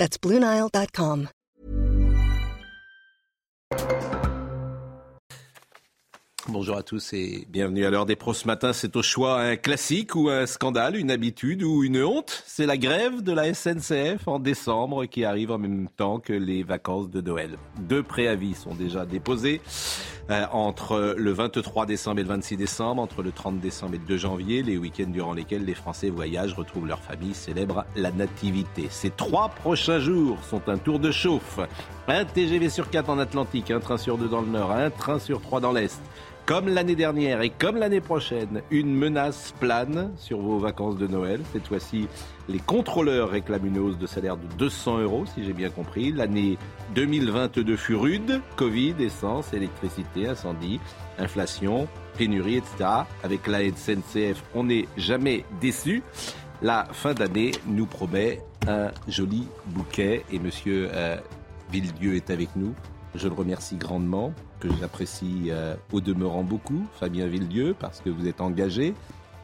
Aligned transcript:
That's 0.00 0.16
BlueNile.com. 0.18 1.28
Bonjour 6.48 6.78
à 6.78 6.82
tous 6.82 7.12
et 7.12 7.46
bienvenue 7.50 7.84
à 7.84 7.90
l'heure 7.90 8.06
des 8.06 8.16
pros 8.16 8.32
ce 8.32 8.46
matin. 8.46 8.72
C'est 8.72 8.96
au 8.96 9.02
choix 9.02 9.42
un 9.42 9.56
classique 9.56 10.14
ou 10.14 10.30
un 10.30 10.46
scandale, 10.46 10.96
une 10.96 11.10
habitude 11.10 11.62
ou 11.62 11.84
une 11.84 12.02
honte? 12.02 12.42
C'est 12.46 12.64
la 12.64 12.78
grève 12.78 13.20
de 13.20 13.32
la 13.32 13.52
SNCF 13.52 14.26
en 14.26 14.38
décembre 14.38 15.04
qui 15.04 15.26
arrive 15.26 15.50
en 15.50 15.58
même 15.58 15.88
temps 15.94 16.18
que 16.18 16.32
les 16.32 16.62
vacances 16.62 17.10
de 17.10 17.20
Noël. 17.20 17.58
Deux 17.80 18.02
préavis 18.02 18.54
sont 18.54 18.74
déjà 18.74 19.04
déposés 19.04 19.60
euh, 20.30 20.46
entre 20.52 21.14
le 21.16 21.32
23 21.32 21.86
décembre 21.86 22.20
et 22.20 22.22
le 22.22 22.28
26 22.28 22.56
décembre, 22.56 23.02
entre 23.02 23.22
le 23.22 23.32
30 23.32 23.58
décembre 23.58 23.94
et 23.94 23.98
le 23.98 24.04
2 24.04 24.16
janvier, 24.16 24.62
les 24.62 24.76
week-ends 24.76 25.10
durant 25.10 25.32
lesquels 25.32 25.64
les 25.64 25.74
Français 25.74 26.10
voyagent, 26.10 26.54
retrouvent 26.54 26.86
leur 26.86 27.00
famille, 27.00 27.34
célèbrent 27.34 27.84
la 27.96 28.12
nativité. 28.12 28.86
Ces 28.90 29.10
trois 29.10 29.48
prochains 29.48 29.98
jours 29.98 30.38
sont 30.48 30.68
un 30.68 30.78
tour 30.78 30.98
de 30.98 31.10
chauffe. 31.10 31.58
Un 32.08 32.24
TGV 32.24 32.70
sur 32.70 32.90
4 32.90 33.10
en 33.10 33.18
Atlantique, 33.18 33.70
un 33.70 33.80
train 33.80 33.98
sur 33.98 34.18
2 34.18 34.28
dans 34.28 34.42
le 34.42 34.48
Nord, 34.48 34.70
un 34.70 34.90
train 34.90 35.18
sur 35.18 35.40
3 35.40 35.60
dans 35.60 35.72
l'Est. 35.72 36.00
Comme 36.50 36.66
l'année 36.66 36.96
dernière 36.96 37.42
et 37.42 37.50
comme 37.50 37.76
l'année 37.76 38.00
prochaine, 38.00 38.62
une 38.72 38.92
menace 38.92 39.54
plane 39.60 40.10
sur 40.16 40.40
vos 40.40 40.58
vacances 40.58 40.96
de 40.96 41.06
Noël. 41.06 41.42
Cette 41.52 41.68
fois-ci, 41.68 42.08
les 42.48 42.58
contrôleurs 42.58 43.30
réclament 43.30 43.66
une 43.66 43.78
hausse 43.78 43.98
de 43.98 44.06
salaire 44.08 44.36
de 44.36 44.48
200 44.58 44.98
euros, 44.98 45.26
si 45.32 45.44
j'ai 45.44 45.52
bien 45.52 45.70
compris. 45.70 46.10
L'année 46.10 46.58
2022 46.96 47.76
fut 47.76 47.94
rude. 47.94 48.40
Covid, 48.56 48.96
essence, 48.98 49.52
électricité, 49.52 50.26
incendie, 50.26 50.80
inflation, 51.20 51.86
pénurie, 52.18 52.56
etc. 52.56 53.04
Avec 53.22 53.46
la 53.46 53.60
SNCF, 53.60 54.42
on 54.52 54.64
n'est 54.64 54.88
jamais 54.96 55.44
déçu. 55.60 56.02
La 56.62 56.84
fin 56.90 57.14
d'année 57.14 57.52
nous 57.68 57.86
promet 57.86 58.40
un 58.66 58.90
joli 59.06 59.46
bouquet 59.66 60.24
et 60.32 60.40
monsieur 60.40 60.88
euh, 60.92 61.16
Villedieu 61.70 62.16
est 62.16 62.28
avec 62.28 62.56
nous. 62.56 62.74
Je 63.14 63.28
le 63.28 63.34
remercie 63.34 63.76
grandement, 63.76 64.32
que 64.60 64.68
j'apprécie 64.78 65.46
euh, 65.48 65.74
au 65.90 66.00
demeurant 66.00 66.44
beaucoup, 66.44 66.86
Fabien 66.94 67.26
Villedieu, 67.26 67.74
parce 67.76 68.00
que 68.00 68.10
vous 68.10 68.28
êtes 68.28 68.40
engagé, 68.40 68.94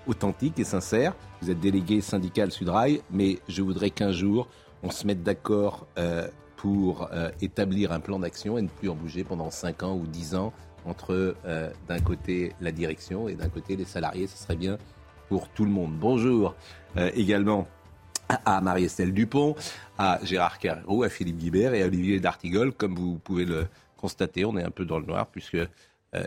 authentique 0.06 0.58
et 0.58 0.64
sincère. 0.64 1.14
Vous 1.40 1.50
êtes 1.50 1.58
délégué 1.58 2.00
syndical 2.00 2.52
Sudrail, 2.52 3.00
mais 3.10 3.38
je 3.48 3.62
voudrais 3.62 3.90
qu'un 3.90 4.12
jour, 4.12 4.46
on 4.82 4.90
se 4.90 5.06
mette 5.06 5.22
d'accord 5.22 5.86
euh, 5.98 6.28
pour 6.56 7.08
euh, 7.12 7.30
établir 7.40 7.92
un 7.92 8.00
plan 8.00 8.18
d'action 8.18 8.58
et 8.58 8.62
ne 8.62 8.68
plus 8.68 8.88
en 8.88 8.94
bouger 8.94 9.24
pendant 9.24 9.50
5 9.50 9.82
ans 9.82 9.96
ou 9.96 10.06
10 10.06 10.36
ans 10.36 10.52
entre 10.84 11.34
d'un 11.88 11.98
côté 11.98 12.52
la 12.60 12.70
direction 12.70 13.28
et 13.28 13.34
d'un 13.34 13.48
côté 13.48 13.74
les 13.74 13.84
salariés. 13.84 14.28
Ce 14.28 14.38
serait 14.38 14.54
bien 14.54 14.78
pour 15.28 15.48
tout 15.48 15.64
le 15.64 15.70
monde. 15.72 15.90
Bonjour 15.98 16.54
également 17.16 17.66
à 18.44 18.60
Marie-Estelle 18.60 19.12
Dupont, 19.12 19.56
à 19.98 20.20
Gérard 20.22 20.60
Carreau, 20.60 21.02
à 21.02 21.08
Philippe 21.08 21.38
Guibert 21.38 21.74
et 21.74 21.82
à 21.82 21.86
Olivier 21.86 22.20
D'Artigol. 22.20 22.72
Comme 22.72 22.94
vous 22.94 23.18
pouvez 23.18 23.44
le 23.44 23.66
constater, 23.96 24.44
on 24.44 24.56
est 24.56 24.62
un 24.62 24.70
peu 24.70 24.84
dans 24.84 24.98
le 24.98 25.06
noir 25.06 25.26
puisque 25.28 25.54
euh, 25.56 25.66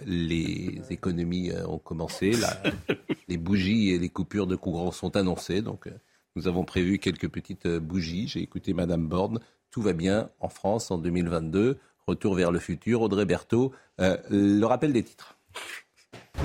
les 0.06 0.82
économies 0.90 1.52
euh, 1.52 1.66
ont 1.68 1.78
commencé. 1.80 2.32
La- 2.32 2.62
les 3.28 3.38
bougies 3.38 3.92
et 3.92 4.00
les 4.00 4.10
coupures 4.10 4.48
de 4.48 4.56
courant 4.56 4.92
sont 4.92 5.16
annoncées. 5.16 5.62
Donc, 5.62 5.88
euh, 5.88 5.92
nous 6.36 6.48
avons 6.48 6.64
prévu 6.64 7.00
quelques 7.00 7.30
petites 7.30 7.68
bougies. 7.68 8.28
J'ai 8.28 8.42
écouté 8.42 8.74
Madame 8.74 9.08
Borne. 9.08 9.40
Tout 9.72 9.82
va 9.82 9.94
bien 9.94 10.30
en 10.40 10.50
France 10.50 10.92
en 10.92 10.98
2022. 10.98 11.78
Retour 12.08 12.36
vers 12.36 12.52
le 12.52 12.60
futur. 12.60 13.02
Audrey 13.02 13.26
Berthaud. 13.26 13.72
Le 14.00 14.64
rappel 14.66 14.94
des 14.94 15.04
titres. 15.04 15.38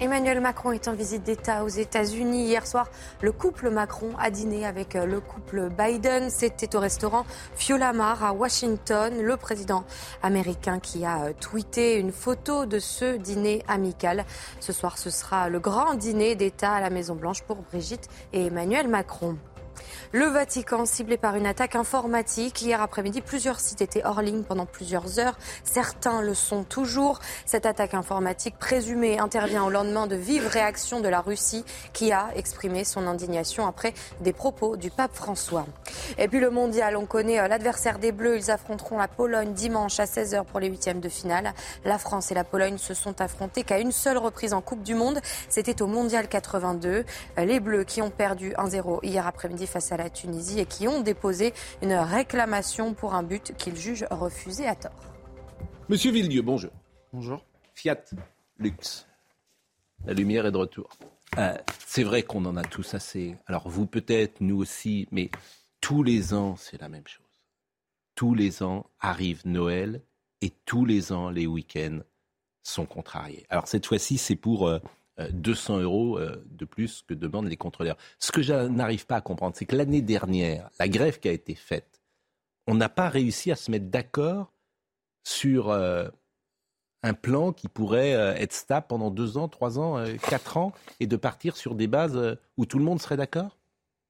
Emmanuel 0.00 0.40
Macron 0.40 0.70
est 0.70 0.86
en 0.86 0.92
visite 0.92 1.24
d'État 1.24 1.64
aux 1.64 1.68
États-Unis. 1.68 2.44
Hier 2.44 2.64
soir, 2.68 2.88
le 3.20 3.32
couple 3.32 3.68
Macron 3.68 4.10
a 4.20 4.30
dîné 4.30 4.64
avec 4.64 4.94
euh, 4.94 5.06
le 5.06 5.18
couple 5.18 5.70
Biden. 5.70 6.30
C'était 6.30 6.76
au 6.76 6.78
restaurant 6.80 7.26
Fiolamar 7.56 8.22
à 8.22 8.32
Washington. 8.32 9.20
Le 9.20 9.36
président 9.36 9.84
américain 10.22 10.78
qui 10.78 11.04
a 11.04 11.24
euh, 11.24 11.32
tweeté 11.40 11.96
une 11.96 12.12
photo 12.12 12.64
de 12.64 12.78
ce 12.78 13.16
dîner 13.16 13.64
amical. 13.66 14.24
Ce 14.60 14.72
soir, 14.72 14.98
ce 14.98 15.10
sera 15.10 15.48
le 15.48 15.58
grand 15.58 15.94
dîner 15.94 16.36
d'État 16.36 16.74
à 16.74 16.80
la 16.80 16.90
Maison-Blanche 16.90 17.42
pour 17.42 17.56
Brigitte 17.56 18.08
et 18.32 18.46
Emmanuel 18.46 18.86
Macron. 18.86 19.36
Le 20.12 20.26
Vatican 20.26 20.86
ciblé 20.86 21.16
par 21.16 21.36
une 21.36 21.46
attaque 21.46 21.76
informatique. 21.76 22.62
Hier 22.62 22.80
après-midi, 22.80 23.20
plusieurs 23.20 23.60
sites 23.60 23.82
étaient 23.82 24.04
hors 24.04 24.22
ligne 24.22 24.42
pendant 24.42 24.66
plusieurs 24.66 25.18
heures. 25.18 25.38
Certains 25.64 26.22
le 26.22 26.34
sont 26.34 26.64
toujours. 26.64 27.20
Cette 27.46 27.66
attaque 27.66 27.94
informatique 27.94 28.58
présumée 28.58 29.18
intervient 29.18 29.64
au 29.64 29.70
lendemain 29.70 30.06
de 30.06 30.16
vives 30.16 30.46
réactions 30.46 31.00
de 31.00 31.08
la 31.08 31.20
Russie 31.20 31.64
qui 31.92 32.12
a 32.12 32.28
exprimé 32.36 32.84
son 32.84 33.06
indignation 33.06 33.66
après 33.66 33.94
des 34.20 34.32
propos 34.32 34.76
du 34.76 34.90
pape 34.90 35.14
François. 35.14 35.66
Et 36.16 36.28
puis 36.28 36.40
le 36.40 36.50
mondial, 36.50 36.96
on 36.96 37.06
connaît 37.06 37.38
euh, 37.38 37.48
l'adversaire 37.48 37.98
des 37.98 38.12
Bleus. 38.12 38.38
Ils 38.38 38.50
affronteront 38.50 38.98
la 38.98 39.08
Pologne 39.08 39.52
dimanche 39.52 40.00
à 40.00 40.04
16h 40.04 40.44
pour 40.44 40.60
les 40.60 40.68
huitièmes 40.68 41.00
de 41.00 41.08
finale. 41.08 41.52
La 41.84 41.98
France 41.98 42.30
et 42.30 42.34
la 42.34 42.44
Pologne 42.44 42.78
se 42.78 42.94
sont 42.94 43.20
affrontés 43.20 43.62
qu'à 43.62 43.78
une 43.78 43.92
seule 43.92 44.18
reprise 44.18 44.54
en 44.54 44.60
Coupe 44.60 44.82
du 44.82 44.94
Monde. 44.94 45.20
C'était 45.48 45.82
au 45.82 45.86
mondial 45.86 46.28
82. 46.28 46.88
Euh, 47.38 47.44
Les 47.44 47.60
Bleus 47.60 47.84
qui 47.84 48.02
ont 48.02 48.10
perdu 48.10 48.52
1-0 48.52 49.00
hier 49.02 49.26
après-midi 49.26 49.66
face 49.68 49.92
à 49.92 49.96
la 49.96 50.10
Tunisie 50.10 50.60
et 50.60 50.66
qui 50.66 50.88
ont 50.88 51.00
déposé 51.00 51.54
une 51.82 51.94
réclamation 51.94 52.94
pour 52.94 53.14
un 53.14 53.22
but 53.22 53.54
qu'ils 53.56 53.76
jugent 53.76 54.06
refusé 54.10 54.66
à 54.66 54.74
tort. 54.74 54.92
Monsieur 55.88 56.10
Villedieu, 56.10 56.42
bonjour. 56.42 56.70
Bonjour. 57.12 57.44
Fiat 57.74 58.04
Lux. 58.58 59.06
La 60.04 60.12
lumière 60.12 60.46
est 60.46 60.52
de 60.52 60.56
retour. 60.56 60.90
Euh, 61.38 61.56
c'est 61.86 62.02
vrai 62.02 62.22
qu'on 62.22 62.44
en 62.44 62.56
a 62.56 62.64
tous 62.64 62.94
assez. 62.94 63.36
Alors 63.46 63.68
vous 63.68 63.86
peut-être, 63.86 64.40
nous 64.40 64.56
aussi, 64.56 65.06
mais 65.10 65.30
tous 65.80 66.02
les 66.02 66.34
ans, 66.34 66.56
c'est 66.56 66.80
la 66.80 66.88
même 66.88 67.06
chose. 67.06 67.24
Tous 68.14 68.34
les 68.34 68.62
ans 68.62 68.86
arrive 69.00 69.42
Noël 69.44 70.02
et 70.40 70.50
tous 70.64 70.84
les 70.84 71.12
ans, 71.12 71.30
les 71.30 71.46
week-ends 71.46 72.00
sont 72.62 72.86
contrariés. 72.86 73.46
Alors 73.48 73.68
cette 73.68 73.86
fois-ci, 73.86 74.18
c'est 74.18 74.36
pour 74.36 74.66
euh, 74.66 74.78
euh, 74.78 74.80
200 75.30 75.80
euros 75.80 76.18
euh, 76.18 76.44
de 76.50 76.64
plus 76.64 77.02
que 77.06 77.14
demandent 77.14 77.48
les 77.48 77.56
contrôleurs. 77.56 77.96
Ce 78.18 78.32
que 78.32 78.42
je 78.42 78.52
n'arrive 78.52 79.06
pas 79.06 79.16
à 79.16 79.20
comprendre, 79.20 79.56
c'est 79.56 79.66
que 79.66 79.76
l'année 79.76 80.02
dernière, 80.02 80.70
la 80.78 80.88
grève 80.88 81.18
qui 81.18 81.28
a 81.28 81.32
été 81.32 81.54
faite, 81.54 82.00
on 82.66 82.74
n'a 82.74 82.88
pas 82.88 83.08
réussi 83.08 83.50
à 83.50 83.56
se 83.56 83.70
mettre 83.70 83.86
d'accord 83.86 84.52
sur 85.24 85.70
euh, 85.70 86.08
un 87.02 87.14
plan 87.14 87.52
qui 87.52 87.68
pourrait 87.68 88.14
euh, 88.14 88.34
être 88.34 88.52
stable 88.52 88.86
pendant 88.88 89.10
deux 89.10 89.38
ans, 89.38 89.48
trois 89.48 89.78
ans, 89.78 89.98
euh, 89.98 90.14
quatre 90.28 90.56
ans, 90.56 90.72
et 91.00 91.06
de 91.06 91.16
partir 91.16 91.56
sur 91.56 91.74
des 91.74 91.86
bases 91.86 92.16
euh, 92.16 92.34
où 92.56 92.66
tout 92.66 92.78
le 92.78 92.84
monde 92.84 93.00
serait 93.00 93.16
d'accord? 93.16 93.56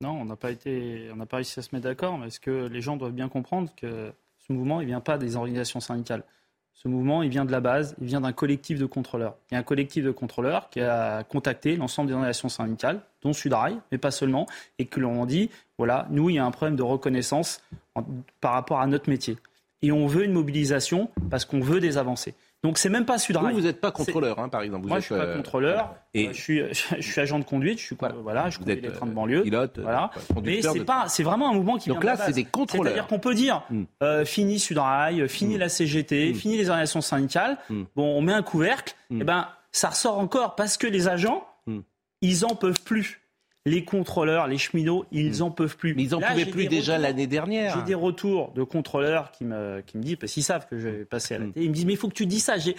Non, 0.00 0.10
on 0.10 0.24
n'a 0.24 0.36
pas 0.36 0.50
été, 0.50 1.10
on 1.12 1.26
pas 1.26 1.36
réussi 1.36 1.58
à 1.58 1.62
se 1.62 1.74
mettre 1.74 1.84
d'accord, 1.84 2.18
mais 2.18 2.30
ce 2.30 2.40
que 2.40 2.66
les 2.68 2.80
gens 2.80 2.96
doivent 2.96 3.12
bien 3.12 3.28
comprendre 3.28 3.70
que 3.76 4.12
ce 4.38 4.52
mouvement, 4.52 4.80
il 4.80 4.86
vient 4.86 5.00
pas 5.00 5.18
des 5.18 5.36
organisations 5.36 5.80
syndicales. 5.80 6.24
Ce 6.80 6.86
mouvement, 6.86 7.24
il 7.24 7.28
vient 7.28 7.44
de 7.44 7.50
la 7.50 7.58
base, 7.58 7.96
il 8.00 8.06
vient 8.06 8.20
d'un 8.20 8.32
collectif 8.32 8.78
de 8.78 8.86
contrôleurs. 8.86 9.34
Il 9.50 9.54
y 9.54 9.56
a 9.56 9.60
un 9.60 9.64
collectif 9.64 10.04
de 10.04 10.12
contrôleurs 10.12 10.70
qui 10.70 10.80
a 10.80 11.24
contacté 11.24 11.74
l'ensemble 11.74 12.06
des 12.06 12.14
organisations 12.14 12.48
syndicales, 12.48 13.00
dont 13.22 13.32
Sudrail, 13.32 13.78
mais 13.90 13.98
pas 13.98 14.12
seulement, 14.12 14.46
et 14.78 14.86
que 14.86 15.00
l'on 15.00 15.26
dit, 15.26 15.50
voilà, 15.76 16.06
nous, 16.10 16.30
il 16.30 16.36
y 16.36 16.38
a 16.38 16.44
un 16.44 16.52
problème 16.52 16.76
de 16.76 16.84
reconnaissance 16.84 17.64
par 18.40 18.52
rapport 18.52 18.78
à 18.78 18.86
notre 18.86 19.10
métier. 19.10 19.38
Et 19.82 19.90
on 19.90 20.06
veut 20.06 20.24
une 20.24 20.32
mobilisation 20.32 21.10
parce 21.30 21.44
qu'on 21.44 21.58
veut 21.58 21.80
des 21.80 21.98
avancées. 21.98 22.34
Donc 22.64 22.76
c'est 22.78 22.88
même 22.88 23.04
pas 23.04 23.18
Sudrail. 23.18 23.52
Vous, 23.54 23.60
vous 23.60 23.66
n'êtes 23.66 23.80
pas 23.80 23.92
contrôleur, 23.92 24.38
hein, 24.40 24.48
par 24.48 24.62
exemple. 24.62 24.82
Vous 24.82 24.88
Moi, 24.88 24.98
êtes, 24.98 25.02
je 25.04 25.06
suis 25.06 25.14
pas 25.14 25.26
euh, 25.26 25.36
contrôleur. 25.36 25.94
Et 26.12 26.28
je, 26.32 26.40
suis, 26.40 26.62
je 26.98 27.00
suis 27.02 27.20
agent 27.20 27.38
de 27.38 27.44
conduite. 27.44 27.78
Je 27.78 27.84
suis 27.84 27.96
Voilà. 27.98 28.14
voilà, 28.20 28.50
je 28.50 28.58
conduis 28.58 28.80
les 28.80 28.90
trains 28.90 29.06
de 29.06 29.12
euh, 29.12 29.14
banlieue. 29.14 29.42
pilote, 29.42 29.78
euh, 29.78 29.82
Voilà. 29.82 30.10
Mais 30.42 30.60
c'est 30.62 30.78
de- 30.80 30.82
pas, 30.84 31.06
c'est 31.08 31.22
vraiment 31.22 31.50
un 31.50 31.54
mouvement 31.54 31.76
qui 31.78 31.88
Donc 31.88 32.02
vient 32.02 32.14
là, 32.14 32.24
c'est 32.26 32.32
des 32.32 32.44
contrôleurs. 32.44 32.92
C'est-à-dire 32.92 33.06
qu'on 33.08 33.20
peut 33.20 33.34
dire, 33.34 33.62
Mm. 33.70 33.82
euh, 34.02 34.24
fini 34.24 34.58
Sudrail, 34.58 35.28
fini 35.28 35.54
Mm. 35.54 35.58
la 35.58 35.68
CGT, 35.68 36.32
Mm. 36.32 36.34
fini 36.34 36.56
les 36.56 36.68
organisations 36.68 37.00
syndicales. 37.00 37.58
Mm. 37.70 37.82
Bon, 37.94 38.04
on 38.18 38.20
met 38.22 38.32
un 38.32 38.42
couvercle. 38.42 38.94
Et 39.12 39.22
ben, 39.24 39.46
ça 39.70 39.90
ressort 39.90 40.18
encore 40.18 40.56
parce 40.56 40.76
que 40.76 40.86
les 40.88 41.06
agents, 41.08 41.46
ils 42.22 42.44
en 42.44 42.56
peuvent 42.56 42.82
plus. 42.82 43.20
Les 43.68 43.84
contrôleurs, 43.84 44.46
les 44.46 44.58
cheminots, 44.58 45.04
ils 45.12 45.42
en 45.42 45.50
peuvent 45.50 45.76
plus. 45.76 45.94
Mais 45.94 46.04
ils 46.04 46.10
n'en 46.10 46.20
pouvaient 46.20 46.46
plus 46.46 46.66
déjà 46.66 46.92
retours- 46.94 47.02
l'année 47.02 47.26
dernière. 47.26 47.74
J'ai 47.76 47.82
des 47.84 47.94
retours 47.94 48.52
de 48.52 48.62
contrôleurs 48.62 49.30
qui 49.32 49.44
me, 49.44 49.82
qui 49.86 49.98
me 49.98 50.02
disent, 50.02 50.16
parce 50.16 50.32
qu'ils 50.32 50.42
savent 50.44 50.66
que 50.68 50.78
je 50.78 50.88
vais 50.88 51.04
passer 51.04 51.34
à 51.34 51.38
la 51.38 51.46
Mm. 51.46 51.52
télé, 51.52 51.66
ils 51.66 51.68
me 51.70 51.74
disent, 51.74 51.84
mais 51.86 51.92
il 51.92 51.98
faut 51.98 52.08
que 52.08 52.14
tu 52.14 52.26
dis 52.26 52.40
ça. 52.40 52.56
J'ai- 52.58 52.76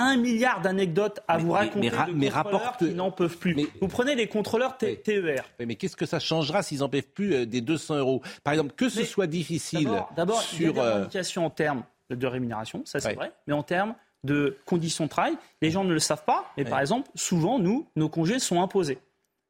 un 0.00 0.16
milliard 0.16 0.60
d'anecdotes 0.60 1.18
à 1.26 1.38
vous 1.38 1.50
raconter 1.50 1.90
mais, 2.14 2.28
de 2.28 2.78
qui 2.78 2.94
n'en 2.94 3.10
peuvent 3.10 3.36
plus. 3.36 3.56
vous 3.80 3.88
prenez 3.88 4.14
les 4.14 4.28
contrôleurs 4.28 4.76
TER. 4.78 5.44
mais 5.58 5.74
qu'est-ce 5.74 5.96
que 5.96 6.06
ça 6.06 6.20
changera 6.20 6.62
s'ils 6.62 6.78
n'en 6.78 6.88
peuvent 6.88 7.02
plus 7.02 7.34
euh, 7.34 7.46
des 7.46 7.60
200 7.60 7.96
euros? 7.96 8.22
Par 8.44 8.52
exemple, 8.52 8.74
que 8.76 8.88
ce 8.88 9.02
soit 9.04 9.26
difficile 9.26 9.88
D'abord, 10.14 10.40
sur... 10.40 10.60
il 10.60 10.66
y 10.66 10.68
a 10.68 11.04
des 11.08 11.16
euh, 11.38 11.40
en 11.40 11.50
termes 11.50 11.82
de 12.10 12.26
rémunération, 12.28 12.82
ça 12.84 13.00
c'est 13.00 13.14
vrai, 13.14 13.32
mais 13.48 13.54
en 13.54 13.64
termes 13.64 13.94
de 14.24 14.56
conditions 14.66 15.04
de 15.04 15.10
travail, 15.10 15.36
les 15.62 15.70
gens 15.70 15.82
ne 15.84 15.92
le 15.92 15.98
savent 15.98 16.24
pas, 16.24 16.52
mais 16.56 16.64
par 16.64 16.80
exemple, 16.80 17.08
souvent, 17.16 17.58
nous, 17.58 17.86
nos 17.96 18.08
congés 18.08 18.38
sont 18.38 18.62
imposés. 18.62 18.98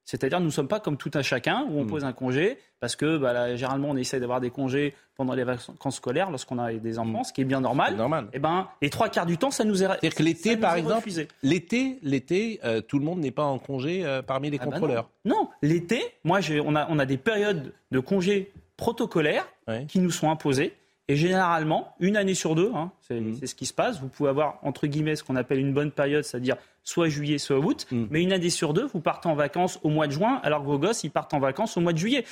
C'est-à-dire, 0.09 0.41
nous 0.41 0.47
ne 0.47 0.51
sommes 0.51 0.69
pas 0.69 0.81
comme 0.81 0.97
tout 0.97 1.11
un 1.13 1.21
chacun 1.21 1.67
où 1.69 1.79
on 1.79 1.85
hmm. 1.85 1.87
pose 1.87 2.05
un 2.05 2.15
congé 2.15 2.57
parce 2.81 2.97
que 2.97 3.19
bah, 3.19 3.55
généralement 3.57 3.91
on 3.91 3.97
essaie 3.97 4.19
d'avoir 4.19 4.41
des 4.41 4.49
congés 4.49 4.95
pendant 5.17 5.35
les 5.35 5.45
vacances 5.45 5.97
scolaires 5.97 6.31
lorsqu'on 6.31 6.59
a 6.59 6.73
des 6.73 6.99
enfants, 6.99 7.21
hmm. 7.21 7.25
ce 7.25 7.33
qui 7.35 7.43
est 7.43 7.45
bien 7.45 7.61
normal. 7.61 7.95
normal. 7.95 8.25
Et 8.33 8.37
eh 8.37 8.39
ben, 8.39 8.69
les 8.81 8.89
trois 8.89 9.11
quarts 9.11 9.27
du 9.27 9.37
temps, 9.37 9.51
ça 9.51 9.65
nous 9.65 9.83
est. 9.83 9.87
C'est-à-dire 9.87 10.15
que 10.15 10.23
l'été, 10.23 10.57
par 10.57 10.77
exemple, 10.77 11.11
l'été, 11.43 11.99
l'été, 12.03 12.59
euh, 12.65 12.81
tout 12.81 12.99
le 12.99 13.05
monde 13.05 13.19
n'est 13.19 13.33
pas 13.33 13.45
en 13.45 13.59
congé 13.59 14.07
euh, 14.07 14.23
parmi 14.23 14.49
les 14.49 14.57
ah 14.59 14.65
bah 14.65 14.71
contrôleurs. 14.71 15.11
non, 15.27 15.51
l'été, 15.61 16.01
moi, 16.25 16.41
on 16.65 16.75
a, 16.75 16.87
on 16.89 16.99
a 16.99 17.05
des 17.05 17.19
périodes 17.19 17.75
de 17.91 18.01
congés 18.01 18.51
protocolaires 18.79 19.47
qui 19.89 19.99
nous 19.99 20.11
sont 20.11 20.31
imposées. 20.31 20.73
Et 21.09 21.17
généralement, 21.17 21.95
une 22.01 22.17
année 22.17 22.35
sur 22.35 22.55
deux, 22.55 22.71
hein, 22.75 22.93
hmm. 23.11 23.35
c'est 23.41 23.47
ce 23.47 23.55
qui 23.55 23.65
se 23.65 23.73
passe. 23.73 23.99
Vous 24.01 24.09
pouvez 24.09 24.29
avoir, 24.29 24.59
entre 24.63 24.87
guillemets, 24.87 25.17
ce 25.17 25.25
qu'on 25.25 25.37
appelle 25.37 25.59
une 25.59 25.73
bonne 25.73 25.91
période, 25.91 26.23
c'est-à-dire 26.23 26.57
soit 26.85 27.09
juillet, 27.09 27.39
soit 27.39 27.59
août. 27.59 27.87
Mm. 27.91 28.05
Mais 28.11 28.23
une 28.23 28.33
année 28.33 28.51
sur 28.51 28.73
deux, 28.73 28.87
vous 28.87 29.01
partez 29.01 29.29
en 29.29 29.35
vacances 29.35 29.79
au 29.83 29.91
mois 29.91 30.07
de 30.07 30.13
juin, 30.13 30.41
alors 30.43 30.63
que 30.63 30.67
vos 30.67 30.79
gosses, 30.79 31.05
ils 31.05 31.11
partent 31.11 31.35
en 31.35 31.39
vacances 31.39 31.77
au 31.77 31.81
mois 31.81 31.93
de 31.93 31.99
juillet. 31.99 32.25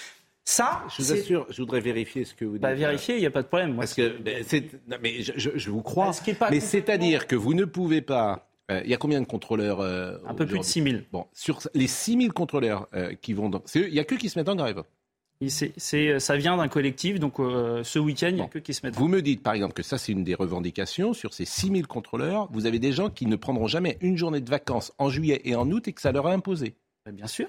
Ça, 0.44 0.84
je 0.96 1.02
vous 1.02 1.12
assure, 1.12 1.46
je 1.50 1.60
voudrais 1.60 1.80
vérifier 1.80 2.24
ce 2.24 2.32
que 2.32 2.44
vous 2.44 2.58
bah, 2.58 2.72
dites. 2.72 2.82
Bah, 2.82 2.88
vérifier, 2.88 3.16
il 3.16 3.20
n'y 3.20 3.26
a 3.26 3.30
pas 3.30 3.42
de 3.42 3.48
problème. 3.48 3.76
Parce 3.76 3.94
que, 3.94 4.16
mais 5.02 5.20
je, 5.20 5.70
vous 5.70 5.82
crois. 5.82 6.12
mais 6.50 6.60
c'est-à-dire 6.60 7.26
que 7.26 7.34
vous 7.34 7.52
ne 7.52 7.64
pouvez 7.64 8.00
pas. 8.00 8.48
Euh, 8.70 8.80
il 8.84 8.90
y 8.90 8.94
a 8.94 8.96
combien 8.96 9.20
de 9.20 9.26
contrôleurs 9.26 9.80
euh, 9.80 10.18
Un 10.26 10.34
peu 10.34 10.46
plus 10.46 10.58
de 10.58 10.64
6 10.64 10.82
000. 10.82 10.96
Bon, 11.12 11.26
sur 11.32 11.60
les 11.74 11.86
6 11.86 12.18
000 12.18 12.32
contrôleurs 12.32 12.88
euh, 12.94 13.14
qui 13.20 13.32
vont 13.32 13.48
dans. 13.48 13.62
Il 13.74 13.90
n'y 13.92 13.98
a 13.98 14.04
que 14.04 14.14
qui 14.14 14.28
se 14.28 14.38
mettent 14.38 14.48
en 14.48 14.56
grève. 14.56 14.82
C'est, 15.48 16.18
ça 16.18 16.36
vient 16.36 16.56
d'un 16.56 16.68
collectif, 16.68 17.20
donc 17.20 17.40
euh, 17.40 17.84
ce 17.84 17.98
week-end, 17.98 18.28
il 18.28 18.36
n'y 18.36 18.40
a 18.40 18.46
que 18.46 18.58
qui 18.58 18.72
se 18.72 18.84
mettent. 18.84 18.96
Vous 18.96 19.08
me 19.08 19.20
dites 19.20 19.42
par 19.42 19.52
exemple 19.52 19.74
que 19.74 19.82
ça, 19.82 19.98
c'est 19.98 20.12
une 20.12 20.24
des 20.24 20.34
revendications. 20.34 21.12
Sur 21.12 21.34
ces 21.34 21.44
6000 21.44 21.86
contrôleurs, 21.86 22.48
vous 22.52 22.64
avez 22.64 22.78
des 22.78 22.92
gens 22.92 23.10
qui 23.10 23.26
ne 23.26 23.36
prendront 23.36 23.66
jamais 23.66 23.98
une 24.00 24.16
journée 24.16 24.40
de 24.40 24.48
vacances 24.48 24.92
en 24.98 25.10
juillet 25.10 25.42
et 25.44 25.54
en 25.54 25.70
août 25.70 25.88
et 25.88 25.92
que 25.92 26.00
ça 26.00 26.10
leur 26.10 26.26
a 26.26 26.32
imposé. 26.32 26.74
Ben, 27.04 27.14
bien 27.14 27.26
sûr. 27.26 27.48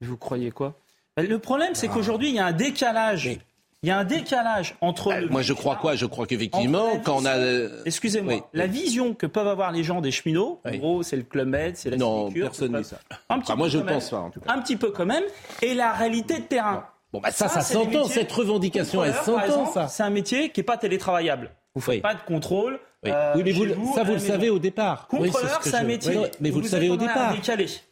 Vous 0.00 0.16
croyez 0.16 0.50
quoi? 0.50 0.78
Ben, 1.16 1.28
Le 1.28 1.38
problème, 1.38 1.74
c'est 1.74 1.88
ah. 1.88 1.92
qu'aujourd'hui, 1.92 2.28
il 2.30 2.34
y 2.36 2.38
a 2.38 2.46
un 2.46 2.52
décalage. 2.52 3.38
Il 3.82 3.88
y 3.90 3.92
a 3.92 3.98
un 3.98 4.04
décalage 4.04 4.74
entre. 4.80 5.10
Ben, 5.10 5.28
moi, 5.30 5.42
je 5.42 5.52
crois 5.52 5.76
quoi? 5.76 5.94
Je 5.94 6.06
crois 6.06 6.26
qu'effectivement, 6.26 6.98
quand 7.04 7.18
on 7.18 7.26
a. 7.26 7.36
Euh, 7.36 7.82
Excusez-moi, 7.84 8.48
la 8.54 8.66
vision 8.66 9.12
que 9.12 9.26
peuvent 9.26 9.46
avoir 9.46 9.72
les 9.72 9.84
gens 9.84 10.00
des 10.00 10.10
cheminots, 10.10 10.60
en 10.64 10.76
gros, 10.76 11.02
c'est 11.02 11.16
le 11.16 11.22
Club 11.22 11.48
Med, 11.48 11.76
c'est 11.76 11.90
la 11.90 11.98
Non, 11.98 12.32
personne 12.32 12.72
ne 12.72 12.78
dit 12.78 12.88
ça. 12.88 12.98
Un 13.28 13.40
petit 13.40 13.54
moi, 13.54 13.68
je 13.68 13.76
ne 13.76 13.82
pense 13.82 14.08
pas, 14.08 14.20
en 14.20 14.30
tout 14.30 14.40
cas. 14.40 14.52
Un 14.52 14.62
petit 14.62 14.76
peu 14.76 14.90
quand 14.90 15.04
même. 15.04 15.24
Et 15.60 15.74
la 15.74 15.92
réalité 15.92 16.38
de 16.38 16.44
terrain. 16.44 16.86
Bon, 17.12 17.20
bah 17.20 17.30
ça, 17.30 17.48
ça, 17.48 17.60
s'entend, 17.60 18.04
cette 18.04 18.30
revendication, 18.32 19.04
elle 19.04 19.14
s'entend, 19.14 19.66
ça. 19.66 19.88
C'est 19.88 20.02
un 20.02 20.10
métier 20.10 20.50
qui 20.50 20.60
n'est 20.60 20.64
pas 20.64 20.76
télétravaillable. 20.76 21.50
Vous 21.74 21.80
ne 21.80 21.94
faites 21.94 22.02
pas 22.02 22.14
de 22.14 22.22
contrôle. 22.22 22.80
Oui, 23.04 23.10
euh, 23.12 23.42
mais 23.44 23.52
vous, 23.52 23.94
ça, 23.94 24.02
vous 24.02 24.14
le 24.14 24.18
savez 24.18 24.50
au 24.50 24.58
départ. 24.58 25.06
Contrôleur, 25.06 25.60
c'est 25.62 25.74
un 25.74 25.84
métier. 25.84 26.18
mais 26.40 26.50
vous, 26.50 26.60
le 26.60 26.66
savez 26.66 26.88
au 26.88 26.96
départ. 26.96 27.34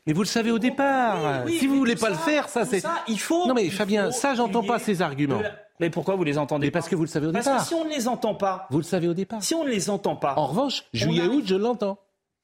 Mais 0.06 0.12
vous 0.12 0.22
le 0.22 0.26
savez 0.26 0.50
au 0.50 0.58
départ. 0.58 1.46
si 1.48 1.66
vous 1.66 1.76
voulez 1.76 1.96
pas 1.96 2.10
le 2.10 2.16
faire, 2.16 2.48
ça, 2.48 2.64
c'est. 2.64 2.82
Il 3.08 3.20
faut. 3.20 3.46
Non, 3.46 3.54
mais 3.54 3.68
Fabien, 3.70 4.10
ça, 4.10 4.34
j'entends 4.34 4.64
pas 4.64 4.78
ces 4.78 5.02
arguments. 5.02 5.42
Mais 5.80 5.90
pourquoi 5.90 6.14
vous 6.14 6.22
les 6.22 6.38
entendez 6.38 6.68
mais 6.68 6.70
Parce 6.70 6.88
que 6.88 6.94
vous 6.94 7.02
le 7.02 7.08
savez 7.08 7.26
au 7.26 7.32
départ. 7.32 7.44
Parce 7.44 7.68
que 7.68 7.68
si 7.68 7.74
on 7.74 7.84
ne 7.84 7.90
les 7.90 8.06
entend 8.06 8.36
pas. 8.36 8.68
Vous 8.70 8.78
le 8.78 8.84
savez 8.84 9.08
au 9.08 9.14
départ. 9.14 9.42
Si 9.42 9.54
on 9.54 9.64
ne 9.64 9.70
les 9.70 9.90
entend 9.90 10.14
pas. 10.14 10.34
En 10.36 10.46
revanche, 10.46 10.84
juillet-août, 10.92 11.42
je 11.44 11.56
l'entends 11.56 11.98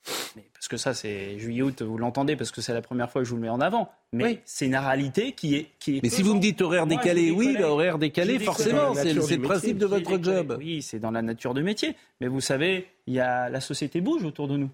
parce 0.04 0.34
que 0.70 0.76
ça, 0.76 0.94
c'est 0.94 1.38
juillet-août, 1.38 1.82
vous 1.82 1.98
l'entendez, 1.98 2.36
parce 2.36 2.52
que 2.52 2.62
c'est 2.62 2.72
la 2.72 2.80
première 2.80 3.10
fois 3.10 3.20
que 3.20 3.26
je 3.26 3.30
vous 3.30 3.36
le 3.36 3.42
mets 3.42 3.48
en 3.50 3.60
avant. 3.60 3.90
Mais 4.12 4.40
c'est 4.46 4.66
une 4.66 4.76
réalité 4.76 5.32
qui 5.32 5.56
est. 5.56 5.66
Qui 5.78 5.98
est 5.98 6.02
mais 6.02 6.08
si 6.08 6.22
vous 6.22 6.34
me 6.34 6.40
dites 6.40 6.62
horaire 6.62 6.86
décalé, 6.86 7.30
oui, 7.30 7.60
horaire 7.60 7.98
décalé, 7.98 8.38
forcément, 8.38 8.94
c'est 8.94 9.12
le 9.12 9.42
principe 9.42 9.76
de 9.76 9.86
votre 9.86 10.22
job. 10.22 10.56
Oui, 10.58 10.80
c'est 10.80 11.00
dans 11.00 11.10
la 11.10 11.20
nature 11.20 11.52
du 11.52 11.62
métier. 11.62 11.96
Mais 12.20 12.28
vous 12.28 12.40
savez, 12.40 12.86
il 13.06 13.14
y 13.14 13.20
a, 13.20 13.50
la 13.50 13.60
société 13.60 14.00
bouge 14.00 14.24
autour 14.24 14.48
de 14.48 14.56
nous. 14.56 14.70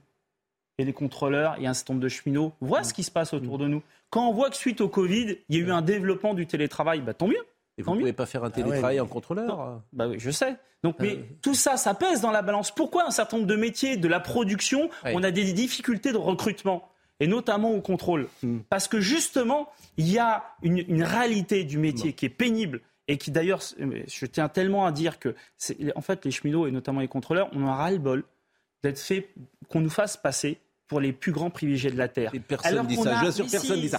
A 0.78 0.84
des 0.84 0.92
contrôleurs, 0.92 1.54
il 1.56 1.64
y 1.64 1.66
a 1.66 1.70
un 1.70 1.74
certain 1.74 1.94
nombre 1.94 2.04
de 2.04 2.10
cheminots. 2.10 2.52
Voit 2.60 2.84
ce 2.84 2.92
qui 2.92 3.02
se 3.02 3.10
passe 3.10 3.32
autour 3.32 3.56
de 3.56 3.66
nous. 3.66 3.82
Quand 4.10 4.28
on 4.28 4.34
voit 4.34 4.50
que 4.50 4.56
suite 4.56 4.82
au 4.82 4.88
Covid, 4.88 5.38
il 5.48 5.56
y 5.56 5.58
a 5.58 5.62
eu 5.62 5.70
un 5.70 5.80
développement 5.80 6.34
du 6.34 6.46
télétravail, 6.46 7.00
bah, 7.00 7.14
tant 7.14 7.26
mieux. 7.26 7.46
Et 7.78 7.82
vous 7.82 7.94
ne 7.94 8.00
pouvez 8.00 8.12
pas 8.12 8.26
faire 8.26 8.44
un 8.44 8.48
ah 8.48 8.50
télétravail 8.50 9.00
en 9.00 9.06
contrôleur 9.06 9.82
Bah 9.92 10.08
oui, 10.08 10.16
je 10.18 10.30
sais. 10.30 10.56
Donc, 10.82 10.96
mais 11.00 11.16
euh. 11.16 11.22
tout 11.42 11.54
ça, 11.54 11.76
ça 11.76 11.94
pèse 11.94 12.20
dans 12.20 12.30
la 12.30 12.42
balance. 12.42 12.70
Pourquoi 12.70 13.06
un 13.06 13.10
certain 13.10 13.38
nombre 13.38 13.48
de 13.48 13.56
métiers 13.56 13.96
de 13.96 14.08
la 14.08 14.20
production, 14.20 14.88
on 15.04 15.22
a 15.22 15.30
des 15.30 15.52
difficultés 15.52 16.12
de 16.12 16.16
recrutement 16.16 16.88
et 17.20 17.26
notamment 17.26 17.72
au 17.72 17.80
contrôle? 17.80 18.28
Hmm. 18.42 18.58
Parce 18.70 18.88
que 18.88 19.00
justement, 19.00 19.68
il 19.96 20.10
y 20.10 20.18
a 20.18 20.44
une, 20.62 21.02
réalité 21.02 21.64
du 21.64 21.78
métier 21.78 22.12
qui 22.12 22.26
est 22.26 22.30
pénible 22.30 22.80
et 23.08 23.18
qui 23.18 23.30
d'ailleurs, 23.30 23.60
je 23.62 24.26
tiens 24.26 24.48
tellement 24.48 24.86
à 24.86 24.92
dire 24.92 25.18
que, 25.18 25.34
en 25.94 26.00
fait, 26.00 26.24
les 26.24 26.30
cheminots 26.30 26.66
et 26.66 26.70
notamment 26.70 27.00
les 27.00 27.08
contrôleurs, 27.08 27.48
on 27.52 27.66
a 27.66 27.74
ras-le-bol 27.74 28.24
d'être 28.82 28.98
fait, 28.98 29.28
qu'on 29.68 29.80
nous 29.80 29.90
fasse 29.90 30.16
passer 30.16 30.60
pour 30.86 31.00
les 31.00 31.12
plus 31.12 31.32
grands 31.32 31.50
privilégiés 31.50 31.90
de 31.90 31.96
la 31.96 32.08
Terre. 32.08 32.30
Et 32.34 32.40
personne 32.40 32.78
ne 32.78 32.86
dit 32.86 32.96
ça, 32.96 33.24
je 33.24 33.30
sûr, 33.30 33.46
personne 33.50 33.80
dit 33.80 33.88
ça. 33.88 33.98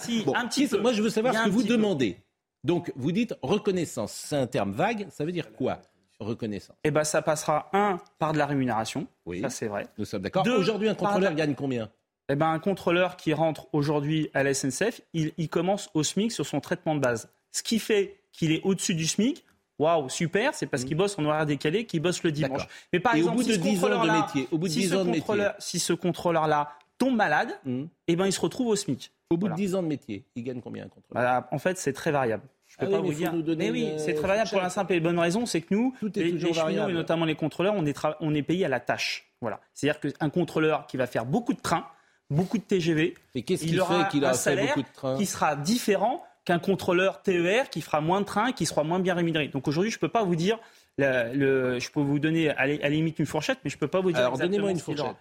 moi, 0.79 0.93
je 0.93 1.01
veux 1.01 1.09
savoir 1.09 1.33
ce 1.33 1.45
que 1.45 1.49
vous 1.49 1.63
demandez. 1.63 2.17
Donc, 2.63 2.91
vous 2.95 3.11
dites 3.11 3.35
reconnaissance. 3.41 4.11
C'est 4.11 4.35
un 4.35 4.47
terme 4.47 4.71
vague. 4.71 5.07
Ça 5.09 5.25
veut 5.25 5.31
dire 5.31 5.51
quoi 5.51 5.81
Reconnaissance? 6.19 6.75
Eh 6.83 6.91
bien, 6.91 7.03
ça 7.03 7.21
passera, 7.21 7.69
un, 7.73 7.99
par 8.17 8.33
de 8.33 8.37
la 8.37 8.45
rémunération. 8.45 9.07
Oui. 9.25 9.41
Ça, 9.41 9.49
c'est 9.49 9.67
vrai. 9.67 9.87
Nous 9.97 10.05
sommes 10.05 10.23
d'accord. 10.23 10.45
Aujourd'hui, 10.47 10.89
un 10.89 10.95
contrôleur 10.95 11.33
gagne 11.35 11.55
combien? 11.55 11.89
Eh 12.29 12.35
ben, 12.35 12.51
un 12.51 12.59
contrôleur 12.59 13.15
qui 13.15 13.33
rentre 13.33 13.67
aujourd'hui 13.71 14.29
à 14.33 14.43
la 14.43 14.53
SNCF, 14.53 15.01
il, 15.13 15.49
commence 15.49 15.89
au 15.93 16.03
SMIC 16.03 16.31
sur 16.31 16.45
son 16.45 16.59
traitement 16.59 16.95
de 16.95 16.99
base. 16.99 17.29
Ce 17.51 17.63
qui 17.63 17.79
fait 17.79 18.19
qu'il 18.33 18.51
est 18.51 18.61
au-dessus 18.63 18.95
du 18.95 19.07
SMIC, 19.07 19.45
waouh, 19.79 20.09
super, 20.09 20.53
c'est 20.53 20.67
parce 20.67 20.83
mm. 20.83 20.87
qu'il 20.87 20.97
bosse 20.97 21.17
en 21.17 21.25
horaire 21.25 21.45
décalé, 21.45 21.85
qu'il 21.85 22.01
bosse 22.01 22.23
le 22.23 22.31
dimanche. 22.33 22.67
Mais 22.91 22.99
par 22.99 23.15
exemple, 23.15 23.35
au 23.39 23.43
bout 23.43 23.49
de 23.49 23.55
10 23.55 23.83
ans 23.85 24.05
de 24.05 24.11
métier, 24.11 24.47
au 24.51 24.57
bout 24.57 24.67
de 24.67 24.73
si 24.73 24.79
10 24.79 24.95
ans 24.95 25.05
de 25.05 25.11
métier. 25.11 25.47
Si 25.59 25.79
ce 25.79 25.93
contrôleur-là 25.93 26.69
tombe 26.97 27.15
malade, 27.15 27.49
mm. 27.65 27.83
eh 28.07 28.15
ben, 28.15 28.25
il 28.25 28.33
se 28.33 28.41
retrouve 28.41 28.67
au 28.67 28.75
SMIC. 28.75 29.11
Au 29.29 29.37
bout 29.37 29.49
de 29.49 29.55
10 29.55 29.75
ans 29.75 29.83
de 29.83 29.87
métier, 29.87 30.25
il 30.35 30.43
gagne 30.43 30.61
combien 30.61 30.85
un 30.85 30.87
contrôleur 30.87 31.23
bah, 31.23 31.47
En 31.51 31.59
fait, 31.59 31.77
c'est 31.77 31.93
très 31.93 32.11
variable. 32.11 32.43
Je 32.65 32.77
peux 32.77 32.85
ah 32.87 32.97
pas 32.97 33.01
vous 33.01 33.13
dire. 33.13 33.33
Mais 33.57 33.71
oui, 33.71 33.93
c'est 33.97 34.13
très 34.13 34.27
variable 34.27 34.49
pour 34.49 34.61
la 34.61 34.69
simple 34.69 34.93
et 34.93 34.99
bonne 34.99 35.19
raison, 35.19 35.45
c'est 35.45 35.61
que 35.61 35.73
nous, 35.73 35.93
les, 36.15 36.31
les 36.31 36.53
cheminots 36.53 36.89
et 36.89 36.93
notamment 36.93 37.25
les 37.25 37.35
contrôleurs, 37.35 37.73
on 37.75 37.85
est, 37.85 37.97
on 38.19 38.33
est 38.33 38.43
payé 38.43 38.65
à 38.65 38.69
la 38.69 38.79
tâche. 38.79 39.29
Voilà. 39.41 39.59
C'est-à-dire 39.73 39.99
qu'un 39.99 40.29
contrôleur 40.29 40.87
qui 40.87 40.97
va 40.97 41.07
faire 41.07 41.25
beaucoup 41.25 41.53
de 41.53 41.59
trains, 41.59 41.87
beaucoup 42.29 42.57
de 42.57 42.63
TGV, 42.63 43.15
et 43.35 43.43
qu'est-ce 43.43 43.63
qui 43.63 43.77
fait 43.77 44.07
qu'il 44.09 44.25
a 44.25 44.33
fait 44.33 44.67
beaucoup 44.67 44.81
de 44.81 44.93
trains? 44.93 45.17
qui 45.17 45.25
sera 45.25 45.55
différent 45.55 46.23
qu'un 46.45 46.59
contrôleur 46.59 47.21
TER 47.21 47.69
qui 47.69 47.81
fera 47.81 48.01
moins 48.01 48.21
de 48.21 48.25
trains, 48.25 48.51
qui 48.53 48.65
sera 48.65 48.83
moins 48.83 48.99
bien 48.99 49.13
rémunéré. 49.13 49.49
Donc 49.49 49.67
aujourd'hui, 49.67 49.91
je 49.91 49.97
ne 49.97 50.01
peux 50.01 50.09
pas 50.09 50.23
vous 50.23 50.35
dire, 50.35 50.59
le, 50.97 51.79
je 51.79 51.91
peux 51.91 52.01
vous 52.01 52.19
donner 52.19 52.49
à 52.49 52.65
la 52.67 52.89
limite 52.89 53.19
une 53.19 53.25
fourchette, 53.25 53.59
mais 53.63 53.69
je 53.69 53.75
ne 53.75 53.79
peux 53.79 53.87
pas 53.87 54.01
vous 54.01 54.11
dire. 54.11 54.21
Alors 54.21 54.37
donnez-moi 54.37 54.71
une 54.71 54.79
fourchette. 54.79 55.15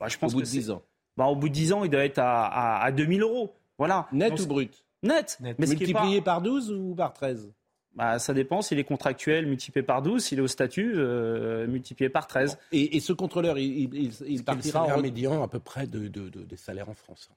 Bah, 0.00 0.06
je 0.08 0.16
pense 0.16 0.32
au 0.32 0.36
bout 0.36 0.42
de 0.42 0.46
10 0.46 0.70
ans. 0.70 0.82
Bah, 1.18 1.26
au 1.26 1.34
bout 1.34 1.48
de 1.48 1.54
10 1.54 1.72
ans, 1.72 1.84
il 1.84 1.90
doit 1.90 2.04
être 2.04 2.20
à, 2.20 2.46
à, 2.46 2.84
à 2.84 2.92
2000 2.92 3.22
euros. 3.22 3.52
Voilà. 3.76 4.06
Net 4.12 4.38
ou 4.40 4.46
brut 4.46 4.84
Net. 5.02 5.36
Mais 5.40 5.54
Multiplié 5.58 6.20
par 6.20 6.40
12 6.40 6.72
ou 6.72 6.94
par 6.94 7.12
13 7.12 7.52
bah, 7.94 8.20
ça 8.20 8.32
dépend 8.32 8.62
s'il 8.62 8.78
est 8.78 8.84
contractuel, 8.84 9.46
multiplié 9.46 9.82
par 9.82 10.02
12, 10.02 10.22
s'il 10.22 10.38
est 10.38 10.42
au 10.42 10.46
statut, 10.46 10.92
euh, 10.94 11.66
multiplié 11.66 12.08
par 12.08 12.28
13. 12.28 12.56
Et, 12.70 13.00
ce 13.00 13.12
contrôleur, 13.12 13.58
il, 13.58 13.92
il, 13.92 14.12
il 14.24 14.44
partira 14.44 14.84
en 14.84 15.00
médian 15.00 15.42
à 15.42 15.48
peu 15.48 15.58
près 15.58 15.88
de, 15.88 16.06
des 16.06 16.56
salaires 16.56 16.88
en 16.88 16.94
France. 16.94 17.28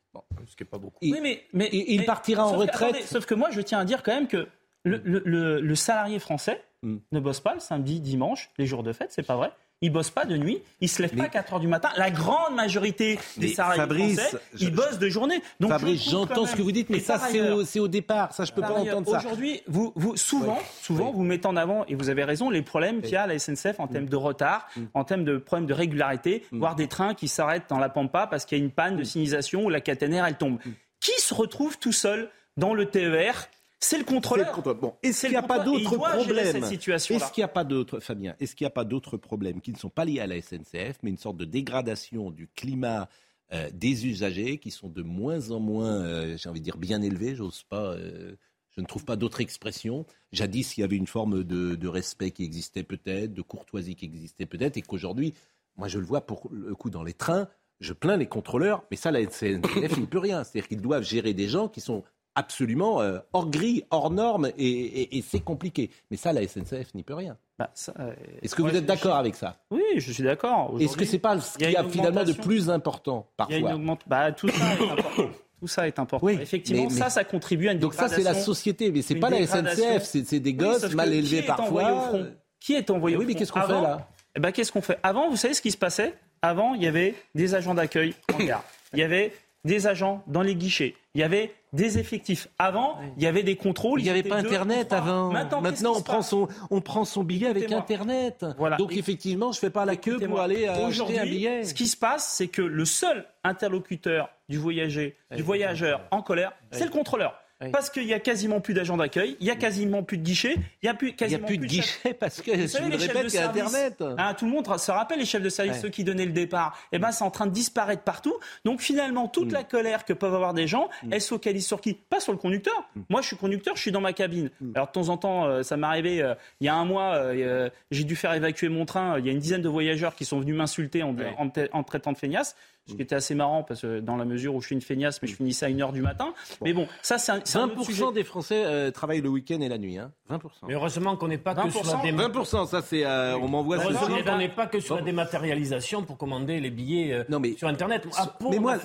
ce 0.48 0.56
qui 0.56 0.62
n'est 0.62 0.70
pas 0.70 0.78
beaucoup. 0.78 1.00
Oui, 1.02 1.18
mais, 1.20 1.46
mais 1.54 1.68
il 1.72 2.06
partira 2.06 2.46
en 2.46 2.58
retraite. 2.58 2.98
sauf 3.08 3.26
que 3.26 3.34
moi, 3.34 3.50
je 3.50 3.62
tiens 3.62 3.80
à 3.80 3.86
dire 3.86 4.04
quand 4.04 4.14
même 4.14 4.28
que 4.28 4.48
le, 4.84 5.02
le, 5.04 5.76
salarié 5.76 6.20
français 6.20 6.64
hmm. 6.84 6.98
ne 7.12 7.20
bosse 7.20 7.40
pas 7.40 7.56
le 7.56 7.60
samedi, 7.60 8.00
dimanche, 8.00 8.52
les 8.60 8.68
jours 8.68 8.84
de 8.84 8.94
fête, 8.94 9.12
c'est 9.12 9.26
pas 9.26 9.38
vrai. 9.38 9.52
Ils 9.84 9.92
bossent 9.92 10.12
pas 10.12 10.26
de 10.26 10.38
nuit, 10.38 10.62
ils 10.80 10.88
se 10.88 11.02
lèvent 11.02 11.16
pas 11.16 11.24
à 11.24 11.30
4 11.30 11.54
heures 11.54 11.60
du 11.60 11.68
matin. 11.68 11.90
La 11.98 12.12
grande 12.12 12.54
majorité 12.54 13.18
des 13.38 13.48
salariés 13.48 14.16
français, 14.16 14.38
ils 14.60 14.72
bossent 14.72 15.00
de 15.00 15.10
journée. 15.10 15.42
Donc 15.60 15.72
Fabrice, 15.72 16.08
j'entends 16.08 16.46
ce 16.46 16.56
que 16.56 16.62
vous 16.62 16.72
dites, 16.72 16.90
mais 16.92 17.00
ça 17.00 17.20
c'est 17.66 17.80
au, 17.80 17.88
départ. 17.88 18.32
Ça 18.34 18.46
je 18.46 18.52
peux 18.52 18.62
pas 18.62 18.74
entendre 18.74 19.10
ça. 19.10 19.18
Aujourd'hui, 19.18 19.62
vous, 19.68 19.92
vous 19.96 20.16
souvent, 20.18 20.60
souvent 20.82 21.12
vous 21.12 21.24
mettez 21.24 21.48
en 21.48 21.58
avant 21.58 21.84
et 21.88 21.96
vous 21.96 22.10
avez 22.10 22.24
raison 22.24 22.50
les 22.50 22.62
problèmes 22.62 23.02
qu'il 23.02 23.14
y 23.14 23.16
a 23.16 23.24
à 23.24 23.28
la 23.28 23.40
SNCF 23.40 23.80
en 23.80 23.88
termes 23.88 24.06
de 24.06 24.16
retard, 24.16 24.68
mm. 24.76 24.82
en 24.94 25.04
termes 25.04 25.24
de 25.24 25.38
problèmes 25.38 25.68
de 25.68 25.74
régularité, 25.74 26.46
mm. 26.52 26.60
voire 26.60 26.76
des 26.76 26.88
trains 26.88 27.16
qui 27.16 27.28
s'arrêtent 27.28 27.70
dans 27.70 27.80
la 27.80 27.90
pampa 27.90 28.28
parce 28.28 28.46
qu'il 28.46 28.58
y 28.58 28.62
a 28.62 28.64
une 28.64 28.72
panne 28.72 28.96
de 28.96 29.02
mm. 29.02 29.06
signalisation 29.06 29.66
ou 29.66 29.70
la 29.70 29.82
caténaire 29.82 30.26
elle 30.26 30.38
tombe. 30.38 30.60
Qui 31.00 31.20
se 31.20 31.34
retrouve 31.34 31.80
tout 31.80 31.92
seul 31.92 32.30
dans 32.58 32.76
le 32.76 32.86
TER 32.86 33.50
c'est 33.84 33.98
le 33.98 34.04
contrôleur. 34.04 34.62
Bon, 34.76 34.94
est-ce 35.02 35.22
qu'il 35.22 35.32
n'y 35.32 35.36
a 35.36 35.42
pas 35.42 35.60
d'autres 35.60 35.98
problèmes 35.98 36.64
Est-ce 36.64 37.32
qu'il 37.32 37.42
n'y 37.42 37.44
a 37.44 37.48
pas 37.48 37.64
d'autres, 37.64 38.00
Fabien 38.00 38.36
Est-ce 38.40 38.56
qu'il 38.56 38.64
n'y 38.66 38.70
a 38.70 38.72
pas 38.72 38.86
d'autres 38.86 39.18
problèmes 39.18 39.60
qui 39.60 39.72
ne 39.72 39.78
sont 39.78 39.90
pas 39.90 40.06
liés 40.06 40.20
à 40.20 40.28
la 40.28 40.40
SNCF, 40.40 41.00
mais 41.02 41.10
une 41.10 41.18
sorte 41.18 41.38
de 41.38 41.46
dégradation 41.46 42.30
du 42.30 42.48
climat 42.48 43.10
euh, 43.54 43.70
des 43.74 44.06
usagers 44.06 44.60
qui 44.60 44.72
sont 44.72 44.88
de 44.88 45.02
moins 45.02 45.50
en 45.50 45.60
moins, 45.60 46.00
euh, 46.04 46.38
j'ai 46.38 46.48
envie 46.48 46.62
de 46.62 46.64
dire, 46.64 46.78
bien 46.78 47.02
élevés? 47.02 47.36
J'ose 47.36 47.64
pas. 47.64 47.94
Euh, 47.96 48.36
je 48.70 48.82
ne 48.82 48.86
trouve 48.86 49.04
pas 49.04 49.18
d'autre 49.18 49.42
expression. 49.42 50.06
Jadis, 50.32 50.78
il 50.78 50.82
y 50.82 50.84
avait 50.84 50.96
une 50.96 51.08
forme 51.08 51.44
de, 51.44 51.76
de 51.76 51.88
respect 51.88 52.32
qui 52.32 52.46
existait 52.46 52.84
peut-être, 52.84 53.34
de 53.34 53.42
courtoisie 53.42 53.96
qui 53.96 54.06
existait 54.06 54.46
peut-être, 54.46 54.78
et 54.78 54.82
qu'aujourd'hui, 54.82 55.34
moi 55.76 55.90
je 55.90 56.00
le 56.00 56.06
vois 56.06 56.22
pour 56.22 56.48
le 56.52 56.74
coup 56.76 56.90
dans 56.90 57.04
les 57.04 57.14
trains, 57.14 57.50
je 57.82 57.94
plains 57.94 58.16
les 58.16 58.28
contrôleurs, 58.28 58.86
mais 58.92 58.96
ça, 58.96 59.12
la 59.12 59.28
SNCF 59.30 59.98
n'y 59.98 60.06
peut 60.06 60.20
rien. 60.20 60.44
C'est-à-dire 60.44 60.70
qu'ils 60.70 60.82
doivent 60.82 61.04
gérer 61.04 61.34
des 61.34 61.50
gens 61.50 61.68
qui 61.68 61.82
sont 61.82 62.04
absolument 62.36 63.02
euh, 63.02 63.20
hors 63.34 63.50
gris, 63.50 63.84
hors 63.90 64.10
normes, 64.10 64.52
et, 64.58 65.24
c'est 65.28 65.40
compliqué. 65.40 65.90
Mais 66.10 66.18
ça, 66.18 66.34
la 66.34 66.48
SNCF 66.48 66.94
n'y 66.96 67.04
peut 67.04 67.14
rien. 67.14 67.38
Bah, 67.60 67.72
euh, 68.00 68.14
Est-ce 68.42 68.56
que 68.56 68.62
vous 68.62 68.76
êtes 68.76 68.86
d'accord 68.86 69.16
avec 69.16 69.36
ça 69.36 69.58
Oui, 69.70 69.82
je 69.98 70.12
suis 70.12 70.24
d'accord. 70.24 70.76
Est-ce 70.80 70.98
que 70.98 71.06
c'est 71.06 71.20
pas 71.20 71.40
ce 71.40 71.58
qu'il 71.58 71.72
y 71.72 71.76
a, 71.76 71.84
finalement 71.84 72.24
de 72.24 72.34
plus 72.34 72.70
important 72.70 73.28
parfois 73.38 73.58
il 73.58 73.64
y 73.64 73.68
a 73.68 73.74
une 73.74 73.96
bah, 74.08 74.32
Tout 74.32 74.50
ça 74.50 74.58
est 74.74 74.92
important. 74.92 75.30
Tout 75.60 75.68
ça 75.68 75.88
est 75.88 76.00
important. 76.00 76.26
Oui, 76.26 76.38
Effectivement, 76.42 76.90
ça, 76.90 77.10
ça 77.10 77.24
contribue 77.24 77.70
à 77.70 77.74
une 77.74 77.80
Donc 77.80 77.94
ça, 77.94 78.08
c'est 78.08 78.24
la 78.24 78.34
société, 78.34 78.92
mais 78.92 79.02
c'est 79.02 79.16
pas 79.16 79.30
la 79.30 79.46
SNCF, 79.46 80.04
c'est 80.04 80.40
des 80.40 80.54
gosses 80.54 80.94
mal 80.94 81.14
élevés 81.14 81.44
parfois. 81.44 82.14
Qui 82.60 82.74
est 82.74 82.92
envoyé 82.92 83.18
oui, 83.18 83.26
mais 83.26 83.34
qu'est-ce 83.34 83.52
qu'on 83.52 83.62
fait 83.62 83.72
là? 83.72 84.08
Eh 84.36 84.40
ben, 84.40 84.52
Qu'est-ce 84.52 84.72
qu'on 84.72 84.82
fait? 84.84 84.98
Avant, 85.04 85.30
vous 85.30 85.36
savez 85.36 85.56
ce 85.56 85.62
qui 85.62 85.72
se 85.72 85.78
passait? 85.78 86.14
Avant, 86.44 86.74
il 86.76 86.84
y 86.84 86.88
avait 86.88 87.16
des 87.36 87.56
agents 87.56 87.74
d'accueil 87.74 88.14
en 88.34 88.38
gare. 88.46 88.64
Il 88.94 89.00
y 89.00 89.04
avait 89.04 89.34
des 89.66 89.88
agents 89.88 90.24
dans 90.28 90.42
les 90.42 90.56
guichets. 90.56 90.96
Il 91.14 91.22
y 91.22 91.24
avait 91.24 91.54
des 91.74 91.98
effectifs. 91.98 92.50
Avant, 92.60 92.98
il 93.18 93.24
y 93.24 93.28
avait 93.28 93.44
des 93.44 93.56
contrôles. 93.56 94.02
Il 94.02 94.04
n'y 94.04 94.10
avait 94.10 94.24
pas 94.24 94.38
Internet 94.38 94.92
avant. 94.94 95.32
Maintenant, 95.32 95.94
on, 95.96 96.02
prend 96.02 96.22
son, 96.22 96.48
on 96.70 96.82
prend 96.82 97.06
son 97.06 97.24
billet 97.24 97.48
avec 97.48 97.72
Internet. 97.72 98.46
Voilà. 98.58 98.78
Donc, 98.78 98.96
effectivement, 98.96 99.52
je 99.52 99.58
ne 99.58 99.62
fais 99.62 99.70
pas 99.70 99.86
la 99.86 99.96
queue 99.96 100.20
pour 100.20 100.40
aller 100.40 100.68
euh, 100.68 100.88
acheter 100.88 101.20
un 101.20 101.26
billet. 101.26 101.64
Ce 101.64 101.74
qui 101.74 101.88
se 101.88 101.98
passe, 101.98 102.28
c'est 102.28 102.48
que 102.48 102.62
le 102.62 102.86
seul 102.86 103.26
interlocuteur 103.44 104.30
du 104.50 104.58
voyager, 104.58 105.18
du 105.36 105.44
voyageur 105.44 106.02
en 106.12 106.22
colère, 106.22 106.54
c'est 106.72 106.86
le 106.86 106.92
contrôleur. 106.92 107.36
Parce 107.72 107.90
qu'il 107.90 108.06
y 108.06 108.14
a 108.14 108.20
quasiment 108.20 108.60
plus 108.60 108.74
d'agents 108.74 108.98
d'accueil, 108.98 109.38
il 109.40 109.48
y 109.48 109.52
a 109.52 109.56
quasiment 109.56 110.04
plus 110.04 110.18
de 110.18 110.24
guichets, 110.24 110.56
il 110.82 110.86
y 110.86 110.90
a 110.90 110.94
plus 110.94 111.14
quasiment 111.14 111.46
plus, 111.46 111.58
de 111.58 111.66
guichets 111.66 112.14
parce 112.14 112.42
que 112.42 112.52
je 112.52 112.78
vous 112.82 112.90
répète 112.90 113.34
y 113.34 113.38
a 113.38 113.50
Internet. 113.50 114.04
Hein, 114.18 114.34
tout 114.34 114.46
le 114.46 114.52
monde 114.52 114.68
se 114.78 114.92
rappelle 114.92 115.20
les 115.20 115.26
chefs 115.26 115.42
de 115.42 115.50
service, 115.50 115.82
ceux 115.82 115.90
qui 115.90 116.04
donnaient 116.04 116.26
le 116.26 116.32
départ. 116.32 116.78
Et 116.92 116.96
eh 116.96 117.00
ben 117.00 117.12
c'est 117.12 117.24
en 117.24 117.32
train 117.32 117.46
de 117.46 117.52
disparaître 117.52 118.04
partout. 118.04 118.34
Donc 118.66 118.82
finalement 118.82 119.28
toute 119.28 119.52
mm. 119.52 119.54
la 119.54 119.64
colère 119.64 120.06
que 120.06 120.14
peuvent 120.14 120.34
avoir 120.34 120.54
des 120.54 120.68
gens, 120.68 120.90
mm. 121.04 121.14
elle 121.14 121.22
se 121.22 121.30
focalise 121.30 121.66
sur 121.66 121.82
qui? 121.82 121.94
Pas 121.94 122.20
sur 122.20 122.32
le 122.32 122.38
conducteur. 122.38 122.90
Mm. 122.96 123.02
Moi 123.10 123.22
je 123.22 123.28
suis 123.28 123.38
conducteur, 123.38 123.76
je 123.76 123.82
suis 123.82 123.92
dans 123.92 124.02
ma 124.02 124.14
cabine. 124.14 124.50
Alors 124.76 124.88
de 124.88 124.92
temps 124.92 125.10
en 125.10 125.18
temps, 125.18 125.46
euh, 125.46 125.64
ça 125.64 125.78
m'est 125.78 125.88
arrivé 125.88 126.22
euh, 126.22 126.34
il 126.60 126.66
y 126.66 126.70
a 126.70 126.76
un 126.76 126.86
mois, 126.86 127.16
euh, 127.16 127.70
j'ai 127.92 128.04
dû 128.04 128.16
faire 128.16 128.34
évacuer 128.34 128.70
mon 128.70 128.86
train. 128.86 129.20
Il 129.20 129.26
y 129.26 129.30
a 129.30 129.32
une 129.32 129.40
dizaine 129.40 129.62
de 129.62 129.70
voyageurs 129.70 130.16
qui 130.16 130.26
sont 130.26 130.40
venus 130.40 130.56
m'insulter 130.56 131.04
en, 131.04 131.16
en, 131.38 131.84
traitant 131.84 132.12
de 132.12 132.18
feignasse 132.18 132.56
ce 132.88 132.96
qui 132.96 133.02
était 133.02 133.16
assez 133.16 133.36
marrant 133.36 133.64
parce 133.64 133.82
que 133.82 134.00
dans 134.00 134.16
la 134.16 134.26
mesure 134.26 134.56
où 134.56 134.62
je 134.62 134.68
suis 134.68 134.76
une 134.76 134.82
feignasse, 134.82 135.22
mais 135.22 135.28
je 135.28 135.36
finissais 135.36 135.66
à 135.66 135.70
1h 135.70 135.94
du 135.94 136.02
matin. 136.02 136.34
Mais 136.62 136.74
bon, 136.74 136.88
ça 137.02 137.18
c'est 137.18 137.32
un, 137.32 137.40
20% 137.40 138.14
des 138.14 138.24
Français 138.24 138.64
euh, 138.66 138.92
travaillent 138.92 139.22
le 139.22 139.30
week-end 139.30 139.62
et 139.62 139.70
la 139.70 139.78
nuit, 139.78 139.98
hein 139.98 140.12
20%. 140.30 140.40
Mais 140.68 140.74
heureusement 140.74 141.16
qu'on 141.16 141.28
n'est 141.28 141.38
pas 141.38 141.56
que 141.56 141.70
sur 141.70 141.84
la 141.86 142.02
20%, 142.02 142.68
ça 142.68 142.82
c'est 142.82 143.06
euh, 143.06 143.38
on 143.38 143.48
m'envoie. 143.48 143.78
Heureusement 143.78 144.22
qu'on 144.24 144.38
n'est 144.38 144.50
pas 144.50 144.68
que 144.68 144.80
sur 144.80 144.96
la 144.96 145.02
dématérialisation 145.02 146.04
pour 146.04 146.18
commander 146.18 146.60
les 146.60 146.72
billets 146.72 147.14
euh, 147.14 147.24
non, 147.30 147.40
mais, 147.40 147.56
sur 147.56 147.68
Internet. 147.68 148.08
À 148.18 148.28
Pau, 148.28 148.50
mais 148.50 148.60
moi, 148.60 148.78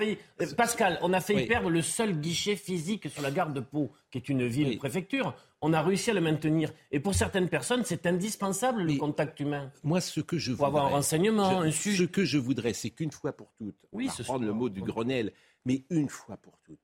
Pascal, 0.56 0.98
on 1.02 1.12
a 1.12 1.20
fait 1.20 1.46
perdre 1.46 1.70
le 1.70 1.82
seul 1.82 2.12
guichet 2.12 2.56
physique 2.56 3.08
sur 3.10 3.22
la 3.22 3.30
gare 3.30 3.50
de 3.50 3.60
Pau, 3.60 3.90
qui 4.20 4.32
est 4.32 4.34
une 4.34 4.46
ville 4.46 4.78
préfecture 4.78 5.34
on 5.62 5.72
a 5.72 5.82
réussi 5.82 6.10
à 6.10 6.14
le 6.14 6.20
maintenir. 6.20 6.72
Et 6.92 7.00
pour 7.00 7.14
certaines 7.14 7.48
personnes, 7.48 7.82
c'est 7.84 8.06
indispensable 8.06 8.82
le 8.82 8.96
contact 8.98 9.40
humain. 9.40 9.72
Moi, 9.82 10.00
ce 10.00 10.20
que 10.20 10.38
je 10.38 10.52
voudrais, 10.52 10.66
avoir 10.66 10.86
un 10.86 10.90
renseignement, 10.90 11.60
un 11.60 11.70
Ce 11.70 12.04
que 12.04 12.24
je 12.24 12.38
voudrais, 12.38 12.72
c'est 12.72 12.90
qu'une 12.90 13.10
fois 13.10 13.32
pour 13.32 13.52
toutes, 13.58 13.86
oui, 13.92 14.08
on 14.08 14.16
va 14.16 14.24
prendre 14.24 14.44
le 14.44 14.52
mot 14.52 14.68
du 14.68 14.82
Grenelle, 14.82 15.32
mais 15.64 15.84
une 15.90 16.08
fois 16.08 16.36
pour 16.36 16.58
toutes, 16.64 16.78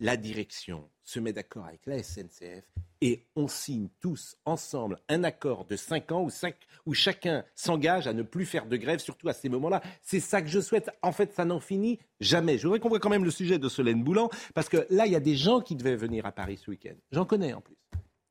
la 0.00 0.16
direction 0.16 0.88
se 1.04 1.20
met 1.20 1.32
d'accord 1.32 1.66
avec 1.66 1.86
la 1.86 2.02
SNCF 2.02 2.64
et 3.00 3.24
on 3.36 3.48
signe 3.48 3.88
tous 4.00 4.36
ensemble 4.44 4.98
un 5.08 5.24
accord 5.24 5.64
de 5.64 5.76
5 5.76 6.12
ans 6.12 6.22
où, 6.22 6.30
où 6.86 6.94
chacun 6.94 7.44
s'engage 7.54 8.06
à 8.06 8.12
ne 8.12 8.22
plus 8.22 8.44
faire 8.44 8.66
de 8.66 8.76
grève, 8.76 8.98
surtout 8.98 9.28
à 9.28 9.32
ces 9.32 9.48
moments-là. 9.48 9.82
C'est 10.02 10.20
ça 10.20 10.42
que 10.42 10.48
je 10.48 10.60
souhaite. 10.60 10.90
En 11.02 11.12
fait, 11.12 11.32
ça 11.32 11.44
n'en 11.44 11.60
finit 11.60 11.98
jamais. 12.20 12.58
Je 12.58 12.64
voudrais 12.64 12.80
qu'on 12.80 12.88
voit 12.88 13.00
quand 13.00 13.10
même 13.10 13.24
le 13.24 13.30
sujet 13.30 13.58
de 13.58 13.68
Solène 13.68 14.02
Boulan, 14.02 14.28
parce 14.54 14.68
que 14.68 14.86
là, 14.90 15.06
il 15.06 15.12
y 15.12 15.16
a 15.16 15.20
des 15.20 15.36
gens 15.36 15.60
qui 15.60 15.76
devaient 15.76 15.96
venir 15.96 16.26
à 16.26 16.32
Paris 16.32 16.58
ce 16.62 16.70
week-end. 16.70 16.96
J'en 17.12 17.24
connais 17.24 17.52
en 17.52 17.60
plus 17.60 17.76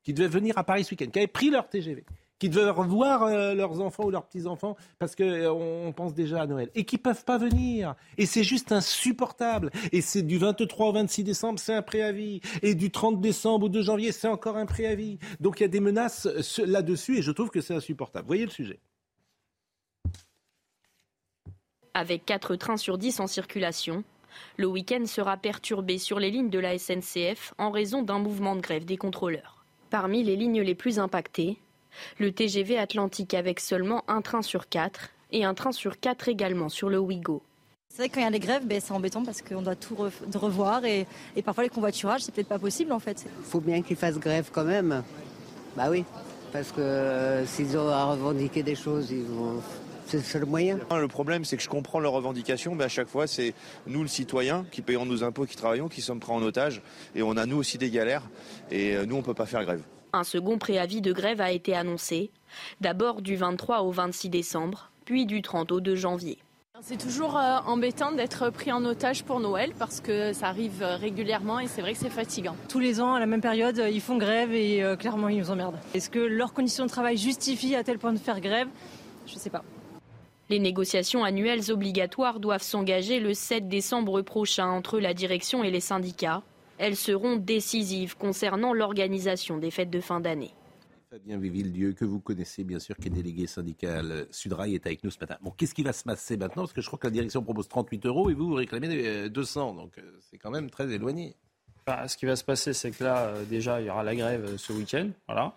qui 0.08 0.14
devaient 0.14 0.28
venir 0.28 0.56
à 0.56 0.64
Paris 0.64 0.84
ce 0.84 0.92
week-end, 0.92 1.10
qui 1.10 1.18
avaient 1.18 1.26
pris 1.26 1.50
leur 1.50 1.68
TGV, 1.68 2.02
qui 2.38 2.48
devaient 2.48 2.70
revoir 2.70 3.24
euh, 3.24 3.54
leurs 3.54 3.80
enfants 3.80 4.04
ou 4.04 4.10
leurs 4.10 4.26
petits-enfants 4.26 4.76
parce 4.98 5.16
qu'on 5.16 5.24
euh, 5.24 5.92
pense 5.92 6.14
déjà 6.14 6.42
à 6.42 6.46
Noël 6.46 6.70
et 6.74 6.84
qui 6.84 6.96
ne 6.96 7.00
peuvent 7.00 7.24
pas 7.24 7.38
venir. 7.38 7.94
Et 8.16 8.26
c'est 8.26 8.44
juste 8.44 8.72
insupportable. 8.72 9.70
Et 9.92 10.00
c'est 10.00 10.22
du 10.22 10.38
23 10.38 10.88
au 10.88 10.92
26 10.92 11.24
décembre, 11.24 11.58
c'est 11.58 11.74
un 11.74 11.82
préavis. 11.82 12.40
Et 12.62 12.74
du 12.74 12.90
30 12.90 13.20
décembre 13.20 13.66
au 13.66 13.68
2 13.68 13.82
janvier, 13.82 14.12
c'est 14.12 14.28
encore 14.28 14.56
un 14.56 14.66
préavis. 14.66 15.18
Donc 15.40 15.60
il 15.60 15.64
y 15.64 15.66
a 15.66 15.68
des 15.68 15.80
menaces 15.80 16.26
euh, 16.26 16.66
là-dessus 16.66 17.18
et 17.18 17.22
je 17.22 17.32
trouve 17.32 17.50
que 17.50 17.60
c'est 17.60 17.74
insupportable. 17.74 18.26
Voyez 18.26 18.44
le 18.44 18.50
sujet. 18.50 18.80
Avec 21.94 22.24
4 22.24 22.54
trains 22.56 22.76
sur 22.76 22.98
10 22.98 23.18
en 23.20 23.26
circulation, 23.26 24.04
le 24.56 24.66
week-end 24.66 25.04
sera 25.06 25.36
perturbé 25.36 25.98
sur 25.98 26.20
les 26.20 26.30
lignes 26.30 26.50
de 26.50 26.58
la 26.58 26.78
SNCF 26.78 27.54
en 27.58 27.70
raison 27.70 28.02
d'un 28.02 28.20
mouvement 28.20 28.54
de 28.54 28.60
grève 28.60 28.84
des 28.84 28.96
contrôleurs. 28.96 29.64
Parmi 29.90 30.22
les 30.22 30.36
lignes 30.36 30.60
les 30.60 30.74
plus 30.74 30.98
impactées, 30.98 31.58
le 32.18 32.32
TGV 32.32 32.78
Atlantique 32.78 33.34
avec 33.34 33.60
seulement 33.60 34.04
un 34.08 34.22
train 34.22 34.42
sur 34.42 34.68
quatre 34.68 35.10
et 35.30 35.44
un 35.44 35.54
train 35.54 35.72
sur 35.72 36.00
quatre 36.00 36.28
également 36.28 36.68
sur 36.68 36.88
le 36.88 36.98
Ouigo. 36.98 37.42
C'est 37.88 38.02
vrai 38.02 38.08
que 38.08 38.14
quand 38.14 38.20
il 38.20 38.24
y 38.24 38.26
a 38.26 38.30
les 38.30 38.38
grèves, 38.38 38.66
ben, 38.66 38.80
c'est 38.80 38.92
embêtant 38.92 39.24
parce 39.24 39.42
qu'on 39.42 39.62
doit 39.62 39.74
tout 39.74 39.96
revoir 40.34 40.84
et, 40.84 41.06
parfois 41.44 41.64
les 41.64 41.70
convoiturages, 41.70 42.22
c'est 42.22 42.34
peut-être 42.34 42.48
pas 42.48 42.58
possible 42.58 42.92
en 42.92 42.98
fait. 42.98 43.26
Il 43.40 43.44
faut 43.44 43.60
bien 43.60 43.82
qu'ils 43.82 43.96
fassent 43.96 44.18
grève 44.18 44.50
quand 44.52 44.64
même. 44.64 45.02
Bah 45.76 45.90
oui, 45.90 46.04
parce 46.52 46.70
que 46.70 46.80
euh, 46.80 47.46
s'ils 47.46 47.76
ont 47.76 47.88
à 47.88 48.04
revendiquer 48.04 48.62
des 48.62 48.74
choses, 48.74 49.10
ils 49.10 49.24
vont 49.24 49.60
c'est 50.08 50.38
le 50.38 50.46
moyen. 50.46 50.78
Le 50.90 51.08
problème, 51.08 51.44
c'est 51.44 51.56
que 51.56 51.62
je 51.62 51.68
comprends 51.68 52.00
leurs 52.00 52.12
revendications, 52.12 52.74
mais 52.74 52.84
à 52.84 52.88
chaque 52.88 53.08
fois, 53.08 53.26
c'est 53.26 53.52
nous, 53.86 54.02
le 54.02 54.08
citoyen, 54.08 54.64
qui 54.70 54.80
payons 54.80 55.04
nos 55.04 55.22
impôts, 55.22 55.44
qui 55.44 55.56
travaillons, 55.56 55.88
qui 55.88 56.00
sommes 56.00 56.20
pris 56.20 56.32
en 56.32 56.42
otage. 56.42 56.80
Et 57.14 57.22
on 57.22 57.36
a, 57.36 57.44
nous 57.44 57.58
aussi, 57.58 57.76
des 57.76 57.90
galères. 57.90 58.22
Et 58.70 58.96
euh, 58.96 59.04
nous, 59.04 59.16
on 59.16 59.18
ne 59.18 59.24
peut 59.24 59.34
pas 59.34 59.46
faire 59.46 59.62
grève. 59.64 59.82
Un 60.12 60.24
second 60.24 60.58
préavis 60.58 61.00
de 61.00 61.12
grève 61.12 61.40
a 61.40 61.52
été 61.52 61.74
annoncé. 61.74 62.30
D'abord 62.80 63.20
du 63.20 63.36
23 63.36 63.82
au 63.82 63.90
26 63.90 64.30
décembre, 64.30 64.90
puis 65.04 65.26
du 65.26 65.42
30 65.42 65.70
au 65.72 65.80
2 65.80 65.94
janvier. 65.94 66.38
C'est 66.80 66.96
toujours 66.96 67.36
euh, 67.36 67.58
embêtant 67.66 68.12
d'être 68.12 68.50
pris 68.50 68.70
en 68.70 68.84
otage 68.84 69.24
pour 69.24 69.40
Noël 69.40 69.72
parce 69.78 70.00
que 70.00 70.32
ça 70.32 70.46
arrive 70.46 70.82
régulièrement 70.82 71.58
et 71.58 71.66
c'est 71.66 71.80
vrai 71.80 71.92
que 71.92 71.98
c'est 71.98 72.08
fatigant. 72.08 72.54
Tous 72.68 72.78
les 72.78 73.00
ans, 73.00 73.14
à 73.14 73.20
la 73.20 73.26
même 73.26 73.40
période, 73.40 73.82
ils 73.90 74.00
font 74.00 74.16
grève 74.16 74.54
et 74.54 74.82
euh, 74.82 74.96
clairement, 74.96 75.28
ils 75.28 75.38
nous 75.38 75.50
emmerdent. 75.50 75.78
Est-ce 75.92 76.08
que 76.08 76.20
leurs 76.20 76.54
conditions 76.54 76.84
de 76.84 76.90
travail 76.90 77.16
justifient 77.16 77.74
à 77.74 77.82
tel 77.82 77.98
point 77.98 78.12
de 78.12 78.18
faire 78.18 78.40
grève? 78.40 78.68
Je 79.26 79.34
ne 79.34 79.38
sais 79.38 79.50
pas. 79.50 79.64
Les 80.50 80.60
négociations 80.60 81.24
annuelles 81.24 81.70
obligatoires 81.70 82.40
doivent 82.40 82.62
s'engager 82.62 83.20
le 83.20 83.34
7 83.34 83.68
décembre 83.68 84.22
prochain 84.22 84.68
entre 84.68 85.00
la 85.00 85.12
direction 85.12 85.64
et 85.64 85.70
les 85.70 85.80
syndicats. 85.80 86.42
Elles 86.78 86.96
seront 86.96 87.36
décisives 87.36 88.16
concernant 88.16 88.72
l'organisation 88.72 89.58
des 89.58 89.70
fêtes 89.70 89.90
de 89.90 90.00
fin 90.00 90.20
d'année. 90.20 90.54
Fabien 91.10 91.38
Dieu 91.38 91.94
que 91.94 92.04
vous 92.04 92.20
connaissez 92.20 92.64
bien 92.64 92.78
sûr, 92.78 92.94
qui 92.96 93.08
est 93.08 93.10
délégué 93.10 93.46
syndical 93.46 94.26
Sudrail, 94.30 94.74
est 94.74 94.86
avec 94.86 95.02
nous 95.02 95.10
ce 95.10 95.18
matin. 95.18 95.36
Bon, 95.40 95.50
qu'est-ce 95.50 95.74
qui 95.74 95.82
va 95.82 95.92
se 95.92 96.04
passer 96.04 96.36
maintenant? 96.36 96.62
Parce 96.62 96.74
que 96.74 96.82
je 96.82 96.86
crois 96.86 96.98
que 96.98 97.06
la 97.06 97.12
direction 97.12 97.42
propose 97.42 97.66
38 97.68 98.06
euros 98.06 98.30
et 98.30 98.34
vous, 98.34 98.48
vous 98.48 98.54
réclamez 98.54 99.28
200, 99.30 99.70
euh, 99.70 99.74
donc 99.74 99.98
euh, 99.98 100.02
c'est 100.20 100.36
quand 100.36 100.50
même 100.50 100.70
très 100.70 100.90
éloigné. 100.92 101.34
Bah, 101.86 102.06
ce 102.06 102.18
qui 102.18 102.26
va 102.26 102.36
se 102.36 102.44
passer, 102.44 102.74
c'est 102.74 102.90
que 102.90 103.02
là, 103.02 103.28
euh, 103.28 103.44
déjà, 103.44 103.80
il 103.80 103.86
y 103.86 103.90
aura 103.90 104.02
la 104.02 104.14
grève 104.14 104.58
ce 104.58 104.74
week-end. 104.74 105.08
Voilà. 105.26 105.56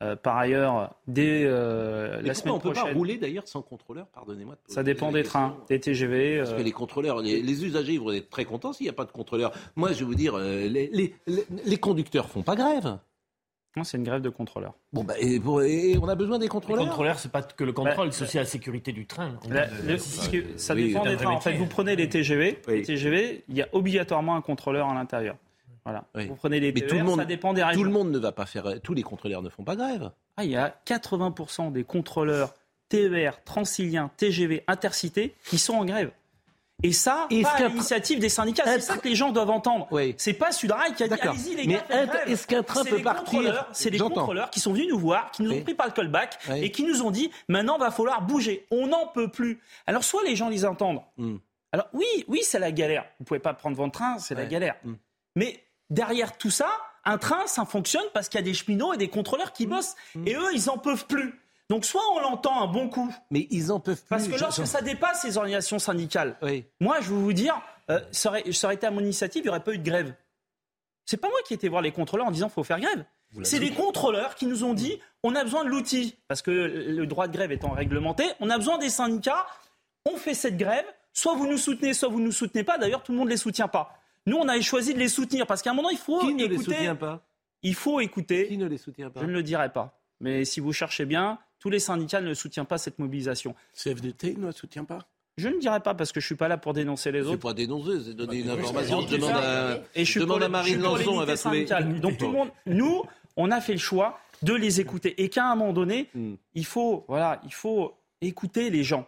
Euh, 0.00 0.14
par 0.14 0.36
ailleurs, 0.36 0.94
dès 1.08 1.42
euh, 1.44 2.22
la 2.22 2.32
semaine 2.32 2.54
on 2.54 2.60
peut 2.60 2.72
pas 2.72 2.92
rouler 2.92 3.18
d'ailleurs 3.18 3.48
sans 3.48 3.62
contrôleur 3.62 4.06
Pardonnez-moi. 4.06 4.56
Ça 4.68 4.84
dépend 4.84 5.10
des 5.10 5.24
trains, 5.24 5.56
des 5.68 5.80
TGV. 5.80 6.38
Parce 6.38 6.52
que 6.52 6.60
euh. 6.60 6.62
les 6.62 6.72
contrôleurs, 6.72 7.20
les, 7.20 7.64
usagers 7.64 7.94
ils 7.94 8.00
vont 8.00 8.12
être 8.12 8.30
très 8.30 8.44
contents 8.44 8.72
s'il 8.72 8.84
n'y 8.84 8.90
a 8.90 8.92
pas 8.92 9.04
de 9.04 9.10
contrôleur. 9.10 9.52
Moi, 9.74 9.92
je 9.92 9.98
vais 10.00 10.04
vous 10.04 10.14
dire, 10.14 10.38
les, 10.38 10.68
les, 10.68 11.14
les 11.26 11.76
conducteurs 11.78 12.28
font 12.28 12.42
pas 12.42 12.54
grève. 12.54 12.98
Non, 13.76 13.84
c'est 13.84 13.96
une 13.96 14.04
grève 14.04 14.22
de 14.22 14.28
contrôleurs. 14.28 14.74
Bon, 14.92 15.04
bah, 15.04 15.14
et, 15.20 15.40
on 16.00 16.08
a 16.08 16.14
besoin 16.14 16.38
des 16.38 16.48
contrôleurs? 16.48 16.82
Les 16.82 16.88
contrôleurs, 16.88 17.18
c'est 17.18 17.30
pas 17.30 17.42
que 17.42 17.64
le 17.64 17.72
contrôle, 17.72 18.12
c'est 18.12 18.24
aussi 18.24 18.36
la 18.36 18.44
sécurité 18.44 18.92
du 18.92 19.06
train. 19.06 19.38
ça 20.56 20.74
dépend 20.74 21.04
des 21.04 21.16
trains. 21.16 21.30
En 21.30 21.40
fait, 21.40 21.54
vous 21.54 21.66
prenez 21.66 21.96
les 21.96 22.08
TGV. 22.08 22.60
Les 22.68 22.82
TGV, 22.82 23.44
il 23.48 23.56
y 23.56 23.62
a 23.62 23.68
obligatoirement 23.72 24.36
un 24.36 24.42
contrôleur 24.42 24.88
à 24.88 24.94
l'intérieur. 24.94 25.36
Voilà. 25.84 26.04
Vous 26.14 26.36
prenez 26.36 26.60
les 26.60 26.72
TER, 26.72 26.88
tout 26.88 26.96
le 26.96 27.04
monde, 27.04 27.20
ça 27.20 27.24
dépend 27.24 27.52
des 27.52 27.62
régions. 27.62 27.80
Tout 27.80 27.84
le 27.84 27.92
monde 27.92 28.10
ne 28.10 28.18
va 28.18 28.32
pas 28.32 28.46
faire. 28.46 28.80
Tous 28.82 28.94
les 28.94 29.02
contrôleurs 29.02 29.42
ne 29.42 29.48
font 29.48 29.64
pas 29.64 29.76
grève. 29.76 30.10
Ah, 30.36 30.44
il 30.44 30.50
y 30.50 30.56
a 30.56 30.74
80% 30.86 31.72
des 31.72 31.84
contrôleurs 31.84 32.54
TER, 32.88 33.42
Transilien, 33.44 34.10
TGV, 34.16 34.64
Intercité 34.66 35.34
qui 35.44 35.58
sont 35.58 35.74
en 35.74 35.84
grève. 35.84 36.10
Et 36.84 36.92
ça, 36.92 37.26
est 37.30 37.42
pas 37.42 37.54
à 37.54 37.68
l'initiative 37.68 38.20
des 38.20 38.28
syndicats. 38.28 38.62
C'est 38.64 38.80
ça 38.80 38.98
que 38.98 39.08
les 39.08 39.16
gens 39.16 39.32
doivent 39.32 39.50
entendre. 39.50 39.88
Oui. 39.90 40.14
C'est 40.16 40.32
pas 40.32 40.52
Sudrail 40.52 40.94
qui 40.94 41.02
a 41.02 41.08
dit 41.08 41.14
allez-y 41.20 41.56
les 41.56 41.66
gars. 41.66 41.84
Mais 41.90 42.32
est-ce 42.32 42.46
qu'un 42.46 42.62
train 42.62 42.84
peut 42.84 43.02
partir 43.02 43.66
C'est 43.72 43.90
les 43.90 43.98
contrôleurs 43.98 44.50
qui 44.50 44.60
sont 44.60 44.72
venus 44.72 44.88
nous 44.88 44.98
voir, 44.98 45.32
qui 45.32 45.42
nous 45.42 45.52
ont 45.52 45.62
pris 45.62 45.74
par 45.74 45.86
le 45.86 45.92
callback 45.92 46.38
et 46.54 46.70
qui 46.70 46.84
nous 46.84 47.02
ont 47.02 47.10
dit 47.10 47.30
maintenant 47.48 47.78
va 47.78 47.90
falloir 47.90 48.22
bouger. 48.22 48.66
On 48.70 48.86
n'en 48.86 49.08
peut 49.08 49.28
plus. 49.28 49.60
Alors 49.86 50.04
soit 50.04 50.22
les 50.22 50.36
gens 50.36 50.48
les 50.48 50.64
entendent. 50.64 51.02
Hmm. 51.16 51.36
Alors 51.72 51.88
oui, 51.92 52.06
oui, 52.28 52.40
c'est 52.44 52.60
la 52.60 52.70
galère. 52.70 53.04
Vous 53.18 53.24
pouvez 53.24 53.40
pas 53.40 53.54
prendre 53.54 53.76
votre 53.76 53.92
train, 53.92 54.18
c'est 54.18 54.34
la 54.36 54.46
galère. 54.46 54.76
Hmm. 54.84 54.94
Mais 55.34 55.60
derrière 55.90 56.36
tout 56.36 56.50
ça, 56.50 56.68
un 57.04 57.18
train, 57.18 57.46
ça 57.46 57.64
fonctionne 57.64 58.04
parce 58.12 58.28
qu'il 58.28 58.38
y 58.38 58.42
a 58.42 58.44
des 58.44 58.54
cheminots 58.54 58.92
et 58.92 58.96
des 58.96 59.08
contrôleurs 59.08 59.52
qui 59.52 59.66
mmh. 59.66 59.70
bossent. 59.70 59.96
Mmh. 60.14 60.28
Et 60.28 60.34
eux, 60.34 60.54
ils 60.54 60.66
n'en 60.66 60.78
peuvent 60.78 61.06
plus. 61.06 61.40
Donc 61.70 61.84
soit 61.84 62.02
on 62.14 62.20
l'entend 62.20 62.62
un 62.62 62.66
bon 62.66 62.88
coup. 62.88 63.14
Mais 63.30 63.46
ils 63.50 63.70
en 63.70 63.80
peuvent 63.80 64.00
plus. 64.00 64.08
Parce 64.08 64.26
que 64.26 64.38
lorsque 64.38 64.66
ça 64.66 64.80
dépasse 64.80 65.24
les 65.24 65.36
organisations 65.36 65.78
syndicales, 65.78 66.36
moi 66.80 66.96
je 67.00 67.10
vais 67.10 67.20
vous 67.20 67.32
dire, 67.32 67.60
euh, 67.90 68.00
ça, 68.10 68.30
aurait, 68.30 68.52
ça, 68.52 68.66
aurait, 68.66 68.76
été 68.76 68.86
à 68.86 68.90
mon 68.90 69.00
initiative, 69.00 69.42
il 69.42 69.44
n'y 69.44 69.50
aurait 69.50 69.62
pas 69.62 69.72
eu 69.72 69.78
de 69.78 69.84
grève. 69.84 70.14
C'est 71.04 71.18
pas 71.18 71.28
moi 71.28 71.38
qui 71.46 71.54
ai 71.54 71.56
été 71.56 71.68
voir 71.68 71.82
les 71.82 71.92
contrôleurs 71.92 72.26
en 72.26 72.30
disant 72.30 72.46
qu'il 72.46 72.54
faut 72.54 72.64
faire 72.64 72.80
grève. 72.80 73.04
C'est 73.42 73.60
des 73.60 73.72
contrôleurs 73.72 74.34
qui 74.34 74.46
nous 74.46 74.64
ont 74.64 74.72
dit 74.72 74.98
on 75.22 75.34
a 75.34 75.44
besoin 75.44 75.64
de 75.64 75.68
l'outil. 75.68 76.16
Parce 76.28 76.40
que 76.40 76.50
le 76.50 77.06
droit 77.06 77.26
de 77.28 77.32
grève 77.32 77.52
étant 77.52 77.70
réglementé, 77.70 78.24
on 78.40 78.48
a 78.48 78.56
besoin 78.56 78.78
des 78.78 78.88
syndicats. 78.88 79.46
On 80.06 80.16
fait 80.16 80.34
cette 80.34 80.56
grève. 80.56 80.86
Soit 81.12 81.34
vous 81.34 81.46
nous 81.46 81.58
soutenez, 81.58 81.92
soit 81.92 82.08
vous 82.08 82.20
ne 82.20 82.26
nous 82.26 82.32
soutenez 82.32 82.64
pas. 82.64 82.78
D'ailleurs, 82.78 83.02
tout 83.02 83.12
le 83.12 83.18
monde 83.18 83.26
ne 83.26 83.32
les 83.32 83.38
soutient 83.38 83.68
pas. 83.68 83.97
Nous, 84.26 84.36
on 84.36 84.48
avait 84.48 84.62
choisi 84.62 84.94
de 84.94 84.98
les 84.98 85.08
soutenir 85.08 85.46
parce 85.46 85.62
qu'à 85.62 85.70
un 85.70 85.74
moment, 85.74 85.90
il 85.90 85.98
faut 85.98 86.20
qui 86.20 86.34
ne 86.34 86.44
écouter. 86.44 86.48
les 86.48 86.64
soutient 86.64 86.96
pas? 86.96 87.22
Il 87.62 87.74
faut 87.74 88.00
écouter. 88.00 88.46
Qui 88.48 88.58
ne 88.58 88.66
les 88.66 88.78
soutient 88.78 89.10
pas? 89.10 89.20
Je 89.20 89.26
ne 89.26 89.32
le 89.32 89.42
dirai 89.42 89.72
pas. 89.72 89.98
Mais 90.20 90.44
si 90.44 90.60
vous 90.60 90.72
cherchez 90.72 91.06
bien, 91.06 91.38
tous 91.58 91.70
les 91.70 91.78
syndicats 91.80 92.20
ne 92.20 92.34
soutiennent 92.34 92.66
pas 92.66 92.78
cette 92.78 92.98
mobilisation. 92.98 93.54
CFDT 93.74 94.36
ne 94.38 94.52
soutient 94.52 94.84
pas? 94.84 95.00
Je 95.36 95.48
ne 95.48 95.58
dirai 95.58 95.80
pas 95.80 95.94
parce 95.94 96.10
que 96.10 96.20
je 96.20 96.26
suis 96.26 96.34
pas 96.34 96.48
là 96.48 96.58
pour 96.58 96.72
dénoncer 96.72 97.12
les 97.12 97.20
autres. 97.20 97.32
C'est 97.32 97.38
pas 97.38 97.54
dénoncer, 97.54 98.00
c'est 98.04 98.14
donner 98.14 98.40
une 98.40 98.50
information. 98.50 99.02
Je 99.02 99.16
demande 99.16 99.30
à, 99.30 99.78
et 99.94 100.04
je 100.04 100.18
demande 100.18 100.42
à 100.42 100.48
Marine 100.48 100.80
Lançon, 100.80 101.20
elle 101.20 101.28
va 101.28 101.36
trouver. 101.36 101.64
Donc 102.00 102.18
tout 102.18 102.26
le 102.26 102.32
monde, 102.32 102.50
nous, 102.66 103.04
on 103.36 103.52
a 103.52 103.60
fait 103.60 103.74
le 103.74 103.78
choix 103.78 104.18
de 104.42 104.52
les 104.54 104.80
écouter 104.80 105.22
et 105.22 105.28
qu'à 105.28 105.46
un 105.46 105.54
moment 105.54 105.72
donné, 105.72 106.08
hmm. 106.14 106.34
il 106.54 106.66
faut, 106.66 107.04
voilà, 107.06 107.40
il 107.44 107.52
faut 107.52 107.94
écouter 108.20 108.68
les 108.70 108.82
gens. 108.82 109.06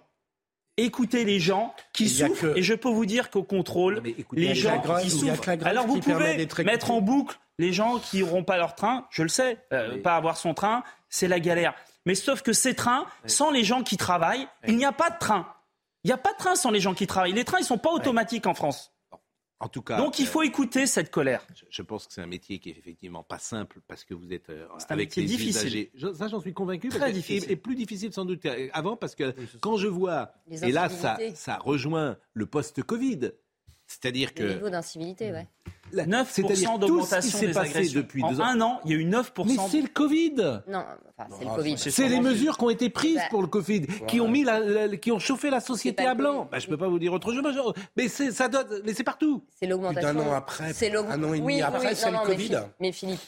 Écouter 0.77 1.25
les 1.25 1.41
gens 1.41 1.75
qui 1.93 2.09
souffrent. 2.09 2.57
Et 2.57 2.63
je 2.63 2.75
peux 2.75 2.89
vous 2.89 3.07
dire 3.07 3.31
qu'au 3.31 3.43
contrôle, 3.43 4.03
les 4.33 4.55
gens 4.55 4.83
qui 5.03 5.11
souffrent. 5.11 5.49
Alors 5.65 5.87
vous 5.87 6.01
pouvez 6.01 6.47
mettre 6.65 6.91
en 6.91 7.01
boucle 7.01 7.39
les 7.59 7.73
gens 7.73 7.99
qui 7.99 8.21
n'auront 8.21 8.45
pas 8.45 8.57
leur 8.57 8.75
train. 8.75 9.07
Je 9.11 9.23
le 9.23 9.29
sais, 9.29 9.59
euh, 9.73 10.01
pas 10.01 10.17
avoir 10.17 10.39
son 10.39 10.55
train, 10.55 10.83
c'est 11.11 11.29
la 11.29 11.41
galère. 11.41 11.75
Mais 12.07 12.15
sauf 12.15 12.41
que 12.41 12.53
ces 12.55 12.75
trains, 12.75 13.05
sans 13.27 13.51
les 13.51 13.65
gens 13.65 13.83
qui 13.83 13.99
travaillent, 13.99 14.49
il 14.67 14.77
n'y 14.77 14.87
a 14.87 14.93
pas 14.93 15.11
de 15.11 15.19
train. 15.19 15.47
Il 16.03 16.09
n'y 16.09 16.15
a 16.15 16.17
pas 16.17 16.33
de 16.33 16.39
train 16.39 16.55
sans 16.55 16.71
les 16.71 16.81
gens 16.81 16.95
qui 16.95 17.07
travaillent. 17.07 17.35
Les 17.35 17.45
trains, 17.45 17.59
ils 17.59 17.63
ne 17.63 17.67
sont 17.67 17.79
pas 17.79 17.91
automatiques 17.91 18.47
en 18.47 18.55
France. 18.55 18.93
En 19.63 19.69
tout 19.69 19.83
cas, 19.83 19.99
donc 19.99 20.19
il 20.19 20.27
faut 20.27 20.43
écouter 20.43 20.87
cette 20.87 21.11
colère. 21.11 21.47
Je, 21.69 21.83
pense 21.83 22.07
que 22.07 22.15
c'est 22.15 22.23
un 22.23 22.27
métier 22.27 22.59
qui 22.59 22.71
est 22.71 22.79
effectivement 22.79 23.23
pas 23.23 23.39
simple 23.39 23.81
parce 23.87 24.05
que 24.05 24.15
vous 24.15 24.33
êtes 24.33 24.49
euh, 24.49 24.67
un 24.73 24.79
avec 24.89 25.09
métier 25.11 25.25
difficile. 25.25 25.91
ça, 26.15 26.29
j'en 26.29 26.41
suis 26.41 26.55
convaincu. 26.55 26.89
Très 26.89 27.13
difficile. 27.13 27.51
Et, 27.53 27.57
plus 27.57 27.75
difficile 27.75 28.11
sans 28.13 28.25
doute 28.25 28.41
avant 28.73 28.97
parce 28.97 29.15
que 29.15 29.35
quand 29.61 29.77
je 29.77 29.87
vois 29.87 30.33
et 30.51 30.73
là 30.73 30.89
ça, 30.89 31.19
ça 31.35 31.59
rejoint 31.59 32.17
le 32.33 32.47
post-Covid, 32.47 33.33
c'est-à-dire 33.87 34.33
que 34.33 34.45
le 34.45 34.55
niveau 34.55 34.71
d'incivilité, 34.71 35.31
ouais. 35.31 35.47
9% 35.95 36.79
d'augmentation 36.79 37.41
des 37.41 37.53
passé 37.53 37.89
depuis 37.89 38.23
en 38.23 38.31
deux 38.31 38.41
ans. 38.41 38.45
un 38.45 38.61
an, 38.61 38.81
il 38.85 38.91
y 38.93 38.95
a 38.95 38.99
eu 38.99 39.05
9%. 39.05 39.47
Mais 39.47 39.57
c'est 39.71 39.81
le 39.81 39.89
Covid. 39.89 40.35
Non, 40.69 40.85
enfin, 41.19 41.29
c'est 41.39 41.45
le 41.45 41.51
Covid. 41.51 41.79
C'est 41.79 42.09
les 42.09 42.21
mesures 42.21 42.57
qui 42.57 42.65
ont 42.65 42.71
été 42.71 42.91
prises 42.91 43.17
bah, 43.17 43.23
pour 43.31 43.43
le 43.43 43.49
Covid, 43.49 43.87
qui 44.07 44.21
ont 44.21 44.29
mis, 44.29 44.45
la, 44.45 44.97
qui 44.97 45.13
ont 45.13 45.19
chauffé 45.19 45.51
la 45.51 45.61
société 45.61 46.07
à 46.07 46.15
blanc. 46.15 46.49
Bah, 46.51 46.59
je 46.59 46.67
peux 46.67 46.77
pas 46.77 46.89
vous 46.89 46.99
dire 46.99 47.13
autre 47.13 47.33
chose, 47.33 47.75
mais 47.97 48.09
c'est 48.09 48.31
ça 48.33 48.49
donne, 48.49 48.67
mais 48.85 48.95
c'est 48.95 49.05
partout. 49.05 49.43
C'est 49.59 49.67
l'augmentation. 49.67 50.09
Un 50.09 50.17
an 50.19 50.33
après, 50.33 50.73
un 50.73 51.25
an 51.25 51.35
et 51.35 51.41
demi 51.41 51.63
après, 51.63 51.95
c'est 51.95 52.11
le 52.11 52.27
Covid. 52.27 52.61
Mais 52.81 52.93
Philippe. 52.93 53.21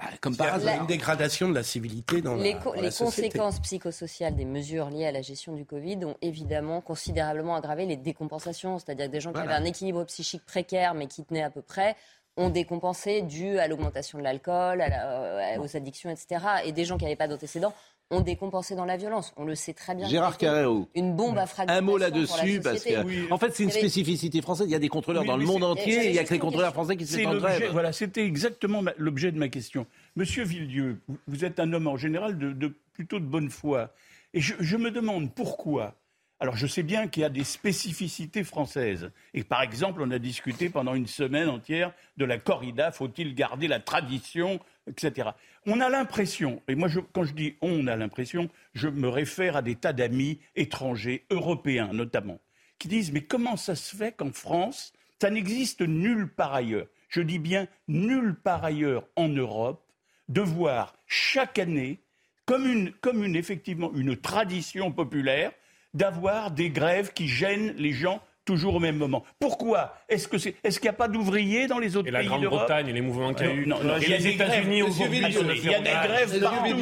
Bah, 0.00 0.06
comme 0.22 0.34
par 0.34 0.54
hasard, 0.54 0.80
une 0.80 0.86
dégradation 0.86 1.48
de 1.48 1.54
la 1.54 1.62
civilité 1.62 2.22
dans 2.22 2.34
les, 2.34 2.54
la, 2.54 2.80
les 2.80 2.90
conséquences 2.90 3.60
psychosociales 3.60 4.34
des 4.34 4.46
mesures 4.46 4.88
liées 4.88 5.06
à 5.06 5.12
la 5.12 5.20
gestion 5.20 5.52
du 5.52 5.66
Covid 5.66 6.04
ont 6.06 6.16
évidemment 6.22 6.80
considérablement 6.80 7.54
aggravé 7.54 7.84
les 7.84 7.96
décompensations, 7.96 8.78
c'est-à-dire 8.78 9.10
des 9.10 9.20
gens 9.20 9.32
qui 9.32 9.40
avaient 9.40 9.52
un 9.52 9.64
équilibre 9.64 10.04
psychique 10.04 10.44
précaire 10.46 10.94
mais 10.94 11.06
qui 11.06 11.24
tenaient 11.24 11.42
à 11.42 11.50
peu 11.50 11.60
près 11.60 11.96
ont 12.36 12.48
décompensé 12.48 13.22
dû 13.22 13.58
à 13.58 13.68
l'augmentation 13.68 14.18
de 14.18 14.22
l'alcool, 14.22 14.82
euh, 14.82 15.58
aux 15.58 15.76
addictions, 15.76 16.08
etc. 16.10 16.40
Et 16.64 16.72
des 16.72 16.84
gens 16.84 16.96
qui 16.96 17.04
n'avaient 17.04 17.16
pas 17.16 17.28
d'antécédents 17.28 17.74
ont 18.10 18.20
décompensé 18.20 18.74
dans 18.74 18.84
la 18.84 18.96
violence. 18.96 19.32
On 19.36 19.44
le 19.44 19.54
sait 19.54 19.72
très 19.72 19.94
bien. 19.94 20.08
Gérard 20.08 20.36
Carrero. 20.36 20.88
Une 20.94 21.14
bombe 21.14 21.38
à 21.38 21.46
fragmentation. 21.46 21.78
Un 21.78 21.86
mot 21.86 21.96
là-dessus, 21.96 22.60
parce 22.60 22.84
que, 22.84 23.32
en 23.32 23.38
fait, 23.38 23.54
c'est 23.54 23.62
une 23.62 23.70
spécificité 23.70 24.42
française. 24.42 24.66
Il 24.68 24.72
y 24.72 24.76
a 24.76 24.80
des 24.80 24.88
contrôleurs 24.88 25.24
dans 25.24 25.36
le 25.36 25.46
monde 25.46 25.64
entier, 25.64 26.06
il 26.06 26.12
n'y 26.12 26.18
a 26.18 26.24
que 26.24 26.32
les 26.32 26.40
contrôleurs 26.40 26.72
français 26.72 26.96
qui 26.96 27.06
se 27.06 27.16
mettent 27.16 27.26
en 27.26 27.36
grève. 27.36 27.70
Voilà, 27.72 27.92
c'était 27.92 28.24
exactement 28.24 28.82
l'objet 28.96 29.32
de 29.32 29.38
ma 29.38 29.48
question. 29.48 29.86
Monsieur 30.16 30.44
Villedieu, 30.44 31.00
vous 31.26 31.44
êtes 31.44 31.60
un 31.60 31.72
homme 31.72 31.86
en 31.86 31.96
général 31.96 32.36
de, 32.38 32.74
plutôt 32.92 33.20
de 33.20 33.24
bonne 33.24 33.50
foi. 33.50 33.92
Et 34.34 34.40
je 34.40 34.76
me 34.76 34.90
demande 34.90 35.32
pourquoi 35.34 35.94
alors 36.40 36.56
je 36.56 36.66
sais 36.66 36.82
bien 36.82 37.06
qu'il 37.06 37.20
y 37.20 37.24
a 37.24 37.28
des 37.28 37.44
spécificités 37.44 38.44
françaises. 38.44 39.10
Et 39.34 39.44
par 39.44 39.60
exemple, 39.60 40.00
on 40.02 40.10
a 40.10 40.18
discuté 40.18 40.70
pendant 40.70 40.94
une 40.94 41.06
semaine 41.06 41.50
entière 41.50 41.92
de 42.16 42.24
la 42.24 42.38
corrida, 42.38 42.90
faut-il 42.92 43.34
garder 43.34 43.68
la 43.68 43.78
tradition, 43.78 44.58
etc. 44.86 45.30
On 45.66 45.80
a 45.80 45.88
l'impression, 45.88 46.62
et 46.68 46.74
moi 46.74 46.88
quand 47.12 47.24
je 47.24 47.34
dis 47.34 47.56
on 47.60 47.86
a 47.86 47.96
l'impression, 47.96 48.48
je 48.74 48.88
me 48.88 49.08
réfère 49.08 49.56
à 49.56 49.62
des 49.62 49.76
tas 49.76 49.92
d'amis 49.92 50.40
étrangers, 50.56 51.24
européens 51.30 51.90
notamment, 51.92 52.40
qui 52.78 52.88
disent 52.88 53.12
mais 53.12 53.22
comment 53.22 53.56
ça 53.56 53.74
se 53.74 53.94
fait 53.94 54.12
qu'en 54.12 54.32
France, 54.32 54.92
ça 55.20 55.30
n'existe 55.30 55.82
nulle 55.82 56.28
part 56.28 56.54
ailleurs, 56.54 56.86
je 57.08 57.20
dis 57.20 57.38
bien 57.38 57.66
nulle 57.88 58.34
part 58.34 58.64
ailleurs 58.64 59.06
en 59.16 59.28
Europe, 59.28 59.84
de 60.28 60.40
voir 60.40 60.94
chaque 61.06 61.58
année, 61.58 62.00
comme 62.46 62.66
une, 62.66 62.92
comme 62.92 63.24
une 63.24 63.36
effectivement 63.36 63.92
une 63.94 64.16
tradition 64.16 64.92
populaire, 64.92 65.52
d'avoir 65.92 66.52
des 66.52 66.70
grèves 66.70 67.12
qui 67.12 67.28
gênent 67.28 67.74
les 67.76 67.92
gens 67.92 68.22
toujours 68.50 68.74
au 68.74 68.80
même 68.80 68.96
moment. 68.96 69.22
Pourquoi 69.38 69.94
Est-ce 70.08 70.26
que 70.26 70.36
c'est 70.36 70.56
est-ce 70.64 70.80
qu'il 70.80 70.88
n'y 70.88 70.94
a 70.94 70.98
pas 70.98 71.06
d'ouvriers 71.06 71.68
dans 71.68 71.78
les 71.78 71.96
autres 71.96 72.10
pays 72.10 72.26
d'Europe 72.26 72.32
Et 72.34 72.40
la 72.40 72.48
Grande-Bretagne 72.48 72.88
et 72.88 72.92
les 72.92 73.00
mouvements 73.00 73.32
qu'il 73.32 73.46
y 73.46 73.48
a 73.48 73.52
eu. 73.52 73.66
Non, 73.66 73.76
il 74.00 74.10
y 74.10 74.14
a 74.14 74.18
des 74.18 74.34
grèves. 74.34 74.66
Il 74.68 75.70
y 75.70 75.74
a 75.74 75.78
des 75.78 75.90
grèves 75.90 76.40
partout. 76.40 76.76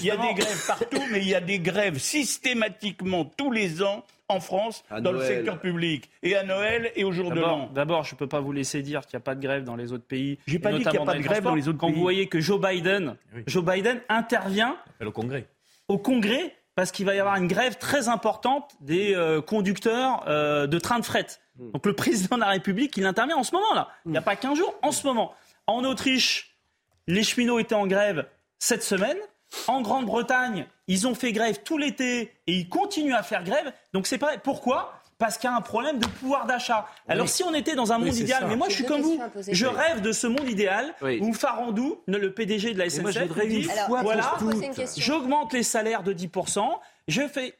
Il 0.00 0.04
y 0.04 0.10
a 0.10 0.16
des 0.16 0.34
grèves 0.34 0.66
partout, 0.66 1.02
mais 1.12 1.18
il 1.18 1.28
y 1.28 1.34
a 1.34 1.40
des 1.40 1.60
grèves 1.60 1.98
systématiquement 1.98 3.24
tous 3.24 3.52
les 3.52 3.82
ans 3.82 4.04
en 4.28 4.40
France 4.40 4.82
dans 5.00 5.12
le 5.12 5.20
secteur 5.22 5.60
public 5.60 6.10
et 6.22 6.34
à 6.34 6.42
Noël 6.42 6.90
et 6.96 7.04
au 7.04 7.12
jour 7.12 7.30
de 7.30 7.40
l'an. 7.40 7.70
D'abord, 7.72 8.02
je 8.02 8.14
ne 8.14 8.18
peux 8.18 8.26
pas 8.26 8.40
vous 8.40 8.52
laisser 8.52 8.82
dire 8.82 9.02
qu'il 9.02 9.16
n'y 9.16 9.22
a 9.22 9.24
pas 9.24 9.36
de 9.36 9.42
grève 9.42 9.62
dans 9.62 9.76
les 9.76 9.92
autres 9.92 10.06
pays. 10.06 10.38
J'ai 10.46 10.58
pas 10.58 10.72
dit 10.72 10.82
qu'il 10.82 10.90
n'y 10.90 10.98
a 10.98 11.04
pas 11.04 11.14
de 11.14 11.22
grève 11.22 11.44
dans 11.44 11.54
les 11.54 11.68
autres 11.68 11.78
pays. 11.78 11.88
Quand 11.88 11.94
vous 11.94 12.02
voyez 12.02 12.26
que 12.26 12.40
Joe 12.40 12.60
Biden, 12.60 13.16
Joe 13.46 13.64
Biden 13.64 14.00
intervient 14.08 14.76
au 15.04 15.10
Congrès. 15.12 15.46
Au 15.88 15.98
Congrès 15.98 16.54
parce 16.74 16.90
qu'il 16.90 17.06
va 17.06 17.14
y 17.14 17.18
avoir 17.18 17.36
une 17.36 17.48
grève 17.48 17.76
très 17.78 18.08
importante 18.08 18.74
des 18.80 19.14
euh, 19.14 19.40
conducteurs 19.40 20.24
euh, 20.28 20.66
de 20.66 20.78
trains 20.78 20.98
de 20.98 21.04
fret. 21.04 21.26
Hmm. 21.56 21.70
Donc 21.72 21.86
le 21.86 21.94
président 21.94 22.36
de 22.36 22.42
la 22.42 22.48
République, 22.48 22.96
il 22.96 23.06
intervient 23.06 23.36
en 23.36 23.44
ce 23.44 23.52
moment 23.52 23.74
là. 23.74 23.88
Il 24.06 24.12
n'y 24.12 24.18
a 24.18 24.20
hmm. 24.20 24.24
pas 24.24 24.36
qu'un 24.36 24.54
jour, 24.54 24.74
en 24.82 24.92
ce 24.92 25.06
moment. 25.06 25.34
En 25.66 25.84
Autriche, 25.84 26.56
les 27.06 27.22
cheminots 27.22 27.58
étaient 27.58 27.74
en 27.74 27.86
grève 27.86 28.26
cette 28.58 28.82
semaine. 28.82 29.18
En 29.66 29.82
Grande-Bretagne, 29.82 30.66
ils 30.86 31.06
ont 31.06 31.14
fait 31.14 31.32
grève 31.32 31.62
tout 31.62 31.76
l'été 31.76 32.32
et 32.46 32.54
ils 32.54 32.68
continuent 32.68 33.14
à 33.14 33.22
faire 33.22 33.44
grève. 33.44 33.72
Donc 33.92 34.06
c'est 34.06 34.18
pas 34.18 34.38
pourquoi? 34.38 35.01
Parce 35.22 35.38
qu'il 35.38 35.48
y 35.48 35.52
a 35.52 35.56
un 35.56 35.60
problème 35.60 36.00
de 36.00 36.06
pouvoir 36.08 36.46
d'achat. 36.46 36.84
Alors 37.06 37.28
si 37.28 37.44
on 37.44 37.54
était 37.54 37.76
dans 37.76 37.92
un 37.92 37.98
monde 37.98 38.16
idéal, 38.16 38.46
mais 38.48 38.56
moi 38.56 38.68
je 38.68 38.74
suis 38.74 38.84
comme 38.84 39.02
vous, 39.02 39.20
je 39.48 39.66
rêve 39.66 40.00
de 40.00 40.10
ce 40.10 40.26
monde 40.26 40.48
idéal 40.48 40.92
où 41.20 41.32
Farandou, 41.32 42.00
le 42.08 42.34
PDG 42.34 42.74
de 42.74 42.78
la 42.80 42.90
SNCF, 42.90 43.46
dit 43.46 43.68
voilà, 43.88 44.36
j'augmente 44.96 45.52
les 45.52 45.62
salaires 45.62 46.02
de 46.02 46.12
10%, 46.12 46.64
je 47.06 47.22
fais, 47.28 47.54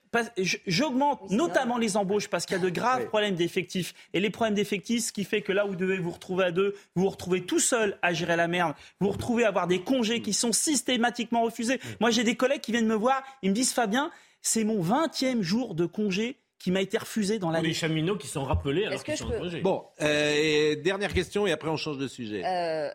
j'augmente 0.66 1.30
notamment 1.30 1.78
les 1.78 1.96
embauches 1.96 2.26
parce 2.26 2.46
qu'il 2.46 2.56
y 2.56 2.60
a 2.60 2.62
de 2.62 2.68
graves 2.68 3.06
problèmes 3.06 3.36
d'effectifs. 3.36 3.94
Et 4.12 4.18
les 4.18 4.30
problèmes 4.30 4.54
d'effectifs, 4.54 5.06
ce 5.06 5.12
qui 5.12 5.22
fait 5.22 5.42
que 5.42 5.52
là, 5.52 5.64
vous 5.64 5.76
devez 5.76 5.98
vous 5.98 6.10
retrouver 6.10 6.44
à 6.44 6.50
deux, 6.50 6.74
vous 6.96 7.02
vous 7.02 7.10
retrouvez 7.10 7.44
tout 7.44 7.58
seul 7.58 7.98
à 8.02 8.12
gérer 8.12 8.36
la 8.36 8.46
merde. 8.46 8.74
Vous 9.00 9.06
vous 9.06 9.12
retrouvez 9.12 9.44
à 9.44 9.48
avoir 9.48 9.66
des 9.66 9.80
congés 9.80 10.22
qui 10.22 10.32
sont 10.32 10.52
systématiquement 10.52 11.42
refusés. 11.42 11.80
Moi, 12.00 12.10
j'ai 12.10 12.22
des 12.22 12.36
collègues 12.36 12.60
qui 12.60 12.70
viennent 12.70 12.86
me 12.86 12.94
voir, 12.94 13.22
ils 13.42 13.50
me 13.50 13.54
disent 13.54 13.72
Fabien, 13.72 14.10
c'est 14.42 14.64
mon 14.64 14.82
20e 14.82 15.42
jour 15.42 15.74
de 15.74 15.86
congé 15.86 16.36
qui 16.62 16.70
m'a 16.70 16.80
été 16.80 16.96
refusé 16.96 17.40
dans 17.40 17.50
la 17.50 17.60
Les 17.60 17.74
cheminots 17.74 18.16
qui 18.16 18.28
sont 18.28 18.44
rappelés 18.44 18.84
alors 18.84 19.02
qu'ils 19.02 19.16
sont 19.16 19.28
peux... 19.28 19.60
Bon, 19.62 19.84
euh, 20.00 20.76
dernière 20.76 21.12
question 21.12 21.44
et 21.44 21.50
après 21.50 21.68
on 21.68 21.76
change 21.76 21.98
de 21.98 22.06
sujet. 22.06 22.44
Euh, 22.46 22.88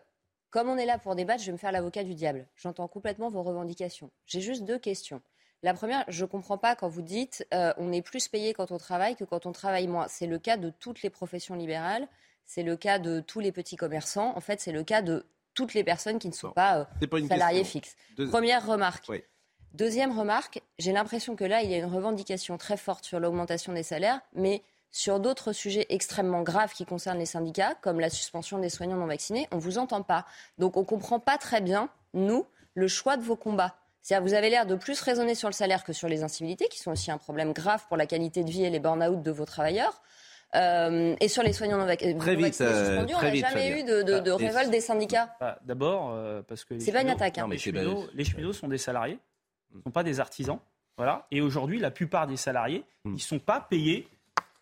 comme 0.48 0.70
on 0.70 0.78
est 0.78 0.86
là 0.86 0.96
pour 0.96 1.14
débattre, 1.14 1.42
je 1.42 1.46
vais 1.46 1.52
me 1.52 1.58
faire 1.58 1.70
l'avocat 1.70 2.02
du 2.02 2.14
diable. 2.14 2.46
J'entends 2.56 2.88
complètement 2.88 3.28
vos 3.28 3.42
revendications. 3.42 4.10
J'ai 4.24 4.40
juste 4.40 4.64
deux 4.64 4.78
questions. 4.78 5.20
La 5.62 5.74
première, 5.74 6.06
je 6.08 6.24
ne 6.24 6.30
comprends 6.30 6.56
pas 6.56 6.76
quand 6.76 6.88
vous 6.88 7.02
dites 7.02 7.46
euh, 7.52 7.74
on 7.76 7.92
est 7.92 8.00
plus 8.00 8.28
payé 8.28 8.54
quand 8.54 8.72
on 8.72 8.78
travaille 8.78 9.16
que 9.16 9.24
quand 9.24 9.44
on 9.44 9.52
travaille 9.52 9.86
moins. 9.86 10.06
C'est 10.08 10.26
le 10.26 10.38
cas 10.38 10.56
de 10.56 10.70
toutes 10.70 11.02
les 11.02 11.10
professions 11.10 11.54
libérales, 11.54 12.08
c'est 12.46 12.62
le 12.62 12.74
cas 12.74 12.98
de 12.98 13.20
tous 13.20 13.40
les 13.40 13.52
petits 13.52 13.76
commerçants. 13.76 14.34
En 14.34 14.40
fait, 14.40 14.62
c'est 14.62 14.72
le 14.72 14.82
cas 14.82 15.02
de 15.02 15.26
toutes 15.52 15.74
les 15.74 15.84
personnes 15.84 16.18
qui 16.18 16.28
ne 16.28 16.32
sont 16.32 16.52
pas, 16.52 16.88
salariés 17.28 17.64
fixes. 17.64 17.96
Première 18.30 18.66
remarque. 18.66 19.10
Deuxième 19.74 20.18
remarque, 20.18 20.62
j'ai 20.78 20.92
l'impression 20.92 21.36
que 21.36 21.44
là, 21.44 21.62
il 21.62 21.70
y 21.70 21.74
a 21.74 21.78
une 21.78 21.84
revendication 21.84 22.56
très 22.56 22.76
forte 22.76 23.04
sur 23.04 23.20
l'augmentation 23.20 23.72
des 23.72 23.82
salaires, 23.82 24.20
mais 24.34 24.62
sur 24.90 25.20
d'autres 25.20 25.52
sujets 25.52 25.86
extrêmement 25.90 26.42
graves 26.42 26.72
qui 26.72 26.84
concernent 26.86 27.18
les 27.18 27.26
syndicats, 27.26 27.74
comme 27.82 28.00
la 28.00 28.10
suspension 28.10 28.58
des 28.58 28.70
soignants 28.70 28.96
non 28.96 29.06
vaccinés, 29.06 29.46
on 29.52 29.56
ne 29.56 29.60
vous 29.60 29.78
entend 29.78 30.02
pas. 30.02 30.24
Donc 30.56 30.76
on 30.76 30.80
ne 30.80 30.86
comprend 30.86 31.20
pas 31.20 31.36
très 31.36 31.60
bien, 31.60 31.90
nous, 32.14 32.46
le 32.74 32.88
choix 32.88 33.16
de 33.16 33.22
vos 33.22 33.36
combats. 33.36 33.76
C'est-à-dire 34.00 34.26
vous 34.26 34.34
avez 34.34 34.48
l'air 34.48 34.64
de 34.64 34.74
plus 34.74 35.00
raisonner 35.00 35.34
sur 35.34 35.48
le 35.48 35.52
salaire 35.52 35.84
que 35.84 35.92
sur 35.92 36.08
les 36.08 36.22
incivilités, 36.22 36.68
qui 36.68 36.78
sont 36.78 36.92
aussi 36.92 37.10
un 37.10 37.18
problème 37.18 37.52
grave 37.52 37.84
pour 37.88 37.96
la 37.96 38.06
qualité 38.06 38.44
de 38.44 38.50
vie 38.50 38.64
et 38.64 38.70
les 38.70 38.80
burn-out 38.80 39.22
de 39.22 39.30
vos 39.30 39.44
travailleurs. 39.44 40.00
Euh, 40.54 41.14
et 41.20 41.28
sur 41.28 41.42
les 41.42 41.52
soignants 41.52 41.76
non, 41.76 41.84
vaccinés, 41.84 42.16
très 42.16 42.34
vite, 42.34 42.58
euh, 42.62 43.04
on 43.06 43.22
n'a 43.22 43.34
jamais 43.34 43.80
eu 43.80 43.84
de, 43.84 44.02
de, 44.02 44.30
ah, 44.30 44.36
révolte 44.36 44.70
des 44.70 44.80
syndicats. 44.80 45.36
Bah, 45.38 45.58
d'abord, 45.62 46.10
euh, 46.14 46.40
parce 46.40 46.64
que 46.64 46.78
c'est 46.78 46.90
pas 46.90 47.02
une 47.02 47.10
attaque. 47.10 47.36
Hein. 47.36 47.48
les, 47.50 47.58
cheminots, 47.58 48.06
les 48.14 48.24
cheminots 48.24 48.54
sont 48.54 48.68
des 48.68 48.78
salariés 48.78 49.18
ne 49.74 49.82
sont 49.82 49.90
pas 49.90 50.02
des 50.02 50.20
artisans. 50.20 50.58
Voilà. 50.96 51.26
Et 51.30 51.40
aujourd'hui, 51.40 51.78
la 51.78 51.90
plupart 51.90 52.26
des 52.26 52.36
salariés, 52.36 52.84
hmm. 53.04 53.10
ils 53.10 53.14
ne 53.14 53.18
sont 53.18 53.38
pas 53.38 53.60
payés 53.60 54.08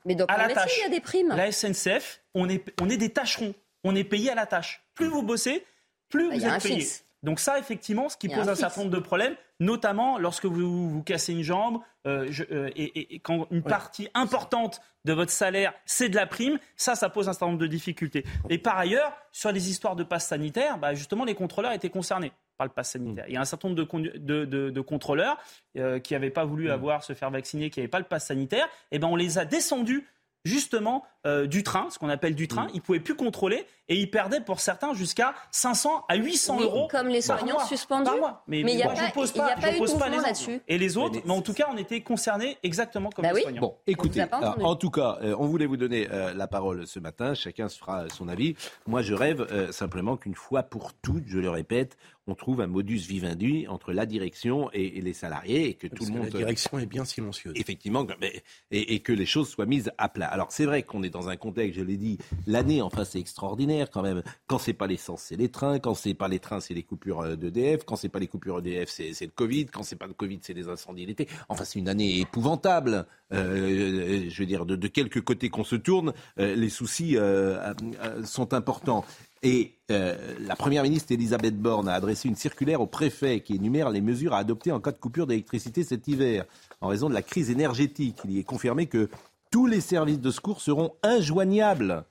Mais 0.04 0.14
dans 0.14 0.26
à 0.26 0.36
la 0.36 0.52
tâche. 0.52 0.72
il 0.78 0.82
y 0.82 0.84
a 0.86 0.90
des 0.90 1.00
primes. 1.00 1.28
La 1.34 1.50
SNCF, 1.50 2.20
on 2.34 2.48
est, 2.48 2.64
on 2.80 2.88
est 2.90 2.96
des 2.98 3.10
tâcherons. 3.10 3.54
On 3.84 3.94
est 3.94 4.04
payé 4.04 4.30
à 4.30 4.34
la 4.34 4.46
tâche. 4.46 4.82
Plus 4.94 5.06
vous 5.06 5.22
bossez, 5.22 5.64
plus 6.08 6.28
Bah, 6.28 6.34
il 6.34 6.40
vous 6.40 6.46
êtes 6.48 6.62
payé. 6.62 6.74
fixe. 6.80 7.04
Donc 7.22 7.40
ça, 7.40 7.58
effectivement, 7.58 8.08
ce 8.08 8.16
qui 8.16 8.28
pose 8.28 8.48
un 8.48 8.52
un, 8.52 8.54
certain 8.54 8.82
nombre 8.82 8.92
de 8.92 9.00
problèmes, 9.00 9.34
notamment 9.58 10.18
lorsque 10.18 10.44
vous 10.44 10.90
vous 10.90 11.02
cassez 11.02 11.32
une 11.32 11.42
jambe 11.42 11.80
euh, 12.06 12.26
je- 12.30 12.44
euh, 12.52 12.70
et, 12.76 12.84
et- 12.84 13.14
et 13.14 13.18
quand 13.20 13.48
une 13.50 13.62
partie 13.62 14.08
importante 14.14 14.80
de 15.06 15.12
votre 15.12 15.32
salaire, 15.32 15.72
c'est 15.86 16.08
de 16.08 16.14
la 16.16 16.26
prime, 16.26 16.58
ça, 16.76 16.94
ça 16.94 17.08
pose 17.08 17.28
un 17.28 17.32
certain 17.32 17.46
nombre 17.46 17.58
de 17.58 17.66
difficultés. 17.66 18.24
Et 18.50 18.58
par 18.58 18.78
ailleurs, 18.78 19.12
sur 19.32 19.50
les 19.50 19.70
histoires 19.70 19.96
de 19.96 20.04
passe 20.04 20.26
sanitaire, 20.28 20.78
bah, 20.78 20.94
justement, 20.94 21.24
les 21.24 21.34
contrôleurs 21.34 21.72
étaient 21.72 21.90
concernés 21.90 22.32
par 22.56 22.66
le 22.66 22.72
pass 22.72 22.92
sanitaire. 22.92 23.24
Il 23.28 23.34
y 23.34 23.36
a 23.36 23.40
un 23.40 23.44
certain 23.44 23.68
nombre 23.68 23.78
de, 23.78 23.84
condu- 23.84 24.12
de- 24.18 24.44
de- 24.44 24.70
de 24.70 24.80
contrôleurs 24.80 25.38
euh, 25.76 25.98
qui 25.98 26.14
n'avaient 26.14 26.30
pas 26.30 26.44
voulu 26.44 26.70
avoir 26.70 27.02
se 27.04 27.12
faire 27.12 27.30
vacciner, 27.30 27.70
qui 27.70 27.80
n'avaient 27.80 27.88
pas 27.88 27.98
le 27.98 28.04
pass 28.04 28.26
sanitaire, 28.26 28.68
et 28.90 28.98
ben 28.98 29.08
on 29.08 29.16
les 29.16 29.38
a 29.38 29.44
descendus 29.44 30.06
justement 30.44 31.04
euh, 31.26 31.46
du 31.46 31.62
train, 31.62 31.88
ce 31.90 31.98
qu'on 31.98 32.08
appelle 32.08 32.34
du 32.34 32.48
train. 32.48 32.68
Ils 32.74 32.80
pouvaient 32.80 33.00
plus 33.00 33.16
contrôler 33.16 33.66
et 33.88 33.96
ils 33.96 34.10
perdaient 34.10 34.40
pour 34.40 34.60
certains 34.60 34.94
jusqu'à 34.94 35.34
500 35.50 36.04
à 36.08 36.16
800 36.16 36.56
Oui, 36.58 36.64
euros. 36.64 36.88
comme 36.90 37.08
les 37.08 37.20
par 37.22 37.38
soignants 37.38 37.54
mois. 37.56 37.64
suspendus. 37.66 38.04
Par 38.04 38.16
mois. 38.16 38.42
Mais, 38.48 38.62
Mais 38.64 38.72
il 38.72 38.78
y 38.78 38.82
a 38.82 38.86
moi, 38.86 38.94
pas- 38.94 39.06
je 39.08 39.12
pose 39.12 39.32
il 39.34 39.38
y 39.38 39.40
a 39.40 39.44
pas, 39.48 39.54
pas 39.54 39.60
je 39.62 39.68
eu 39.68 39.72
de 39.74 39.78
pose 39.78 39.98
pas 39.98 40.08
les 40.08 40.16
autres. 40.16 40.26
là-dessus. 40.26 40.60
Et 40.68 40.78
les 40.78 40.96
autres, 40.96 41.14
Mais- 41.16 41.22
mais 41.26 41.32
en 41.32 41.42
tout 41.42 41.52
cas, 41.54 41.68
on 41.72 41.76
était 41.76 42.00
concernés 42.00 42.56
exactement 42.62 43.10
comme 43.10 43.22
Bah 43.24 43.30
les 43.30 43.36
oui. 43.36 43.42
soignants. 43.42 43.60
Bon, 43.60 43.76
écoutez, 43.86 44.20
a 44.20 44.26
pas 44.26 44.56
euh, 44.58 44.62
en 44.64 44.76
tout 44.76 44.90
cas, 44.90 45.18
euh, 45.22 45.34
on 45.38 45.46
voulait 45.46 45.66
vous 45.66 45.76
donner 45.76 46.08
euh, 46.10 46.32
la 46.34 46.46
parole 46.46 46.86
ce 46.86 46.98
matin. 47.00 47.34
Chacun 47.34 47.68
se 47.68 47.78
fera 47.78 48.08
son 48.08 48.28
avis. 48.28 48.54
Moi, 48.86 49.02
je 49.02 49.14
rêve 49.14 49.46
euh, 49.50 49.72
simplement 49.72 50.16
qu'une 50.16 50.34
fois 50.34 50.62
pour 50.64 50.92
toutes, 50.94 51.24
je 51.26 51.38
le 51.38 51.50
répète, 51.50 51.96
on 52.28 52.34
trouve 52.34 52.60
un 52.60 52.66
modus 52.66 53.06
vivendi 53.06 53.66
entre 53.68 53.92
la 53.92 54.04
direction 54.04 54.68
et, 54.72 54.98
et 54.98 55.00
les 55.00 55.12
salariés 55.12 55.68
et 55.68 55.74
que 55.74 55.86
tout 55.86 56.02
le 56.04 56.10
que 56.10 56.16
monde. 56.16 56.24
la 56.24 56.30
direction 56.38 56.76
est 56.80 56.86
bien 56.86 57.04
silencieuse. 57.04 57.52
Effectivement, 57.56 58.04
mais- 58.20 58.42
et, 58.72 58.94
et 58.94 58.98
que 59.00 59.12
les 59.12 59.26
choses 59.26 59.48
soient 59.48 59.64
mises 59.66 59.92
à 59.96 60.08
plat. 60.08 60.26
Alors 60.26 60.48
c'est 60.50 60.64
vrai 60.66 60.82
qu'on 60.82 61.04
est 61.04 61.08
dans 61.10 61.15
un 61.28 61.36
contexte, 61.36 61.78
je 61.78 61.84
l'ai 61.84 61.96
dit, 61.96 62.18
l'année, 62.46 62.82
enfin 62.82 63.04
c'est 63.04 63.20
extraordinaire 63.20 63.90
quand 63.90 64.02
même. 64.02 64.22
Quand 64.46 64.58
c'est 64.58 64.72
pas 64.72 64.86
l'essence, 64.86 65.22
c'est 65.22 65.36
les 65.36 65.48
trains. 65.48 65.78
Quand 65.78 65.94
c'est 65.94 66.14
pas 66.14 66.28
les 66.28 66.38
trains, 66.38 66.60
c'est 66.60 66.74
les 66.74 66.82
coupures 66.82 67.20
euh, 67.20 67.36
d'EDF. 67.36 67.84
Quand 67.84 67.96
c'est 67.96 68.08
pas 68.08 68.18
les 68.18 68.26
coupures 68.26 68.58
EDF, 68.58 68.88
c'est 68.88 69.12
c'est 69.12 69.26
le 69.26 69.32
Covid. 69.34 69.66
Quand 69.66 69.82
c'est 69.82 69.96
pas 69.96 70.06
le 70.06 70.14
Covid, 70.14 70.38
c'est 70.42 70.54
les 70.54 70.68
incendies 70.68 71.06
d'été. 71.06 71.28
Enfin 71.48 71.64
c'est 71.64 71.78
une 71.78 71.88
année 71.88 72.20
épouvantable. 72.20 73.06
Euh, 73.32 74.26
je 74.28 74.38
veux 74.38 74.46
dire, 74.46 74.66
de, 74.66 74.76
de 74.76 74.88
quelque 74.88 75.18
côté 75.18 75.48
qu'on 75.48 75.64
se 75.64 75.76
tourne, 75.76 76.12
euh, 76.38 76.54
les 76.54 76.68
soucis 76.68 77.16
euh, 77.16 77.72
euh, 78.02 78.24
sont 78.24 78.54
importants. 78.54 79.04
Et 79.42 79.74
euh, 79.90 80.16
la 80.40 80.56
Première 80.56 80.82
ministre 80.82 81.12
Elisabeth 81.12 81.56
Borne 81.58 81.88
a 81.88 81.92
adressé 81.94 82.28
une 82.28 82.36
circulaire 82.36 82.80
au 82.80 82.86
préfet 82.86 83.40
qui 83.40 83.54
énumère 83.54 83.90
les 83.90 84.00
mesures 84.00 84.34
à 84.34 84.38
adopter 84.38 84.72
en 84.72 84.80
cas 84.80 84.92
de 84.92 84.98
coupure 84.98 85.26
d'électricité 85.26 85.84
cet 85.84 86.08
hiver 86.08 86.46
en 86.80 86.88
raison 86.88 87.08
de 87.08 87.14
la 87.14 87.22
crise 87.22 87.50
énergétique. 87.50 88.18
Il 88.24 88.32
y 88.32 88.38
est 88.38 88.44
confirmé 88.44 88.86
que 88.86 89.08
tous 89.50 89.66
les 89.66 89.80
services 89.80 90.20
de 90.20 90.30
secours 90.30 90.60
seront 90.60 90.94
injoignables 91.02 92.04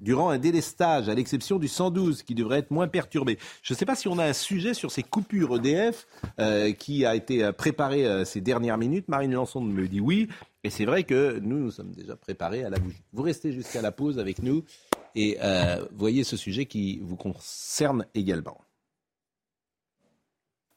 durant 0.00 0.28
un 0.28 0.38
délestage, 0.38 1.08
à 1.08 1.14
l'exception 1.14 1.58
du 1.58 1.66
112 1.66 2.22
qui 2.22 2.34
devrait 2.34 2.58
être 2.58 2.70
moins 2.70 2.88
perturbé. 2.88 3.38
Je 3.62 3.72
ne 3.72 3.78
sais 3.78 3.86
pas 3.86 3.96
si 3.96 4.06
on 4.06 4.18
a 4.18 4.24
un 4.24 4.32
sujet 4.32 4.74
sur 4.74 4.90
ces 4.90 5.02
coupures 5.02 5.56
EDF 5.56 6.06
euh, 6.38 6.72
qui 6.72 7.06
a 7.06 7.14
été 7.14 7.42
euh, 7.42 7.52
préparé 7.52 8.06
euh, 8.06 8.24
ces 8.24 8.40
dernières 8.40 8.78
minutes. 8.78 9.08
Marine 9.08 9.32
Lançon 9.32 9.62
me 9.62 9.88
dit 9.88 10.00
oui. 10.00 10.28
Et 10.62 10.70
c'est 10.70 10.84
vrai 10.84 11.04
que 11.04 11.38
nous, 11.40 11.58
nous 11.58 11.70
sommes 11.70 11.92
déjà 11.92 12.16
préparés 12.16 12.64
à 12.64 12.70
la 12.70 12.78
bougie. 12.78 13.02
Vous 13.12 13.22
restez 13.22 13.52
jusqu'à 13.52 13.82
la 13.82 13.92
pause 13.92 14.18
avec 14.18 14.42
nous 14.42 14.64
et 15.14 15.38
voyez 15.92 16.24
ce 16.24 16.36
sujet 16.36 16.64
qui 16.64 17.00
vous 17.00 17.16
concerne 17.16 18.06
également. 18.14 18.58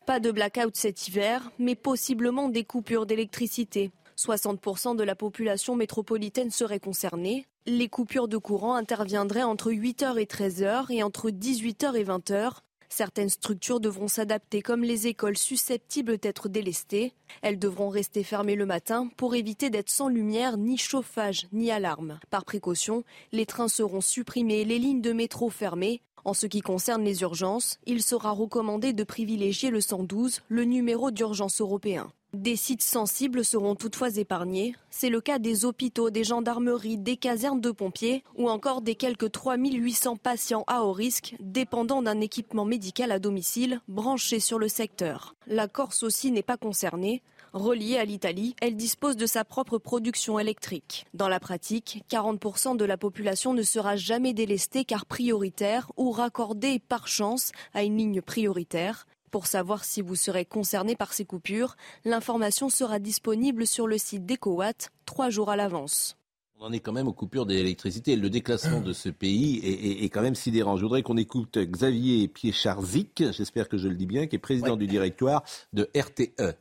Pas 0.05 0.19
de 0.19 0.29
blackout 0.29 0.75
cet 0.75 1.07
hiver, 1.07 1.51
mais 1.57 1.75
possiblement 1.75 2.49
des 2.49 2.65
coupures 2.65 3.05
d'électricité. 3.05 3.91
60% 4.17 4.95
de 4.95 5.03
la 5.03 5.15
population 5.15 5.75
métropolitaine 5.75 6.51
serait 6.51 6.79
concernée. 6.79 7.45
Les 7.65 7.89
coupures 7.89 8.27
de 8.27 8.37
courant 8.37 8.75
interviendraient 8.75 9.43
entre 9.43 9.71
8h 9.71 10.19
et 10.19 10.25
13h 10.25 10.91
et 10.91 11.03
entre 11.03 11.29
18h 11.29 11.95
et 11.95 12.03
20h. 12.03 12.61
Certaines 12.89 13.29
structures 13.29 13.79
devront 13.79 14.07
s'adapter 14.07 14.61
comme 14.61 14.83
les 14.83 15.07
écoles 15.07 15.37
susceptibles 15.37 16.17
d'être 16.17 16.49
délestées. 16.49 17.13
Elles 17.41 17.59
devront 17.59 17.89
rester 17.89 18.23
fermées 18.23 18.55
le 18.55 18.65
matin 18.65 19.09
pour 19.17 19.35
éviter 19.35 19.69
d'être 19.69 19.89
sans 19.89 20.07
lumière, 20.07 20.57
ni 20.57 20.77
chauffage, 20.77 21.47
ni 21.51 21.69
alarme. 21.69 22.19
Par 22.29 22.45
précaution, 22.45 23.03
les 23.31 23.45
trains 23.45 23.67
seront 23.67 24.01
supprimés 24.01 24.63
les 24.63 24.79
lignes 24.79 25.01
de 25.01 25.13
métro 25.13 25.49
fermées. 25.49 26.01
En 26.23 26.33
ce 26.33 26.47
qui 26.47 26.61
concerne 26.61 27.03
les 27.03 27.21
urgences, 27.21 27.77
il 27.85 28.01
sera 28.01 28.31
recommandé 28.31 28.93
de 28.93 29.03
privilégier 29.03 29.69
le 29.69 29.81
112, 29.81 30.41
le 30.47 30.63
numéro 30.63 31.11
d'urgence 31.11 31.61
européen. 31.61 32.11
Des 32.33 32.57
sites 32.57 32.83
sensibles 32.83 33.45
seront 33.45 33.75
toutefois 33.75 34.17
épargnés. 34.17 34.75
C'est 34.89 35.09
le 35.09 35.21
cas 35.21 35.39
des 35.39 35.63
hôpitaux, 35.63 36.09
des 36.09 36.25
gendarmeries, 36.25 36.97
des 36.97 37.15
casernes 37.15 37.61
de 37.61 37.71
pompiers 37.71 38.23
ou 38.35 38.49
encore 38.49 38.81
des 38.81 38.95
quelques 38.95 39.31
3800 39.31 40.17
patients 40.17 40.65
à 40.67 40.83
haut 40.83 40.91
risque 40.91 41.35
dépendant 41.39 42.01
d'un 42.01 42.19
équipement 42.19 42.65
médical 42.65 43.13
à 43.13 43.19
domicile 43.19 43.79
branché 43.87 44.41
sur 44.41 44.59
le 44.59 44.67
secteur. 44.67 45.35
La 45.47 45.69
Corse 45.69 46.03
aussi 46.03 46.31
n'est 46.31 46.43
pas 46.43 46.57
concernée. 46.57 47.23
Reliée 47.53 47.97
à 47.97 48.03
l'Italie, 48.03 48.55
elle 48.61 48.75
dispose 48.75 49.15
de 49.15 49.25
sa 49.25 49.45
propre 49.45 49.77
production 49.77 50.37
électrique. 50.37 51.05
Dans 51.13 51.29
la 51.29 51.39
pratique, 51.39 52.03
40% 52.11 52.75
de 52.75 52.85
la 52.85 52.97
population 52.97 53.53
ne 53.53 53.63
sera 53.63 53.95
jamais 53.95 54.33
délestée 54.33 54.83
car 54.83 55.05
prioritaire 55.05 55.89
ou 55.95 56.11
raccordée 56.11 56.79
par 56.79 57.07
chance 57.07 57.51
à 57.73 57.83
une 57.83 57.97
ligne 57.97 58.21
prioritaire. 58.21 59.07
Pour 59.31 59.47
savoir 59.47 59.83
si 59.83 60.01
vous 60.01 60.15
serez 60.15 60.45
concerné 60.45 60.95
par 60.95 61.13
ces 61.13 61.25
coupures, 61.25 61.75
l'information 62.05 62.69
sera 62.69 62.99
disponible 62.99 63.67
sur 63.67 63.87
le 63.87 63.97
site 63.97 64.25
d'EcoWatt 64.25 64.89
trois 65.05 65.29
jours 65.29 65.49
à 65.49 65.55
l'avance. 65.55 66.17
On 66.59 66.65
en 66.65 66.71
est 66.71 66.79
quand 66.79 66.93
même 66.93 67.07
aux 67.07 67.13
coupures 67.13 67.45
d'électricité. 67.45 68.15
Le 68.15 68.31
déclassement 68.31 68.81
de 68.81 68.91
ce 68.91 69.09
pays 69.09 69.59
est, 69.59 69.69
est- 69.69 70.03
est 70.05 70.09
quand 70.09 70.23
même 70.23 70.33
sidérant. 70.33 70.75
Je 70.75 70.81
voudrais 70.83 71.03
qu'on 71.03 71.17
écoute 71.17 71.57
Xavier 71.59 72.27
Piecharzik, 72.27 73.23
j'espère 73.31 73.69
que 73.69 73.77
je 73.77 73.87
le 73.87 73.95
dis 73.95 74.07
bien, 74.07 74.25
qui 74.25 74.37
est 74.37 74.39
président 74.39 74.75
du 74.75 74.87
directoire 74.87 75.43
de. 75.73 75.87
RTE. 75.95 76.55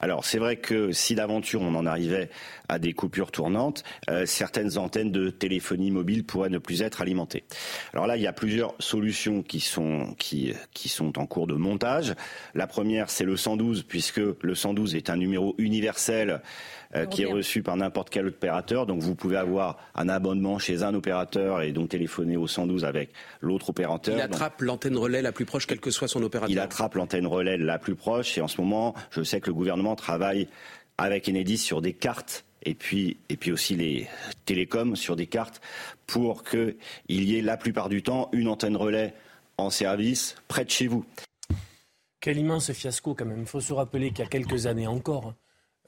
Alors 0.00 0.24
c'est 0.24 0.38
vrai 0.38 0.56
que 0.56 0.92
si 0.92 1.16
d'aventure 1.16 1.60
on 1.60 1.74
en 1.74 1.84
arrivait 1.84 2.30
à 2.68 2.78
des 2.78 2.92
coupures 2.92 3.32
tournantes, 3.32 3.82
euh, 4.08 4.26
certaines 4.26 4.78
antennes 4.78 5.10
de 5.10 5.30
téléphonie 5.30 5.90
mobile 5.90 6.24
pourraient 6.24 6.50
ne 6.50 6.58
plus 6.58 6.82
être 6.82 7.00
alimentées. 7.00 7.44
Alors 7.92 8.06
là, 8.06 8.16
il 8.16 8.22
y 8.22 8.26
a 8.28 8.32
plusieurs 8.32 8.74
solutions 8.78 9.42
qui 9.42 9.58
sont 9.58 10.14
qui 10.18 10.54
qui 10.72 10.88
sont 10.88 11.18
en 11.18 11.26
cours 11.26 11.48
de 11.48 11.54
montage. 11.54 12.14
La 12.54 12.68
première, 12.68 13.10
c'est 13.10 13.24
le 13.24 13.36
112 13.36 13.82
puisque 13.82 14.20
le 14.40 14.54
112 14.54 14.94
est 14.94 15.10
un 15.10 15.16
numéro 15.16 15.54
universel 15.58 16.42
euh, 16.94 17.04
qui 17.06 17.22
est 17.22 17.26
reçu 17.26 17.62
par 17.62 17.76
n'importe 17.76 18.08
quel 18.10 18.28
opérateur. 18.28 18.86
Donc 18.86 19.02
vous 19.02 19.14
pouvez 19.14 19.36
avoir 19.36 19.76
un 19.94 20.08
abonnement 20.08 20.58
chez 20.58 20.82
un 20.82 20.94
opérateur 20.94 21.60
et 21.60 21.72
donc 21.72 21.90
téléphoner 21.90 22.36
au 22.36 22.46
112 22.46 22.84
avec 22.84 23.10
l'autre 23.40 23.70
opérateur. 23.70 24.16
Il 24.16 24.20
attrape 24.22 24.62
l'antenne 24.62 24.96
relais 24.96 25.20
la 25.20 25.32
plus 25.32 25.44
proche, 25.44 25.66
quel 25.66 25.80
que 25.80 25.90
soit 25.90 26.08
son 26.08 26.22
opérateur. 26.22 26.50
il 26.50 26.58
attrape 26.58 26.94
l'antenne 26.94 27.26
relais 27.26 27.58
la 27.58 27.78
plus 27.78 27.94
proche 27.94 28.38
et 28.38 28.40
en 28.40 28.48
ce 28.48 28.60
moment, 28.60 28.94
je 29.10 29.22
sais 29.22 29.40
que 29.40 29.48
le 29.48 29.54
gouvernement 29.54 29.96
travaille 29.96 30.48
avec 30.96 31.28
Enedis 31.28 31.58
sur 31.58 31.82
des 31.82 31.92
cartes 31.92 32.46
et 32.62 32.74
puis, 32.74 33.18
et 33.28 33.36
puis 33.36 33.52
aussi 33.52 33.76
les 33.76 34.08
télécoms 34.44 34.96
sur 34.96 35.14
des 35.14 35.26
cartes 35.26 35.60
pour 36.06 36.42
qu'il 36.42 36.74
y 37.08 37.36
ait 37.36 37.42
la 37.42 37.56
plupart 37.56 37.88
du 37.88 38.02
temps 38.02 38.30
une 38.32 38.48
antenne 38.48 38.76
relais 38.76 39.14
en 39.58 39.70
service 39.70 40.36
près 40.48 40.64
de 40.64 40.70
chez 40.70 40.86
vous. 40.86 41.04
Quel 42.20 42.38
immense 42.38 42.72
fiasco 42.72 43.14
quand 43.14 43.26
même. 43.26 43.40
Il 43.40 43.46
faut 43.46 43.60
se 43.60 43.72
rappeler 43.72 44.10
qu'il 44.10 44.20
y 44.20 44.26
a 44.26 44.30
quelques 44.30 44.66
années 44.66 44.86
encore, 44.86 45.34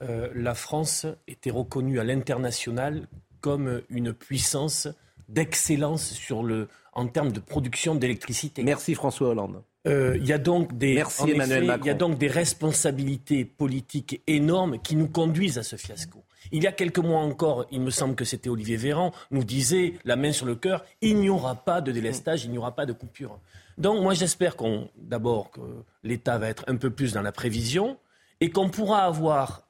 euh, 0.02 0.28
la 0.34 0.54
France 0.54 1.06
était 1.28 1.50
reconnue 1.50 2.00
à 2.00 2.04
l'international 2.04 3.06
comme 3.40 3.82
une 3.88 4.12
puissance 4.12 4.88
d'excellence 5.28 6.12
sur 6.12 6.42
le, 6.42 6.68
en 6.92 7.06
termes 7.06 7.32
de 7.32 7.40
production 7.40 7.94
d'électricité. 7.94 8.62
Merci 8.62 8.94
François 8.94 9.28
Hollande. 9.28 9.62
Euh, 9.86 10.16
Il 10.20 10.26
y 10.26 10.32
a 10.32 10.38
donc 10.38 10.76
des, 10.76 10.94
Merci 10.94 11.22
en 11.22 11.26
Emmanuel 11.28 11.58
effet, 11.58 11.66
Macron. 11.66 11.84
Il 11.84 11.88
y 11.88 11.90
a 11.90 11.94
donc 11.94 12.18
des 12.18 12.28
responsabilités 12.28 13.44
politiques 13.44 14.20
énormes 14.26 14.78
qui 14.78 14.96
nous 14.96 15.08
conduisent 15.08 15.58
à 15.58 15.62
ce 15.62 15.76
fiasco. 15.76 16.22
Il 16.52 16.62
y 16.62 16.66
a 16.66 16.72
quelques 16.72 16.98
mois 16.98 17.20
encore, 17.20 17.66
il 17.70 17.80
me 17.80 17.90
semble 17.90 18.14
que 18.14 18.24
c'était 18.24 18.48
Olivier 18.48 18.76
Véran, 18.76 19.12
nous 19.30 19.44
disait, 19.44 19.94
la 20.04 20.16
main 20.16 20.32
sur 20.32 20.46
le 20.46 20.54
cœur, 20.54 20.84
il 21.00 21.16
n'y 21.18 21.28
aura 21.28 21.54
pas 21.54 21.80
de 21.80 21.92
délestage, 21.92 22.44
il 22.44 22.50
n'y 22.50 22.58
aura 22.58 22.74
pas 22.74 22.86
de 22.86 22.92
coupure. 22.92 23.38
Donc 23.78 24.02
moi 24.02 24.14
j'espère 24.14 24.56
qu'on, 24.56 24.90
d'abord 24.96 25.50
que 25.50 25.60
l'État 26.02 26.38
va 26.38 26.48
être 26.48 26.64
un 26.66 26.76
peu 26.76 26.90
plus 26.90 27.12
dans 27.12 27.22
la 27.22 27.32
prévision 27.32 27.96
et 28.40 28.50
qu'on 28.50 28.68
pourra 28.68 29.04
avoir, 29.04 29.62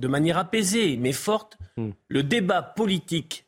de 0.00 0.08
manière 0.08 0.38
apaisée 0.38 0.96
mais 0.96 1.12
forte, 1.12 1.56
Hmm. 1.76 1.90
le 2.08 2.22
débat 2.24 2.62
politique 2.62 3.44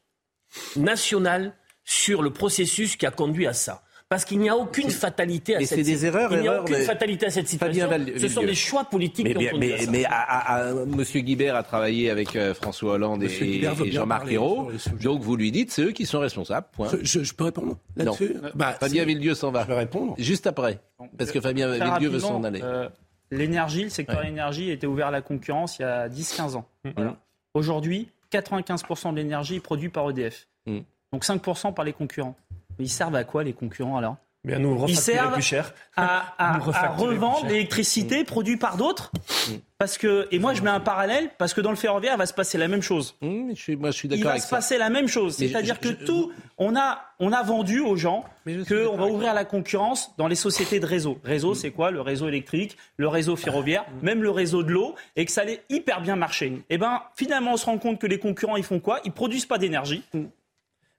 national 0.76 1.54
sur 1.84 2.22
le 2.22 2.30
processus 2.30 2.96
qui 2.96 3.04
a 3.06 3.10
conduit 3.10 3.46
à 3.46 3.52
ça. 3.52 3.82
Parce 4.08 4.26
qu'il 4.26 4.38
n'y 4.40 4.50
a 4.50 4.56
aucune 4.56 4.90
fatalité 4.90 5.56
à 5.56 5.58
Mais 5.58 5.64
cette 5.64 5.78
c'est 5.78 5.84
des 5.84 6.04
erreurs, 6.04 6.30
Il 6.34 6.40
n'y 6.42 6.46
a 6.48 6.52
erreurs, 6.52 6.62
aucune 6.64 6.76
mais- 6.76 6.84
fatalité 6.84 7.26
à 7.26 7.30
cette 7.30 7.48
Fabien 7.48 7.86
situation. 7.86 8.04
Val- 8.12 8.20
Ce 8.20 8.28
sont 8.28 8.42
des 8.42 8.54
choix 8.54 8.84
politiques 8.84 9.24
Mais, 9.26 9.34
qui 9.34 9.54
ont 9.54 9.58
mais, 9.58 9.86
mais 9.90 10.04
à- 10.04 10.10
à- 10.10 10.68
à- 10.68 10.74
Monsieur 10.84 11.20
Guibert 11.22 11.56
a 11.56 11.62
travaillé 11.62 12.10
avec 12.10 12.36
euh, 12.36 12.52
François 12.52 12.92
Hollande 12.92 13.22
et, 13.22 13.26
Monsieur 13.26 13.90
Jean-Marc 13.90 14.30
Ayrault. 14.30 14.70
Donc 15.02 15.22
vous 15.22 15.34
lui 15.34 15.50
dites, 15.50 15.70
c'est 15.72 15.82
eux 15.82 15.92
qui 15.92 16.04
sont 16.04 16.20
responsables. 16.20 16.66
Point. 16.72 16.90
Je, 17.00 17.24
je 17.24 17.32
peux 17.34 17.44
répondre 17.44 17.78
Non. 17.96 18.04
là-dessus 18.04 18.36
Bah, 18.54 18.76
Fabien 18.78 19.06
Villieu 19.06 19.34
s'en 19.34 19.50
va. 19.50 19.62
Je 19.62 19.68
vais 19.68 19.78
répondre. 19.78 20.14
Juste 20.18 20.46
après. 20.46 20.78
Parce 21.16 21.32
que 21.32 21.40
Fabien 21.40 21.70
Villieu 21.72 22.10
veut 22.10 22.20
s'en 22.20 22.44
aller. 22.44 22.60
euh, 22.62 22.88
l'énergie, 23.36 23.84
le 23.84 23.88
secteur 23.88 24.18
de 24.18 24.24
l'énergie 24.24 24.70
était 24.70 24.86
ouvert 24.86 25.08
à 25.08 25.10
la 25.10 25.22
concurrence 25.22 25.78
il 25.78 25.82
y 25.82 25.84
a 25.84 26.08
10-15 26.08 26.56
ans. 26.56 26.66
Voilà. 26.96 27.16
Aujourd'hui, 27.54 28.08
95% 28.30 29.12
de 29.12 29.16
l'énergie 29.16 29.56
est 29.56 29.60
produite 29.60 29.92
par 29.92 30.08
EDF. 30.10 30.46
Mm. 30.66 30.80
Donc 31.12 31.24
5% 31.24 31.74
par 31.74 31.84
les 31.84 31.92
concurrents. 31.92 32.36
Mais 32.78 32.86
ils 32.86 32.90
servent 32.90 33.16
à 33.16 33.24
quoi 33.24 33.44
les 33.44 33.52
concurrents 33.52 33.96
alors? 33.96 34.16
Bien, 34.44 34.58
nous, 34.58 34.86
ils 34.88 34.96
servent 34.96 35.34
plus 35.34 35.42
cher. 35.42 35.72
à, 35.96 36.34
à, 36.36 36.56
à 36.74 36.88
revendre 36.88 37.46
l'électricité 37.46 38.24
produite 38.24 38.60
par 38.60 38.76
d'autres. 38.76 39.12
Mm. 39.48 39.52
Parce 39.78 39.98
que, 39.98 40.26
et 40.32 40.40
moi 40.40 40.52
je 40.52 40.62
mets 40.62 40.70
un 40.70 40.80
parallèle, 40.80 41.30
parce 41.38 41.54
que 41.54 41.60
dans 41.60 41.70
le 41.70 41.76
ferroviaire, 41.76 42.14
il 42.14 42.18
va 42.18 42.26
se 42.26 42.34
passer 42.34 42.58
la 42.58 42.66
même 42.66 42.82
chose. 42.82 43.16
Mm, 43.20 43.50
je 43.50 43.60
suis, 43.60 43.76
moi, 43.76 43.92
je 43.92 43.96
suis 43.96 44.08
d'accord 44.08 44.32
Il 44.32 44.34
va 44.34 44.40
se 44.40 44.50
passer 44.50 44.78
la 44.78 44.90
même 44.90 45.06
chose. 45.06 45.36
C'est-à-dire 45.36 45.78
que 45.78 45.88
tout, 45.88 46.32
on 46.58 46.74
a, 46.74 47.02
on 47.20 47.32
a 47.32 47.42
vendu 47.44 47.78
aux 47.78 47.96
gens 47.96 48.24
qu'on 48.44 48.96
va 48.96 49.06
ouvrir 49.06 49.32
la 49.32 49.44
concurrence 49.44 50.12
dans 50.18 50.26
les 50.26 50.34
sociétés 50.34 50.80
de 50.80 50.86
réseau. 50.86 51.18
Réseau, 51.22 51.54
c'est 51.54 51.70
quoi? 51.70 51.92
Le 51.92 52.00
réseau 52.00 52.26
électrique, 52.26 52.76
le 52.96 53.06
réseau 53.06 53.36
ferroviaire, 53.36 53.84
même 54.02 54.24
le 54.24 54.30
réseau 54.30 54.64
de 54.64 54.72
l'eau, 54.72 54.96
et 55.14 55.24
que 55.24 55.30
ça 55.30 55.42
allait 55.42 55.62
hyper 55.68 56.00
bien 56.00 56.16
marcher. 56.16 56.46
Et 56.46 56.62
eh 56.70 56.78
ben, 56.78 57.02
finalement, 57.14 57.52
on 57.52 57.56
se 57.56 57.66
rend 57.66 57.78
compte 57.78 58.00
que 58.00 58.08
les 58.08 58.18
concurrents, 58.18 58.56
ils 58.56 58.64
font 58.64 58.80
quoi? 58.80 59.00
Ils 59.04 59.12
produisent 59.12 59.46
pas 59.46 59.58
d'énergie. 59.58 60.02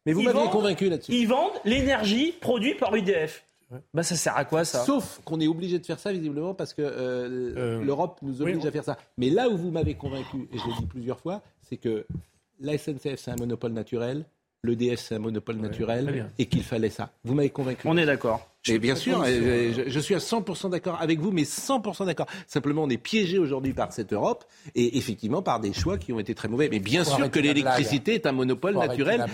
Mais 0.05 0.13
vous 0.13 0.21
m'avez 0.21 0.49
convaincu 0.49 0.89
là-dessus. 0.89 1.11
Ils 1.13 1.27
vendent 1.27 1.53
l'énergie 1.65 2.33
produite 2.39 2.79
par 2.79 2.93
UDF. 2.95 3.45
Bah 3.93 4.03
ça 4.03 4.15
sert 4.15 4.37
à 4.37 4.45
quoi 4.45 4.65
ça? 4.65 4.85
Sauf 4.85 5.21
qu'on 5.25 5.39
est 5.39 5.47
obligé 5.47 5.79
de 5.79 5.85
faire 5.85 5.99
ça 5.99 6.11
visiblement 6.11 6.53
parce 6.53 6.73
que 6.73 6.81
euh, 6.81 7.53
euh, 7.57 7.83
l'Europe 7.83 8.19
nous 8.21 8.41
oblige 8.41 8.65
à 8.65 8.71
faire 8.71 8.83
ça. 8.83 8.97
Mais 9.17 9.29
là 9.29 9.49
où 9.49 9.57
vous 9.57 9.71
m'avez 9.71 9.95
convaincu, 9.95 10.47
et 10.51 10.57
je 10.57 10.67
l'ai 10.67 10.75
dit 10.79 10.85
plusieurs 10.85 11.19
fois, 11.19 11.41
c'est 11.61 11.77
que 11.77 12.05
la 12.59 12.77
SNCF 12.77 13.15
c'est 13.17 13.31
un 13.31 13.35
monopole 13.35 13.71
naturel, 13.71 14.25
l'EDF 14.63 14.99
c'est 14.99 15.15
un 15.15 15.19
monopole 15.19 15.57
naturel 15.57 16.29
et 16.37 16.45
qu'il 16.45 16.63
fallait 16.63 16.89
ça. 16.89 17.11
Vous 17.23 17.33
m'avez 17.33 17.49
convaincu. 17.49 17.87
On 17.87 17.97
est 17.97 18.05
d'accord. 18.05 18.47
Et 18.67 18.79
bien 18.79 18.95
sûr, 18.95 19.25
je, 19.25 19.83
je, 19.87 19.99
suis 19.99 20.15
à 20.15 20.19
100% 20.19 20.69
d'accord 20.69 20.97
avec 21.01 21.19
vous, 21.19 21.31
mais 21.31 21.43
100% 21.43 22.05
d'accord. 22.05 22.27
Simplement, 22.47 22.83
on 22.83 22.89
est 22.89 22.97
piégé 22.97 23.37
aujourd'hui 23.37 23.73
par 23.73 23.91
cette 23.91 24.13
Europe 24.13 24.45
et 24.73 24.97
effectivement 24.97 25.41
par 25.41 25.59
des 25.59 25.73
choix 25.73 25.97
qui 25.97 26.13
ont 26.13 26.19
été 26.19 26.33
très 26.33 26.47
mauvais. 26.47 26.69
Mais 26.69 26.79
bien 26.79 27.03
sûr 27.03 27.29
que 27.29 27.39
l'électricité 27.39 28.13
est 28.13 28.25
un 28.25 28.31
monopole 28.31 28.77
naturel 28.77 29.25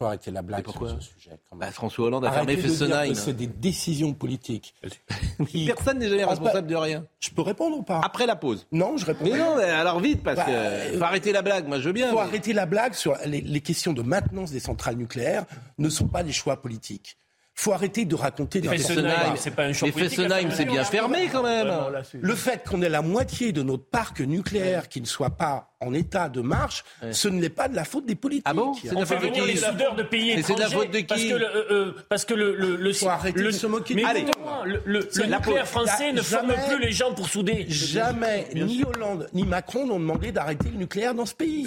faut 0.00 0.06
arrêter 0.06 0.30
la 0.30 0.40
blague 0.40 0.66
sur 0.66 0.88
ce 0.88 1.00
sujet. 1.00 1.38
Bah, 1.54 1.70
François 1.70 2.06
Hollande 2.06 2.24
a 2.24 2.32
fermé 2.32 2.56
Fessenheim. 2.56 3.14
C'est 3.14 3.34
des 3.34 3.46
décisions 3.46 4.14
politiques. 4.14 4.74
Personne 5.66 5.98
n'est 5.98 6.08
jamais 6.08 6.24
responsable 6.24 6.66
de 6.66 6.76
rien. 6.76 7.04
Je 7.20 7.30
peux 7.30 7.42
répondre 7.42 7.76
ou 7.76 7.82
pas? 7.82 8.00
Après 8.02 8.24
la 8.24 8.36
pause. 8.36 8.66
Non, 8.72 8.96
je 8.96 9.04
réponds. 9.04 9.24
Mais 9.24 9.38
non, 9.38 9.56
alors 9.58 10.00
vite, 10.00 10.22
parce 10.22 10.38
bah, 10.38 10.44
que 10.44 10.50
euh, 10.50 10.98
faut 10.98 11.04
arrêter 11.04 11.32
la 11.32 11.42
blague. 11.42 11.68
Moi, 11.68 11.80
je 11.80 11.84
veux 11.84 11.92
bien. 11.92 12.08
Il 12.08 12.12
faut 12.12 12.18
arrêter 12.18 12.54
la 12.54 12.64
blague 12.64 12.94
sur 12.94 13.14
les, 13.26 13.42
les 13.42 13.60
questions 13.60 13.92
de 13.92 14.02
maintenance 14.02 14.50
des 14.50 14.60
centrales 14.60 14.96
nucléaires 14.96 15.44
ne 15.76 15.90
sont 15.90 16.08
pas 16.08 16.22
des 16.22 16.32
choix 16.32 16.60
politiques 16.60 17.18
faut 17.60 17.72
arrêter 17.72 18.06
de 18.06 18.14
raconter 18.14 18.60
des 18.60 18.68
Fessenheim, 18.68 19.34
c'est 19.36 19.50
pas 19.50 19.64
un 19.64 19.72
Mais 19.82 19.92
Fessenheim, 19.92 20.50
c'est 20.50 20.64
bien 20.64 20.82
fermé 20.84 21.28
quand 21.30 21.42
même. 21.42 21.70
le 22.14 22.34
fait 22.34 22.66
qu'on 22.66 22.80
ait 22.82 22.88
la 22.88 23.02
moitié 23.02 23.52
de 23.52 23.62
notre 23.62 23.84
parc 23.84 24.20
nucléaire 24.20 24.88
qui 24.88 25.00
ne 25.00 25.06
soit 25.06 25.30
pas 25.30 25.69
en 25.82 25.94
état 25.94 26.28
de 26.28 26.42
marche, 26.42 26.84
ce 27.10 27.28
ne 27.28 27.40
l'est 27.40 27.48
pas 27.48 27.68
de 27.68 27.74
la 27.74 27.84
faute 27.84 28.04
des 28.04 28.14
politiques. 28.14 28.44
Ah 28.46 28.52
bon 28.52 28.74
C'est 28.74 28.90
de 28.90 29.00
la 29.00 29.06
faute 29.06 29.22
de 29.22 29.28
qui 29.28 29.40
les 29.40 29.56
soudeurs 29.56 29.94
de 29.94 30.02
pays 30.02 30.30
étrangers. 30.32 30.44
C'est 30.46 30.54
de 30.54 30.60
la 30.60 30.68
faute 30.68 30.90
de 30.90 30.98
qui 30.98 31.06
Parce 31.06 31.24
que 31.24 31.34
le, 31.34 31.46
euh, 31.46 31.64
euh 31.70 31.94
parce 32.08 32.24
que 32.26 32.34
le, 32.34 32.54
le, 32.54 32.76
le 32.76 32.92
faut 32.92 33.08
arrêter 33.08 33.42
de 33.42 33.50
se 33.50 33.66
moquer. 33.66 33.94
Mais 33.94 34.04
Allez. 34.04 34.26
le, 34.66 34.82
le, 34.84 35.08
le 35.14 35.26
nucléaire 35.26 35.66
français 35.66 36.12
ne 36.12 36.20
forme 36.20 36.52
plus 36.68 36.78
les 36.80 36.92
gens 36.92 37.14
pour 37.14 37.28
souder. 37.28 37.64
Jamais 37.68 38.48
ni 38.54 38.84
Hollande 38.84 39.28
ni 39.32 39.44
Macron 39.44 39.86
n'ont 39.86 39.98
demandé 39.98 40.32
d'arrêter 40.32 40.68
le 40.68 40.76
nucléaire 40.76 41.14
dans 41.14 41.26
ce 41.26 41.34
pays. 41.34 41.64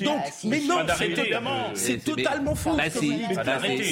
Donc, 0.00 0.20
mais 0.44 0.60
non, 0.60 0.78
c'est 1.74 2.04
totalement 2.04 2.54
faux. 2.54 2.76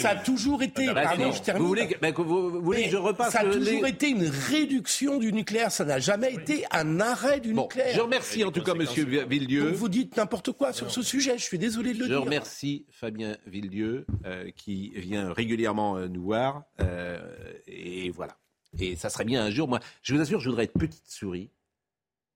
Ça 0.00 0.10
a 0.10 0.16
toujours 0.16 0.62
été. 0.62 0.86
Pardon, 0.94 1.32
je 1.32 1.42
termine. 1.42 1.62
Vous 1.62 1.68
voulez, 1.68 1.96
vous 2.16 2.62
voulez 2.62 2.84
que 2.84 2.90
je 2.90 2.96
repasse 2.96 3.32
Ça 3.32 3.40
a 3.40 3.44
toujours 3.44 3.86
été 3.86 4.10
une 4.10 4.30
réduction 4.50 5.18
du 5.18 5.32
nucléaire. 5.32 5.72
Ça 5.72 5.84
n'a 5.84 5.98
jamais 5.98 6.32
été 6.32 6.64
un 6.70 7.00
arrêt 7.00 7.40
du 7.40 7.54
nucléaire. 7.54 7.94
Je 7.94 8.00
remercie 8.00 8.44
en 8.44 8.52
tout 8.52 8.62
cas 8.62 8.74
Monsieur 8.74 9.04
Villedieu 9.04 9.63
vous 9.72 9.88
dites 9.88 10.16
n'importe 10.16 10.52
quoi 10.52 10.72
sur 10.72 10.90
ce 10.90 11.02
sujet. 11.02 11.38
Je 11.38 11.42
suis 11.42 11.58
désolé 11.58 11.94
de 11.94 12.00
le 12.00 12.06
dire. 12.06 12.16
Je 12.16 12.20
remercie 12.20 12.86
Fabien 12.90 13.36
Villedieu 13.46 14.06
euh, 14.24 14.50
qui 14.56 14.90
vient 14.90 15.32
régulièrement 15.32 15.96
euh, 15.96 16.08
nous 16.08 16.22
voir. 16.22 16.64
Euh, 16.80 17.18
et 17.66 18.10
voilà. 18.10 18.36
Et 18.78 18.96
ça 18.96 19.10
serait 19.10 19.24
bien 19.24 19.44
un 19.44 19.50
jour. 19.50 19.68
Moi, 19.68 19.80
je 20.02 20.14
vous 20.14 20.20
assure, 20.20 20.40
je 20.40 20.48
voudrais 20.48 20.64
être 20.64 20.72
petite 20.72 21.08
souris 21.08 21.50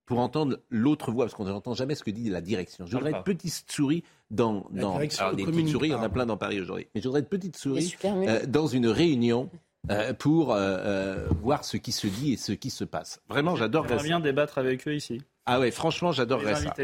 pour 0.07 0.21
entendre 0.21 0.61
l'autre 0.71 1.13
voix, 1.13 1.27
parce 1.27 1.35
qu'on 1.35 1.45
n'entend 1.45 1.75
jamais 1.75 1.95
ce 1.95 2.03
que 2.03 2.11
dit 2.11 2.31
la 2.31 2.41
direction. 2.41 2.87
Je 2.87 2.97
voudrais 2.97 3.11
être 3.11 3.25
petite 3.25 3.71
souris 3.71 4.05
dans... 4.31 4.67
dans 4.71 4.97
alors, 4.97 5.35
des 5.35 5.45
petites 5.45 5.69
souris, 5.69 5.89
il 5.89 5.93
y 5.93 5.95
en 5.95 6.03
a 6.03 6.09
plein 6.09 6.25
dans 6.25 6.39
Paris 6.39 6.61
aujourd'hui. 6.61 6.87
Mais 6.95 7.03
je 7.03 7.09
voudrais 7.09 7.21
être 7.21 7.29
petite 7.29 7.57
souris 7.57 7.95
dans 8.47 8.67
une 8.67 8.87
réunion 8.87 9.51
pour 10.19 10.57
voir 11.43 11.65
ce 11.65 11.77
qui 11.77 11.93
se 11.93 12.07
dit 12.07 12.33
et 12.33 12.37
ce 12.39 12.53
qui 12.53 12.71
se 12.71 12.85
passe. 12.85 13.21
Vraiment, 13.29 13.55
j'adore 13.55 13.87
ça. 13.87 13.97
bien 13.97 14.21
débattre 14.21 14.57
avec 14.57 14.89
eux 14.89 14.95
ici. 14.95 15.21
Ah 15.51 15.59
ouais, 15.61 15.71
franchement, 15.71 16.13
j'adorerais 16.13 16.57
ça. 16.57 16.75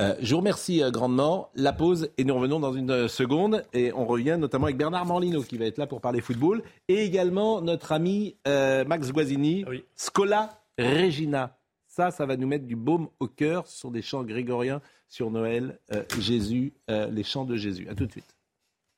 Euh, 0.00 0.14
je 0.20 0.32
vous 0.32 0.38
remercie 0.38 0.82
euh, 0.82 0.90
grandement. 0.90 1.50
La 1.54 1.74
pause 1.74 2.10
et 2.16 2.24
nous 2.24 2.34
revenons 2.34 2.58
dans 2.58 2.72
une 2.72 2.90
euh, 2.90 3.08
seconde 3.08 3.64
et 3.74 3.92
on 3.92 4.06
revient 4.06 4.38
notamment 4.40 4.64
avec 4.64 4.78
Bernard 4.78 5.04
Morlino 5.04 5.42
qui 5.42 5.58
va 5.58 5.66
être 5.66 5.76
là 5.76 5.86
pour 5.86 6.00
parler 6.00 6.22
football 6.22 6.62
et 6.88 7.04
également 7.04 7.60
notre 7.60 7.92
ami 7.92 8.36
Max 8.46 9.12
Guazzini, 9.12 9.64
Scola 9.94 10.62
Regina. 10.78 11.58
Ça, 11.86 12.10
ça 12.10 12.24
va 12.24 12.36
nous 12.36 12.46
mettre 12.46 12.66
du 12.66 12.76
baume 12.76 13.08
au 13.18 13.26
cœur. 13.26 13.66
Ce 13.66 13.78
sont 13.78 13.90
des 13.90 14.00
chants 14.00 14.22
grégoriens 14.22 14.80
sur 15.08 15.30
Noël, 15.30 15.78
Jésus, 16.18 16.72
les 16.88 17.24
chants 17.24 17.44
de 17.44 17.56
Jésus. 17.56 17.88
À 17.88 17.94
tout 17.94 18.06
de 18.06 18.12
suite. 18.12 18.36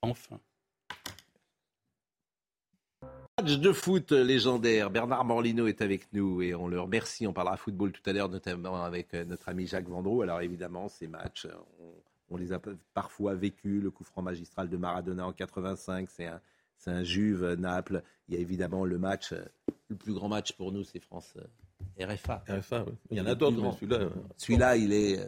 Enfin. 0.02 0.38
Match 3.38 3.58
de 3.58 3.72
foot 3.72 4.12
légendaire. 4.12 4.90
Bernard 4.90 5.24
Morlino 5.24 5.66
est 5.66 5.80
avec 5.80 6.12
nous 6.12 6.42
et 6.42 6.54
on 6.54 6.68
le 6.68 6.78
remercie. 6.78 7.26
On 7.26 7.32
parlera 7.32 7.56
football 7.56 7.90
tout 7.90 8.02
à 8.04 8.12
l'heure, 8.12 8.28
notamment 8.28 8.84
avec 8.84 9.14
euh, 9.14 9.24
notre 9.24 9.48
ami 9.48 9.66
Jacques 9.66 9.88
Vendroux. 9.88 10.20
Alors 10.20 10.42
évidemment, 10.42 10.90
ces 10.90 11.06
matchs, 11.06 11.46
on, 12.28 12.36
les 12.36 12.52
a 12.52 12.60
parfois 12.92 13.34
vécus. 13.34 13.82
Le 13.82 13.90
coup 13.90 14.04
franc 14.04 14.20
magistral 14.20 14.68
de 14.68 14.76
Maradona 14.76 15.26
en 15.26 15.32
85, 15.32 16.10
c'est 16.10 16.26
un, 16.26 16.42
c'est 16.76 16.90
un 16.90 17.04
Juve 17.04 17.54
Naples. 17.54 18.02
Il 18.28 18.34
y 18.34 18.36
a 18.36 18.40
évidemment 18.40 18.84
le 18.84 18.98
match, 18.98 19.32
euh, 19.32 19.42
le 19.88 19.96
plus 19.96 20.12
grand 20.12 20.28
match 20.28 20.52
pour 20.52 20.70
nous, 20.70 20.84
c'est 20.84 21.00
France 21.00 21.32
euh, 21.38 22.06
RFA. 22.06 22.44
RFA, 22.46 22.84
Il 23.10 23.16
y 23.16 23.20
en 23.22 23.26
a 23.26 23.34
d'autres, 23.34 23.62
mais 23.62 23.72
celui-là. 23.72 24.08
Celui-là, 24.36 24.76
il 24.76 24.92
est 24.92 25.18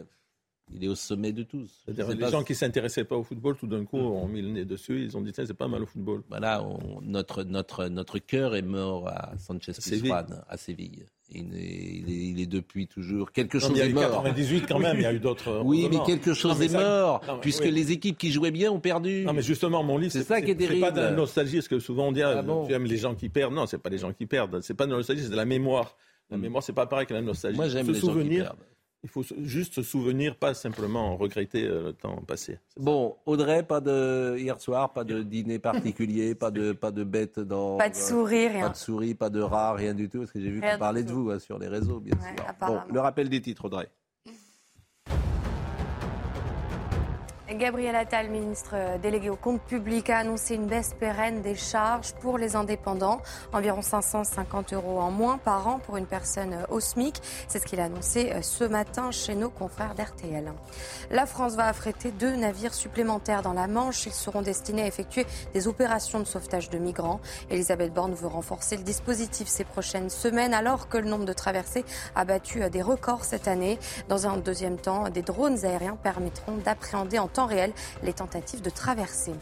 il 0.73 0.83
est 0.83 0.87
au 0.87 0.95
sommet 0.95 1.31
de 1.31 1.43
tous. 1.43 1.85
les 1.87 2.29
gens 2.29 2.43
qui 2.43 2.53
ne 2.53 2.57
s'intéressaient 2.57 3.03
pas 3.03 3.15
au 3.15 3.23
football, 3.23 3.55
tout 3.55 3.67
d'un 3.67 3.85
coup, 3.85 3.97
ont 3.97 4.27
mis 4.27 4.41
le 4.41 4.49
nez 4.49 4.65
dessus. 4.65 5.03
Ils 5.03 5.15
ont 5.15 5.21
dit 5.21 5.31
tiens, 5.31 5.45
c'est 5.45 5.53
pas 5.53 5.67
mal 5.67 5.83
au 5.83 5.85
football. 5.85 6.23
Voilà, 6.29 6.65
notre, 7.03 7.43
notre, 7.43 7.87
notre 7.87 8.19
cœur 8.19 8.55
est 8.55 8.63
mort 8.63 9.07
à 9.07 9.33
Sanchez 9.37 9.73
Pizjuan, 9.73 10.25
à 10.49 10.57
Séville. 10.57 11.05
Il 11.31 11.55
est, 11.55 12.03
il, 12.07 12.39
est, 12.39 12.45
depuis 12.45 12.87
toujours. 12.87 13.31
Quelque 13.31 13.57
chose 13.57 13.71
est 13.79 13.89
mort. 13.89 14.03
Il 14.03 14.03
y 14.03 14.03
a 14.03 14.07
eu 14.07 14.61
98 14.61 14.65
quand 14.67 14.79
même, 14.79 14.97
il 14.97 15.03
y 15.03 15.05
a 15.05 15.13
eu 15.13 15.19
d'autres. 15.19 15.61
oui, 15.65 15.87
mais 15.89 15.97
quelque 16.05 16.33
chose 16.33 16.61
est 16.61 16.73
mort, 16.73 17.21
puisque 17.41 17.65
les 17.65 17.91
équipes 17.91 18.17
qui 18.17 18.31
jouaient 18.31 18.51
bien 18.51 18.71
ont 18.71 18.79
perdu. 18.79 19.23
Non, 19.23 19.33
mais 19.33 19.41
justement, 19.41 19.83
mon 19.83 19.97
livre, 19.97 20.11
c'est 20.11 20.23
ça 20.23 20.41
qui 20.41 20.51
est 20.51 20.55
terrible. 20.55 20.75
C'est 20.75 20.81
pas 20.81 20.91
de 20.91 21.01
la 21.01 21.11
nostalgie, 21.11 21.61
ce 21.61 21.69
que 21.69 21.79
souvent 21.79 22.07
on 22.07 22.11
dit, 22.11 22.21
ah, 22.21 22.43
tu 22.67 22.73
aimes 22.73 22.85
les 22.85 22.97
gens 22.97 23.15
qui 23.15 23.29
perdent. 23.29 23.53
Non, 23.53 23.65
c'est 23.65 23.77
pas 23.77 23.89
les 23.89 23.97
gens 23.99 24.13
qui 24.13 24.25
perdent. 24.25 24.61
C'est 24.61 24.73
pas 24.73 24.85
de 24.85 24.91
la 24.91 24.97
nostalgie, 24.97 25.23
c'est 25.23 25.29
de 25.29 25.35
la 25.35 25.45
mémoire. 25.45 25.95
La 26.31 26.37
hmm. 26.37 26.41
mémoire, 26.41 26.63
c'est 26.63 26.73
pas 26.73 26.87
pareil 26.87 27.05
que 27.05 27.13
la 27.13 27.21
nostalgie. 27.21 27.55
Moi, 27.55 27.69
j'aime 27.69 27.87
les 27.87 27.99
gens 27.99 28.15
qui 28.15 28.29
perdent. 28.29 28.57
Il 29.03 29.09
faut 29.09 29.23
juste 29.43 29.75
se 29.75 29.83
souvenir, 29.83 30.35
pas 30.35 30.53
simplement 30.53 31.15
regretter 31.15 31.65
euh, 31.65 31.83
le 31.83 31.93
temps 31.93 32.23
passé. 32.27 32.57
Bon, 32.77 33.15
Audrey, 33.25 33.61
pas 33.61 33.79
de 33.79 34.35
hier 34.37 34.59
soir, 34.59 34.93
pas 34.93 35.03
de 35.03 35.21
dîner 35.21 35.59
particulier, 35.59 36.33
pas 36.33 36.49
de 36.49 36.71
pas 36.71 36.91
de 36.91 37.03
bête 37.03 37.39
dans. 37.39 37.77
Pas 37.77 37.89
de 37.89 37.95
souris, 37.95 38.47
rien. 38.47 38.67
Pas 38.67 38.73
de 38.73 38.77
souris, 38.77 39.13
pas 39.13 39.29
de 39.29 39.41
rats, 39.41 39.73
rien 39.73 39.93
du 39.93 40.09
tout, 40.09 40.19
parce 40.19 40.31
que 40.31 40.41
j'ai 40.41 40.49
vu 40.49 40.59
qu'on 40.59 40.79
parlait 40.79 41.03
de 41.03 41.11
vous 41.11 41.29
hein, 41.29 41.39
sur 41.39 41.59
les 41.59 41.67
réseaux, 41.67 41.99
bien 41.99 42.15
sûr. 42.19 42.45
Bon, 42.67 42.79
le 42.91 42.99
rappel 42.99 43.29
des 43.29 43.41
titres, 43.41 43.65
Audrey. 43.65 43.89
Gabriel 47.53 47.95
Attal, 47.95 48.29
ministre 48.29 48.97
délégué 49.03 49.29
au 49.29 49.35
compte 49.35 49.61
public, 49.61 50.09
a 50.09 50.17
annoncé 50.17 50.55
une 50.55 50.65
baisse 50.65 50.95
pérenne 50.99 51.43
des 51.43 51.53
charges 51.53 52.13
pour 52.13 52.39
les 52.39 52.55
indépendants, 52.55 53.21
environ 53.53 53.83
550 53.83 54.73
euros 54.73 54.99
en 54.99 55.11
moins 55.11 55.37
par 55.37 55.67
an 55.67 55.77
pour 55.77 55.97
une 55.97 56.07
personne 56.07 56.65
au 56.69 56.79
SMIC. 56.79 57.21
C'est 57.47 57.59
ce 57.59 57.65
qu'il 57.67 57.79
a 57.79 57.83
annoncé 57.83 58.31
euh, 58.31 58.41
ce 58.41 58.63
matin 58.63 59.11
chez 59.11 59.35
nos 59.35 59.51
confrères 59.51 59.93
d'RTL. 59.93 60.51
La 61.11 61.27
France 61.27 61.55
va 61.55 61.67
affréter 61.67 62.09
deux 62.09 62.35
navires 62.35 62.73
supplémentaires 62.73 63.43
dans 63.43 63.53
la 63.53 63.67
Manche. 63.67 64.07
Ils 64.07 64.11
seront 64.11 64.41
destinés 64.41 64.81
à 64.81 64.87
effectuer 64.87 65.27
des 65.53 65.67
opérations 65.67 66.19
de 66.19 66.25
sauvetage 66.25 66.71
de 66.71 66.79
migrants. 66.79 67.21
Elisabeth 67.51 67.93
Borne 67.93 68.15
veut 68.15 68.27
renforcer 68.27 68.75
le 68.75 68.83
dispositif 68.83 69.47
ces 69.47 69.65
prochaines 69.65 70.09
semaines 70.09 70.55
alors 70.55 70.89
que 70.89 70.97
le 70.97 71.07
nombre 71.07 71.25
de 71.25 71.33
traversées 71.33 71.85
a 72.15 72.25
battu 72.25 72.67
des 72.71 72.81
records 72.81 73.23
cette 73.23 73.47
année. 73.47 73.77
Dans 74.09 74.25
un 74.25 74.37
deuxième 74.37 74.77
temps, 74.77 75.09
des 75.09 75.21
drones 75.21 75.63
aériens 75.63 75.97
permettront 76.01 76.57
d'appréhender 76.57 77.19
en 77.19 77.27
temps 77.35 77.45
réel 77.45 77.73
les 78.03 78.13
tentatives 78.13 78.61
de 78.61 78.69
traversée. 78.69 79.33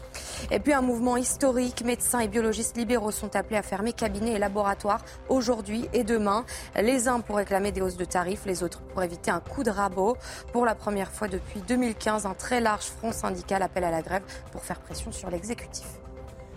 Et 0.50 0.58
puis 0.58 0.72
un 0.72 0.82
mouvement 0.82 1.16
historique, 1.16 1.84
médecins 1.84 2.20
et 2.20 2.28
biologistes 2.28 2.76
libéraux 2.76 3.10
sont 3.10 3.34
appelés 3.36 3.56
à 3.56 3.62
fermer 3.62 3.92
cabinets 3.92 4.34
et 4.34 4.38
laboratoires 4.38 5.04
aujourd'hui 5.28 5.88
et 5.92 6.04
demain. 6.04 6.44
Les 6.76 7.08
uns 7.08 7.20
pour 7.20 7.36
réclamer 7.36 7.72
des 7.72 7.80
hausses 7.80 7.96
de 7.96 8.04
tarifs, 8.04 8.44
les 8.46 8.62
autres 8.62 8.82
pour 8.82 9.02
éviter 9.02 9.30
un 9.30 9.40
coup 9.40 9.62
de 9.62 9.70
rabot. 9.70 10.16
Pour 10.52 10.64
la 10.64 10.74
première 10.74 11.10
fois 11.10 11.28
depuis 11.28 11.60
2015, 11.60 12.26
un 12.26 12.34
très 12.34 12.60
large 12.60 12.84
front 12.84 13.12
syndical 13.12 13.62
appelle 13.62 13.84
à 13.84 13.90
la 13.90 14.02
grève 14.02 14.22
pour 14.52 14.62
faire 14.62 14.80
pression 14.80 15.12
sur 15.12 15.30
l'exécutif. 15.30 15.86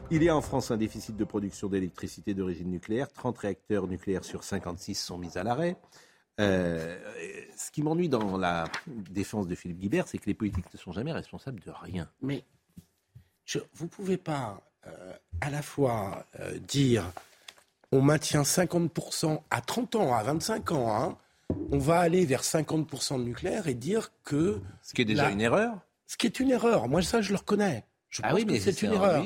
Il 0.09 0.23
y 0.23 0.29
a 0.29 0.35
en 0.35 0.41
France 0.41 0.71
un 0.71 0.77
déficit 0.77 1.17
de 1.17 1.25
production 1.25 1.67
d'électricité 1.67 2.33
d'origine 2.33 2.71
nucléaire. 2.71 3.11
30 3.11 3.37
réacteurs 3.37 3.87
nucléaires 3.87 4.23
sur 4.23 4.43
56 4.43 4.95
sont 4.95 5.17
mis 5.17 5.37
à 5.37 5.43
l'arrêt. 5.43 5.75
Euh, 6.39 6.97
ce 7.55 7.71
qui 7.71 7.81
m'ennuie 7.81 8.09
dans 8.09 8.37
la 8.37 8.65
défense 8.87 9.47
de 9.47 9.55
Philippe 9.55 9.79
Guibert, 9.79 10.07
c'est 10.07 10.17
que 10.17 10.27
les 10.27 10.33
politiques 10.33 10.71
ne 10.71 10.77
sont 10.77 10.91
jamais 10.91 11.11
responsables 11.11 11.59
de 11.61 11.71
rien. 11.71 12.07
Mais 12.21 12.43
vous 13.73 13.85
ne 13.85 13.89
pouvez 13.89 14.17
pas 14.17 14.61
euh, 14.85 15.13
à 15.41 15.49
la 15.49 15.61
fois 15.61 16.25
euh, 16.39 16.57
dire 16.59 17.11
on 17.91 18.01
maintient 18.01 18.41
50% 18.41 19.41
à 19.49 19.61
30 19.61 19.95
ans, 19.95 20.13
à 20.13 20.21
25 20.23 20.71
ans, 20.73 20.95
hein, 20.95 21.17
on 21.71 21.77
va 21.77 21.99
aller 21.99 22.25
vers 22.25 22.41
50% 22.41 23.19
de 23.19 23.23
nucléaire 23.23 23.67
et 23.67 23.73
dire 23.73 24.11
que... 24.23 24.59
Ce 24.81 24.93
qui 24.93 25.03
est 25.03 25.05
déjà 25.05 25.29
une 25.29 25.39
erreur 25.41 25.79
Ce 26.05 26.17
qui 26.17 26.27
est 26.27 26.39
une 26.41 26.51
erreur. 26.51 26.89
Moi, 26.89 27.01
ça, 27.01 27.21
je 27.21 27.31
le 27.31 27.37
reconnais. 27.37 27.85
Je 28.09 28.21
ah 28.23 28.29
pense 28.29 28.39
oui, 28.39 28.45
mais 28.45 28.59
c'est 28.59 28.81
une 28.81 28.91
erreur. 28.91 29.23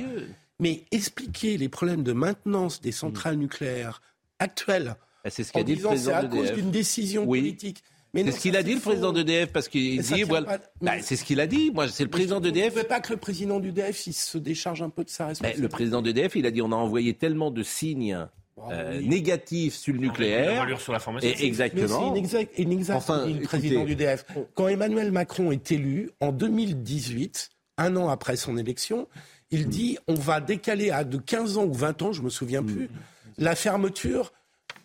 Mais 0.60 0.86
expliquer 0.91 1.58
les 1.58 1.69
problèmes 1.69 2.04
de 2.04 2.13
maintenance 2.13 2.82
des 2.82 2.91
centrales 2.91 3.36
nucléaires 3.36 4.02
actuelles 4.38 4.95
c'est 5.29 5.43
ce 5.43 5.51
qu'a 5.51 5.63
dit 5.63 5.75
le 5.75 5.84
président 5.84 6.12
C'est 6.12 6.25
à 6.25 6.27
cause 6.27 6.51
d'une 6.53 6.71
décision 6.71 7.25
politique. 7.25 7.84
C'est 8.13 8.31
ce 8.31 8.39
qu'il 8.39 8.57
a 8.57 8.63
dit, 8.63 8.73
le 8.73 8.81
président 8.81 9.13
d'EDF, 9.13 9.51
parce 9.53 9.69
qu'il 9.69 10.01
dit, 10.01 10.23
voilà, 10.23 10.60
bah, 10.81 10.93
c'est 11.01 11.15
ce 11.15 11.23
qu'il 11.23 11.39
a 11.39 11.47
dit. 11.47 11.71
Moi, 11.71 11.88
c'est 11.88 12.03
le 12.03 12.10
président 12.10 12.41
d'EDF. 12.41 12.73
Vous 12.73 12.79
ne 12.79 12.84
pas 12.84 12.99
que 12.99 13.13
le 13.13 13.19
président 13.19 13.60
d'EDF 13.60 14.05
il 14.07 14.13
se 14.13 14.38
décharge 14.38 14.81
un 14.81 14.89
peu 14.89 15.03
de 15.03 15.10
sa 15.10 15.27
responsabilité. 15.27 15.62
le 15.62 15.69
président 15.69 16.01
d'EDF, 16.01 16.36
il 16.36 16.45
a 16.45 16.51
dit, 16.51 16.62
on 16.62 16.71
a 16.71 16.75
envoyé 16.75 17.13
tellement 17.13 17.51
de 17.51 17.63
signes 17.63 18.27
euh, 18.69 19.01
négatifs 19.01 19.75
sur 19.75 19.93
le 19.93 19.99
nucléaire. 19.99 20.67
Sur 20.79 20.93
la 20.93 20.99
formation. 20.99 21.29
exactement. 21.39 22.13
C'est 22.27 22.91
enfin, 22.91 23.25
le 23.27 23.41
président 23.41 23.86
d'EDF. 23.86 24.25
Quand 24.55 24.67
Emmanuel 24.67 25.12
Macron 25.12 25.51
est 25.51 25.71
élu 25.71 26.12
en 26.19 26.31
2018, 26.31 27.49
un 27.77 27.95
an 27.95 28.10
après 28.10 28.36
son 28.36 28.57
élection, 28.57 29.07
il 29.51 29.67
dit, 29.67 29.97
on 30.07 30.15
va 30.15 30.41
décaler 30.41 30.91
à 30.91 31.03
de 31.03 31.17
15 31.17 31.57
ans 31.57 31.65
ou 31.65 31.73
20 31.73 32.01
ans, 32.01 32.12
je 32.12 32.21
me 32.21 32.29
souviens 32.29 32.63
plus, 32.63 32.89
la 33.38 33.55
fermeture 33.55 34.31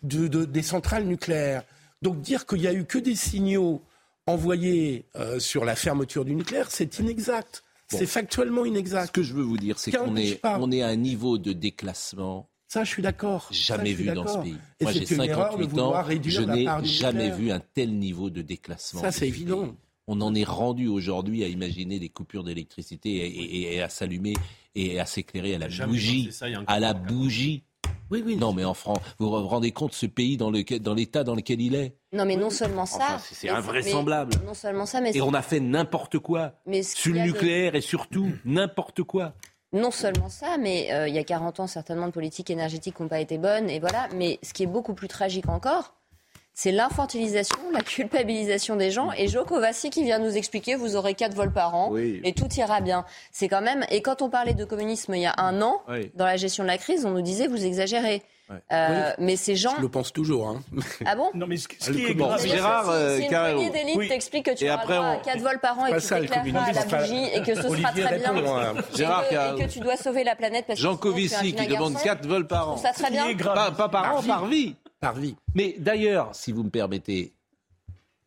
de, 0.07 0.45
des 0.45 0.61
centrales 0.61 1.05
nucléaires. 1.05 1.63
Donc 2.01 2.21
dire 2.21 2.45
qu'il 2.45 2.59
n'y 2.59 2.67
a 2.67 2.73
eu 2.73 2.85
que 2.85 2.97
des 2.97 3.15
signaux 3.15 3.81
envoyés 4.25 5.05
euh, 5.15 5.39
sur 5.39 5.65
la 5.65 5.75
fermeture 5.75 6.25
du 6.25 6.35
nucléaire, 6.35 6.69
c'est 6.69 6.99
inexact. 6.99 7.63
C'est 7.89 8.05
factuellement 8.05 8.65
inexact. 8.65 9.07
Ce 9.07 9.11
que 9.13 9.23
je 9.23 9.33
veux 9.33 9.43
vous 9.43 9.57
dire, 9.57 9.79
c'est 9.79 9.91
qu'on 9.91 10.17
est, 10.17 10.41
on 10.43 10.71
est 10.71 10.81
à 10.81 10.87
un 10.87 10.97
niveau 10.97 11.37
de 11.37 11.53
déclassement 11.53 12.49
ça, 12.67 12.83
je 12.83 12.89
suis 12.89 13.01
d'accord. 13.01 13.47
Jamais 13.51 13.93
vu 13.93 14.05
dans 14.11 14.27
ce 14.27 14.39
pays. 14.39 14.57
Moi, 14.81 14.91
j'ai 14.91 15.05
58 15.05 15.79
ans. 15.79 16.03
Je 16.23 16.41
n'ai 16.41 16.67
jamais 16.83 17.31
vu 17.31 17.51
un 17.51 17.59
tel 17.59 17.97
niveau 17.97 18.29
de 18.29 18.41
déclassement. 18.41 19.01
Ça, 19.01 19.11
c'est 19.11 19.27
évident. 19.27 19.75
On 20.07 20.21
en 20.21 20.33
est 20.35 20.43
rendu 20.43 20.87
aujourd'hui 20.87 21.43
à 21.43 21.47
imaginer 21.47 21.99
des 21.99 22.09
coupures 22.09 22.43
d'électricité 22.43 23.71
et, 23.73 23.81
à 23.81 23.89
s'allumer 23.89 24.33
et 24.75 24.99
à 24.99 25.05
s'éclairer 25.05 25.55
à 25.55 25.59
la 25.59 25.67
bougie. 25.85 26.29
à 26.67 26.79
la 26.79 26.93
bougie. 26.93 27.63
Oui, 28.09 28.23
oui. 28.25 28.37
Non, 28.37 28.53
mais 28.53 28.63
en 28.63 28.73
France, 28.73 28.99
vous 29.19 29.29
vous 29.29 29.47
rendez 29.47 29.71
compte 29.71 29.93
ce 29.93 30.05
pays 30.05 30.37
dans 30.37 30.49
l'état 30.51 30.79
dans, 30.79 30.95
dans 31.31 31.35
lequel 31.35 31.61
il 31.61 31.75
est? 31.75 31.97
Non, 32.13 32.25
mais 32.25 32.35
non 32.35 32.49
seulement 32.49 32.85
ça. 32.85 33.19
c'est 33.19 33.49
invraisemblable. 33.49 34.33
non 34.45 34.53
seulement 34.53 34.85
ça, 34.85 35.01
mais 35.01 35.11
et 35.15 35.21
on 35.21 35.33
a 35.33 35.41
fait 35.41 35.59
n'importe 35.59 36.19
quoi 36.19 36.53
mais 36.65 36.83
sur 36.83 37.13
le 37.13 37.21
nucléaire 37.21 37.75
et 37.75 37.81
surtout 37.81 38.31
n'importe 38.45 39.03
quoi. 39.03 39.33
Non 39.73 39.91
seulement 39.91 40.29
ça, 40.29 40.57
mais 40.57 40.93
euh, 40.93 41.09
il 41.09 41.15
y 41.15 41.19
a 41.19 41.25
40 41.25 41.59
ans, 41.59 41.67
certainement, 41.67 42.07
de 42.07 42.13
politiques 42.13 42.49
énergétiques 42.49 42.99
n'ont 43.01 43.09
pas 43.09 43.19
été 43.19 43.37
bonnes, 43.37 43.69
et 43.69 43.79
voilà. 43.79 44.07
Mais 44.15 44.39
ce 44.41 44.53
qui 44.53 44.63
est 44.63 44.67
beaucoup 44.67 44.93
plus 44.93 45.09
tragique 45.09 45.49
encore, 45.49 45.96
c'est 46.57 46.71
l'infantilisation, 46.71 47.59
la 47.71 47.81
culpabilisation 47.81 48.77
des 48.77 48.89
gens. 48.89 49.11
Et 49.15 49.27
Joko 49.27 49.59
Vassi 49.59 49.91
qui 49.91 50.03
vient 50.03 50.17
nous 50.17 50.35
expliquer, 50.37 50.73
vous 50.73 50.95
aurez 50.95 51.13
4 51.13 51.35
vols 51.35 51.53
par 51.53 51.75
an 51.75 51.95
et 51.95 52.33
tout 52.33 52.51
ira 52.57 52.81
bien. 52.81 53.05
C'est 53.31 53.47
quand 53.47 53.61
même. 53.61 53.85
Et 53.91 54.01
quand 54.01 54.23
on 54.23 54.29
parlait 54.31 54.55
de 54.55 54.65
communisme 54.65 55.13
il 55.13 55.21
y 55.21 55.27
a 55.27 55.35
un 55.37 55.61
an, 55.61 55.83
dans 56.15 56.25
la 56.25 56.35
gestion 56.35 56.63
de 56.63 56.67
la 56.67 56.79
crise, 56.79 57.05
on 57.05 57.11
nous 57.11 57.21
disait 57.21 57.45
vous 57.45 57.63
exagérez. 57.63 58.23
Euh, 58.71 59.11
mais 59.19 59.35
ces 59.35 59.55
gens. 59.55 59.73
Je 59.77 59.81
le 59.81 59.89
pense 59.89 60.11
toujours. 60.11 60.47
Hein. 60.47 60.63
Ah 61.05 61.15
bon? 61.15 61.29
Non, 61.35 61.45
mais 61.47 61.57
ce, 61.57 61.67
qui 61.67 62.05
est 62.05 62.15
grave, 62.15 62.41
Gérard, 62.47 62.85
si, 62.85 63.23
une 63.23 63.27
poignée 63.27 63.69
d'élite 63.69 64.07
t'explique 64.07 64.45
que 64.45 64.55
tu 64.55 64.65
et 64.65 64.71
auras 64.71 65.17
4 65.17 65.39
vols 65.39 65.59
par 65.59 65.77
an 65.77 65.85
et 65.85 65.91
que 65.91 65.99
tu 65.99 66.07
t'éclaireras 66.07 66.63
à 66.63 66.71
la 66.71 66.85
bougie 66.85 67.25
et 67.35 67.41
que 67.43 67.53
ce 67.53 67.61
sera 67.61 67.91
très 67.91 68.17
bien. 68.17 68.33
Gérard, 68.95 69.25
et, 69.29 69.61
que, 69.61 69.69
tu 69.69 69.79
dois 69.79 69.97
sauver 69.97 70.23
la 70.23 70.35
planète 70.35 70.65
parce 70.65 70.79
que 70.79 70.83
Jean 70.83 70.97
Covici 70.97 71.53
qui 71.53 71.67
demande 71.67 72.01
4 72.01 72.25
vols 72.25 72.47
par 72.47 72.71
an. 72.71 72.77
Ça 72.77 72.93
très 72.93 73.11
bien. 73.11 73.35
Pas, 73.35 73.69
pas 73.69 73.89
par 73.89 74.17
an, 74.17 74.23
par 74.23 74.47
vie 74.47 74.75
par 74.99 75.15
vie. 75.15 75.35
Mais 75.53 75.75
d'ailleurs, 75.79 76.35
si 76.35 76.51
vous 76.51 76.63
me 76.63 76.69
permettez, 76.69 77.33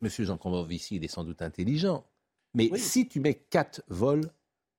Monsieur 0.01 0.25
Jean 0.25 0.37
Convovici, 0.37 0.97
il 0.97 1.05
est 1.05 1.09
sans 1.09 1.25
doute 1.25 1.43
intelligent, 1.43 2.05
mais 2.55 2.71
si 2.77 3.09
tu 3.09 3.21
mets 3.21 3.35
quatre 3.35 3.83
vols 3.89 4.31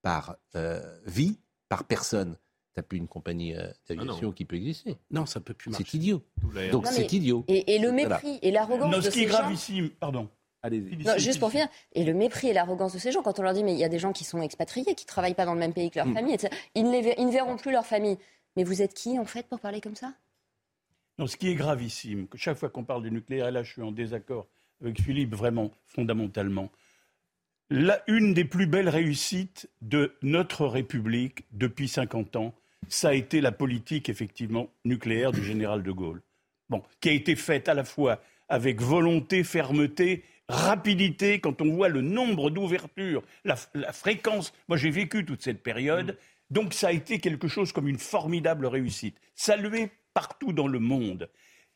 par 0.01 0.37
euh, 0.55 0.81
vie, 1.05 1.37
par 1.69 1.83
personne, 1.83 2.37
tu 2.73 2.79
n'as 2.79 2.83
plus 2.83 2.97
une 2.97 3.07
compagnie 3.07 3.55
euh, 3.55 3.67
d'aviation 3.87 4.29
ah 4.31 4.35
qui 4.35 4.45
peut 4.45 4.55
exister. 4.55 4.97
Non, 5.09 5.25
ça 5.25 5.39
peut 5.39 5.53
plus 5.53 5.69
marcher. 5.69 5.85
C'est 5.85 5.97
idiot. 5.97 6.23
Donc 6.71 6.87
c'est 6.87 7.11
idiot. 7.13 7.45
Et, 7.47 7.79
le 7.79 7.91
mépris 7.91 8.39
et 8.41 8.51
l'arrogance 8.51 8.95
de 8.95 9.01
ce 9.01 9.09
qui 9.09 9.23
est 9.23 9.25
gravissime, 9.25 9.89
pardon. 9.89 10.29
Non, 10.63 11.17
juste 11.17 11.39
pour 11.39 11.49
finir, 11.49 11.67
et 11.93 12.03
le 12.03 12.13
mépris 12.13 12.47
et 12.47 12.53
l'arrogance 12.53 12.93
de 12.93 12.99
ces 12.99 13.11
gens, 13.11 13.23
quand 13.23 13.39
on 13.39 13.41
leur 13.41 13.53
dit 13.53 13.63
mais 13.63 13.73
il 13.73 13.79
y 13.79 13.83
a 13.83 13.89
des 13.89 13.97
gens 13.97 14.13
qui 14.13 14.23
sont 14.23 14.41
expatriés, 14.43 14.93
qui 14.93 15.05
ne 15.05 15.07
travaillent 15.07 15.33
pas 15.33 15.45
dans 15.45 15.55
le 15.55 15.59
même 15.59 15.73
pays 15.73 15.89
que 15.89 15.97
leur 15.97 16.07
hmm. 16.07 16.13
famille, 16.13 16.37
Ils, 16.75 16.83
ne 16.83 17.19
ils 17.19 17.25
ne 17.25 17.31
verront 17.31 17.57
plus 17.57 17.71
leur 17.71 17.85
famille. 17.85 18.17
Mais 18.55 18.63
vous 18.63 18.81
êtes 18.81 18.93
qui 18.93 19.17
en 19.17 19.25
fait 19.25 19.47
pour 19.47 19.59
parler 19.59 19.81
comme 19.81 19.95
ça? 19.95 20.13
Ce 21.25 21.37
qui 21.37 21.49
est 21.49 21.55
gravissime, 21.55 22.27
que 22.27 22.37
chaque 22.37 22.57
fois 22.57 22.69
qu'on 22.69 22.83
parle 22.83 23.03
du 23.03 23.11
nucléaire, 23.11 23.47
et 23.47 23.51
là 23.51 23.63
je 23.63 23.71
suis 23.71 23.81
en 23.81 23.91
désaccord 23.91 24.47
avec 24.81 25.01
Philippe 25.01 25.35
vraiment 25.35 25.71
fondamentalement, 25.85 26.71
la, 27.69 28.01
une 28.07 28.33
des 28.33 28.43
plus 28.43 28.67
belles 28.67 28.89
réussites 28.89 29.69
de 29.81 30.13
notre 30.21 30.65
République 30.65 31.45
depuis 31.51 31.87
50 31.87 32.35
ans, 32.35 32.53
ça 32.89 33.09
a 33.09 33.13
été 33.13 33.39
la 33.41 33.51
politique 33.51 34.09
effectivement 34.09 34.69
nucléaire 34.83 35.31
du 35.31 35.43
général 35.43 35.83
de 35.83 35.91
Gaulle. 35.91 36.21
Bon, 36.69 36.83
qui 36.99 37.09
a 37.09 37.13
été 37.13 37.35
faite 37.35 37.69
à 37.69 37.73
la 37.73 37.83
fois 37.83 38.21
avec 38.49 38.81
volonté, 38.81 39.43
fermeté, 39.43 40.23
rapidité, 40.49 41.39
quand 41.39 41.61
on 41.61 41.73
voit 41.73 41.89
le 41.89 42.01
nombre 42.01 42.49
d'ouvertures, 42.49 43.23
la, 43.45 43.55
fréquence. 43.55 44.53
Moi, 44.67 44.77
j'ai 44.77 44.89
vécu 44.89 45.25
toute 45.25 45.41
cette 45.41 45.63
période. 45.63 46.17
Donc, 46.49 46.73
ça 46.73 46.89
a 46.89 46.91
été 46.91 47.19
quelque 47.19 47.47
chose 47.47 47.71
comme 47.71 47.87
une 47.87 47.97
formidable 47.97 48.65
réussite. 48.65 49.15
Salué 49.35 49.91
partout 50.13 50.53
dans 50.53 50.67
le 50.67 50.79
monde 50.79 51.29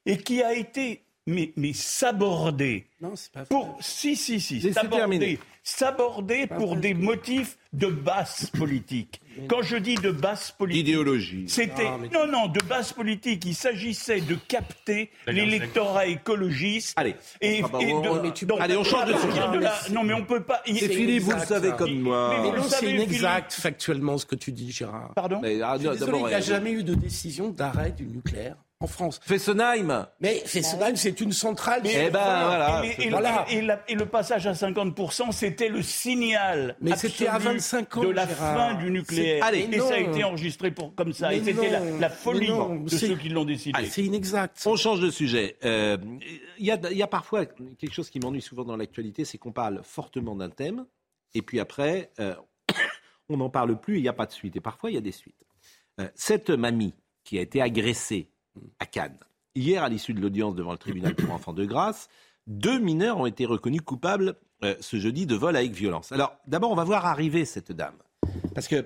et 0.06 0.18
qui 0.18 0.44
a 0.44 0.54
été 0.54 1.06
mais, 1.28 1.54
mais 1.56 1.74
sabordé. 1.74 2.86
Non, 3.02 3.16
c'est 3.16 3.32
pas 3.32 3.46
pour 3.46 3.78
si 3.82 4.16
si 4.16 4.40
si 4.40 4.74
sabordé, 4.74 5.40
sabordé 5.64 6.48
pour 6.48 6.76
des 6.76 6.94
motifs 6.94 7.58
de 7.74 7.88
basse 7.88 8.50
politique. 8.52 9.20
Quand 9.50 9.62
je 9.64 9.76
dis 9.78 9.96
de 9.96 10.12
basse 10.12 10.52
politique, 10.52 10.88
idéologie. 10.88 11.46
C'était 11.48 11.90
non, 12.14 12.28
non 12.28 12.48
de 12.48 12.62
basse 12.64 12.94
politique. 12.94 13.44
Il 13.46 13.56
s'agissait 13.56 14.22
de 14.22 14.36
capter 14.36 15.10
l'électorat 15.28 16.06
écologiste. 16.06 16.94
Allez, 16.96 17.16
et, 17.42 17.62
allez, 18.60 18.78
on 18.78 18.84
change 18.84 19.08
de 19.08 19.18
sujet. 19.18 19.94
non, 19.94 20.04
mais 20.04 20.14
on 20.14 20.24
peut 20.24 20.44
pas. 20.44 20.62
C'est 20.66 20.88
Philippe, 20.88 21.24
vous 21.24 21.32
le 21.32 21.40
savez 21.40 21.72
comme 21.72 22.00
moi. 22.00 22.54
Mais, 22.54 22.62
c'est 22.70 22.92
inexact 22.92 23.54
factuellement 23.54 24.18
ce 24.18 24.26
que 24.26 24.36
tu 24.36 24.52
dis, 24.52 24.72
Gérard. 24.72 25.14
Pardon? 25.16 25.40
Mais, 25.42 25.60
ah, 25.62 25.76
il 25.80 25.90
n'y 25.90 26.34
a 26.34 26.40
jamais 26.40 26.72
eu 26.72 26.84
de 26.84 26.94
décision 26.94 27.50
d'arrêt 27.50 27.92
du 27.92 28.06
nucléaire 28.06 28.56
en 28.82 28.88
France. 28.88 29.20
Fessenheim 29.24 30.08
Mais 30.20 30.42
Fessenheim, 30.46 30.96
c'est 30.96 31.22
une 31.22 31.32
centrale. 31.32 31.82
Eh 31.86 32.10
ben 32.10 32.46
voilà. 32.46 32.84
Et, 33.88 33.96
le, 33.96 34.06
passage 34.06 34.48
à 34.48 34.54
50%, 34.54 35.32
c'était 35.32 35.70
le 35.70 35.82
signal 35.82 36.76
Mais 36.82 36.96
c'était 36.96 37.28
à 37.28 37.38
25 37.38 37.98
ans, 37.98 38.04
de 38.04 38.10
la 38.10 38.28
fin 38.28 38.74
du 38.76 38.92
nucléaire. 38.92 39.44
Allez, 39.46 39.68
et 39.72 39.80
ça 39.80 39.96
a 39.96 40.00
été 40.00 40.24
enregistré 40.24 40.72
pour, 40.72 40.94
comme 40.94 41.14
ça. 41.14 41.34
et 41.34 41.44
c'était 41.44 41.70
la, 41.70 42.10
folie 42.10 42.48
de 42.48 42.90
ceux 42.90 43.16
qui 43.16 43.30
l'ont 43.30 43.46
décidé. 43.46 43.86
c'est 43.86 44.04
inexact. 44.04 44.62
On 44.66 44.76
change 44.76 45.00
de 45.00 45.10
sujet. 45.10 45.58
Euh, 45.64 45.98
il 46.60 46.66
y, 46.66 46.72
a, 47.04 47.08
parfois 47.08 47.46
quelque 47.46 47.94
chose 47.94 48.10
qui 48.10 48.20
m'ennuie 48.20 48.42
souvent 48.42 48.66
dans 48.66 48.78
l'actualité, 48.78 49.26
c'est 49.26 49.38
qu'on 49.38 49.52
parle 49.52 49.82
fortement 49.84 50.36
d'un 50.36 50.50
thème, 50.50 50.86
et 51.34 51.42
puis 51.42 51.60
après, 51.60 52.12
euh, 52.20 52.36
on 53.30 53.38
n'en 53.38 53.50
parle 53.50 53.80
plus, 53.80 53.98
il 53.98 54.02
n'y 54.02 54.10
a 54.10 54.14
pas 54.14 54.26
de 54.26 54.32
suite. 54.32 54.56
Et 54.56 54.62
parfois, 54.62 54.92
il 54.92 54.96
y 54.96 54.98
a 54.98 55.02
des 55.02 55.12
suites. 55.12 55.46
Euh, 56.00 56.10
cette 56.16 56.50
mamie 56.50 56.94
qui 57.24 57.38
a 57.38 57.42
été 57.42 57.62
agressée 57.62 58.30
à 58.80 58.86
Cannes. 58.86 59.18
Hier, 59.56 59.84
à 59.84 59.90
l'issue 59.90 60.14
de 60.14 60.22
l'audience 60.22 60.56
devant 60.56 60.72
le 60.72 60.78
tribunal 60.78 61.16
pour 61.16 61.32
enfants 61.32 61.54
de 61.54 61.66
grâce, 61.66 62.10
deux 62.48 62.80
mineurs 62.80 63.18
ont 63.18 63.26
été 63.26 63.46
reconnus 63.46 63.82
coupables 63.82 64.36
euh, 64.64 64.76
ce 64.80 64.98
jeudi 64.98 65.26
de 65.26 65.36
vol 65.36 65.56
avec 65.56 65.72
violence. 65.72 66.12
Alors, 66.12 66.38
d'abord, 66.48 66.72
on 66.72 66.76
va 66.76 66.84
voir 66.84 67.06
arriver 67.06 67.46
cette 67.46 67.72
dame. 67.72 67.98
Parce 68.54 68.68
que 68.68 68.86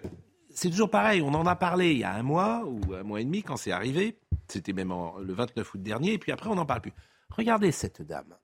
c'est 0.49 0.69
toujours 0.69 0.89
pareil, 0.89 1.21
on 1.21 1.33
en 1.33 1.45
a 1.45 1.55
parlé 1.55 1.91
il 1.91 1.99
y 1.99 2.03
a 2.03 2.13
un 2.13 2.23
mois 2.23 2.65
ou 2.65 2.93
un 2.93 3.03
mois 3.03 3.21
et 3.21 3.25
demi 3.25 3.43
quand 3.43 3.57
c'est 3.57 3.71
arrivé. 3.71 4.17
C'était 4.47 4.73
même 4.73 4.93
le 5.21 5.33
29 5.33 5.73
août 5.73 5.81
dernier, 5.81 6.13
et 6.13 6.17
puis 6.17 6.31
après, 6.31 6.49
on 6.49 6.55
n'en 6.55 6.65
parle 6.65 6.81
plus. 6.81 6.93
Regardez 7.29 7.71
cette 7.71 8.01
dame, 8.01 8.35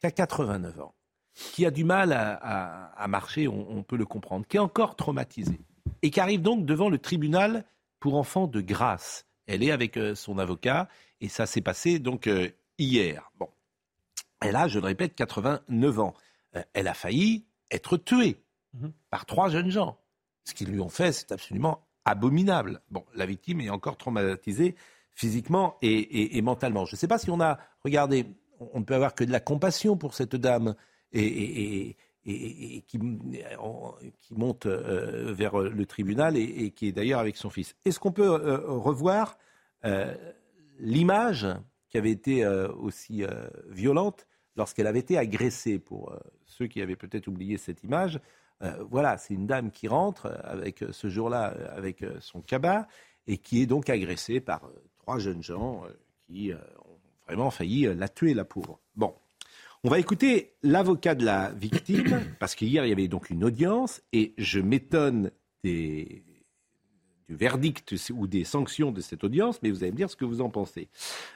qui 0.00 0.06
a 0.06 0.10
89 0.10 0.80
ans, 0.80 0.94
qui 1.34 1.64
a 1.64 1.70
du 1.70 1.84
mal 1.84 2.12
à, 2.12 3.06
marcher, 3.08 3.46
on, 3.46 3.70
on 3.70 3.82
peut 3.84 3.96
le 3.96 4.06
comprendre, 4.06 4.44
qui 4.46 4.56
est 4.56 4.60
encore 4.60 4.96
traumatisée, 4.96 5.60
et 6.02 6.10
qui 6.10 6.18
arrive 6.18 6.42
donc 6.42 6.66
devant 6.66 6.88
le 6.88 6.98
tribunal 6.98 7.64
pour 8.00 8.16
enfants 8.16 8.48
de 8.48 8.60
grâce. 8.60 9.24
Elle 9.46 9.62
est 9.62 9.70
avec 9.70 9.96
euh, 9.96 10.14
son 10.14 10.38
avocat 10.38 10.88
et 11.20 11.28
ça 11.28 11.46
s'est 11.46 11.60
passé 11.60 11.98
donc 11.98 12.26
euh, 12.26 12.48
hier. 12.78 13.30
Bon. 13.38 13.48
Elle 14.40 14.56
a, 14.56 14.68
je 14.68 14.78
le 14.78 14.86
répète, 14.86 15.14
89 15.14 15.98
ans. 16.00 16.14
Euh, 16.56 16.62
elle 16.74 16.88
a 16.88 16.94
failli 16.94 17.44
être 17.70 17.96
tuée 17.96 18.42
mhm. 18.74 18.92
par 19.10 19.26
trois 19.26 19.48
jeunes 19.48 19.70
gens. 19.70 19.98
Ce 20.44 20.54
qu'ils 20.54 20.70
lui 20.70 20.80
ont 20.80 20.88
fait, 20.88 21.12
c'est 21.12 21.32
absolument 21.32 21.86
abominable. 22.04 22.80
Bon, 22.90 23.04
la 23.14 23.26
victime 23.26 23.60
est 23.60 23.70
encore 23.70 23.96
traumatisée 23.96 24.74
physiquement 25.14 25.76
et, 25.82 26.40
mentalement. 26.42 26.84
Je 26.84 26.96
ne 26.96 26.98
sais 26.98 27.06
pas 27.06 27.18
si 27.18 27.30
on 27.30 27.40
a, 27.40 27.58
regardez, 27.84 28.26
on 28.58 28.80
ne 28.80 28.84
peut 28.84 28.94
avoir 28.94 29.14
que 29.14 29.24
de 29.24 29.30
la 29.30 29.40
compassion 29.40 29.96
pour 29.96 30.14
cette 30.14 30.34
dame 30.34 30.74
et, 31.12 31.96
qui, 32.24 32.84
qui, 32.86 32.98
monte 34.34 34.66
euh, 34.66 35.32
vers 35.32 35.58
le 35.58 35.86
tribunal 35.86 36.36
et, 36.36 36.70
qui 36.70 36.88
est 36.88 36.92
d'ailleurs 36.92 37.20
avec 37.20 37.36
son 37.36 37.50
fils. 37.50 37.74
Est-ce 37.84 37.98
qu'on 37.98 38.12
peut 38.12 38.28
euh, 38.28 38.58
revoir 38.66 39.38
euh, 39.84 40.14
l'image 40.78 41.46
qui 41.88 41.98
avait 41.98 42.10
été 42.10 42.46
aussi 42.46 43.22
violente 43.68 44.26
lorsqu'elle 44.56 44.86
avait 44.86 45.00
été 45.00 45.18
agressée 45.18 45.78
Pour 45.78 46.16
ceux 46.46 46.66
qui 46.66 46.80
avaient 46.80 46.96
peut-être 46.96 47.28
oublié 47.28 47.58
cette 47.58 47.84
image, 47.84 48.18
voilà, 48.88 49.18
c'est 49.18 49.34
une 49.34 49.46
dame 49.46 49.70
qui 49.70 49.88
rentre 49.88 50.40
avec 50.42 50.82
ce 50.90 51.10
jour-là 51.10 51.54
avec 51.76 52.02
son 52.20 52.40
cabas 52.40 52.86
et 53.26 53.36
qui 53.36 53.60
est 53.60 53.66
donc 53.66 53.90
agressée 53.90 54.40
par 54.40 54.70
trois 55.00 55.18
jeunes 55.18 55.42
gens 55.42 55.82
qui 56.26 56.50
ont 56.54 56.98
vraiment 57.26 57.50
failli 57.50 57.94
la 57.94 58.08
tuer, 58.08 58.32
la 58.32 58.46
pauvre. 58.46 58.80
On 59.84 59.88
va 59.88 59.98
écouter 59.98 60.54
l'avocat 60.62 61.16
de 61.16 61.24
la 61.24 61.50
victime, 61.50 62.22
parce 62.38 62.54
qu'hier, 62.54 62.86
il 62.86 62.90
y 62.90 62.92
avait 62.92 63.08
donc 63.08 63.30
une 63.30 63.42
audience, 63.42 64.00
et 64.12 64.32
je 64.38 64.60
m'étonne 64.60 65.32
du 65.64 66.22
verdict 67.28 67.94
ou 68.14 68.28
des 68.28 68.44
sanctions 68.44 68.92
de 68.92 69.00
cette 69.00 69.24
audience, 69.24 69.60
mais 69.62 69.70
vous 69.70 69.82
allez 69.82 69.90
me 69.90 69.96
dire 69.96 70.10
ce 70.10 70.14
que 70.14 70.24
vous 70.24 70.40
en 70.40 70.50
pensez. 70.50 70.88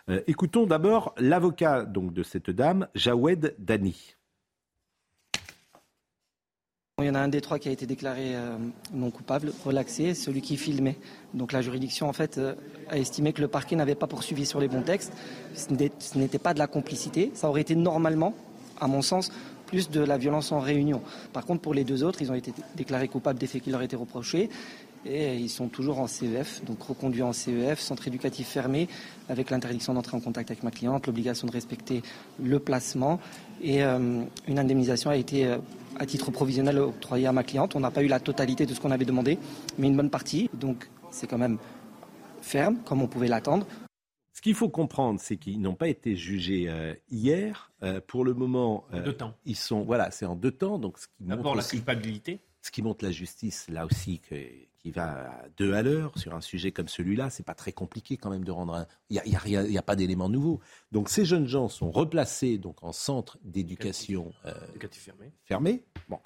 Euh, 0.09 0.21
écoutons 0.29 0.67
d'abord 0.67 1.13
l'avocat 1.19 1.85
donc 1.85 2.13
de 2.13 2.23
cette 2.23 2.51
dame, 2.51 2.89
Jawed 2.95 3.57
Dani. 3.59 4.16
Il 7.03 7.09
y 7.09 7.11
en 7.11 7.15
a 7.15 7.21
un 7.21 7.29
des 7.29 7.43
trois 7.43 7.59
qui 7.59 7.69
a 7.69 7.73
été 7.73 7.85
déclaré 7.85 8.35
euh, 8.35 8.57
non 8.95 9.11
coupable, 9.11 9.53
relaxé, 9.67 10.15
celui 10.15 10.41
qui 10.41 10.57
filmait. 10.57 10.97
Donc 11.35 11.53
la 11.53 11.61
juridiction 11.61 12.09
en 12.09 12.15
fait 12.15 12.39
euh, 12.39 12.55
a 12.89 12.97
estimé 12.97 13.35
que 13.35 13.43
le 13.43 13.49
parquet 13.49 13.77
n'avait 13.77 13.95
pas 13.95 14.07
poursuivi 14.07 14.47
sur 14.47 14.61
les 14.61 14.67
bons 14.67 14.81
textes. 14.81 15.13
Ce 15.53 15.75
n'était 16.17 16.39
pas 16.39 16.55
de 16.55 16.59
la 16.59 16.67
complicité. 16.67 17.33
Ça 17.35 17.51
aurait 17.51 17.61
été 17.61 17.75
normalement, 17.75 18.33
à 18.81 18.87
mon 18.87 19.03
sens, 19.03 19.31
plus 19.67 19.91
de 19.91 20.01
la 20.01 20.17
violence 20.17 20.53
en 20.53 20.61
réunion. 20.61 21.03
Par 21.35 21.45
contre, 21.45 21.61
pour 21.61 21.75
les 21.75 21.85
deux 21.85 22.03
autres, 22.03 22.23
ils 22.23 22.33
ont 22.33 22.35
été 22.35 22.55
déclarés 22.77 23.09
coupables 23.09 23.39
des 23.39 23.47
faits 23.47 23.63
qui 23.63 23.71
leur 23.71 23.83
étaient 23.83 23.95
reprochés 23.95 24.49
et 25.05 25.37
ils 25.37 25.51
sont 25.51 25.69
toujours 25.69 26.01
en 26.01 26.07
CEF, 26.07 26.65
donc 26.65 26.83
reconduits 26.83 27.23
en 27.23 27.33
CEF, 27.33 27.79
centre 27.79 28.09
éducatif 28.09 28.49
fermé, 28.49 28.89
avec 29.29 29.51
l'interdiction 29.51 29.95
d'entrer 29.95 30.17
en 30.17 30.21
contact 30.21 30.51
avec 30.51 30.63
ma 30.63 30.71
cliente, 30.71 31.07
l'obligation 31.07 31.47
de 31.47 31.53
respecter 31.53 32.03
le 32.43 32.59
placement 32.59 33.21
et 33.63 33.83
euh, 33.83 34.25
une 34.49 34.59
indemnisation 34.59 35.11
a 35.11 35.17
été 35.17 35.57
à 35.99 36.07
titre 36.07 36.31
provisionnel 36.31 36.79
octroyé 36.79 37.27
à 37.27 37.33
ma 37.33 37.43
cliente. 37.43 37.75
On 37.77 37.81
n'a 37.81 37.91
pas 37.91 38.03
eu 38.03 38.09
la 38.09 38.21
totalité 38.21 38.67
de 38.67 38.75
ce 38.75 38.81
qu'on 38.81 38.91
avait 38.91 39.05
demandé, 39.05 39.39
mais 39.79 39.87
une 39.87 39.97
bonne 39.97 40.11
partie. 40.11 40.51
Donc 40.55 40.89
c'est 41.11 41.27
quand 41.27 41.39
même 41.39 41.59
ferme, 42.43 42.79
comme 42.85 43.03
on 43.03 43.09
pouvait 43.09 43.29
l'attendre. 43.29 43.67
Ce 44.33 44.43
qu'il 44.43 44.55
faut 44.55 44.69
comprendre, 44.69 45.19
c'est 45.19 45.39
qu'ils 45.39 45.61
n'ont 45.61 45.75
pas 45.75 45.89
été 45.89 46.15
jugés 46.15 46.69
euh, 46.69 46.95
hier. 47.11 47.73
Euh, 47.83 48.01
pour 48.07 48.25
le 48.25 48.35
moment, 48.35 48.85
euh, 48.93 49.03
deux 49.03 49.15
temps. 49.15 49.35
ils 49.47 49.57
sont 49.57 49.83
voilà, 49.83 50.11
c'est 50.11 50.27
en 50.27 50.37
deux 50.37 50.51
temps. 50.51 50.79
Donc 50.79 50.99
ce 50.99 51.07
qui 51.09 51.15
D'abord 51.21 51.55
la 51.55 51.63
culpabilité. 51.63 52.41
Ce 52.61 52.71
qui 52.71 52.83
montre 52.83 53.05
la 53.05 53.13
justice, 53.13 53.67
là 53.69 53.87
aussi, 53.87 54.19
que, 54.19 54.35
qui 54.87 54.93
va 54.93 55.31
à 55.31 55.49
deux 55.57 55.75
à 55.75 55.83
l'heure 55.83 56.17
sur 56.17 56.33
un 56.33 56.41
sujet 56.41 56.71
comme 56.71 56.87
celui-là, 56.87 57.29
c'est 57.29 57.43
pas 57.43 57.55
très 57.55 57.73
compliqué 57.73 58.17
quand 58.17 58.31
même 58.31 58.45
de 58.45 58.53
rendre 58.53 58.73
un. 58.75 58.87
Il 59.11 59.15
n'y 59.15 59.35
a, 59.35 59.49
y 59.49 59.57
a, 59.57 59.63
y 59.67 59.79
a, 59.79 59.83
pas 59.83 59.97
d'éléments 59.97 60.29
nouveaux. 60.29 60.61
Donc 60.93 61.09
ces 61.09 61.25
jeunes 61.25 61.49
gens 61.49 61.69
sont 61.69 61.91
replacés 61.91 62.57
donc 62.57 62.85
en 62.85 62.93
centre 62.93 63.37
d'éducation 63.43 64.33
euh, 64.45 64.55
fermé. 64.93 65.33
fermé. 65.45 65.85
Bon, 66.09 66.21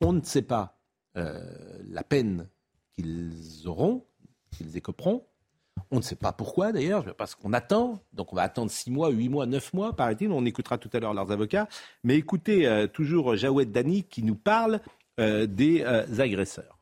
on 0.00 0.12
ne 0.12 0.22
sait 0.22 0.42
pas 0.42 0.78
euh, 1.16 1.42
la 1.88 2.04
peine 2.04 2.48
qu'ils 2.92 3.66
auront, 3.66 4.04
qu'ils 4.52 4.76
écoperont. 4.76 5.26
On 5.90 5.96
ne 5.96 6.02
sait 6.02 6.14
pas 6.14 6.32
pourquoi 6.32 6.70
d'ailleurs, 6.70 7.16
parce 7.16 7.34
qu'on 7.34 7.52
attend. 7.52 7.98
Donc 8.12 8.32
on 8.32 8.36
va 8.36 8.42
attendre 8.42 8.70
six 8.70 8.92
mois, 8.92 9.10
huit 9.10 9.28
mois, 9.28 9.46
neuf 9.46 9.72
mois, 9.72 9.96
paraît-il. 9.96 10.30
On 10.30 10.44
écoutera 10.44 10.78
tout 10.78 10.90
à 10.92 11.00
l'heure 11.00 11.14
leurs 11.14 11.32
avocats. 11.32 11.66
Mais 12.04 12.14
écoutez 12.14 12.68
euh, 12.68 12.86
toujours 12.86 13.34
Jawed 13.34 13.72
Dani 13.72 14.04
qui 14.04 14.22
nous 14.22 14.36
parle 14.36 14.80
des 15.16 15.84
agresseurs 16.18 16.73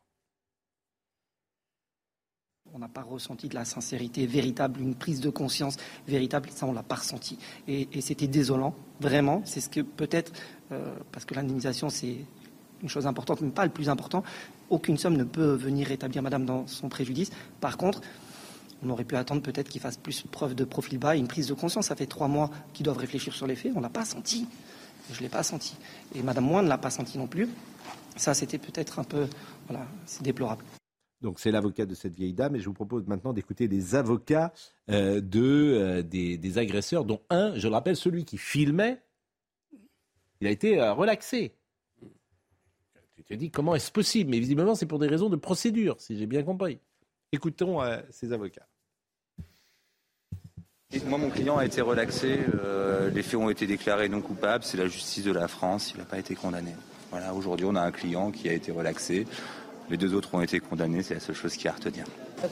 on 2.75 2.79
n'a 2.79 2.87
pas 2.87 3.03
ressenti 3.03 3.49
de 3.49 3.53
la 3.53 3.65
sincérité 3.65 4.25
véritable, 4.25 4.81
une 4.81 4.95
prise 4.95 5.19
de 5.19 5.29
conscience 5.29 5.77
véritable, 6.07 6.49
ça 6.49 6.65
on 6.65 6.73
l'a 6.73 6.81
pas 6.81 6.95
ressenti. 6.95 7.37
Et, 7.67 7.87
c'était 8.01 8.27
désolant, 8.27 8.73
vraiment. 8.99 9.43
C'est 9.45 9.61
ce 9.61 9.69
que 9.69 9.81
peut-être, 9.81 10.33
euh, 10.71 10.95
parce 11.11 11.25
que 11.25 11.35
l'indemnisation 11.35 11.89
c'est 11.89 12.17
une 12.81 12.89
chose 12.89 13.05
importante, 13.05 13.41
mais 13.41 13.51
pas 13.51 13.65
le 13.65 13.71
plus 13.71 13.89
important. 13.89 14.23
Aucune 14.71 14.97
somme 14.97 15.15
ne 15.17 15.23
peut 15.23 15.53
venir 15.53 15.87
rétablir 15.87 16.23
Madame 16.23 16.45
dans 16.45 16.65
son 16.65 16.89
préjudice. 16.89 17.29
Par 17.61 17.77
contre, 17.77 18.01
on 18.83 18.89
aurait 18.89 19.05
pu 19.05 19.15
attendre 19.15 19.41
peut-être 19.41 19.69
qu'il 19.69 19.79
fasse 19.79 19.97
plus 19.97 20.23
preuve 20.23 20.55
de 20.55 20.65
profil 20.65 20.97
bas, 20.97 21.15
une 21.15 21.27
prise 21.27 21.47
de 21.47 21.53
conscience. 21.53 21.87
Ça 21.87 21.95
fait 21.95 22.07
trois 22.07 22.27
mois 22.27 22.49
qu'ils 22.73 22.83
doivent 22.83 22.97
réfléchir 22.97 23.33
sur 23.33 23.45
les 23.45 23.55
faits. 23.55 23.71
On 23.75 23.81
l'a 23.81 23.89
pas 23.89 24.03
senti. 24.03 24.47
Je 25.11 25.21
l'ai 25.21 25.29
pas 25.29 25.43
senti. 25.43 25.75
Et 26.15 26.23
Madame 26.23 26.45
Moine 26.45 26.65
ne 26.65 26.69
l'a 26.69 26.77
pas 26.77 26.89
senti 26.89 27.17
non 27.17 27.27
plus. 27.27 27.47
Ça, 28.15 28.33
c'était 28.33 28.57
peut-être 28.57 28.99
un 28.99 29.03
peu, 29.03 29.27
voilà, 29.69 29.85
c'est 30.05 30.23
déplorable. 30.23 30.63
Donc 31.23 31.39
c'est 31.39 31.51
l'avocat 31.51 31.85
de 31.85 31.95
cette 31.95 32.13
vieille 32.13 32.33
dame 32.33 32.57
et 32.57 32.59
je 32.59 32.65
vous 32.65 32.73
propose 32.73 33.07
maintenant 33.07 33.31
d'écouter 33.31 33.69
les 33.69 33.95
avocats 33.95 34.51
euh, 34.91 35.21
euh, 35.35 36.01
des, 36.03 36.57
agresseurs, 36.57 37.05
dont 37.05 37.21
un, 37.29 37.55
je 37.55 37.67
le 37.67 37.73
rappelle, 37.73 37.95
celui 37.95 38.25
qui 38.25 38.37
filmait, 38.37 39.01
il 40.41 40.47
a 40.47 40.49
été 40.49 40.81
euh, 40.81 40.91
relaxé. 40.91 41.53
Tu 43.15 43.23
te 43.23 43.33
dis 43.33 43.51
comment 43.51 43.73
est-ce 43.73 43.89
possible? 43.89 44.31
Mais 44.31 44.39
visiblement 44.39 44.75
c'est 44.75 44.85
pour 44.85 44.99
des 44.99 45.07
raisons 45.07 45.29
de 45.29 45.37
procédure, 45.37 45.95
si 45.99 46.17
j'ai 46.17 46.27
bien 46.27 46.43
compris. 46.43 46.79
Écoutons 47.31 47.79
ces 48.11 48.33
avocats. 48.33 48.67
Moi, 51.07 51.17
mon 51.17 51.31
client 51.31 51.57
a 51.57 51.65
été 51.65 51.81
relaxé. 51.81 52.41
les 53.11 53.23
faits 53.23 53.39
ont 53.39 53.49
été 53.49 53.65
déclarés 53.65 54.09
non 54.09 54.21
coupables. 54.21 54.63
C'est 54.63 54.77
la 54.77 54.87
justice 54.87 55.23
de 55.23 55.31
la 55.31 55.47
France. 55.47 55.91
Il 55.95 55.97
n'a 55.97 56.05
pas 56.05 56.19
été 56.19 56.35
condamné. 56.35 56.73
Voilà, 57.09 57.33
aujourd'hui, 57.33 57.65
on 57.65 57.73
a 57.73 57.81
un 57.81 57.91
client 57.91 58.29
qui 58.29 58.47
a 58.47 58.53
été 58.53 58.71
relaxé. 58.71 59.25
Les 59.89 59.97
deux 59.97 60.13
autres 60.13 60.33
ont 60.33 60.41
été 60.41 60.59
condamnés, 60.59 61.03
c'est 61.03 61.15
la 61.15 61.19
seule 61.19 61.35
chose 61.35 61.55
qui 61.55 61.67
a 61.67 61.71
à 61.71 61.75
retenir. 61.75 62.05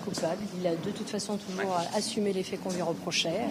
Coupable, 0.06 0.42
il 0.60 0.66
a 0.68 0.72
de 0.72 0.90
toute 0.92 1.10
façon 1.10 1.38
toujours 1.38 1.76
assumé 1.94 2.32
les 2.32 2.44
faits 2.44 2.62
qu'on 2.62 2.72
lui 2.72 2.82
reprochait. 2.82 3.42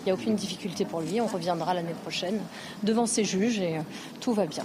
Il 0.00 0.04
n'y 0.06 0.10
a 0.10 0.14
aucune 0.14 0.34
difficulté 0.34 0.86
pour 0.86 1.00
lui, 1.00 1.20
on 1.20 1.26
reviendra 1.26 1.74
l'année 1.74 1.94
prochaine 2.02 2.38
devant 2.82 3.04
ses 3.04 3.24
juges 3.24 3.58
et 3.60 3.76
euh, 3.76 3.82
tout 4.20 4.32
va 4.32 4.46
bien. 4.46 4.64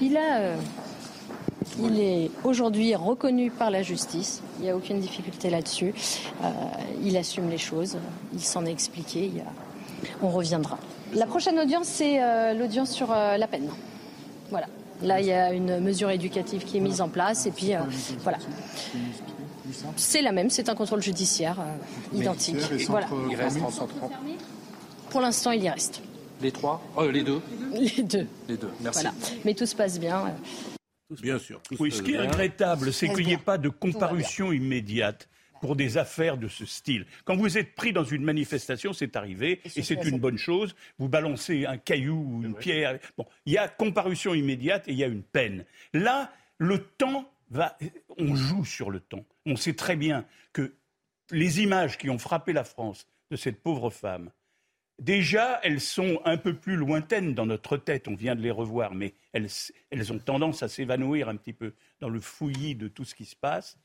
Il 0.00 0.16
a. 0.16 0.38
Euh, 0.38 0.56
il 1.78 2.00
est 2.00 2.30
aujourd'hui 2.44 2.94
reconnu 2.94 3.50
par 3.50 3.70
la 3.70 3.82
justice. 3.82 4.40
Il 4.58 4.64
n'y 4.64 4.70
a 4.70 4.76
aucune 4.76 4.98
difficulté 4.98 5.50
là-dessus. 5.50 5.92
Euh, 6.42 6.50
il 7.04 7.16
assume 7.16 7.50
les 7.50 7.58
choses. 7.58 7.98
Il 8.32 8.40
s'en 8.40 8.64
est 8.64 8.72
expliqué. 8.72 9.30
On 10.22 10.30
reviendra. 10.30 10.78
La 11.12 11.26
prochaine 11.26 11.58
audience, 11.58 11.86
c'est 11.86 12.18
l'audience 12.54 12.92
sur 12.92 13.08
la 13.08 13.46
peine. 13.46 13.68
Voilà. 14.50 14.68
Là, 15.02 15.20
il 15.20 15.26
y 15.26 15.32
a 15.32 15.52
une 15.52 15.80
mesure 15.80 16.10
éducative 16.10 16.64
qui 16.64 16.78
est 16.78 16.80
mise 16.80 17.00
en 17.00 17.08
place 17.08 17.46
et 17.46 17.50
puis 17.50 17.74
euh, 17.74 17.80
voilà. 18.22 18.38
C'est 19.96 20.22
la 20.22 20.32
même, 20.32 20.48
c'est 20.48 20.68
un 20.68 20.74
contrôle 20.74 21.02
judiciaire 21.02 21.58
euh, 21.60 22.16
identique. 22.16 22.56
Voilà. 22.88 23.06
Il 23.28 23.36
reste 23.36 23.60
en 23.60 23.70
centre. 23.70 23.94
Pour 25.10 25.20
l'instant, 25.20 25.50
il 25.50 25.62
y 25.62 25.68
reste. 25.68 26.02
Les 26.40 26.52
trois? 26.52 26.82
Euh, 26.98 27.10
Les 27.12 27.22
deux 27.22 27.40
Les 27.72 28.02
deux. 28.02 28.26
Les 28.48 28.56
deux, 28.56 28.70
merci. 28.80 29.02
Voilà. 29.02 29.14
Mais 29.44 29.54
tout 29.54 29.66
se 29.66 29.74
passe 29.74 29.98
bien. 29.98 30.34
Bien 31.22 31.38
sûr. 31.38 31.60
Oui, 31.78 31.92
ce 31.92 32.02
qui 32.02 32.14
est 32.14 32.20
regrettable, 32.20 32.92
c'est 32.92 33.08
qu'il 33.08 33.26
n'y 33.26 33.32
ait 33.32 33.38
pas 33.38 33.58
de 33.58 33.68
comparution 33.68 34.52
immédiate 34.52 35.28
pour 35.60 35.76
des 35.76 35.98
affaires 35.98 36.36
de 36.36 36.48
ce 36.48 36.66
style. 36.66 37.06
Quand 37.24 37.36
vous 37.36 37.58
êtes 37.58 37.74
pris 37.74 37.92
dans 37.92 38.04
une 38.04 38.22
manifestation, 38.22 38.92
c'est 38.92 39.16
arrivé, 39.16 39.60
et, 39.64 39.82
c'est 39.82 40.04
une 40.04 40.18
bonne 40.18 40.38
chose, 40.38 40.74
vous 40.98 41.08
balancez 41.08 41.66
un 41.66 41.78
caillou 41.78 42.16
ou 42.16 42.42
une 42.44 42.54
pierre. 42.54 42.98
Bon, 43.16 43.26
il 43.44 43.52
y 43.52 43.58
a 43.58 43.68
comparution 43.68 44.34
immédiate 44.34 44.86
et 44.88 44.92
il 44.92 44.98
y 44.98 45.04
a 45.04 45.08
une 45.08 45.22
peine. 45.22 45.64
Là, 45.92 46.32
le 46.58 46.82
temps 46.82 47.30
va. 47.50 47.76
On 48.18 48.34
joue 48.34 48.64
sur 48.64 48.90
le 48.90 49.00
temps. 49.00 49.24
On 49.44 49.56
sait 49.56 49.74
très 49.74 49.96
bien 49.96 50.24
que 50.52 50.74
les 51.30 51.60
images 51.60 51.98
qui 51.98 52.10
ont 52.10 52.18
frappé 52.18 52.52
la 52.52 52.64
France 52.64 53.06
de 53.30 53.36
cette 53.36 53.60
pauvre 53.62 53.90
femme, 53.90 54.30
Déjà, 54.98 55.60
elles 55.62 55.82
sont 55.82 56.22
un 56.24 56.38
peu 56.38 56.54
plus 56.54 56.76
lointaines 56.76 57.34
dans 57.34 57.44
notre 57.44 57.76
tête, 57.76 58.08
on 58.08 58.14
vient 58.14 58.34
de 58.34 58.40
les 58.40 58.50
revoir, 58.50 58.94
mais 58.94 59.12
elles, 59.34 59.48
elles 59.90 60.10
ont 60.10 60.18
tendance 60.18 60.62
à 60.62 60.68
s'évanouir 60.68 61.28
un 61.28 61.36
petit 61.36 61.52
peu 61.52 61.74
dans 62.00 62.08
le 62.08 62.18
fouillis 62.18 62.74
de 62.74 62.88
tout 62.88 63.04
ce 63.04 63.14
qui 63.14 63.26
se 63.26 63.36
passe. 63.36 63.78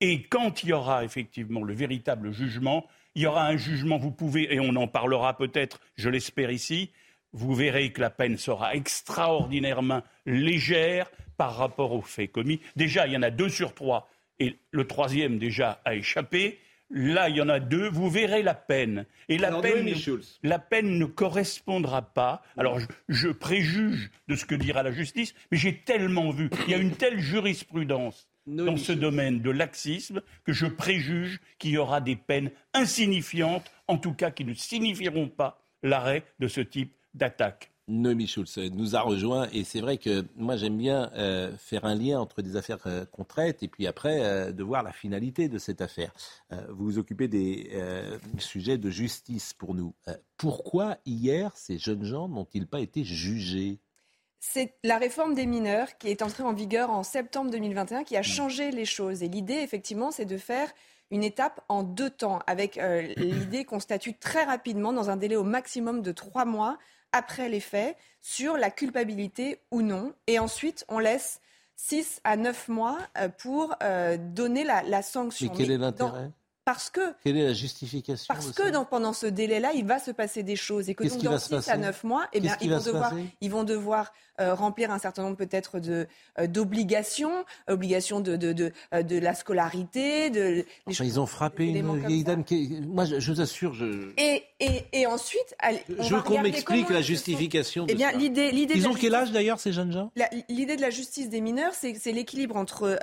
Et 0.00 0.22
quand 0.22 0.62
il 0.62 0.70
y 0.70 0.72
aura 0.72 1.04
effectivement 1.04 1.62
le 1.62 1.74
véritable 1.74 2.32
jugement, 2.32 2.86
il 3.14 3.22
y 3.22 3.26
aura 3.26 3.46
un 3.46 3.56
jugement, 3.56 3.98
vous 3.98 4.12
pouvez, 4.12 4.54
et 4.54 4.60
on 4.60 4.76
en 4.76 4.86
parlera 4.86 5.36
peut-être, 5.36 5.80
je 5.96 6.08
l'espère 6.08 6.52
ici, 6.52 6.90
vous 7.32 7.54
verrez 7.54 7.92
que 7.92 8.00
la 8.00 8.10
peine 8.10 8.36
sera 8.36 8.74
extraordinairement 8.74 10.02
légère 10.24 11.10
par 11.36 11.56
rapport 11.56 11.92
aux 11.92 12.02
faits 12.02 12.30
commis. 12.30 12.60
Déjà, 12.76 13.06
il 13.06 13.12
y 13.12 13.16
en 13.16 13.22
a 13.22 13.30
deux 13.30 13.48
sur 13.48 13.74
trois, 13.74 14.08
et 14.38 14.58
le 14.70 14.86
troisième 14.86 15.38
déjà 15.38 15.80
a 15.84 15.94
échappé. 15.94 16.58
Là, 16.90 17.28
il 17.28 17.36
y 17.36 17.42
en 17.42 17.48
a 17.48 17.60
deux. 17.60 17.90
Vous 17.90 18.08
verrez 18.08 18.42
la 18.42 18.54
peine. 18.54 19.04
Et 19.28 19.36
la, 19.36 19.60
peine, 19.60 19.94
la 20.42 20.58
peine 20.58 20.98
ne 20.98 21.04
correspondra 21.04 22.00
pas. 22.00 22.42
Alors, 22.56 22.78
je, 22.78 22.86
je, 23.08 23.28
préjuge 23.28 24.10
de 24.28 24.36
ce 24.36 24.46
que 24.46 24.54
dira 24.54 24.82
la 24.82 24.92
justice, 24.92 25.34
mais 25.50 25.58
j'ai 25.58 25.76
tellement 25.76 26.30
vu. 26.30 26.48
Il 26.66 26.70
y 26.70 26.74
a 26.74 26.78
une 26.78 26.96
telle 26.96 27.20
jurisprudence 27.20 28.26
dans 28.48 28.76
ce 28.76 28.92
domaine 28.92 29.40
de 29.40 29.50
laxisme 29.50 30.22
que 30.44 30.52
je 30.52 30.66
préjuge 30.66 31.40
qu'il 31.58 31.70
y 31.70 31.78
aura 31.78 32.00
des 32.00 32.16
peines 32.16 32.50
insignifiantes, 32.74 33.70
en 33.86 33.98
tout 33.98 34.14
cas 34.14 34.30
qui 34.30 34.44
ne 34.44 34.54
signifieront 34.54 35.28
pas 35.28 35.62
l'arrêt 35.82 36.24
de 36.38 36.48
ce 36.48 36.60
type 36.60 36.94
d'attaque. 37.14 37.70
Noémie 37.88 38.26
Schulz 38.26 38.58
nous 38.58 38.96
a 38.96 39.00
rejoint 39.00 39.48
et 39.50 39.64
c'est 39.64 39.80
vrai 39.80 39.96
que 39.96 40.26
moi 40.36 40.56
j'aime 40.56 40.76
bien 40.76 41.10
euh, 41.14 41.56
faire 41.56 41.86
un 41.86 41.94
lien 41.94 42.20
entre 42.20 42.42
des 42.42 42.56
affaires 42.56 42.86
euh, 42.86 43.06
qu'on 43.06 43.24
traite 43.24 43.62
et 43.62 43.68
puis 43.68 43.86
après 43.86 44.22
euh, 44.22 44.52
de 44.52 44.62
voir 44.62 44.82
la 44.82 44.92
finalité 44.92 45.48
de 45.48 45.56
cette 45.56 45.80
affaire. 45.80 46.12
vous 46.68 46.84
vous 46.84 46.98
occupez 46.98 47.28
des 47.28 47.70
sujets 48.38 48.76
de 48.76 48.90
justice 48.90 49.54
pour 49.54 49.74
nous. 49.74 49.94
pourquoi 50.36 50.98
hier 51.06 51.50
ces 51.56 51.78
jeunes 51.78 52.04
gens 52.04 52.28
n'ont-ils 52.28 52.66
pas 52.66 52.80
été 52.80 53.04
jugés? 53.04 53.80
C'est 54.40 54.74
la 54.84 54.98
réforme 54.98 55.34
des 55.34 55.46
mineurs 55.46 55.98
qui 55.98 56.08
est 56.08 56.22
entrée 56.22 56.42
en 56.42 56.52
vigueur 56.52 56.90
en 56.90 57.02
septembre 57.02 57.50
2021 57.50 58.04
qui 58.04 58.16
a 58.16 58.20
hmm. 58.20 58.24
changé 58.24 58.70
les 58.70 58.84
choses. 58.84 59.22
Et 59.22 59.28
l'idée, 59.28 59.54
effectivement, 59.54 60.10
c'est 60.10 60.24
de 60.24 60.38
faire 60.38 60.70
une 61.10 61.24
étape 61.24 61.64
en 61.68 61.82
deux 61.82 62.10
temps, 62.10 62.40
avec 62.46 62.78
l'idée 63.16 63.64
qu'on 63.64 63.80
statue 63.80 64.14
très 64.18 64.44
rapidement, 64.44 64.92
dans 64.92 65.08
un 65.08 65.16
délai 65.16 65.36
au 65.36 65.42
maximum 65.42 66.02
de 66.02 66.12
trois 66.12 66.44
mois, 66.44 66.76
après 67.12 67.48
les 67.48 67.60
faits 67.60 67.96
sur 68.20 68.56
la 68.56 68.70
culpabilité 68.70 69.60
ou 69.70 69.82
non. 69.82 70.12
Et 70.26 70.38
ensuite, 70.38 70.84
on 70.88 70.98
laisse 70.98 71.40
6 71.76 72.20
à 72.24 72.36
9 72.36 72.68
mois 72.68 72.98
euh, 73.16 73.28
pour 73.28 73.74
euh, 73.82 74.16
donner 74.18 74.64
la, 74.64 75.02
sanction. 75.02 75.50
Mais 75.50 75.56
quel 75.56 75.70
est 75.70 75.78
l'intérêt? 75.78 76.30
Parce 76.68 76.90
que. 76.90 77.00
Quelle 77.24 77.38
est 77.38 77.46
la 77.46 77.54
justification 77.54 78.26
Parce 78.28 78.50
que 78.50 78.84
pendant 78.84 79.14
ce 79.14 79.24
délai-là, 79.24 79.72
il 79.74 79.86
va 79.86 79.98
se 79.98 80.10
passer 80.10 80.42
des 80.42 80.54
choses. 80.54 80.90
Et 80.90 80.94
que 80.94 81.04
donc, 81.04 81.22
dans 81.22 81.38
6 81.38 81.66
à 81.66 81.78
9 81.78 82.04
mois, 82.04 82.26
eh 82.34 82.40
bien, 82.40 82.58
ils, 82.60 82.68
vont 82.68 82.82
devoir, 82.82 83.14
ils 83.40 83.50
vont 83.50 83.64
devoir 83.64 84.12
euh, 84.38 84.52
remplir 84.52 84.90
un 84.90 84.98
certain 84.98 85.22
nombre 85.22 85.38
peut-être 85.38 85.80
euh, 85.88 86.46
d'obligations, 86.46 87.46
obligations 87.68 88.20
de, 88.20 88.36
de, 88.36 88.52
de, 88.52 88.72
euh, 88.92 89.02
de, 89.02 89.18
la 89.18 89.34
scolarité. 89.34 90.28
De, 90.28 90.66
ils 90.86 91.18
ont 91.18 91.24
frappé 91.24 91.68
une 91.68 92.06
vieille 92.06 92.22
dame 92.22 92.44
qui. 92.44 92.82
Moi, 92.86 93.06
je, 93.06 93.32
vous 93.32 93.40
assure. 93.40 93.72
Je... 93.72 94.12
Et, 94.18 94.42
et, 94.60 94.84
et 94.92 95.06
ensuite. 95.06 95.56
je 95.88 96.14
veux 96.14 96.20
qu'on 96.20 96.42
m'explique 96.42 96.90
la 96.90 97.00
justification. 97.00 97.86
Eh 97.88 97.94
bien, 97.94 98.12
l'idée, 98.12 98.50
ils 98.74 98.86
ont 98.86 98.92
quel 98.92 99.14
âge 99.14 99.32
d'ailleurs, 99.32 99.58
ces 99.58 99.72
jeunes 99.72 99.92
gens? 99.92 100.12
L'idée 100.50 100.76
de 100.76 100.82
la 100.82 100.90
justice 100.90 101.30
des 101.30 101.40
mineurs, 101.40 101.72
c'est, 101.72 102.12
l'équilibre 102.12 102.56
entre. 102.56 102.98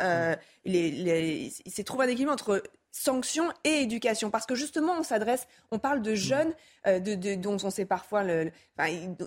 les, 0.66 0.91
les, 0.91 1.51
c'est 1.66 1.84
trouver 1.84 2.05
un 2.05 2.09
équilibre 2.09 2.32
entre 2.32 2.61
sanction 2.96 3.52
et 3.66 3.82
éducation. 3.82 4.30
Parce 4.30 4.46
que 4.46 4.56
justement, 4.56 4.93
on 4.98 5.04
s'adresse, 5.04 5.48
on 5.72 5.80
parle 5.80 6.02
de 6.02 6.16
jeunes 6.16 6.54
euh, 6.88 7.00
de, 7.00 7.36
dont 7.36 7.58
on 7.62 7.70
sait 7.70 7.86
parfois, 7.86 8.24
le, 8.24 8.52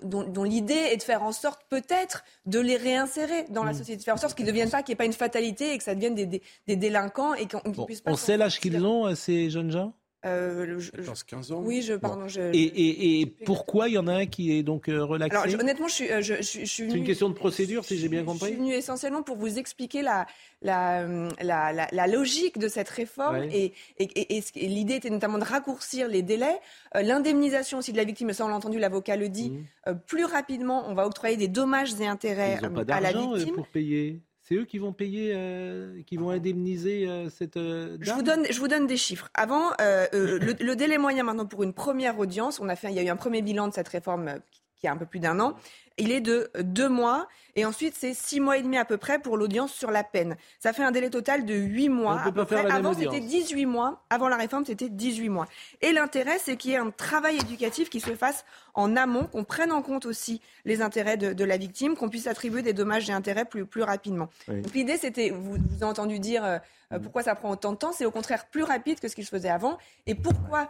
dont, 0.03 0.43
l'idée 0.43 0.73
est 0.73 0.97
de 0.97 1.03
faire 1.03 1.21
en 1.21 1.31
sorte 1.31 1.61
peut-être 1.69 2.23
de 2.47 2.59
les 2.59 2.77
réinsérer 2.77 3.45
dans 3.49 3.63
la 3.63 3.73
mm. 3.73 3.77
société, 3.77 3.97
de 3.97 4.03
faire 4.03 4.15
en 4.15 4.17
sorte 4.17 4.35
qu'ils 4.35 4.45
ne 4.45 4.51
deviennent 4.51 4.71
pas, 4.71 4.81
qu'il 4.81 4.93
n'y 4.93 4.93
ait 4.93 4.97
pas 4.97 5.05
une 5.05 5.13
fatalité 5.13 5.73
et 5.73 5.77
que 5.77 5.83
ça 5.83 5.93
devienne 5.93 6.15
des, 6.15 6.75
délinquants 6.75 7.35
et 7.35 7.47
qu'on 7.47 7.85
puisse 7.85 8.01
pas. 8.01 8.11
On 8.11 8.15
sait 8.15 8.37
l'âge 8.37 8.59
qu'ils 8.59 8.83
ont, 8.83 9.05
euh, 9.05 9.15
ces 9.15 9.51
jeunes 9.51 9.71
gens? 9.71 9.93
Euh, 10.25 10.79
15 11.27 11.51
ans. 11.53 11.61
Oui, 11.63 11.81
je, 11.81 11.93
pardon. 11.93 12.27
Je, 12.27 12.41
et, 12.53 13.21
et, 13.21 13.25
pourquoi 13.25 13.87
il 13.87 13.93
y 13.93 13.97
en 13.97 14.07
a 14.07 14.13
un 14.13 14.25
qui 14.25 14.51
est 14.51 14.63
donc 14.63 14.89
euh, 14.89 15.03
relaxé 15.03 15.37
Alors, 15.37 15.59
honnêtement, 15.59 15.87
je 15.87 15.93
suis, 15.93 16.11
euh, 16.11 16.21
je, 16.21 16.35
je, 16.41 16.65
C'est 16.65 16.83
une 16.83 17.05
question 17.05 17.29
de 17.29 17.33
procédure, 17.33 17.85
si 17.85 17.97
j'ai 17.97 18.09
bien 18.09 18.25
compris. 18.25 18.47
Je 18.47 18.53
suis 18.53 18.55
venue 18.55 18.73
essentiellement 18.73 19.23
pour 19.23 19.37
vous 19.37 19.57
expliquer 19.57 20.01
la, 20.01 20.27
la, 20.61 21.07
la, 21.41 21.87
la, 21.89 22.07
logique 22.07 22.57
de 22.57 22.67
cette 22.67 22.89
réforme 22.89 23.43
et, 23.51 23.73
et, 23.97 24.43
l'idée 24.55 24.95
était 24.95 25.09
notamment 25.09 25.37
de 25.37 25.45
raccourcir 25.45 26.09
les 26.09 26.21
délais. 26.21 26.59
Euh, 26.95 27.01
l'indemnisation 27.01 27.77
aussi 27.77 27.93
de 27.93 27.97
la 27.97 28.03
victime, 28.03 28.33
ça 28.33 28.43
on 28.45 28.49
l'a 28.49 28.55
entendu, 28.55 28.77
l'avocat 28.77 29.15
le 29.15 29.29
dit, 29.29 29.51
mmh. 29.51 29.93
plus 30.05 30.25
rapidement, 30.25 30.83
on 30.87 30.95
va 30.95 31.07
octroyer 31.07 31.37
des 31.37 31.47
dommages 31.47 31.93
et 32.01 32.07
intérêts 32.07 32.59
à 32.89 32.99
la 32.99 33.13
victime. 33.13 33.55
pour 33.55 33.67
payer 33.67 34.21
c'est 34.49 34.55
eux 34.55 34.65
qui 34.65 34.79
vont 34.79 34.93
payer, 34.93 35.33
euh, 35.35 36.01
qui 36.07 36.17
vont 36.17 36.31
indemniser 36.31 37.07
euh, 37.07 37.29
cette 37.29 37.55
euh, 37.55 37.97
Je 38.01 38.11
vous 38.11 38.23
donne, 38.23 38.47
je 38.49 38.59
vous 38.59 38.67
donne 38.67 38.87
des 38.87 38.97
chiffres. 38.97 39.29
Avant, 39.35 39.69
le, 39.79 40.73
délai 40.73 40.97
moyen 40.97 41.23
maintenant 41.23 41.45
pour 41.45 41.61
une 41.61 41.73
première 41.73 42.17
audience, 42.17 42.59
on 42.59 42.67
a 42.67 42.75
fait, 42.75 42.89
il 42.89 42.95
y 42.95 42.99
a 42.99 43.03
eu 43.03 43.09
un 43.09 43.15
premier 43.15 43.43
bilan 43.43 43.67
de 43.67 43.73
cette 43.73 43.87
réforme 43.87 44.39
qui 44.79 44.87
a 44.87 44.91
un 44.91 44.97
peu 44.97 45.05
plus 45.05 45.19
d'un 45.19 45.39
an 45.39 45.55
il 45.99 46.11
est 46.11 46.21
de 46.21 46.49
deux 46.59 46.89
mois. 46.89 47.27
Et 47.55 47.65
ensuite, 47.65 47.93
c'est 47.97 48.13
six 48.13 48.39
mois 48.39 48.57
et 48.57 48.63
demi 48.63 48.77
à 48.77 48.85
peu 48.85 48.97
près 48.97 49.19
pour 49.19 49.35
l'audience 49.35 49.73
sur 49.73 49.91
la 49.91 50.03
peine. 50.03 50.37
Ça 50.59 50.71
fait 50.71 50.83
un 50.83 50.91
délai 50.91 51.09
total 51.09 51.45
de 51.45 51.53
huit 51.53 51.89
mois. 51.89 52.21
À 52.21 52.31
peu 52.31 52.45
près. 52.45 52.65
Avant, 52.71 52.93
c'était 52.93 53.19
18 53.19 53.65
mois. 53.65 54.01
Avant 54.09 54.29
la 54.29 54.37
réforme, 54.37 54.65
c'était 54.65 54.87
18 54.87 55.29
mois. 55.29 55.47
Et 55.81 55.91
l'intérêt, 55.91 56.39
c'est 56.39 56.55
qu'il 56.55 56.71
y 56.71 56.73
ait 56.75 56.77
un 56.77 56.91
travail 56.91 57.37
éducatif 57.37 57.89
qui 57.89 57.99
se 57.99 58.15
fasse 58.15 58.45
en 58.75 58.95
amont, 58.95 59.25
qu'on 59.25 59.43
prenne 59.43 59.71
en 59.71 59.81
compte 59.81 60.05
aussi 60.05 60.41
les 60.63 60.81
intérêts 60.81 61.17
de, 61.17 61.43
la 61.43 61.57
victime, 61.57 61.95
qu'on 61.95 62.09
puisse 62.09 62.27
attribuer 62.27 62.61
des 62.61 62.73
dommages 62.73 63.09
et 63.09 63.13
intérêts 63.13 63.45
plus, 63.45 63.65
plus 63.65 63.83
rapidement. 63.83 64.29
Donc 64.47 64.73
l'idée, 64.73 64.97
c'était, 64.97 65.31
vous, 65.31 65.57
vous 65.57 65.75
avez 65.75 65.85
entendu 65.85 66.19
dire 66.19 66.45
euh, 66.45 66.59
euh, 66.93 66.99
pourquoi 66.99 67.23
ça 67.23 67.35
prend 67.35 67.51
autant 67.51 67.73
de 67.73 67.77
temps, 67.77 67.91
c'est 67.91 68.05
au 68.05 68.11
contraire 68.11 68.45
plus 68.45 68.63
rapide 68.63 68.99
que 68.99 69.07
ce 69.07 69.15
qu'il 69.15 69.25
se 69.25 69.31
faisait 69.31 69.49
avant. 69.49 69.77
Et 70.05 70.15
pourquoi. 70.15 70.69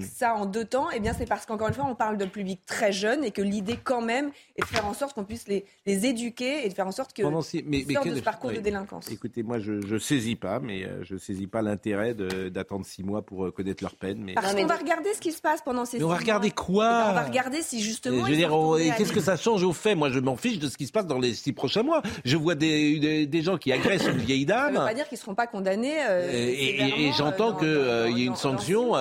Ça 0.00 0.34
en 0.34 0.46
deux 0.46 0.64
temps 0.64 0.88
Eh 0.94 1.00
bien, 1.00 1.12
c'est 1.12 1.26
parce 1.26 1.46
qu'encore 1.46 1.68
une 1.68 1.74
fois, 1.74 1.86
on 1.88 1.94
parle 1.94 2.16
de 2.16 2.24
public 2.24 2.60
très 2.66 2.92
jeune 2.92 3.24
et 3.24 3.30
que 3.30 3.42
l'idée, 3.42 3.78
quand 3.82 4.02
même, 4.02 4.30
est 4.56 4.62
de 4.62 4.66
faire 4.66 4.86
en 4.86 4.94
sorte 4.94 5.14
qu'on 5.14 5.24
puisse 5.24 5.48
les, 5.48 5.64
les, 5.86 6.06
éduquer 6.06 6.64
et 6.64 6.68
de 6.68 6.74
faire 6.74 6.86
en 6.86 6.92
sorte 6.92 7.12
que 7.12 7.22
mais, 7.66 7.84
sortent 7.92 8.08
de 8.08 8.14
ce 8.16 8.20
parcours 8.20 8.50
de 8.50 8.60
délinquance. 8.60 9.10
Écoutez, 9.10 9.42
moi, 9.42 9.58
je 9.58 9.72
ne 9.72 9.98
saisis 9.98 10.36
pas, 10.36 10.60
mais 10.60 10.84
euh, 10.84 11.02
je 11.04 11.16
saisis 11.16 11.46
pas 11.46 11.62
l'intérêt 11.62 12.14
d'attendre 12.14 12.84
six 12.86 13.02
mois 13.02 13.22
pour 13.22 13.46
euh, 13.46 13.50
connaître 13.50 13.82
leur 13.82 13.96
peine. 13.96 14.22
Mais... 14.22 14.34
Parce 14.34 14.54
qu'on 14.54 14.66
va 14.66 14.76
regarder 14.76 15.12
ce 15.14 15.20
qui 15.20 15.32
se 15.32 15.40
passe 15.40 15.62
pendant 15.62 15.84
ces 15.84 15.98
mais 15.98 16.00
six 16.00 16.04
mois. 16.04 16.14
On 16.14 16.16
va 16.16 16.20
regarder 16.20 16.50
quoi 16.50 16.86
eh 16.86 17.04
ben, 17.04 17.10
On 17.10 17.14
va 17.14 17.24
regarder 17.24 17.62
si 17.62 17.80
justement. 17.80 18.24
Je 18.26 18.30
veux 18.30 18.36
dire, 18.36 18.96
qu'est-ce 18.96 19.12
que 19.12 19.20
ça 19.20 19.36
change 19.36 19.62
au 19.62 19.72
fait? 19.72 19.94
Moi, 19.94 20.10
je 20.10 20.20
m'en 20.20 20.36
fiche 20.36 20.58
de 20.58 20.68
ce 20.68 20.76
qui 20.76 20.86
se 20.86 20.92
passe 20.92 21.06
dans 21.06 21.18
les 21.18 21.34
six 21.34 21.52
prochains 21.52 21.82
mois. 21.82 22.02
Je 22.24 22.36
vois 22.36 22.54
des, 22.54 23.26
des, 23.26 23.42
gens 23.42 23.58
qui 23.58 23.72
agressent 23.72 24.06
une 24.06 24.18
vieille 24.18 24.44
dame. 24.46 24.66
Ça 24.66 24.70
ne 24.72 24.78
veut 24.78 24.84
pas 24.84 24.94
dire 24.94 25.08
qu'ils 25.08 25.16
ne 25.16 25.22
seront 25.22 25.34
pas 25.34 25.46
condamnés. 25.46 25.96
Euh, 26.08 26.30
et, 26.30 27.10
j'entends 27.16 27.54
qu'il 27.54 28.18
y 28.18 28.22
ait 28.22 28.26
une 28.26 28.36
sanction 28.36 28.94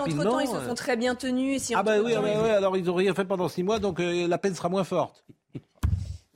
rapidement. 0.00 0.40
ils 0.40 0.48
se 0.48 0.58
font 0.58 0.74
très 0.74 0.96
bien 0.96 1.14
tenus. 1.14 1.62
Si 1.62 1.74
ah 1.74 1.82
bah 1.82 1.94
oui, 2.02 2.14
ah 2.16 2.20
bah 2.20 2.28
oui, 2.42 2.50
alors 2.50 2.76
ils 2.76 2.84
n'ont 2.84 2.94
rien 2.94 3.14
fait 3.14 3.24
pendant 3.24 3.48
six 3.48 3.62
mois, 3.62 3.78
donc 3.78 4.00
euh, 4.00 4.26
la 4.26 4.38
peine 4.38 4.54
sera 4.54 4.68
moins 4.68 4.84
forte. 4.84 5.24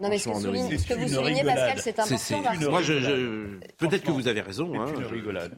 Non, 0.01 0.09
mais 0.09 0.19
ce 0.19 0.29
que, 0.29 0.77
ce 0.77 0.87
que 0.89 0.95
vous 0.95 1.09
soulignez, 1.09 1.45
Pascal, 1.45 1.79
c'est 1.79 1.99
important. 2.01 2.71
Moi, 2.71 2.83
je, 2.83 3.59
peut-être 3.79 4.03
que 4.03 4.11
vous 4.11 4.27
avez 4.27 4.41
raison. 4.41 4.73
Hein, 4.75 4.87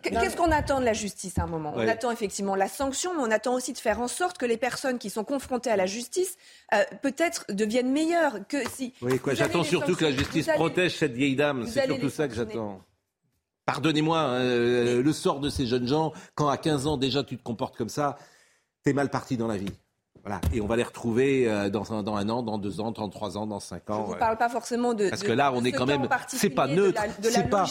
Qu'est-ce 0.02 0.36
qu'on 0.36 0.52
attend 0.52 0.78
de 0.78 0.84
la 0.84 0.92
justice 0.92 1.38
à 1.38 1.44
un 1.44 1.46
moment? 1.46 1.72
On 1.74 1.88
attend 1.88 2.10
effectivement 2.10 2.54
la 2.54 2.68
sanction, 2.68 3.12
mais 3.16 3.22
on 3.22 3.30
attend 3.30 3.54
aussi 3.54 3.72
de 3.72 3.78
faire 3.78 3.98
en 4.00 4.08
sorte 4.08 4.36
que 4.36 4.44
les 4.44 4.58
personnes 4.58 4.98
qui 4.98 5.08
sont 5.08 5.24
confrontées 5.24 5.70
à 5.70 5.76
la 5.76 5.86
justice, 5.86 6.36
euh, 6.74 6.84
peut-être 7.02 7.46
deviennent 7.48 7.90
meilleures 7.90 8.46
que 8.46 8.58
si. 8.68 8.92
Oui, 9.00 9.18
quoi. 9.18 9.32
J'attends 9.32 9.64
surtout 9.64 9.96
que 9.96 10.04
la 10.04 10.12
justice 10.12 10.46
protège 10.54 10.96
cette 10.96 11.14
vieille 11.14 11.36
dame. 11.36 11.66
C'est 11.66 11.86
surtout 11.86 12.10
ça 12.10 12.28
que 12.28 12.34
j'attends. 12.34 12.82
Pardonnez-moi, 13.66 14.18
hein, 14.18 14.40
euh, 14.40 15.02
le 15.02 15.12
sort 15.12 15.40
de 15.40 15.50
ces 15.50 15.66
jeunes 15.66 15.88
gens, 15.88 16.12
quand 16.36 16.48
à 16.48 16.56
15 16.56 16.86
ans 16.86 16.96
déjà 16.96 17.24
tu 17.24 17.36
te 17.36 17.42
comportes 17.42 17.76
comme 17.76 17.88
ça, 17.88 18.16
t'es 18.84 18.92
mal 18.92 19.10
parti 19.10 19.36
dans 19.36 19.48
la 19.48 19.56
vie. 19.56 19.72
Voilà. 20.26 20.40
Et 20.52 20.60
on 20.60 20.66
va 20.66 20.74
les 20.74 20.82
retrouver 20.82 21.48
euh, 21.48 21.70
dans, 21.70 21.92
un, 21.92 22.02
dans 22.02 22.16
un 22.16 22.28
an, 22.28 22.42
dans 22.42 22.58
deux 22.58 22.80
ans, 22.80 22.90
dans 22.90 23.08
trois 23.08 23.38
ans, 23.38 23.46
dans 23.46 23.60
cinq 23.60 23.88
ans. 23.90 24.06
Je 24.08 24.14
ne 24.14 24.18
parle 24.18 24.36
pas 24.36 24.48
forcément 24.48 24.92
de. 24.92 25.08
Parce 25.08 25.22
que 25.22 25.30
là, 25.30 25.52
on 25.54 25.64
est 25.64 25.70
quand 25.70 25.86
même. 25.86 26.08
C'est 26.26 26.50
pas 26.50 26.66
neutre. 26.66 27.00
C'est 27.22 27.48
pas. 27.48 27.64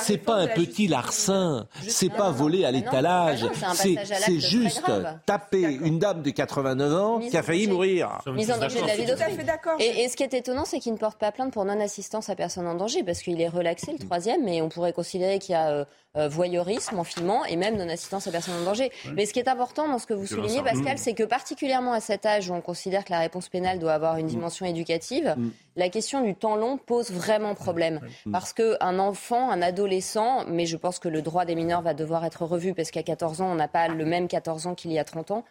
C'est 0.00 0.16
pas 0.16 0.36
un 0.36 0.46
petit 0.46 0.88
larcin. 0.88 1.66
C'est 1.86 2.08
pas 2.08 2.30
volé 2.30 2.64
à 2.64 2.70
l'étalage. 2.70 3.46
C'est 3.74 4.40
juste 4.40 4.90
taper 5.26 5.62
une 5.62 5.98
dame 5.98 6.22
de 6.22 6.30
89 6.30 6.94
ans 6.94 7.20
qui 7.20 7.36
a 7.36 7.42
failli 7.42 7.66
mourir. 7.66 8.22
Mise 8.32 8.50
en 8.50 8.58
danger 8.58 8.80
de 8.80 8.86
la 8.86 8.96
vie 8.96 9.04
d'autrui. 9.04 9.36
Et, 9.80 10.04
et 10.04 10.08
ce 10.08 10.16
qui 10.16 10.22
est 10.22 10.32
étonnant, 10.32 10.64
c'est 10.64 10.78
qu'il 10.78 10.92
ne 10.92 10.98
porte 10.98 11.18
pas 11.18 11.30
plainte 11.30 11.52
pour 11.52 11.64
non-assistance 11.66 12.30
à 12.30 12.34
personne 12.36 12.66
en 12.66 12.74
danger, 12.74 13.02
parce 13.02 13.20
qu'il 13.20 13.40
est 13.40 13.48
relaxé, 13.48 13.92
le 13.92 13.98
troisième, 13.98 14.44
mais 14.44 14.62
on 14.62 14.70
pourrait 14.70 14.94
considérer 14.94 15.38
qu'il 15.38 15.52
y 15.52 15.56
a. 15.56 15.84
Euh, 16.18 16.28
euh, 16.28 16.28
voyeurisme 16.28 16.98
en 16.98 17.04
filmant 17.04 17.44
et 17.44 17.56
même 17.56 17.76
non-assistance 17.76 18.26
à 18.26 18.30
personne 18.30 18.54
en 18.60 18.64
danger. 18.64 18.92
Mais 19.14 19.26
ce 19.26 19.32
qui 19.32 19.38
est 19.40 19.48
important 19.48 19.88
dans 19.88 19.98
ce 19.98 20.06
que 20.06 20.14
vous 20.14 20.26
soulignez, 20.26 20.62
Pascal, 20.62 20.98
c'est 20.98 21.14
que 21.14 21.24
particulièrement 21.24 21.92
à 21.92 22.00
cet 22.00 22.26
âge 22.26 22.50
où 22.50 22.54
on 22.54 22.60
considère 22.60 23.04
que 23.04 23.12
la 23.12 23.20
réponse 23.20 23.48
pénale 23.48 23.78
doit 23.78 23.92
avoir 23.92 24.16
une 24.16 24.26
mm. 24.26 24.30
dimension 24.30 24.66
éducative, 24.66 25.34
mm. 25.36 25.50
la 25.76 25.88
question 25.88 26.22
du 26.22 26.34
temps 26.34 26.56
long 26.56 26.76
pose 26.76 27.10
vraiment 27.10 27.54
problème. 27.54 28.00
Mm. 28.26 28.32
Parce 28.32 28.52
qu'un 28.52 28.98
enfant, 28.98 29.50
un 29.50 29.62
adolescent, 29.62 30.44
mais 30.48 30.66
je 30.66 30.76
pense 30.76 30.98
que 30.98 31.08
le 31.08 31.22
droit 31.22 31.44
des 31.44 31.54
mineurs 31.54 31.82
va 31.82 31.94
devoir 31.94 32.24
être 32.24 32.44
revu 32.44 32.74
parce 32.74 32.90
qu'à 32.90 33.02
14 33.02 33.40
ans, 33.40 33.50
on 33.50 33.56
n'a 33.56 33.68
pas 33.68 33.88
le 33.88 34.04
même 34.04 34.28
14 34.28 34.66
ans 34.66 34.74
qu'il 34.74 34.92
y 34.92 34.98
a 34.98 35.04
30 35.04 35.30
ans. 35.30 35.44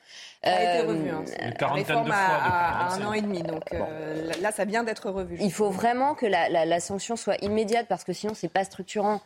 Ça 0.44 0.56
a 0.56 0.76
été 0.76 0.88
revu. 0.88 1.10
Hein. 1.10 1.24
Une 1.42 2.12
à, 2.12 2.94
un 2.94 3.06
an 3.06 3.14
et 3.14 3.22
demi. 3.22 3.42
Donc 3.42 3.64
euh, 3.74 4.32
là, 4.42 4.52
ça 4.52 4.66
vient 4.66 4.84
d'être 4.84 5.10
revu. 5.10 5.38
Il 5.42 5.52
faut 5.52 5.70
vraiment 5.70 6.14
que 6.14 6.26
la, 6.26 6.66
la 6.66 6.80
sanction 6.80 7.16
soit 7.16 7.38
immédiate 7.44 7.88
parce 7.90 8.04
que 8.04 8.14
sinon, 8.14 8.34
c'est 8.34 8.48
pas 8.48 8.64
structurant. 8.64 9.22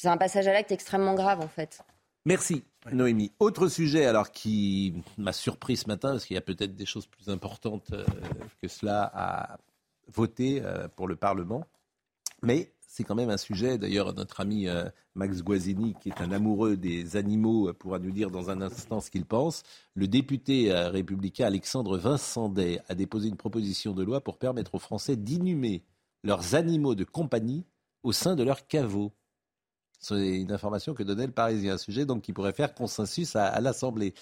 C'est 0.00 0.08
un 0.08 0.16
passage 0.16 0.48
à 0.48 0.54
l'acte 0.54 0.72
extrêmement 0.72 1.12
grave, 1.12 1.40
en 1.40 1.48
fait. 1.48 1.82
Merci, 2.24 2.64
Noémie. 2.90 3.32
Autre 3.38 3.68
sujet, 3.68 4.06
alors, 4.06 4.32
qui 4.32 4.94
m'a 5.18 5.34
surpris 5.34 5.76
ce 5.76 5.88
matin, 5.88 6.12
parce 6.12 6.24
qu'il 6.24 6.36
y 6.36 6.38
a 6.38 6.40
peut-être 6.40 6.74
des 6.74 6.86
choses 6.86 7.06
plus 7.06 7.28
importantes 7.28 7.90
euh, 7.92 8.06
que 8.62 8.66
cela 8.66 9.10
à 9.12 9.58
voter 10.10 10.62
euh, 10.64 10.88
pour 10.88 11.06
le 11.06 11.16
Parlement. 11.16 11.66
Mais 12.42 12.72
c'est 12.80 13.04
quand 13.04 13.14
même 13.14 13.28
un 13.28 13.36
sujet. 13.36 13.76
D'ailleurs, 13.76 14.14
notre 14.14 14.40
ami 14.40 14.68
euh, 14.68 14.88
Max 15.16 15.42
Guazzini, 15.42 15.94
qui 16.00 16.08
est 16.08 16.22
un 16.22 16.32
amoureux 16.32 16.78
des 16.78 17.16
animaux, 17.16 17.70
pourra 17.74 17.98
nous 17.98 18.10
dire 18.10 18.30
dans 18.30 18.48
un 18.48 18.62
instant 18.62 19.02
ce 19.02 19.10
qu'il 19.10 19.26
pense. 19.26 19.64
Le 19.92 20.08
député 20.08 20.72
républicain 20.72 21.44
Alexandre 21.44 21.98
Vincendet 21.98 22.80
a 22.88 22.94
déposé 22.94 23.28
une 23.28 23.36
proposition 23.36 23.92
de 23.92 24.02
loi 24.02 24.22
pour 24.22 24.38
permettre 24.38 24.76
aux 24.76 24.78
Français 24.78 25.16
d'inhumer 25.16 25.84
leurs 26.24 26.54
animaux 26.54 26.94
de 26.94 27.04
compagnie 27.04 27.66
au 28.02 28.12
sein 28.12 28.34
de 28.34 28.42
leur 28.42 28.66
caveau. 28.66 29.12
C'est 30.00 30.40
une 30.40 30.52
information 30.52 30.94
que 30.94 31.02
donnait 31.02 31.26
le 31.26 31.32
Parisien, 31.32 31.74
un 31.74 31.78
sujet 31.78 32.06
donc 32.06 32.22
qui 32.22 32.32
pourrait 32.32 32.52
faire 32.52 32.74
consensus 32.74 33.36
à 33.36 33.60
l'Assemblée. 33.60 34.14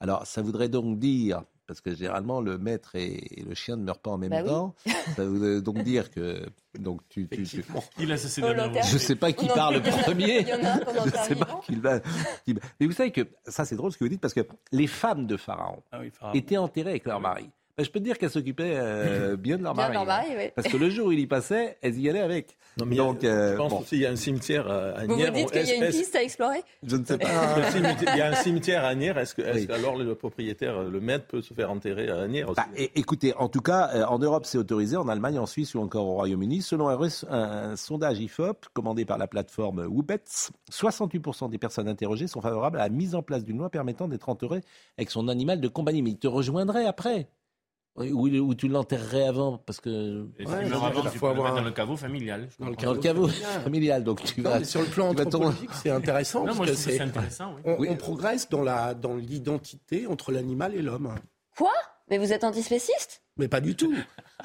Alors, 0.00 0.26
ça 0.26 0.42
voudrait 0.42 0.68
donc 0.68 0.98
dire 0.98 1.42
parce 1.66 1.80
que 1.80 1.94
généralement 1.94 2.40
le 2.40 2.58
maître 2.58 2.94
et, 2.94 3.42
le 3.46 3.54
chien 3.54 3.76
ne 3.76 3.82
meurent 3.82 3.98
pas 3.98 4.10
en 4.10 4.18
même 4.18 4.30
bah 4.30 4.42
temps. 4.42 4.74
Ça 5.16 5.24
veut 5.24 5.62
donc 5.62 5.82
dire 5.82 6.10
que 6.10 6.42
donc 6.78 7.00
tu, 7.08 7.26
tu, 7.28 7.44
tu... 7.44 7.64
il 7.98 8.12
a 8.12 8.16
cessé 8.16 8.42
Je 8.42 8.98
sais 8.98 9.16
pas 9.16 9.32
qui 9.32 9.46
parle 9.46 9.76
le 9.76 10.02
premier. 10.02 10.40
Il 10.42 10.48
y 10.48 10.52
en 10.52 10.64
a 10.64 10.78
je 11.06 11.10
sais 11.28 11.34
pas 11.34 11.60
qui 11.64 11.76
va. 11.76 12.00
Mais 12.80 12.86
vous 12.86 12.92
savez 12.92 13.12
que 13.12 13.26
ça 13.46 13.64
c'est 13.64 13.76
drôle 13.76 13.92
ce 13.92 13.98
que 13.98 14.04
vous 14.04 14.10
dites 14.10 14.20
parce 14.20 14.34
que 14.34 14.46
les 14.72 14.86
femmes 14.86 15.26
de 15.26 15.36
Pharaon, 15.36 15.82
ah 15.92 16.00
étaient 16.34 16.58
enterrées 16.58 16.90
avec 16.90 17.06
leur 17.06 17.20
mari. 17.20 17.48
Ben, 17.76 17.82
je 17.84 17.90
peux 17.90 17.98
te 17.98 18.04
dire 18.04 18.18
qu'elles 18.18 18.30
s'occupaient 18.30 18.76
euh, 18.76 19.36
bien 19.38 19.58
de 19.58 19.64
leur 19.64 19.74
mari. 19.74 19.96
Hein. 19.96 20.50
Parce 20.54 20.68
que 20.68 20.76
le 20.76 20.90
jour 20.90 21.08
où 21.08 21.12
il 21.12 21.18
y 21.18 21.26
passait, 21.26 21.76
elles 21.82 21.98
y 21.98 22.08
allaient 22.08 22.20
avec. 22.20 22.56
Non, 22.78 22.86
mais 22.86 22.94
Donc, 22.94 23.24
euh, 23.24 23.52
je 23.52 23.56
pense 23.56 23.70
bon. 23.70 23.82
qu'il 23.82 23.98
y 23.98 24.06
a 24.06 24.10
un 24.10 24.16
cimetière 24.16 24.70
à 24.70 25.04
Nières. 25.06 25.32
Vous 25.32 25.38
vous 25.40 25.44
dites 25.44 25.50
qu'il 25.50 25.66
y 25.66 25.72
a 25.72 25.86
une 25.86 25.90
piste 25.90 26.14
à 26.14 26.22
explorer 26.22 26.62
Je 26.84 26.96
ne 26.96 27.04
sais 27.04 27.18
pas. 27.18 27.26
il 27.74 28.16
y 28.16 28.20
a 28.20 28.28
un 28.28 28.34
cimetière 28.36 28.84
à 28.84 28.94
Nières. 28.94 29.18
Est-ce 29.18 29.34
que, 29.34 29.72
alors 29.72 29.96
le 29.96 30.14
propriétaire, 30.14 30.82
le 30.84 31.00
maître, 31.00 31.26
peut 31.26 31.42
se 31.42 31.52
faire 31.52 31.70
enterrer 31.72 32.08
à 32.08 32.28
Nières 32.28 32.50
aussi 32.50 32.60
bah, 32.60 32.68
Écoutez, 32.94 33.34
en 33.34 33.48
tout 33.48 33.60
cas, 33.60 33.90
euh, 33.94 34.04
en 34.04 34.20
Europe, 34.20 34.46
c'est 34.46 34.58
autorisé. 34.58 34.96
En 34.96 35.08
Allemagne, 35.08 35.40
en 35.40 35.46
Suisse 35.46 35.74
ou 35.74 35.80
encore 35.80 36.06
au 36.06 36.14
Royaume-Uni. 36.14 36.62
Selon 36.62 36.88
un, 36.88 37.08
un, 37.30 37.76
sondage 37.76 38.20
IFOP 38.20 38.66
commandé 38.72 39.04
par 39.04 39.18
la 39.18 39.26
plateforme 39.26 39.84
Woobets, 39.84 40.52
68% 40.70 41.50
des 41.50 41.58
personnes 41.58 41.88
interrogées 41.88 42.28
sont 42.28 42.40
favorables 42.40 42.78
à 42.78 42.84
la 42.84 42.88
mise 42.88 43.16
en 43.16 43.22
place 43.22 43.42
d'une 43.42 43.58
loi 43.58 43.68
permettant 43.68 44.06
d'être 44.06 44.28
enterré 44.28 44.60
avec 44.96 45.10
son 45.10 45.26
animal 45.26 45.60
de 45.60 45.66
compagnie. 45.68 46.02
Mais 46.02 46.10
il 46.10 46.18
te 46.18 46.28
rejoindrait 46.28 46.86
après. 46.86 47.26
Ou, 47.96 48.54
tu 48.56 48.66
l'enterrerais 48.66 49.28
avant 49.28 49.58
parce 49.58 49.80
que. 49.80 50.26
Et 50.38 50.46
ouais, 50.46 50.72
avant, 50.72 51.02
tu 51.10 51.18
faut 51.18 51.28
avoir 51.28 51.54
dans 51.54 51.62
le 51.62 51.70
caveau 51.70 51.96
familial. 51.96 52.48
Dans 52.58 52.68
le 52.92 52.98
caveau, 52.98 53.28
familial, 53.62 54.02
donc 54.02 54.24
tu 54.24 54.42
vas. 54.42 54.64
sur 54.64 54.80
le 54.80 54.86
plan 54.86 55.10
anthropologique, 55.10 55.70
c'est 55.72 55.90
intéressant. 55.90 56.44
Non, 56.44 56.56
parce 56.56 56.70
que 56.70 56.76
c'est 56.76 57.00
intéressant. 57.00 57.54
Oui. 57.64 57.88
On, 57.88 57.92
on, 57.92 57.96
progresse 57.96 58.48
dans 58.48 58.62
la 58.62 58.94
dans 58.94 59.14
l'identité 59.14 60.08
entre 60.08 60.32
l'animal 60.32 60.74
et 60.74 60.82
l'homme. 60.82 61.14
Quoi? 61.56 61.72
Mais 62.10 62.18
vous 62.18 62.32
êtes 62.32 62.42
antispéciste? 62.42 63.23
Mais 63.36 63.48
pas 63.48 63.60
du 63.60 63.74
tout. 63.74 63.92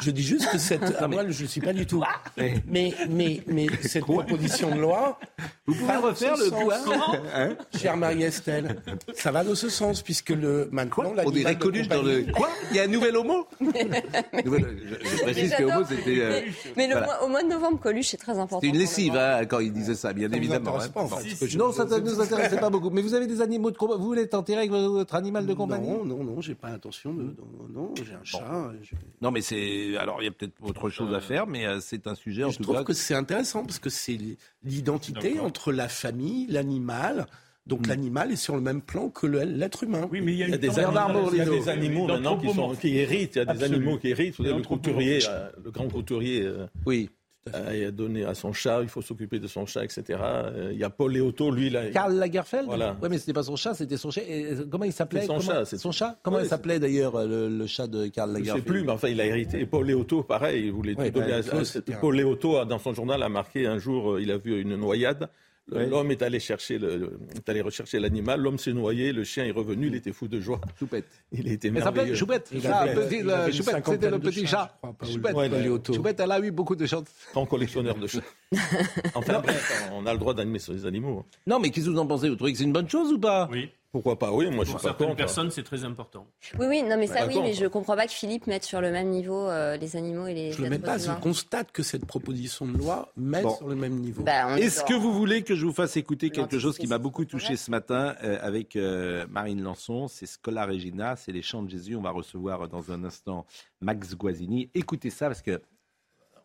Je 0.01 0.11
dis 0.11 0.23
juste 0.23 0.49
que 0.49 0.57
cette. 0.57 0.95
Ah, 0.99 1.07
moi, 1.07 1.23
je 1.29 1.43
ne 1.43 1.47
suis 1.47 1.61
pas 1.61 1.73
du 1.73 1.85
tout. 1.85 2.03
Mais, 2.37 2.93
mais, 3.09 3.43
mais 3.47 3.67
cette 3.81 4.05
proposition 4.05 4.73
de 4.73 4.79
loi. 4.79 5.19
Vous 5.65 5.75
pouvez 5.75 5.95
refaire 5.97 6.37
le 6.37 6.49
quoi 6.49 6.75
hein 7.35 7.55
Chère 7.77 7.97
Marie-Estelle, 7.97 8.81
ça 9.13 9.31
va 9.31 9.43
dans 9.43 9.55
ce 9.55 9.69
sens, 9.69 10.01
puisque 10.01 10.29
le, 10.29 10.69
maintenant. 10.71 11.13
On 11.25 11.31
dirait 11.31 11.57
Coluche 11.57 11.87
dans 11.87 12.01
le. 12.01 12.31
Quoi 12.31 12.49
Il 12.71 12.77
y 12.77 12.79
a 12.79 12.83
un 12.83 12.87
nouvel 12.87 13.17
homo 13.17 13.47
Je, 13.61 15.21
précise 15.21 15.53
que 15.55 15.63
homo, 15.63 15.85
c'était. 15.87 16.19
Euh, 16.19 16.41
mais 16.77 16.87
le 16.87 16.95
mois, 16.95 17.23
au 17.23 17.27
mois 17.27 17.43
de 17.43 17.49
novembre, 17.49 17.79
Coluche, 17.79 18.07
c'est 18.07 18.17
très 18.17 18.33
important. 18.33 18.61
C'est 18.61 18.67
une 18.67 18.77
lessive 18.77 19.15
hein, 19.15 19.45
quand 19.45 19.59
il 19.59 19.73
disait 19.73 19.95
ça, 19.95 20.13
bien 20.13 20.31
évidemment. 20.31 20.79
Hein. 20.79 20.87
Pas, 20.89 21.01
en 21.01 21.07
fait, 21.07 21.57
non, 21.57 21.71
ça 21.71 21.85
ne 21.85 21.99
nous 21.99 22.21
intéressait 22.21 22.59
pas 22.59 22.69
beaucoup. 22.69 22.89
Mais 22.89 23.01
vous 23.01 23.13
avez 23.13 23.27
des 23.27 23.41
animaux 23.41 23.71
de 23.71 23.77
combat. 23.77 23.95
Vous 23.97 24.05
voulez 24.05 24.27
t'enterrer 24.27 24.59
avec 24.59 24.71
votre 24.71 25.15
animal 25.15 25.45
de 25.45 25.53
compagnie? 25.53 25.89
Non, 25.89 26.05
non, 26.05 26.23
non, 26.23 26.41
j'ai 26.41 26.55
pas 26.55 26.69
l'intention 26.69 27.13
de. 27.13 27.35
Non, 27.73 27.93
j'ai 27.95 28.13
un 28.13 28.23
chat. 28.23 28.71
Non, 29.21 29.31
mais 29.31 29.41
c'est 29.41 29.97
alors 29.97 30.21
il 30.21 30.25
y 30.25 30.27
a 30.27 30.31
peut-être 30.31 30.53
autre 30.61 30.89
chose 30.89 31.13
à 31.13 31.19
faire, 31.19 31.47
mais 31.47 31.65
euh, 31.65 31.79
c'est 31.81 32.07
un 32.07 32.15
sujet 32.15 32.43
en 32.43 32.51
je 32.51 32.59
trouve 32.59 32.83
que 32.83 32.93
c'est 32.93 33.13
intéressant 33.13 33.65
parce 33.65 33.79
que 33.79 33.89
c'est 33.89 34.17
l'identité 34.63 35.39
entre 35.39 35.71
la 35.71 35.89
famille, 35.89 36.47
l'animal. 36.47 37.27
Donc 37.67 37.85
hmm. 37.85 37.89
l'animal 37.89 38.31
est 38.31 38.35
sur 38.35 38.55
le 38.55 38.61
même 38.61 38.81
plan 38.81 39.09
que 39.09 39.27
l'être 39.27 39.83
humain. 39.83 40.07
Oui, 40.11 40.21
mais 40.21 40.33
il 40.33 40.39
y 40.39 40.43
a, 40.43 40.57
des, 40.57 40.79
animaux, 40.79 41.29
il 41.31 41.37
y 41.37 41.41
a 41.41 41.45
des 41.45 41.69
animaux 41.69 42.07
maintenant 42.07 42.37
qui, 42.37 42.51
sont, 42.51 42.73
qui 42.75 42.97
héritent. 42.97 43.35
Il 43.35 43.39
y 43.39 43.41
a 43.41 43.53
des 43.53 43.63
animaux 43.63 43.97
qui 43.97 44.09
héritent. 44.09 44.37
Vous 44.37 44.43
le 44.43 44.61
couturier, 44.63 45.19
euh, 45.29 45.49
le 45.63 45.69
grand 45.69 45.87
couturier. 45.87 46.41
Euh, 46.43 46.65
oui. 46.85 47.09
Euh, 47.55 47.75
il 47.75 47.85
a 47.85 47.91
donné 47.91 48.25
à 48.25 48.33
son 48.33 48.53
chat, 48.53 48.81
il 48.81 48.89
faut 48.89 49.01
s'occuper 49.01 49.39
de 49.39 49.47
son 49.47 49.65
chat, 49.65 49.83
etc. 49.83 50.19
Euh, 50.21 50.69
il 50.71 50.77
y 50.77 50.83
a 50.83 50.89
Paul 50.89 51.13
Léoto, 51.13 51.51
lui, 51.51 51.69
là. 51.69 51.89
Karl 51.89 52.13
Lagerfeld 52.13 52.65
voilà. 52.65 52.97
Oui, 53.01 53.07
mais 53.09 53.17
c'était 53.17 53.33
pas 53.33 53.43
son 53.43 53.55
chat, 53.55 53.73
c'était 53.73 53.97
son 53.97 54.11
chat. 54.11 54.21
comment 54.69 54.83
il 54.83 54.93
s'appelait? 54.93 55.21
Son 55.21 55.37
comment... 55.39 55.63
chat. 55.63 55.77
Son 55.77 55.91
chat? 55.91 56.19
Comment 56.21 56.39
il 56.39 56.45
s'appelait 56.45 56.79
d'ailleurs, 56.79 57.25
le, 57.25 57.65
chat 57.65 57.87
de 57.87 58.07
Karl 58.07 58.31
Lagerfeld 58.31 58.57
Je 58.57 58.61
sais 58.61 58.65
plus, 58.65 58.83
mais 58.83 58.91
enfin, 58.91 59.07
il 59.07 59.21
a 59.21 59.25
hérité. 59.25 59.61
Et 59.61 59.65
Paul 59.65 59.85
Léoto, 59.85 60.23
pareil, 60.23 60.65
il 60.65 60.71
voulait 60.71 60.95
tout 60.95 61.09
donner 61.09 61.41
bah, 61.41 61.57
à, 61.57 61.97
Paul 61.97 62.15
Léoto, 62.15 62.65
dans 62.65 62.79
son 62.79 62.93
journal, 62.93 63.23
a 63.23 63.29
marqué 63.29 63.65
un 63.65 63.79
jour, 63.79 64.13
euh, 64.13 64.21
il 64.21 64.31
a 64.31 64.37
vu 64.37 64.59
une 64.61 64.75
noyade. 64.75 65.29
L'homme 65.71 66.11
est 66.11 66.21
allé 66.21 66.39
chercher 66.39 66.77
le, 66.77 67.19
est 67.35 67.47
allé 67.49 67.61
rechercher 67.61 67.99
l'animal. 67.99 68.41
L'homme 68.41 68.57
s'est 68.57 68.73
noyé. 68.73 69.11
Le 69.11 69.23
chien 69.23 69.45
est 69.45 69.51
revenu. 69.51 69.87
Il 69.87 69.95
était 69.95 70.11
fou 70.11 70.27
de 70.27 70.39
joie. 70.39 70.59
Choupette. 70.77 71.05
Il 71.31 71.51
était 71.51 71.69
merveilleux. 71.69 72.15
Choupette. 72.15 72.49
Choupette. 72.51 73.85
C'était 73.85 74.09
le 74.09 74.19
petit 74.19 74.45
chat. 74.45 74.79
Choupette. 75.03 75.93
Choupette. 75.93 76.19
Elle 76.19 76.31
a 76.31 76.39
eu 76.39 76.51
beaucoup 76.51 76.75
de 76.75 76.85
chats. 76.85 77.03
Grand 77.33 77.45
collectionneur 77.45 77.95
de 77.95 78.07
chats. 78.07 78.19
enfin 79.13 79.39
bref, 79.39 79.89
on 79.93 80.05
a 80.05 80.13
le 80.13 80.19
droit 80.19 80.33
d'animer 80.33 80.59
sur 80.59 80.73
les 80.73 80.85
animaux. 80.85 81.25
Non, 81.45 81.59
mais 81.59 81.69
qu'est-ce 81.69 81.85
que 81.85 81.91
vous 81.91 81.99
en 81.99 82.07
pensez? 82.07 82.29
Vous 82.29 82.35
trouvez 82.35 82.51
que 82.51 82.57
c'est 82.57 82.63
une 82.63 82.73
bonne 82.73 82.89
chose 82.89 83.13
ou 83.13 83.19
pas? 83.19 83.47
Oui. 83.51 83.69
Pourquoi 83.91 84.19
pas 84.19 84.31
Oui, 84.31 84.51
moi 84.51 84.65
je 84.65 84.69
suis 84.69 84.79
pas 84.79 84.93
contre. 84.93 85.07
Pour 85.07 85.15
personnes, 85.15 85.49
c'est 85.49 85.63
très 85.63 85.83
important. 85.83 86.27
Oui, 86.59 86.67
oui, 86.67 86.83
non, 86.83 86.95
mais 86.97 87.07
ça, 87.07 87.25
oui, 87.25 87.39
mais 87.41 87.53
je 87.53 87.65
comprends 87.65 87.95
pas 87.95 88.05
que 88.05 88.11
Philippe 88.11 88.45
mette 88.45 88.63
sur 88.63 88.81
le 88.81 88.91
même 88.91 89.09
niveau 89.09 89.47
euh, 89.49 89.77
les 89.77 89.95
animaux 89.95 90.27
et 90.27 90.33
les. 90.35 90.51
Je 90.51 90.61
ne 90.61 90.69
mets 90.69 90.77
pas, 90.77 90.99
je 90.99 91.11
constate 91.19 91.71
que 91.71 91.81
cette 91.81 92.05
proposition 92.05 92.67
de 92.67 92.77
loi 92.77 93.11
met 93.17 93.41
sur 93.41 93.67
le 93.67 93.75
même 93.75 93.95
niveau. 93.95 94.21
Bah, 94.23 94.59
Est-ce 94.59 94.83
que 94.83 94.93
vous 94.93 95.11
voulez 95.11 95.41
que 95.41 95.55
je 95.55 95.65
vous 95.65 95.73
fasse 95.73 95.97
écouter 95.97 96.29
quelque 96.29 96.59
chose 96.59 96.77
qui 96.77 96.85
m'a 96.85 96.99
beaucoup 96.99 97.25
touché 97.25 97.55
ce 97.55 97.71
matin 97.71 98.15
euh, 98.23 98.37
avec 98.41 98.75
euh, 98.75 99.25
Marine 99.29 99.63
Lançon 99.63 100.07
C'est 100.07 100.27
Scola 100.27 100.65
Regina, 100.67 101.15
c'est 101.15 101.31
les 101.31 101.41
chants 101.41 101.63
de 101.63 101.69
Jésus. 101.69 101.95
On 101.95 102.01
va 102.01 102.11
recevoir 102.11 102.67
dans 102.67 102.91
un 102.91 103.03
instant 103.03 103.45
Max 103.81 104.15
Guazzini. 104.15 104.69
Écoutez 104.75 105.09
ça 105.09 105.27
parce 105.27 105.41
que 105.41 105.61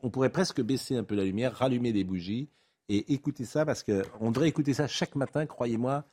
on 0.03 0.11
pourrait 0.11 0.31
presque 0.31 0.63
baisser 0.63 0.97
un 0.97 1.05
peu 1.05 1.15
la 1.15 1.25
lumière, 1.25 1.55
rallumer 1.55 1.93
des 1.93 2.05
bougies 2.05 2.49
et 2.89 3.13
écouter 3.13 3.45
ça 3.45 3.67
parce 3.67 3.83
qu'on 3.83 4.31
devrait 4.31 4.49
écouter 4.49 4.75
ça 4.75 4.87
chaque 4.87 5.15
matin, 5.15 5.47
croyez-moi 5.47 6.05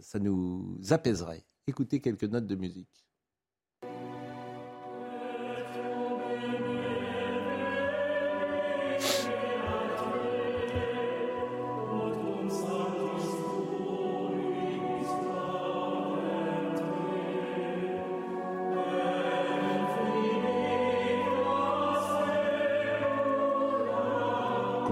ça 0.00 0.18
nous 0.18 0.80
apaiserait. 0.90 1.44
Écoutez 1.66 2.00
quelques 2.00 2.24
notes 2.24 2.46
de 2.46 2.56
musique. 2.56 3.04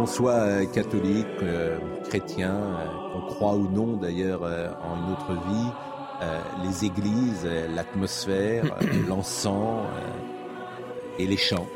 Qu'on 0.03 0.07
soit 0.07 0.32
euh, 0.32 0.66
catholique, 0.66 1.26
euh, 1.42 1.78
chrétien, 2.09 2.59
qu'on 3.12 3.20
croit 3.20 3.55
ou 3.55 3.68
non 3.68 3.96
d'ailleurs 3.96 4.42
euh, 4.42 4.68
en 4.82 4.96
une 4.96 5.12
autre 5.12 5.32
vie, 5.32 5.68
euh, 6.22 6.40
les 6.64 6.84
églises, 6.84 7.42
euh, 7.44 7.68
l'atmosphère, 7.72 8.64
l'encens 9.09 9.86
et 11.20 11.26
les 11.26 11.36
chants 11.36 11.68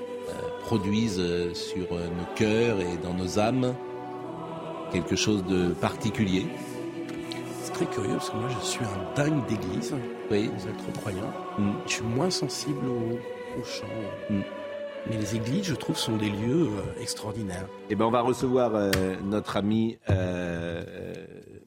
produisent 0.62 1.22
sur 1.52 1.86
nos 1.92 2.34
cœurs 2.34 2.80
et 2.80 2.96
dans 3.00 3.14
nos 3.14 3.38
âmes 3.38 3.74
quelque 4.90 5.14
chose 5.14 5.44
de 5.44 5.68
particulier. 5.68 6.48
C'est 7.62 7.72
très 7.72 7.86
curieux 7.86 8.14
parce 8.14 8.30
que 8.30 8.36
moi 8.36 8.48
je 8.48 8.66
suis 8.66 8.84
un 8.84 9.14
dingue 9.14 9.46
d'église. 9.46 9.94
Oui. 10.32 10.50
Vous 10.52 10.66
êtes 10.66 10.76
trop 10.78 11.00
croyant. 11.00 11.32
Mm. 11.58 11.70
Je 11.86 11.92
suis 11.92 12.04
moins 12.04 12.30
sensible 12.30 12.86
aux, 12.88 13.64
chants. 13.64 13.86
Mm. 14.30 14.40
Mais 15.09 15.16
les 15.16 15.36
églises, 15.36 15.64
je 15.64 15.74
trouve, 15.74 15.96
sont 15.96 16.16
des 16.16 16.30
lieux 16.30 16.66
euh, 16.66 17.00
extraordinaires. 17.00 17.68
Eh 17.90 17.94
ben, 17.94 18.07
on 18.07 18.11
va 18.11 18.22
recevoir 18.22 18.74
euh, 18.74 18.90
notre 19.22 19.57
ami 19.57 19.98
euh, 20.11 20.82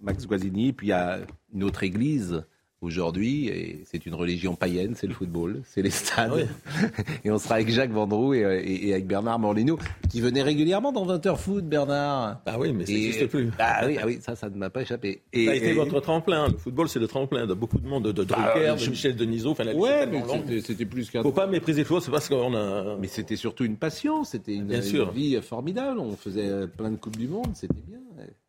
Max 0.01 0.27
Guazzini, 0.27 0.73
puis 0.73 0.87
il 0.87 0.89
y 0.89 0.93
a 0.93 1.19
une 1.53 1.63
autre 1.63 1.83
église 1.83 2.43
aujourd'hui, 2.81 3.47
et 3.49 3.81
c'est 3.85 4.05
une 4.05 4.15
religion 4.15 4.55
païenne, 4.55 4.93
c'est 4.95 5.07
le 5.07 5.13
football, 5.13 5.61
c'est 5.65 5.81
les 5.81 5.89
stades. 5.89 6.47
Ah 6.65 6.87
et 7.25 7.31
on 7.31 7.37
sera 7.37 7.55
avec 7.55 7.69
Jacques 7.69 7.91
Vendroux 7.91 8.33
et, 8.33 8.39
et, 8.39 8.93
avec 8.93 9.05
Bernard 9.05 9.39
Morlino, 9.39 9.77
qui 10.09 10.21
venait 10.21 10.41
régulièrement 10.41 10.91
dans 10.91 11.05
20h 11.05 11.37
foot, 11.37 11.65
Bernard. 11.65 12.41
Ah 12.45 12.57
oui, 12.57 12.71
mais 12.71 12.85
ça 12.85 12.93
n'existe 12.93 13.27
plus. 13.27 13.51
Ah 13.59 13.83
oui, 13.85 13.97
ah 14.01 14.05
oui, 14.05 14.19
ça, 14.21 14.35
ça 14.35 14.49
ne 14.49 14.55
m'a 14.55 14.69
pas 14.69 14.81
échappé. 14.81 15.21
Et, 15.33 15.45
ça 15.45 15.51
a 15.51 15.55
été 15.55 15.73
votre 15.73 15.99
tremplin. 15.99 16.47
Le 16.47 16.57
football, 16.57 16.87
c'est 16.87 16.99
le 16.99 17.07
tremplin 17.07 17.45
de 17.45 17.53
beaucoup 17.53 17.79
de 17.79 17.87
monde, 17.87 18.05
de, 18.05 18.11
de 18.11 18.23
bah, 18.23 18.53
Drucker, 18.53 18.85
de 18.85 18.89
Michel 18.89 19.15
Denisot. 19.15 19.51
Enfin, 19.51 19.73
ouais, 19.73 20.07
mais 20.07 20.61
c'était 20.61 20.85
plus 20.85 21.09
qu'un. 21.09 21.21
Faut 21.21 21.31
pas 21.31 21.47
mépriser 21.47 21.81
le 21.81 21.85
football, 21.85 22.03
c'est 22.03 22.11
parce 22.11 22.29
qu'on 22.29 22.55
a. 22.55 22.95
Mais 22.99 23.07
c'était 23.07 23.35
surtout 23.35 23.65
une 23.65 23.77
passion, 23.77 24.23
c'était 24.23 24.53
une, 24.53 24.71
une, 24.71 25.09
vie 25.11 25.39
formidable. 25.41 25.99
On 25.99 26.15
faisait 26.15 26.67
plein 26.67 26.91
de 26.91 26.97
coupes 26.97 27.17
du 27.17 27.27
monde, 27.27 27.49
c'était 27.53 27.73
bien. 27.87 27.99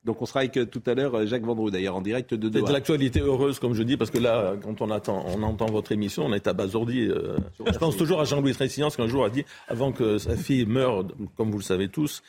Donc 0.05 0.23
on 0.23 0.27
sera 0.27 0.41
avec 0.41 0.57
euh, 0.57 0.65
tout 0.65 0.83
à 0.87 0.95
l'heure 0.95 1.15
euh, 1.15 1.27
Jacques 1.27 1.45
Vendroux, 1.45 1.71
d'ailleurs, 1.71 1.97
en 1.97 2.01
direct 2.01 2.33
de 2.33 2.49
Doha. 2.49 2.67
C'est 2.67 2.73
l'actualité 2.73 3.21
heureuse, 3.21 3.59
comme 3.59 3.75
je 3.75 3.83
dis, 3.83 3.97
parce 3.97 4.11
que 4.11 4.19
là, 4.19 4.55
quand 4.63 4.81
on, 4.81 4.91
attend, 4.91 5.25
on 5.29 5.43
entend 5.43 5.67
votre 5.67 5.93
émission, 5.93 6.25
on 6.25 6.33
est 6.33 6.47
abasourdi. 6.47 7.09
Euh, 7.09 7.37
je 7.67 7.79
pense 7.79 7.97
toujours 7.97 8.21
à 8.21 8.25
Jean-Louis 8.25 8.55
Tressillan, 8.55 8.89
qui 8.91 9.03
un 9.03 9.09
jour 9.09 9.25
a 9.25 9.31
dit, 9.31 9.45
avant 9.69 9.93
que 9.93 10.19
sa 10.19 10.37
fille 10.37 10.65
meure, 10.65 11.05
comme 11.37 11.51
vous 11.51 11.59
le 11.59 11.65
savez 11.65 11.89
tous, 11.89 12.23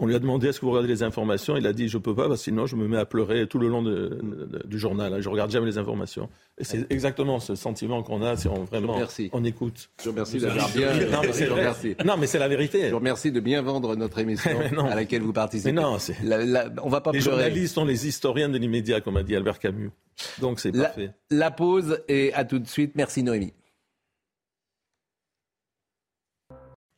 On 0.00 0.06
lui 0.06 0.14
a 0.14 0.20
demandé 0.20 0.46
est-ce 0.46 0.60
que 0.60 0.64
vous 0.64 0.70
regardez 0.70 0.88
les 0.88 1.02
informations? 1.02 1.56
Il 1.56 1.66
a 1.66 1.72
dit 1.72 1.88
je 1.88 1.98
peux 1.98 2.14
pas 2.14 2.28
parce 2.28 2.40
que 2.40 2.44
sinon 2.44 2.66
je 2.66 2.76
me 2.76 2.86
mets 2.86 2.96
à 2.98 3.04
pleurer 3.04 3.48
tout 3.48 3.58
le 3.58 3.68
long 3.68 3.82
du 3.82 4.78
journal. 4.78 5.20
Je 5.20 5.28
regarde 5.28 5.50
jamais 5.50 5.66
les 5.66 5.76
informations. 5.78 6.28
Et 6.56 6.64
c'est 6.64 6.90
exactement 6.90 7.40
ce 7.40 7.56
sentiment 7.56 8.02
qu'on 8.02 8.22
a 8.22 8.36
si 8.36 8.46
on 8.48 8.64
vraiment 8.64 9.00
on 9.32 9.44
écoute. 9.44 9.90
Je 9.98 10.04
vous 10.04 10.10
remercie 10.10 10.38
d'avoir 10.38 10.68
bien. 10.70 10.94
Non 10.94 11.20
mais, 11.22 11.32
c'est 11.32 12.04
non 12.04 12.16
mais 12.16 12.26
c'est 12.26 12.38
la 12.38 12.48
vérité. 12.48 12.86
Je 12.86 12.90
vous 12.90 12.98
remercie 12.98 13.32
de 13.32 13.40
bien 13.40 13.60
vendre 13.60 13.96
notre 13.96 14.18
émission 14.18 14.58
à 14.90 14.94
laquelle 14.94 15.22
vous 15.22 15.32
participez. 15.32 15.72
Mais 15.72 15.82
non, 15.82 15.96
on 16.82 16.88
va 16.88 17.00
pas 17.00 17.10
les 17.12 17.20
journalistes 17.20 17.74
sont 17.74 17.84
les 17.84 18.06
historiens 18.06 18.48
de 18.48 18.58
l'immédiat, 18.58 19.00
comme 19.00 19.16
a 19.16 19.22
dit 19.24 19.34
Albert 19.34 19.58
Camus. 19.58 19.90
Donc 20.40 20.60
c'est 20.60 20.72
parfait. 20.72 21.10
La 21.30 21.50
pause 21.50 22.00
et 22.08 22.32
à 22.34 22.44
tout 22.44 22.58
de 22.58 22.68
suite. 22.68 22.92
Merci 22.94 23.22
Noémie. 23.22 23.52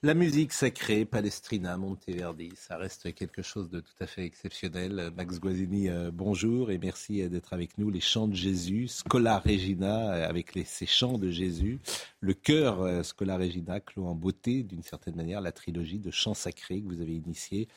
La 0.02 0.14
musique 0.14 0.54
sacrée, 0.54 1.04
Palestrina, 1.04 1.76
Monteverdi, 1.76 2.52
ça 2.56 2.78
reste 2.78 3.12
quelque 3.12 3.42
chose 3.42 3.68
de 3.68 3.80
tout 3.80 3.92
à 4.00 4.06
fait 4.06 4.24
exceptionnel. 4.24 5.12
Max 5.14 5.38
Guazzini, 5.38 5.90
euh, 5.90 6.10
bonjour 6.10 6.70
et 6.70 6.78
merci 6.78 7.20
euh, 7.20 7.28
d'être 7.28 7.52
avec 7.52 7.76
nous. 7.76 7.90
Les 7.90 8.00
chants 8.00 8.26
de 8.26 8.34
Jésus, 8.34 8.88
Scola 8.88 9.38
Regina, 9.38 10.14
euh, 10.14 10.26
avec 10.26 10.54
les, 10.54 10.64
ces 10.64 10.86
chants 10.86 11.18
de 11.18 11.30
Jésus, 11.30 11.80
le 12.20 12.32
chœur 12.32 13.04
Scola 13.04 13.36
Regina 13.36 13.78
clôt 13.78 14.06
en 14.06 14.14
beauté, 14.14 14.62
d'une 14.62 14.82
certaine 14.82 15.16
manière, 15.16 15.42
la 15.42 15.52
trilogie 15.52 15.98
de 15.98 16.10
chants 16.10 16.32
sacrés 16.32 16.80
que 16.80 16.88
vous 16.88 17.02
avez 17.02 17.16
initiée 17.16 17.68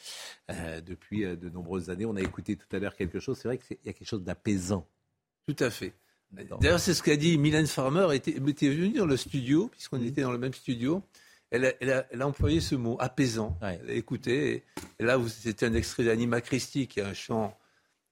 depuis 0.85 1.23
de 1.25 1.49
nombreuses 1.49 1.89
années. 1.89 2.05
On 2.05 2.15
a 2.15 2.21
écouté 2.21 2.55
tout 2.55 2.73
à 2.73 2.79
l'heure 2.79 2.95
quelque 2.95 3.19
chose, 3.19 3.37
c'est 3.37 3.49
vrai 3.49 3.57
qu'il 3.57 3.75
y 3.83 3.89
a 3.89 3.93
quelque 3.93 4.07
chose 4.07 4.23
d'apaisant. 4.23 4.87
Tout 5.45 5.57
à 5.59 5.69
fait. 5.69 5.93
D'ailleurs, 6.31 6.79
c'est 6.79 6.93
ce 6.93 7.03
qu'a 7.03 7.17
dit 7.17 7.37
Mylène 7.37 7.67
Farmer, 7.67 8.15
était, 8.15 8.31
était 8.31 8.69
venue 8.69 8.93
dans 8.93 9.05
le 9.05 9.17
studio, 9.17 9.67
puisqu'on 9.67 9.99
mmh. 9.99 10.05
était 10.05 10.21
dans 10.21 10.31
le 10.31 10.37
même 10.37 10.53
studio 10.53 11.03
elle 11.53 12.05
a, 12.21 12.27
employé 12.27 12.59
ce 12.59 12.75
mot, 12.75 12.97
apaisant. 12.99 13.57
Écoutez, 13.87 14.63
et 14.99 15.03
là, 15.03 15.19
c'était 15.27 15.67
un 15.67 15.73
extrait 15.73 16.03
d'Anima 16.03 16.41
Christi, 16.41 16.87
qui 16.87 16.99
est 16.99 17.03
un 17.03 17.13
chant 17.13 17.57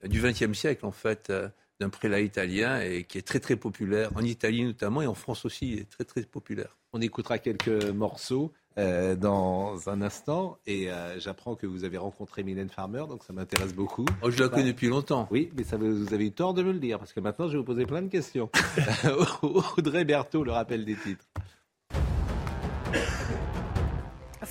du 0.03 0.21
XXe 0.21 0.53
siècle, 0.53 0.85
en 0.85 0.91
fait, 0.91 1.29
euh, 1.29 1.49
d'un 1.79 1.89
prélat 1.89 2.21
italien, 2.21 2.81
et 2.81 3.03
qui 3.03 3.17
est 3.17 3.23
très, 3.23 3.39
très 3.39 3.55
populaire, 3.55 4.11
en 4.15 4.21
Italie 4.21 4.63
notamment, 4.63 5.01
et 5.01 5.07
en 5.07 5.13
France 5.15 5.45
aussi, 5.45 5.73
il 5.73 5.79
est 5.79 5.89
très, 5.89 6.03
très 6.03 6.21
populaire. 6.23 6.77
On 6.93 7.01
écoutera 7.01 7.39
quelques 7.39 7.89
morceaux. 7.89 8.53
Euh, 8.77 9.17
dans 9.17 9.89
un 9.89 10.01
instant. 10.01 10.57
Et 10.65 10.89
euh, 10.89 11.19
j'apprends 11.19 11.55
que 11.55 11.67
vous 11.67 11.83
avez 11.83 11.97
rencontré 11.97 12.41
Mylène 12.41 12.69
Farmer, 12.69 13.03
donc 13.09 13.21
ça 13.25 13.33
m'intéresse 13.33 13.73
beaucoup. 13.73 14.05
Oh, 14.21 14.31
je 14.31 14.41
la 14.41 14.47
connais 14.47 14.71
depuis 14.71 14.87
longtemps. 14.87 15.27
Oui, 15.29 15.51
mais 15.57 15.65
ça, 15.65 15.75
vous 15.75 16.13
avez 16.13 16.27
eu 16.27 16.31
tort 16.31 16.53
de 16.53 16.63
me 16.63 16.71
le 16.71 16.79
dire, 16.79 16.97
parce 16.97 17.11
que 17.11 17.19
maintenant 17.19 17.47
je 17.47 17.51
vais 17.51 17.57
vous 17.57 17.65
poser 17.65 17.85
plein 17.85 18.01
de 18.01 18.07
questions. 18.07 18.49
Audrey 19.77 20.05
Berthaud, 20.05 20.45
le 20.45 20.53
rappel 20.53 20.85
des 20.85 20.95
titres. 20.95 21.25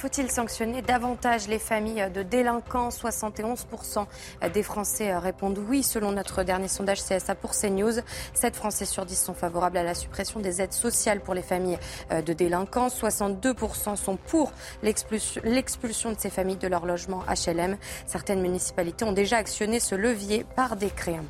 Faut-il 0.01 0.31
sanctionner 0.31 0.81
davantage 0.81 1.47
les 1.47 1.59
familles 1.59 2.09
de 2.15 2.23
délinquants? 2.23 2.89
71% 2.89 4.07
des 4.51 4.63
Français 4.63 5.15
répondent 5.15 5.59
oui, 5.69 5.83
selon 5.83 6.13
notre 6.13 6.43
dernier 6.43 6.69
sondage 6.69 7.03
CSA 7.05 7.35
pour 7.35 7.51
CNews. 7.51 8.01
7 8.33 8.57
Français 8.57 8.87
sur 8.87 9.05
10 9.05 9.15
sont 9.15 9.35
favorables 9.35 9.77
à 9.77 9.83
la 9.83 9.95
suppression 9.95 10.41
des 10.41 10.63
aides 10.63 10.73
sociales 10.73 11.21
pour 11.21 11.35
les 11.35 11.43
familles 11.43 11.79
de 12.11 12.33
délinquants. 12.33 12.89
62% 12.89 13.97
sont 13.97 14.17
pour 14.17 14.53
l'expulsion 14.83 16.13
de 16.13 16.19
ces 16.19 16.31
familles 16.31 16.57
de 16.57 16.69
leur 16.69 16.87
logement 16.87 17.23
HLM. 17.29 17.77
Certaines 18.07 18.41
municipalités 18.41 19.05
ont 19.05 19.13
déjà 19.13 19.37
actionné 19.37 19.81
ce 19.81 19.95
levier 19.95 20.47
par 20.57 20.77
décret. 20.77 21.21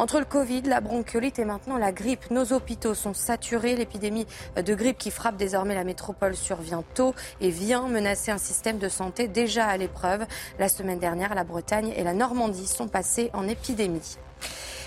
Entre 0.00 0.18
le 0.18 0.24
Covid, 0.24 0.62
la 0.62 0.80
bronchiolite 0.80 1.38
et 1.40 1.44
maintenant 1.44 1.76
la 1.76 1.92
grippe, 1.92 2.30
nos 2.30 2.54
hôpitaux 2.54 2.94
sont 2.94 3.12
saturés. 3.12 3.76
L'épidémie 3.76 4.26
de 4.56 4.74
grippe 4.74 4.96
qui 4.96 5.10
frappe 5.10 5.36
désormais 5.36 5.74
la 5.74 5.84
métropole 5.84 6.34
survient 6.34 6.82
tôt 6.94 7.14
et 7.42 7.50
vient 7.50 7.86
menacer 7.86 8.30
un 8.30 8.38
système 8.38 8.78
de 8.78 8.88
santé 8.88 9.28
déjà 9.28 9.66
à 9.66 9.76
l'épreuve. 9.76 10.24
La 10.58 10.70
semaine 10.70 11.00
dernière, 11.00 11.34
la 11.34 11.44
Bretagne 11.44 11.92
et 11.94 12.02
la 12.02 12.14
Normandie 12.14 12.66
sont 12.66 12.88
passées 12.88 13.28
en 13.34 13.46
épidémie. 13.46 14.16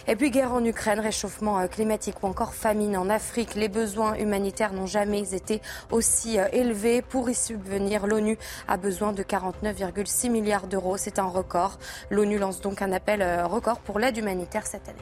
Et 0.05 0.17
puis 0.17 0.31
guerre 0.31 0.51
en 0.51 0.63
Ukraine, 0.65 0.99
réchauffement 0.99 1.59
euh, 1.59 1.67
climatique 1.67 2.21
ou 2.23 2.27
encore 2.27 2.53
famine 2.53 2.97
en 2.97 3.09
Afrique. 3.09 3.55
Les 3.55 3.69
besoins 3.69 4.15
humanitaires 4.15 4.73
n'ont 4.73 4.85
jamais 4.85 5.33
été 5.33 5.61
aussi 5.91 6.37
euh, 6.37 6.47
élevés. 6.51 7.01
Pour 7.01 7.29
y 7.29 7.33
subvenir, 7.33 8.05
l'ONU 8.05 8.37
a 8.67 8.75
besoin 8.75 9.13
de 9.13 9.23
49,6 9.23 10.29
milliards 10.29 10.67
d'euros. 10.67 10.97
C'est 10.97 11.19
un 11.19 11.27
record. 11.27 11.79
L'ONU 12.09 12.37
lance 12.37 12.59
donc 12.59 12.81
un 12.81 12.91
appel 12.91 13.21
euh, 13.21 13.47
record 13.47 13.79
pour 13.79 13.97
l'aide 13.97 14.17
humanitaire 14.17 14.67
cette 14.67 14.89
année. 14.89 14.99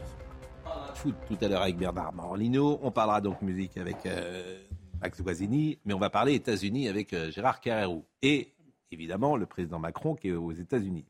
Foot 0.94 1.16
tout 1.28 1.38
à 1.42 1.48
l'heure 1.48 1.64
avec 1.64 1.78
Bernard 1.78 2.14
Morlino. 2.14 2.80
On 2.84 2.92
parlera 2.92 3.22
donc 3.22 3.42
musique 3.42 3.78
avec 3.78 4.08
Max 5.02 5.20
Guazzini, 5.20 5.80
mais 5.84 5.96
on 5.96 6.00
va 6.00 6.12
parler 6.12 6.36
États-Unis 6.36 6.88
avec 6.88 7.16
Gérard 7.32 7.60
Carrérou. 7.60 8.06
Et 8.22 8.54
évidemment 8.92 9.36
le 9.36 9.48
président 9.48 9.80
Macron 9.80 10.14
qui 10.14 10.28
est 10.28 10.34
aux 10.34 10.52
États-Unis. 10.52 11.06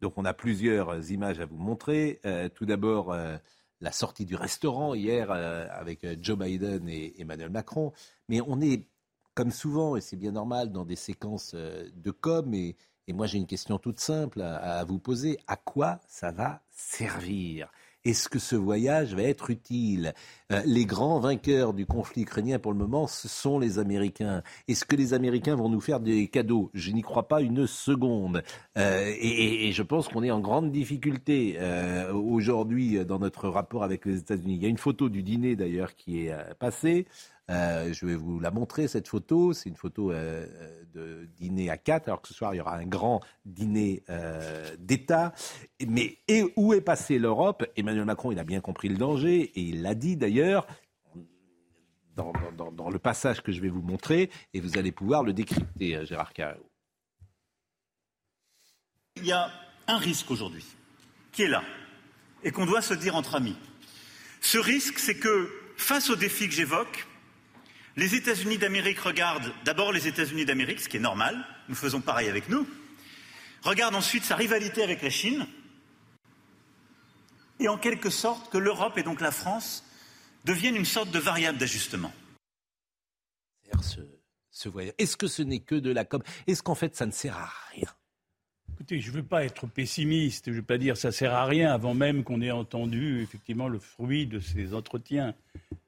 Donc 0.00 0.14
on 0.16 0.24
a 0.24 0.34
plusieurs 0.34 1.10
images 1.10 1.40
à 1.40 1.46
vous 1.46 1.56
montrer. 1.56 2.20
Euh, 2.26 2.48
tout 2.48 2.66
d'abord, 2.66 3.12
euh, 3.12 3.36
la 3.80 3.92
sortie 3.92 4.24
du 4.24 4.34
restaurant 4.34 4.94
hier 4.94 5.30
euh, 5.30 5.66
avec 5.70 6.06
Joe 6.22 6.38
Biden 6.38 6.88
et 6.88 7.20
Emmanuel 7.20 7.50
Macron. 7.50 7.92
Mais 8.28 8.40
on 8.40 8.60
est, 8.60 8.86
comme 9.34 9.50
souvent, 9.50 9.96
et 9.96 10.00
c'est 10.00 10.16
bien 10.16 10.32
normal, 10.32 10.72
dans 10.72 10.84
des 10.84 10.96
séquences 10.96 11.54
de 11.54 12.10
com. 12.10 12.52
Et, 12.54 12.76
moi 13.08 13.26
j'ai 13.26 13.38
une 13.38 13.46
question 13.46 13.78
toute 13.78 14.00
simple 14.00 14.42
à 14.42 14.82
vous 14.84 14.98
poser. 14.98 15.38
À 15.46 15.56
quoi 15.56 16.00
ça 16.08 16.32
va 16.32 16.62
servir? 16.70 17.70
Est-ce 18.06 18.28
que 18.28 18.38
ce 18.38 18.54
voyage 18.54 19.14
va 19.14 19.22
être 19.22 19.50
utile? 19.50 20.14
Euh, 20.52 20.62
Les 20.64 20.84
grands 20.84 21.18
vainqueurs 21.18 21.74
du 21.74 21.86
conflit 21.86 22.22
ukrainien 22.22 22.60
pour 22.60 22.72
le 22.72 22.78
moment, 22.78 23.08
ce 23.08 23.26
sont 23.26 23.58
les 23.58 23.80
Américains. 23.80 24.42
Est-ce 24.68 24.84
que 24.84 24.94
les 24.94 25.12
Américains 25.12 25.56
vont 25.56 25.68
nous 25.68 25.80
faire 25.80 25.98
des 25.98 26.28
cadeaux? 26.28 26.70
Je 26.72 26.92
n'y 26.92 27.02
crois 27.02 27.26
pas 27.26 27.40
une 27.40 27.66
seconde. 27.66 28.44
Euh, 28.78 29.12
et, 29.20 29.72
je 29.72 29.82
pense 29.82 30.06
qu'on 30.06 30.22
est 30.22 30.30
en 30.30 30.40
grande 30.40 30.70
difficulté 30.70 31.56
euh, 31.58 32.12
aujourd'hui 32.12 33.04
dans 33.04 33.18
notre 33.18 33.48
rapport 33.48 33.82
avec 33.82 34.06
les 34.06 34.18
États-Unis. 34.18 34.54
Il 34.54 34.62
y 34.62 34.66
a 34.66 34.68
une 34.68 34.78
photo 34.78 35.08
du 35.08 35.24
dîner 35.24 35.56
d'ailleurs 35.56 35.96
qui 35.96 36.26
est 36.26 36.34
passée. 36.60 37.06
Euh, 37.50 37.92
je 37.92 38.06
vais 38.06 38.16
vous 38.16 38.40
la 38.40 38.50
montrer, 38.50 38.88
cette 38.88 39.08
photo. 39.08 39.52
C'est 39.52 39.68
une 39.68 39.76
photo 39.76 40.10
euh, 40.10 40.46
de 40.92 41.26
dîner 41.36 41.70
à 41.70 41.76
quatre, 41.76 42.08
alors 42.08 42.20
que 42.20 42.28
ce 42.28 42.34
soir, 42.34 42.54
il 42.54 42.58
y 42.58 42.60
aura 42.60 42.76
un 42.76 42.86
grand 42.86 43.20
dîner 43.44 44.02
euh, 44.10 44.74
d'État. 44.78 45.32
Mais 45.86 46.18
et 46.28 46.44
où 46.56 46.74
est 46.74 46.80
passée 46.80 47.18
l'Europe? 47.18 47.64
Emmanuel 47.76 48.04
Macron, 48.04 48.32
il 48.32 48.38
a 48.38 48.44
bien 48.44 48.60
compris 48.60 48.88
le 48.88 48.96
danger, 48.96 49.40
et 49.42 49.60
il 49.60 49.82
l'a 49.82 49.94
dit 49.94 50.16
d'ailleurs. 50.16 50.66
Dans, 52.16 52.32
dans, 52.72 52.88
le 52.88 52.98
passage 52.98 53.42
que 53.42 53.52
je 53.52 53.60
vais 53.60 53.68
vous 53.68 53.82
montrer, 53.82 54.30
et 54.54 54.60
vous 54.60 54.78
allez 54.78 54.90
pouvoir 54.90 55.22
le 55.22 55.34
décrypter, 55.34 56.02
Gérard 56.06 56.32
Carreau. 56.32 56.66
Il 59.16 59.26
y 59.26 59.32
a 59.32 59.50
un 59.86 59.98
risque 59.98 60.30
aujourd'hui 60.30 60.64
qui 61.30 61.42
est 61.42 61.48
là 61.48 61.62
et 62.42 62.52
qu'on 62.52 62.64
doit 62.64 62.80
se 62.80 62.94
dire 62.94 63.16
entre 63.16 63.34
amis. 63.34 63.56
Ce 64.40 64.56
risque, 64.56 64.98
c'est 64.98 65.18
que 65.18 65.50
face 65.76 66.08
aux 66.08 66.16
défis 66.16 66.48
que 66.48 66.54
j'évoque, 66.54 67.06
les 67.96 68.14
États-Unis 68.14 68.58
d'Amérique 68.58 69.00
regardent 69.00 69.52
d'abord 69.64 69.92
les 69.92 70.06
États-Unis 70.06 70.44
d'Amérique, 70.44 70.80
ce 70.80 70.88
qui 70.88 70.98
est 70.98 71.00
normal, 71.00 71.44
nous 71.68 71.74
faisons 71.74 72.00
pareil 72.00 72.28
avec 72.28 72.48
nous, 72.48 72.66
regardent 73.62 73.96
ensuite 73.96 74.24
sa 74.24 74.36
rivalité 74.36 74.82
avec 74.82 75.02
la 75.02 75.10
Chine, 75.10 75.46
et 77.58 77.68
en 77.68 77.78
quelque 77.78 78.10
sorte 78.10 78.52
que 78.52 78.58
l'Europe 78.58 78.98
et 78.98 79.02
donc 79.02 79.20
la 79.20 79.30
France 79.30 79.82
deviennent 80.44 80.76
une 80.76 80.84
sorte 80.84 81.10
de 81.10 81.18
variable 81.18 81.58
d'ajustement. 81.58 82.12
Est-ce 84.98 85.16
que 85.16 85.26
ce 85.26 85.42
n'est 85.42 85.60
que 85.60 85.74
de 85.74 85.90
la 85.90 86.04
com? 86.04 86.22
Est-ce 86.46 86.62
qu'en 86.62 86.74
fait 86.74 86.94
ça 86.96 87.06
ne 87.06 87.12
sert 87.12 87.36
à 87.36 87.50
rien? 87.72 87.88
Écoutez, 88.72 89.00
je 89.00 89.10
ne 89.10 89.16
veux 89.16 89.22
pas 89.22 89.44
être 89.44 89.66
pessimiste, 89.66 90.46
je 90.46 90.50
ne 90.50 90.56
veux 90.56 90.62
pas 90.62 90.76
dire 90.76 90.96
ça 90.96 91.12
sert 91.12 91.32
à 91.32 91.46
rien 91.46 91.72
avant 91.72 91.94
même 91.94 92.24
qu'on 92.24 92.42
ait 92.42 92.50
entendu 92.50 93.22
effectivement 93.22 93.68
le 93.68 93.78
fruit 93.78 94.26
de 94.26 94.38
ces 94.38 94.74
entretiens. 94.74 95.34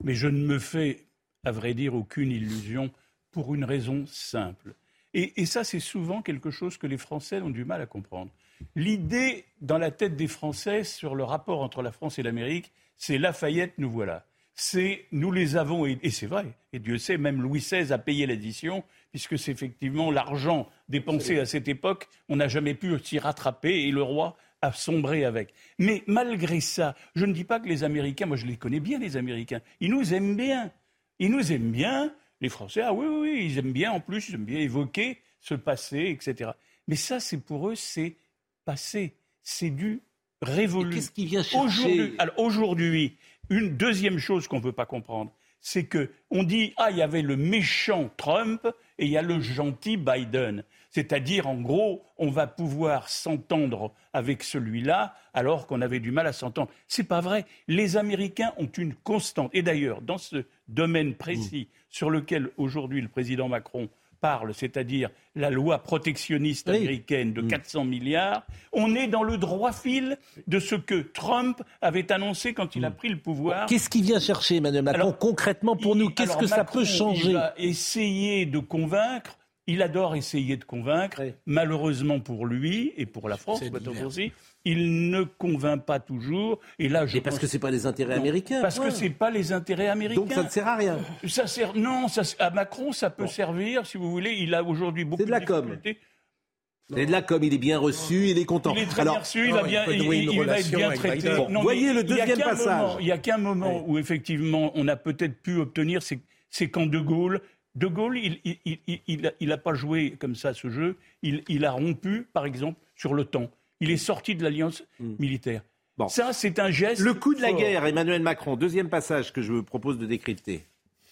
Mais 0.02 0.14
je 0.14 0.26
ne 0.26 0.38
me 0.38 0.58
fais 0.58 1.07
à 1.44 1.52
vrai 1.52 1.74
dire, 1.74 1.94
aucune 1.94 2.30
illusion, 2.30 2.90
pour 3.30 3.54
une 3.54 3.64
raison 3.64 4.04
simple. 4.06 4.74
Et, 5.14 5.46
ça, 5.46 5.64
c'est 5.64 5.80
souvent 5.80 6.22
quelque 6.22 6.50
chose 6.50 6.76
que 6.76 6.86
les 6.86 6.98
Français 6.98 7.40
ont 7.40 7.50
du 7.50 7.64
mal 7.64 7.80
à 7.80 7.86
comprendre. 7.86 8.30
L'idée 8.76 9.46
dans 9.60 9.78
la 9.78 9.90
tête 9.90 10.16
des 10.16 10.28
Français 10.28 10.84
sur 10.84 11.14
le 11.14 11.24
rapport 11.24 11.60
entre 11.60 11.82
la 11.82 11.92
France 11.92 12.18
et 12.18 12.22
l'Amérique, 12.22 12.72
c'est 12.96 13.18
Lafayette, 13.18 13.74
nous 13.78 13.90
voilà. 13.90 14.26
C'est 14.54 15.06
nous 15.12 15.32
les 15.32 15.56
avons, 15.56 15.86
et, 15.86 15.98
c'est 16.10 16.26
vrai, 16.26 16.46
et 16.72 16.78
Dieu 16.78 16.98
sait, 16.98 17.16
même 17.16 17.40
Louis 17.40 17.60
XVI 17.60 17.92
a 17.92 17.98
payé 17.98 18.26
l'édition, 18.26 18.84
puisque 19.10 19.38
c'est 19.38 19.52
effectivement 19.52 20.10
l'argent 20.10 20.68
dépensé 20.88 21.38
à 21.38 21.46
cette 21.46 21.68
époque, 21.68 22.08
on 22.28 22.36
n'a 22.36 22.48
jamais 22.48 22.74
pu 22.74 22.98
s'y 22.98 23.18
rattraper, 23.18 23.84
et 23.84 23.90
le 23.92 24.02
roi 24.02 24.36
a 24.60 24.72
sombré 24.72 25.24
avec. 25.24 25.54
Mais 25.78 26.02
malgré 26.06 26.60
ça, 26.60 26.96
je 27.14 27.24
ne 27.24 27.32
dis 27.32 27.44
pas 27.44 27.60
que 27.60 27.68
les 27.68 27.84
Américains, 27.84 28.26
moi 28.26 28.36
je 28.36 28.46
les 28.46 28.56
connais 28.56 28.80
bien 28.80 28.98
les 28.98 29.16
Américains, 29.16 29.60
ils 29.80 29.90
nous 29.90 30.12
aiment 30.12 30.36
bien. 30.36 30.72
Ils 31.18 31.30
nous 31.30 31.52
aiment 31.52 31.72
bien, 31.72 32.12
les 32.40 32.48
Français, 32.48 32.82
ah 32.82 32.92
oui, 32.92 33.06
oui, 33.06 33.18
oui, 33.20 33.46
ils 33.46 33.58
aiment 33.58 33.72
bien 33.72 33.92
en 33.92 34.00
plus, 34.00 34.28
ils 34.28 34.34
aiment 34.36 34.44
bien 34.44 34.60
évoquer 34.60 35.18
ce 35.40 35.54
passé, 35.54 36.08
etc. 36.10 36.50
Mais 36.86 36.96
ça, 36.96 37.20
c'est 37.20 37.38
pour 37.38 37.68
eux, 37.68 37.74
c'est 37.74 38.16
passé, 38.64 39.14
c'est 39.42 39.70
du 39.70 40.00
révolu. 40.42 40.94
Qu'est-ce 40.94 41.10
qui 41.10 41.26
vient 41.26 41.42
chercher 41.42 42.16
Aujourd'hui, 42.36 43.16
une 43.50 43.76
deuxième 43.76 44.18
chose 44.18 44.46
qu'on 44.46 44.58
ne 44.58 44.62
peut 44.62 44.72
pas 44.72 44.86
comprendre, 44.86 45.32
c'est 45.60 45.84
que 45.84 46.10
on 46.30 46.44
dit 46.44 46.72
ah 46.76 46.90
il 46.90 46.98
y 46.98 47.02
avait 47.02 47.22
le 47.22 47.36
méchant 47.36 48.10
Trump 48.16 48.66
et 48.98 49.06
il 49.06 49.10
y 49.10 49.16
a 49.16 49.22
le 49.22 49.40
gentil 49.40 49.96
Biden. 49.96 50.64
C'est-à-dire, 50.90 51.46
en 51.46 51.60
gros, 51.60 52.02
on 52.16 52.30
va 52.30 52.46
pouvoir 52.46 53.08
s'entendre 53.08 53.92
avec 54.12 54.42
celui-là 54.42 55.14
alors 55.34 55.66
qu'on 55.66 55.82
avait 55.82 56.00
du 56.00 56.10
mal 56.10 56.26
à 56.26 56.32
s'entendre. 56.32 56.70
C'est 56.88 57.04
pas 57.04 57.20
vrai. 57.20 57.44
Les 57.68 57.96
Américains 57.96 58.52
ont 58.56 58.66
une 58.66 58.94
constante. 58.94 59.50
Et 59.52 59.62
d'ailleurs, 59.62 60.00
dans 60.00 60.18
ce 60.18 60.44
domaine 60.68 61.14
précis 61.14 61.68
sur 61.88 62.10
lequel 62.10 62.50
aujourd'hui 62.56 63.00
le 63.00 63.08
président 63.08 63.48
Macron 63.48 63.88
parle, 64.20 64.52
c'est-à-dire 64.52 65.10
la 65.34 65.50
loi 65.50 65.78
protectionniste 65.78 66.68
américaine 66.68 67.32
de 67.32 67.42
400 67.42 67.84
mm. 67.84 67.88
milliards, 67.88 68.42
on 68.72 68.94
est 68.94 69.06
dans 69.06 69.22
le 69.22 69.38
droit 69.38 69.72
fil 69.72 70.18
de 70.46 70.58
ce 70.58 70.74
que 70.74 71.00
Trump 71.00 71.62
avait 71.80 72.10
annoncé 72.12 72.52
quand 72.54 72.76
il 72.76 72.84
a 72.84 72.90
mm. 72.90 72.94
pris 72.94 73.08
le 73.08 73.18
pouvoir. 73.18 73.66
Qu'est-ce 73.66 73.88
qu'il 73.88 74.02
vient 74.02 74.20
chercher, 74.20 74.56
Emmanuel 74.56 74.82
Macron, 74.82 75.12
concrètement 75.12 75.76
pour 75.76 75.96
nous 75.96 76.10
Qu'est-ce 76.10 76.36
que 76.36 76.46
ça 76.46 76.64
peut 76.64 76.84
changer 76.84 77.28
Il 77.28 77.34
va 77.34 77.54
essayer 77.56 78.46
de 78.46 78.58
convaincre 78.58 79.37
il 79.68 79.82
adore 79.82 80.16
essayer 80.16 80.56
de 80.56 80.64
convaincre. 80.64 81.22
Malheureusement 81.46 82.18
pour 82.20 82.46
lui 82.46 82.94
et 82.96 83.04
pour 83.04 83.28
la 83.28 83.36
France, 83.36 83.62
aussi, 84.04 84.32
il 84.64 85.10
ne 85.10 85.22
convainc 85.22 85.84
pas 85.84 86.00
toujours. 86.00 86.58
Et 86.78 86.88
là, 86.88 87.06
je 87.06 87.18
et 87.18 87.20
parce 87.20 87.38
que 87.38 87.46
c'est 87.46 87.58
pas 87.58 87.70
les 87.70 87.84
intérêts 87.84 88.14
américains. 88.14 88.62
Parce 88.62 88.80
que 88.80 88.90
c'est 88.90 89.10
pas 89.10 89.30
les 89.30 89.52
intérêts 89.52 89.88
américains. 89.88 90.20
Donc 90.20 90.32
ça 90.32 90.42
ne 90.42 90.48
sert 90.48 90.66
à 90.66 90.76
rien. 90.76 90.98
Ça 91.26 91.46
sert. 91.46 91.76
Non, 91.76 92.08
ça, 92.08 92.22
à 92.38 92.50
Macron, 92.50 92.92
ça 92.92 93.10
peut 93.10 93.26
servir, 93.26 93.86
si 93.86 93.98
vous 93.98 94.10
voulez. 94.10 94.36
Il 94.38 94.54
a 94.54 94.64
aujourd'hui 94.64 95.04
beaucoup 95.04 95.24
de, 95.24 95.30
la 95.30 95.42
com. 95.42 95.78
C'est 95.84 97.04
de 97.04 97.12
la 97.12 97.20
com, 97.20 97.44
il 97.44 97.52
est 97.52 97.58
bien 97.58 97.78
reçu, 97.78 98.28
il 98.30 98.38
est 98.38 98.46
content. 98.46 98.74
Il 98.74 98.84
est 98.84 98.86
très 98.86 99.02
bien 99.02 99.12
reçu, 99.12 99.48
il, 99.48 99.52
va, 99.52 99.62
bien, 99.62 99.84
être 99.84 100.70
bien 100.70 100.90
traité. 100.92 101.28
voyez 101.60 101.92
le 101.92 102.02
deuxième 102.02 102.38
passage. 102.38 102.92
il 103.00 103.04
n'y 103.04 103.12
a 103.12 103.18
qu'un 103.18 103.36
moment 103.36 103.84
où 103.86 103.98
effectivement 103.98 104.72
on 104.74 104.88
a 104.88 104.96
peut-être 104.96 105.42
pu 105.42 105.58
obtenir, 105.58 106.00
c'est 106.02 106.70
quand 106.70 106.86
De 106.86 106.98
Gaulle 106.98 107.42
de 107.78 107.86
Gaulle, 107.86 108.18
il 108.18 109.48
n'a 109.48 109.58
pas 109.58 109.74
joué 109.74 110.16
comme 110.18 110.34
ça 110.34 110.52
ce 110.52 110.68
jeu. 110.68 110.96
Il, 111.22 111.64
a 111.64 111.70
rompu, 111.70 112.26
par 112.32 112.44
exemple, 112.44 112.78
sur 112.96 113.14
le 113.14 113.24
temps. 113.24 113.50
Il 113.80 113.90
est 113.90 113.96
sorti 113.96 114.34
de 114.34 114.42
l'alliance 114.42 114.82
hmm. 114.98 115.14
militaire. 115.18 115.62
Bon. 115.96 116.08
Ça, 116.08 116.32
c'est 116.32 116.58
un 116.58 116.70
geste. 116.70 117.00
Le 117.00 117.14
coup 117.14 117.34
de 117.34 117.40
la 117.40 117.52
guerre, 117.52 117.86
Emmanuel 117.86 118.22
Macron. 118.22 118.56
Deuxième 118.56 118.88
passage 118.88 119.32
que 119.32 119.42
je 119.42 119.52
vous 119.52 119.62
propose 119.62 119.98
de 119.98 120.06
décrypter. 120.06 120.64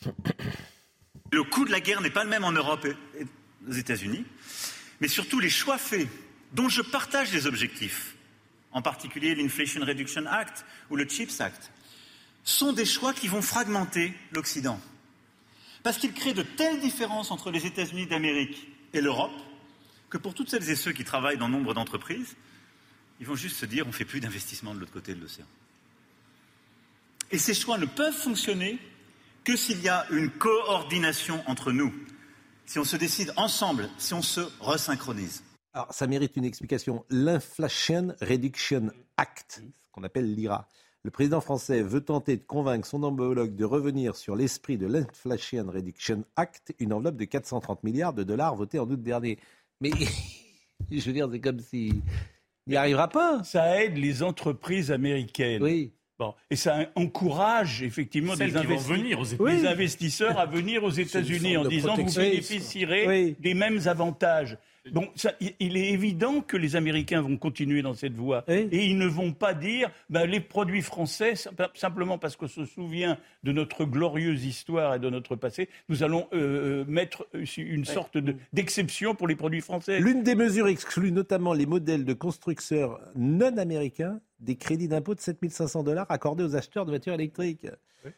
Le 1.32 1.42
coût 1.42 1.64
de 1.64 1.72
la 1.72 1.80
guerre 1.80 2.00
n'est 2.02 2.10
pas 2.10 2.22
le 2.22 2.30
même 2.30 2.44
en 2.44 2.52
Europe 2.52 2.86
et 2.86 3.26
aux 3.68 3.72
États-Unis, 3.72 4.24
mais 5.00 5.08
surtout 5.08 5.40
les 5.40 5.50
choix 5.50 5.76
faits, 5.76 6.06
dont 6.52 6.68
je 6.68 6.82
partage 6.82 7.32
les 7.32 7.48
objectifs, 7.48 8.14
en 8.70 8.80
particulier 8.80 9.34
l'Inflation 9.34 9.84
Reduction 9.84 10.24
Act 10.26 10.64
ou 10.88 10.94
le 10.94 11.06
CHIPS 11.06 11.40
Act, 11.40 11.72
sont 12.44 12.72
des 12.72 12.84
choix 12.84 13.12
qui 13.12 13.26
vont 13.26 13.42
fragmenter 13.42 14.14
l'Occident 14.30 14.80
parce 15.86 15.98
qu'il 15.98 16.12
crée 16.12 16.34
de 16.34 16.42
telles 16.42 16.80
différences 16.80 17.30
entre 17.30 17.52
les 17.52 17.64
États-Unis 17.64 18.08
d'Amérique 18.08 18.66
et 18.92 19.00
l'Europe 19.00 19.30
que 20.10 20.18
pour 20.18 20.34
toutes 20.34 20.50
celles 20.50 20.68
et 20.68 20.74
ceux 20.74 20.90
qui 20.90 21.04
travaillent 21.04 21.38
dans 21.38 21.48
nombre 21.48 21.74
d'entreprises, 21.74 22.34
ils 23.20 23.26
vont 23.26 23.36
juste 23.36 23.56
se 23.56 23.66
dire 23.66 23.84
on 23.86 23.90
ne 23.90 23.94
fait 23.94 24.04
plus 24.04 24.18
d'investissement 24.18 24.74
de 24.74 24.80
l'autre 24.80 24.90
côté 24.90 25.14
de 25.14 25.20
l'océan. 25.20 25.46
Et 27.30 27.38
ces 27.38 27.54
choix 27.54 27.78
ne 27.78 27.86
peuvent 27.86 28.16
fonctionner 28.16 28.80
que 29.44 29.54
s'il 29.54 29.80
y 29.80 29.88
a 29.88 30.08
une 30.10 30.28
coordination 30.28 31.40
entre 31.46 31.70
nous, 31.70 31.94
si 32.64 32.80
on 32.80 32.84
se 32.84 32.96
décide 32.96 33.32
ensemble, 33.36 33.88
si 33.96 34.12
on 34.12 34.22
se 34.22 34.40
resynchronise. 34.58 35.44
Alors, 35.72 35.94
ça 35.94 36.08
mérite 36.08 36.34
une 36.34 36.46
explication. 36.46 37.04
L'Inflation 37.10 38.12
Reduction 38.20 38.90
Act, 39.18 39.62
qu'on 39.92 40.02
appelle 40.02 40.34
l'IRA, 40.34 40.66
le 41.06 41.12
président 41.12 41.40
français 41.40 41.82
veut 41.82 42.00
tenter 42.00 42.36
de 42.36 42.42
convaincre 42.42 42.84
son 42.84 43.04
homologue 43.04 43.54
de 43.54 43.64
revenir 43.64 44.16
sur 44.16 44.34
l'esprit 44.34 44.76
de 44.76 44.88
l'Inflation 44.88 45.64
Reduction 45.72 46.24
Act, 46.34 46.74
une 46.80 46.92
enveloppe 46.92 47.16
de 47.16 47.24
430 47.24 47.84
milliards 47.84 48.12
de 48.12 48.24
dollars 48.24 48.56
votée 48.56 48.80
en 48.80 48.90
août 48.90 49.00
dernier. 49.00 49.38
Mais 49.80 49.90
je 50.90 51.06
veux 51.06 51.12
dire, 51.12 51.28
c'est 51.30 51.38
comme 51.38 51.60
si 51.60 52.02
il 52.66 52.70
n'y 52.70 52.76
arrivera 52.76 53.08
pas. 53.08 53.44
Ça 53.44 53.80
aide 53.80 53.96
les 53.96 54.24
entreprises 54.24 54.90
américaines. 54.90 55.62
Oui. 55.62 55.92
Bon, 56.18 56.34
et 56.50 56.56
ça 56.56 56.90
encourage 56.96 57.84
effectivement 57.84 58.34
des 58.34 58.46
les 58.46 59.66
investisseurs 59.66 60.40
à 60.40 60.46
venir 60.46 60.82
aux 60.82 60.90
États-Unis 60.90 61.56
en 61.56 61.66
disant 61.66 61.94
vous 61.94 62.14
bénéficierez 62.16 63.36
des 63.38 63.54
mêmes 63.54 63.86
avantages. 63.86 64.58
Donc, 64.92 65.10
il 65.60 65.76
est 65.76 65.92
évident 65.92 66.40
que 66.40 66.56
les 66.56 66.76
Américains 66.76 67.20
vont 67.20 67.36
continuer 67.36 67.82
dans 67.82 67.94
cette 67.94 68.14
voie. 68.14 68.44
Et 68.48 68.86
ils 68.86 68.98
ne 68.98 69.06
vont 69.06 69.32
pas 69.32 69.54
dire 69.54 69.90
ben, 70.10 70.26
les 70.26 70.40
produits 70.40 70.82
français, 70.82 71.34
simplement 71.74 72.18
parce 72.18 72.36
qu'on 72.36 72.48
se 72.48 72.64
souvient 72.64 73.18
de 73.42 73.52
notre 73.52 73.84
glorieuse 73.84 74.44
histoire 74.44 74.94
et 74.94 74.98
de 74.98 75.10
notre 75.10 75.36
passé, 75.36 75.68
nous 75.88 76.02
allons 76.02 76.28
euh, 76.32 76.82
euh, 76.82 76.84
mettre 76.86 77.26
une 77.56 77.84
sorte 77.84 78.18
d'exception 78.52 79.14
pour 79.14 79.28
les 79.28 79.36
produits 79.36 79.60
français. 79.60 80.00
L'une 80.00 80.22
des 80.22 80.34
mesures 80.34 80.68
exclut 80.68 81.12
notamment 81.12 81.52
les 81.52 81.66
modèles 81.66 82.04
de 82.04 82.12
constructeurs 82.12 83.00
non 83.14 83.56
américains 83.58 84.20
des 84.40 84.56
crédits 84.56 84.88
d'impôt 84.88 85.14
de 85.14 85.20
7500 85.20 85.82
dollars 85.82 86.06
accordés 86.10 86.44
aux 86.44 86.56
acheteurs 86.56 86.84
de 86.84 86.90
voitures 86.90 87.14
électriques. 87.14 87.66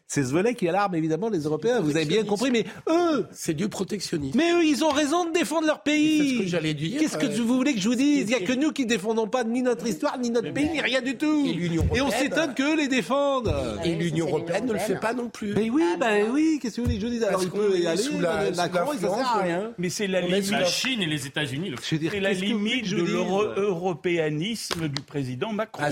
C'est 0.07 0.25
ce 0.25 0.31
volet 0.31 0.55
qui 0.55 0.69
alarme 0.69 0.95
évidemment 0.95 1.29
les 1.29 1.41
Européens, 1.41 1.81
vous 1.81 1.97
avez 1.97 2.05
bien 2.05 2.25
compris, 2.25 2.51
mais 2.51 2.65
eux 2.89 3.27
C'est 3.33 3.55
du 3.55 3.69
protectionnisme. 3.69 4.37
Mais 4.37 4.53
eux, 4.53 4.65
ils 4.65 4.85
ont 4.85 4.91
raison 4.91 5.27
de 5.27 5.33
défendre 5.33 5.67
leur 5.67 5.83
pays 5.83 6.19
C'est 6.19 6.35
ce 6.35 6.43
que 6.43 6.49
j'allais 6.49 6.75
dire. 6.75 7.01
Qu'est-ce 7.01 7.19
que 7.19 7.27
euh, 7.27 7.43
vous 7.43 7.57
voulez 7.57 7.75
que 7.75 7.81
je 7.81 7.89
vous 7.89 7.95
dise? 7.95 8.23
Il 8.23 8.27
n'y 8.27 8.35
a 8.35 8.41
que 8.41 8.53
nous 8.53 8.73
qui 8.73 8.85
ne 8.85 8.89
défendons 8.89 9.29
pas 9.29 9.45
ni 9.45 9.63
notre 9.63 9.87
histoire, 9.87 10.19
ni 10.19 10.31
notre 10.31 10.53
pays, 10.53 10.71
ni 10.71 10.81
rien 10.81 11.03
du 11.03 11.17
tout. 11.17 11.47
Et, 11.95 12.01
on 12.01 12.11
s'étonne 12.11 12.55
qu'eux 12.55 12.77
les 12.77 12.89
défendent. 12.89 13.55
Et 13.85 13.95
l'Union 13.95 14.27
Européenne 14.27 14.67
ne 14.67 14.73
le 14.73 14.79
fait 14.79 14.99
pas 14.99 15.15
non 15.15 15.29
plus. 15.29 15.55
Mais 15.55 15.71
oui, 15.71 15.83
ah 15.95 15.97
bah 15.99 16.07
oui, 16.33 16.59
qu'est-ce 16.61 16.77
que 16.77 16.81
vous 16.81 16.87
voulez 16.87 16.97
que 16.97 17.03
je 17.03 17.07
vous 17.07 17.13
dise? 17.13 17.25
Alors 17.25 17.43
il 17.43 17.51
peut 17.51 17.79
y 17.79 17.87
aller, 17.87 18.03
sous 18.03 18.19
la, 18.19 18.51
Macron, 18.51 18.93
ça 18.93 19.01
sert 19.01 19.13
à 19.13 19.43
rien. 19.43 19.73
Mais 19.79 19.91
c'est 19.91 20.07
la 20.07 20.21
limite. 20.21 20.51
La 20.51 20.65
Chine 20.65 21.03
et 21.03 21.07
les 21.07 21.27
États-Unis. 21.27 21.73
C'est 21.83 22.21
la 22.21 22.33
limite 22.33 22.91
de 22.91 23.03
l'européanisme 23.03 24.89
du 24.89 25.03
président 25.03 25.53
Macron. 25.53 25.83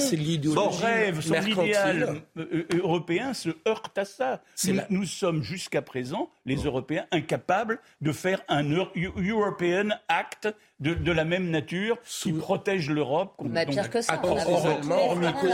Son 0.55 0.71
rêve, 0.71 1.21
son 1.21 1.35
idéal 1.35 2.23
euh, 2.37 2.45
euh, 2.53 2.67
européen 2.79 3.35
se 3.35 3.51
heurte 3.67 3.97
à 3.99 4.05
ça. 4.05 4.43
Nous, 4.91 5.05
sommes 5.05 5.43
jusqu'à 5.43 5.83
présent, 5.83 6.31
les 6.47 6.57
Européens, 6.57 7.05
incapables 7.11 7.81
de 8.01 8.13
faire 8.13 8.43
un 8.49 8.65
European 8.65 9.89
Act 10.09 10.49
de, 10.81 11.13
la 11.13 11.25
même 11.25 11.51
nature 11.51 11.99
qui 12.05 12.33
protège 12.33 12.91
l'Europe. 12.91 13.35
Bah, 13.43 13.65
pire 13.67 13.91
que 13.91 14.01
ça. 14.01 14.21
Hors 14.23 15.17
micro, 15.17 15.49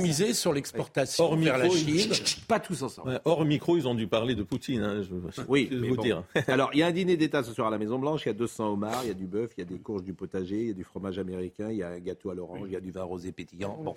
misé 0.00 0.32
sur 0.34 0.52
l'exportation 0.52 1.36
vers 1.36 1.58
la 1.58 1.68
Chine. 1.70 2.10
Pas 2.48 2.60
tous 2.60 2.82
ensemble. 2.82 3.20
hors 3.24 3.44
micro, 3.44 3.76
ils 3.76 3.86
ont 3.86 3.94
dû 3.94 4.06
parler 4.06 4.34
de 4.34 4.42
Poutine. 4.42 4.82
Hein, 4.82 5.02
oui, 5.48 5.68
mais 5.72 5.88
vous 5.88 5.96
dire. 5.96 6.24
Alors, 6.48 6.70
il 6.72 6.80
y 6.80 6.82
a 6.82 6.86
un 6.86 6.92
dîner 6.92 7.16
d'État 7.16 7.42
ce 7.42 7.52
soir 7.52 7.68
à 7.68 7.70
la 7.70 7.78
Maison 7.78 7.98
Blanche. 7.98 8.22
Il 8.24 8.28
y 8.28 8.30
a 8.30 8.34
200 8.34 8.72
homards, 8.72 9.00
il 9.04 9.08
y 9.08 9.10
a 9.10 9.14
du 9.14 9.26
bœuf, 9.26 9.52
il 9.56 9.60
y 9.60 9.62
a 9.62 9.66
des 9.66 9.78
courges 9.78 10.02
du 10.02 10.14
potager, 10.14 10.56
il 10.56 10.66
y 10.68 10.70
a 10.70 10.74
du 10.74 10.84
fromage 10.84 11.18
américain, 11.18 11.70
il 11.70 11.76
y 11.76 11.82
a 11.82 11.88
un 11.88 12.00
gâteau 12.00 12.30
à 12.30 12.34
l'orange, 12.34 12.66
il 12.66 12.72
y 12.72 12.76
a 12.76 12.80
du 12.80 12.90
vin 12.90 13.02
rosé 13.02 13.32
pétillant. 13.32 13.78
Bon, 13.82 13.94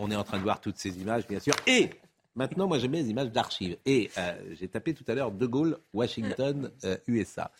on 0.00 0.10
est 0.10 0.16
en 0.16 0.24
train 0.24 0.38
de 0.38 0.42
voir 0.42 0.60
toutes 0.60 0.78
ces 0.78 0.98
images, 1.00 1.26
bien 1.26 1.40
sûr. 1.40 1.54
Et 1.66 1.90
Maintenant, 2.34 2.68
moi, 2.68 2.78
j'aime 2.78 2.92
bien 2.92 3.02
les 3.02 3.10
images 3.10 3.32
d'archives. 3.32 3.76
Et 3.84 4.10
euh, 4.18 4.32
j'ai 4.52 4.68
tapé 4.68 4.94
tout 4.94 5.04
à 5.08 5.14
l'heure 5.14 5.32
De 5.32 5.46
Gaulle, 5.46 5.78
Washington, 5.92 6.70
USA. 7.06 7.50
Euh, 7.52 7.56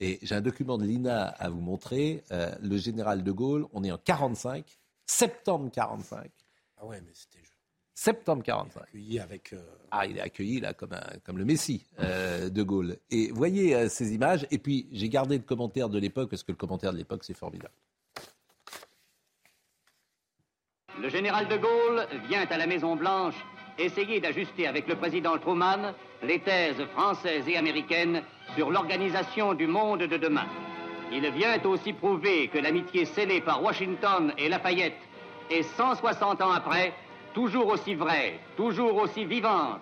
Et 0.00 0.18
j'ai 0.22 0.34
un 0.34 0.40
document 0.40 0.78
de 0.78 0.84
l'INA 0.84 1.26
à 1.26 1.48
vous 1.50 1.60
montrer. 1.60 2.24
Euh, 2.32 2.54
le 2.62 2.76
général 2.78 3.22
De 3.22 3.32
Gaulle, 3.32 3.66
on 3.72 3.84
est 3.84 3.92
en 3.92 3.98
45, 3.98 4.64
septembre 5.06 5.70
45. 5.70 6.30
Ah 6.78 6.86
ouais, 6.86 7.00
mais 7.00 7.12
c'était. 7.12 7.38
Septembre 7.96 8.42
45. 8.42 8.82
Accueilli 8.82 9.20
avec. 9.20 9.54
Ah, 9.92 10.04
il 10.04 10.16
est 10.16 10.20
accueilli 10.20 10.58
là 10.58 10.74
comme, 10.74 10.94
un, 10.94 11.18
comme 11.22 11.38
le 11.38 11.44
Messie, 11.44 11.86
De 12.00 12.62
Gaulle. 12.64 12.96
Et 13.10 13.30
voyez 13.30 13.88
ces 13.88 14.14
images. 14.14 14.48
Et 14.50 14.58
puis, 14.58 14.88
j'ai 14.90 15.08
gardé 15.08 15.36
le 15.36 15.44
commentaire 15.44 15.88
de 15.88 16.00
l'époque, 16.00 16.28
parce 16.30 16.42
que 16.42 16.50
le 16.50 16.56
commentaire 16.56 16.92
de 16.92 16.96
l'époque, 16.98 17.22
c'est 17.22 17.34
formidable. 17.36 17.72
Le 21.00 21.08
général 21.08 21.46
De 21.46 21.56
Gaulle 21.56 22.06
vient 22.26 22.44
à 22.44 22.56
la 22.56 22.66
Maison-Blanche 22.66 23.36
essayer 23.78 24.20
d'ajuster 24.20 24.66
avec 24.66 24.86
le 24.88 24.96
président 24.96 25.36
Truman 25.38 25.92
les 26.22 26.38
thèses 26.40 26.84
françaises 26.94 27.48
et 27.48 27.56
américaines 27.56 28.22
sur 28.56 28.70
l'organisation 28.70 29.54
du 29.54 29.66
monde 29.66 30.00
de 30.00 30.16
demain. 30.16 30.46
Il 31.12 31.28
vient 31.30 31.62
aussi 31.64 31.92
prouver 31.92 32.48
que 32.48 32.58
l'amitié 32.58 33.04
scellée 33.04 33.40
par 33.40 33.62
Washington 33.62 34.32
et 34.38 34.48
Lafayette 34.48 34.98
est 35.50 35.62
160 35.62 36.42
ans 36.42 36.52
après 36.52 36.92
toujours 37.34 37.68
aussi 37.68 37.94
vraie, 37.94 38.38
toujours 38.56 38.96
aussi 38.96 39.24
vivante. 39.24 39.80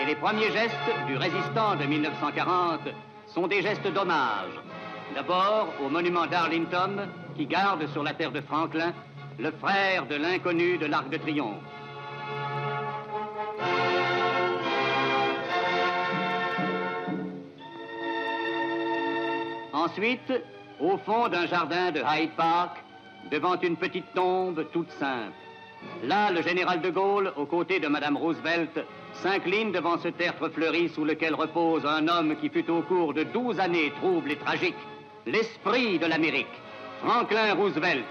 Et 0.00 0.06
les 0.06 0.14
premiers 0.14 0.50
gestes 0.52 0.76
du 1.06 1.16
résistant 1.16 1.74
de 1.76 1.84
1940 1.84 2.80
sont 3.28 3.46
des 3.46 3.62
gestes 3.62 3.86
d'hommage. 3.92 4.52
D'abord 5.14 5.72
au 5.84 5.88
monument 5.88 6.26
d'Arlington 6.26 7.08
qui 7.36 7.46
garde 7.46 7.86
sur 7.88 8.02
la 8.02 8.14
terre 8.14 8.32
de 8.32 8.40
Franklin 8.40 8.92
le 9.38 9.50
frère 9.52 10.06
de 10.06 10.16
l'inconnu 10.16 10.78
de 10.78 10.86
l'Arc 10.86 11.08
de 11.10 11.16
Triomphe. 11.16 11.62
Ensuite, 19.72 20.32
au 20.80 20.98
fond 20.98 21.28
d'un 21.28 21.46
jardin 21.46 21.92
de 21.92 22.00
Hyde 22.00 22.32
Park, 22.36 22.82
devant 23.30 23.58
une 23.60 23.76
petite 23.76 24.12
tombe 24.14 24.66
toute 24.72 24.90
simple. 24.92 25.32
Là, 26.04 26.30
le 26.30 26.42
général 26.42 26.80
de 26.80 26.90
Gaulle, 26.90 27.32
aux 27.36 27.46
côtés 27.46 27.78
de 27.78 27.86
Madame 27.86 28.16
Roosevelt, 28.16 28.84
s'incline 29.14 29.72
devant 29.72 29.98
ce 29.98 30.08
tertre 30.08 30.48
fleuri 30.48 30.88
sous 30.88 31.04
lequel 31.04 31.34
repose 31.34 31.84
un 31.86 32.08
homme 32.08 32.36
qui 32.36 32.48
fut 32.48 32.70
au 32.70 32.82
cours 32.82 33.14
de 33.14 33.24
douze 33.24 33.58
années 33.60 33.92
troubles 34.00 34.32
et 34.32 34.36
tragiques, 34.36 34.74
l'esprit 35.26 35.98
de 35.98 36.06
l'Amérique, 36.06 36.46
Franklin 37.02 37.54
Roosevelt. 37.54 38.04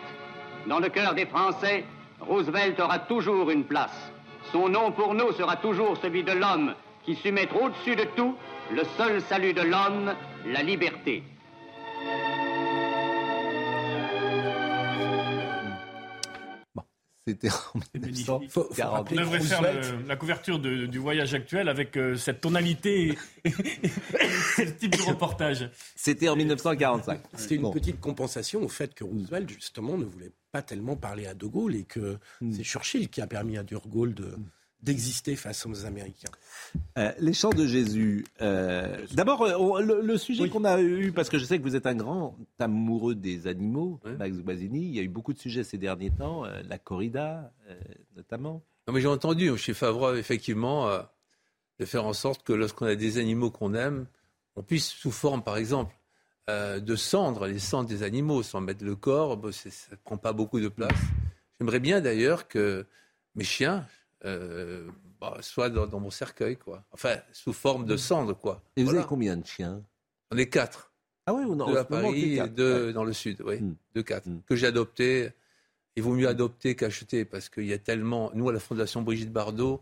Dans 0.67 0.79
le 0.79 0.89
cœur 0.89 1.13
des 1.13 1.25
Français, 1.25 1.85
Roosevelt 2.19 2.79
aura 2.79 2.99
toujours 2.99 3.49
une 3.49 3.63
place. 3.63 4.11
Son 4.51 4.69
nom 4.69 4.91
pour 4.91 5.13
nous 5.13 5.31
sera 5.33 5.55
toujours 5.55 5.97
celui 5.97 6.23
de 6.23 6.31
l'homme 6.31 6.73
qui 7.03 7.15
sut 7.15 7.31
mettre 7.31 7.61
au-dessus 7.61 7.95
de 7.95 8.05
tout 8.15 8.35
le 8.71 8.83
seul 8.97 9.21
salut 9.21 9.53
de 9.53 9.61
l'homme, 9.61 10.13
la 10.45 10.61
liberté. 10.61 11.23
C'était 17.27 17.49
en 17.49 17.79
1940. 17.93 19.11
On 19.11 19.15
devrait 19.15 19.41
faire 19.41 19.61
la 20.07 20.15
couverture 20.15 20.59
du 20.59 20.97
voyage 20.97 21.33
actuel 21.33 21.67
avec 21.67 21.97
euh, 21.97 22.15
cette 22.15 22.39
tonalité 22.39 23.17
et 23.43 23.51
ce 23.51 24.61
type 24.61 24.95
de 24.95 25.01
reportage. 25.01 25.69
C'était 25.95 26.29
en 26.29 26.37
1945. 26.37 27.19
C'était 27.33 27.55
une 27.55 27.71
petite 27.71 27.99
compensation 27.99 28.63
au 28.63 28.69
fait 28.69 28.93
que 28.93 29.03
Roosevelt, 29.03 29.49
justement, 29.49 29.97
ne 29.97 30.05
voulait 30.05 30.31
pas 30.53 30.61
tellement 30.61 30.95
parler 30.95 31.27
à 31.27 31.33
De 31.33 31.47
Gaulle 31.47 31.75
et 31.75 31.83
que 31.83 32.17
hmm. 32.39 32.53
c'est 32.53 32.63
Churchill 32.63 33.09
qui 33.09 33.19
a 33.19 33.27
permis 33.27 33.57
à 33.57 33.63
De 33.63 33.75
Gaulle 33.75 34.13
de, 34.13 34.33
d'exister 34.81 35.35
face 35.35 35.65
aux 35.65 35.85
Américains. 35.85 36.31
Euh, 36.97 37.11
les 37.19 37.33
chants 37.33 37.49
de 37.49 37.65
Jésus. 37.65 38.25
Euh, 38.41 39.05
d'abord, 39.13 39.41
euh, 39.43 39.81
le, 39.81 40.17
sujet 40.17 40.49
qu'on 40.49 40.65
a 40.65 40.79
eu, 40.81 41.11
parce 41.11 41.29
que 41.29 41.37
je 41.37 41.45
sais 41.45 41.57
que 41.57 41.63
vous 41.63 41.75
êtes 41.75 41.87
un 41.87 41.95
grand 41.95 42.37
amoureux 42.59 43.15
des 43.15 43.47
animaux, 43.47 43.99
Max 44.19 44.37
Boisini, 44.37 44.85
il 44.85 44.95
y 44.95 44.99
a 44.99 45.01
eu 45.01 45.09
beaucoup 45.09 45.33
de 45.33 45.39
sujets 45.39 45.63
ces 45.63 45.77
derniers 45.77 46.11
temps, 46.11 46.43
la 46.45 46.77
corrida 46.77 47.51
notamment. 48.15 48.63
Non, 48.87 48.93
mais 48.93 49.01
j'ai 49.01 49.07
entendu 49.07 49.57
chez 49.57 49.73
Favre, 49.73 50.15
effectivement, 50.15 50.89
de 51.79 51.85
faire 51.85 52.05
en 52.05 52.13
sorte 52.13 52.43
que 52.43 52.53
lorsqu'on 52.53 52.85
a 52.85 52.95
des 52.95 53.17
animaux 53.17 53.51
qu'on 53.51 53.73
aime, 53.73 54.07
on 54.55 54.63
puisse, 54.63 54.87
sous 54.87 55.11
forme, 55.11 55.43
par 55.43 55.57
exemple, 55.57 55.93
de 56.47 56.95
cendres, 56.95 57.47
les 57.47 57.59
cendres 57.59 57.89
des 57.89 58.03
animaux, 58.03 58.43
sans 58.43 58.61
mettre 58.61 58.85
le 58.85 58.95
corps, 58.95 59.39
ça 59.51 59.69
ne 59.91 59.95
prend 60.03 60.17
pas 60.17 60.33
beaucoup 60.33 60.59
de 60.59 60.69
place. 60.69 60.97
J'aimerais 61.59 61.79
bien 61.79 61.99
d'ailleurs 62.01 62.47
que 62.47 62.85
mes 63.35 63.43
chiens, 63.43 63.85
euh, 64.25 64.87
bah, 65.21 65.37
soit 65.41 65.69
dans, 65.69 65.99
mon 65.99 66.09
cercueil, 66.09 66.57
quoi. 66.57 66.83
Enfin, 66.91 67.17
sous 67.31 67.53
forme 67.53 67.85
de 67.85 67.97
cendre, 67.97 68.33
quoi. 68.33 68.61
Et 68.75 68.83
vous 68.83 68.93
avez 68.93 69.05
combien 69.05 69.37
de 69.37 69.45
chiens? 69.45 69.83
On 70.31 70.37
est 70.37 70.49
quatre. 70.49 70.91
Ah 71.25 71.33
oui, 71.33 71.43
on 71.47 71.59
a 71.59 71.65
deux 71.65 71.77
à 71.77 71.83
Paris 71.83 72.37
et 72.37 72.47
deux 72.47 72.93
dans 72.93 73.03
le 73.03 73.13
sud, 73.13 73.41
oui. 73.45 73.59
Hmm. 73.59 73.75
Deux, 73.93 74.03
quatre. 74.03 74.27
Hmm. 74.27 74.41
Que 74.47 74.55
j'ai 74.55 74.67
adoptés. 74.67 75.29
Il 75.95 76.03
vaut 76.03 76.13
mieux 76.13 76.27
adopter 76.27 76.75
qu'acheter 76.75 77.25
parce 77.25 77.49
qu'il 77.49 77.65
y 77.65 77.73
a 77.73 77.77
tellement. 77.77 78.31
Nous, 78.33 78.47
à 78.49 78.53
la 78.53 78.59
Fondation 78.59 79.01
Brigitte 79.01 79.31
Bardot, 79.31 79.81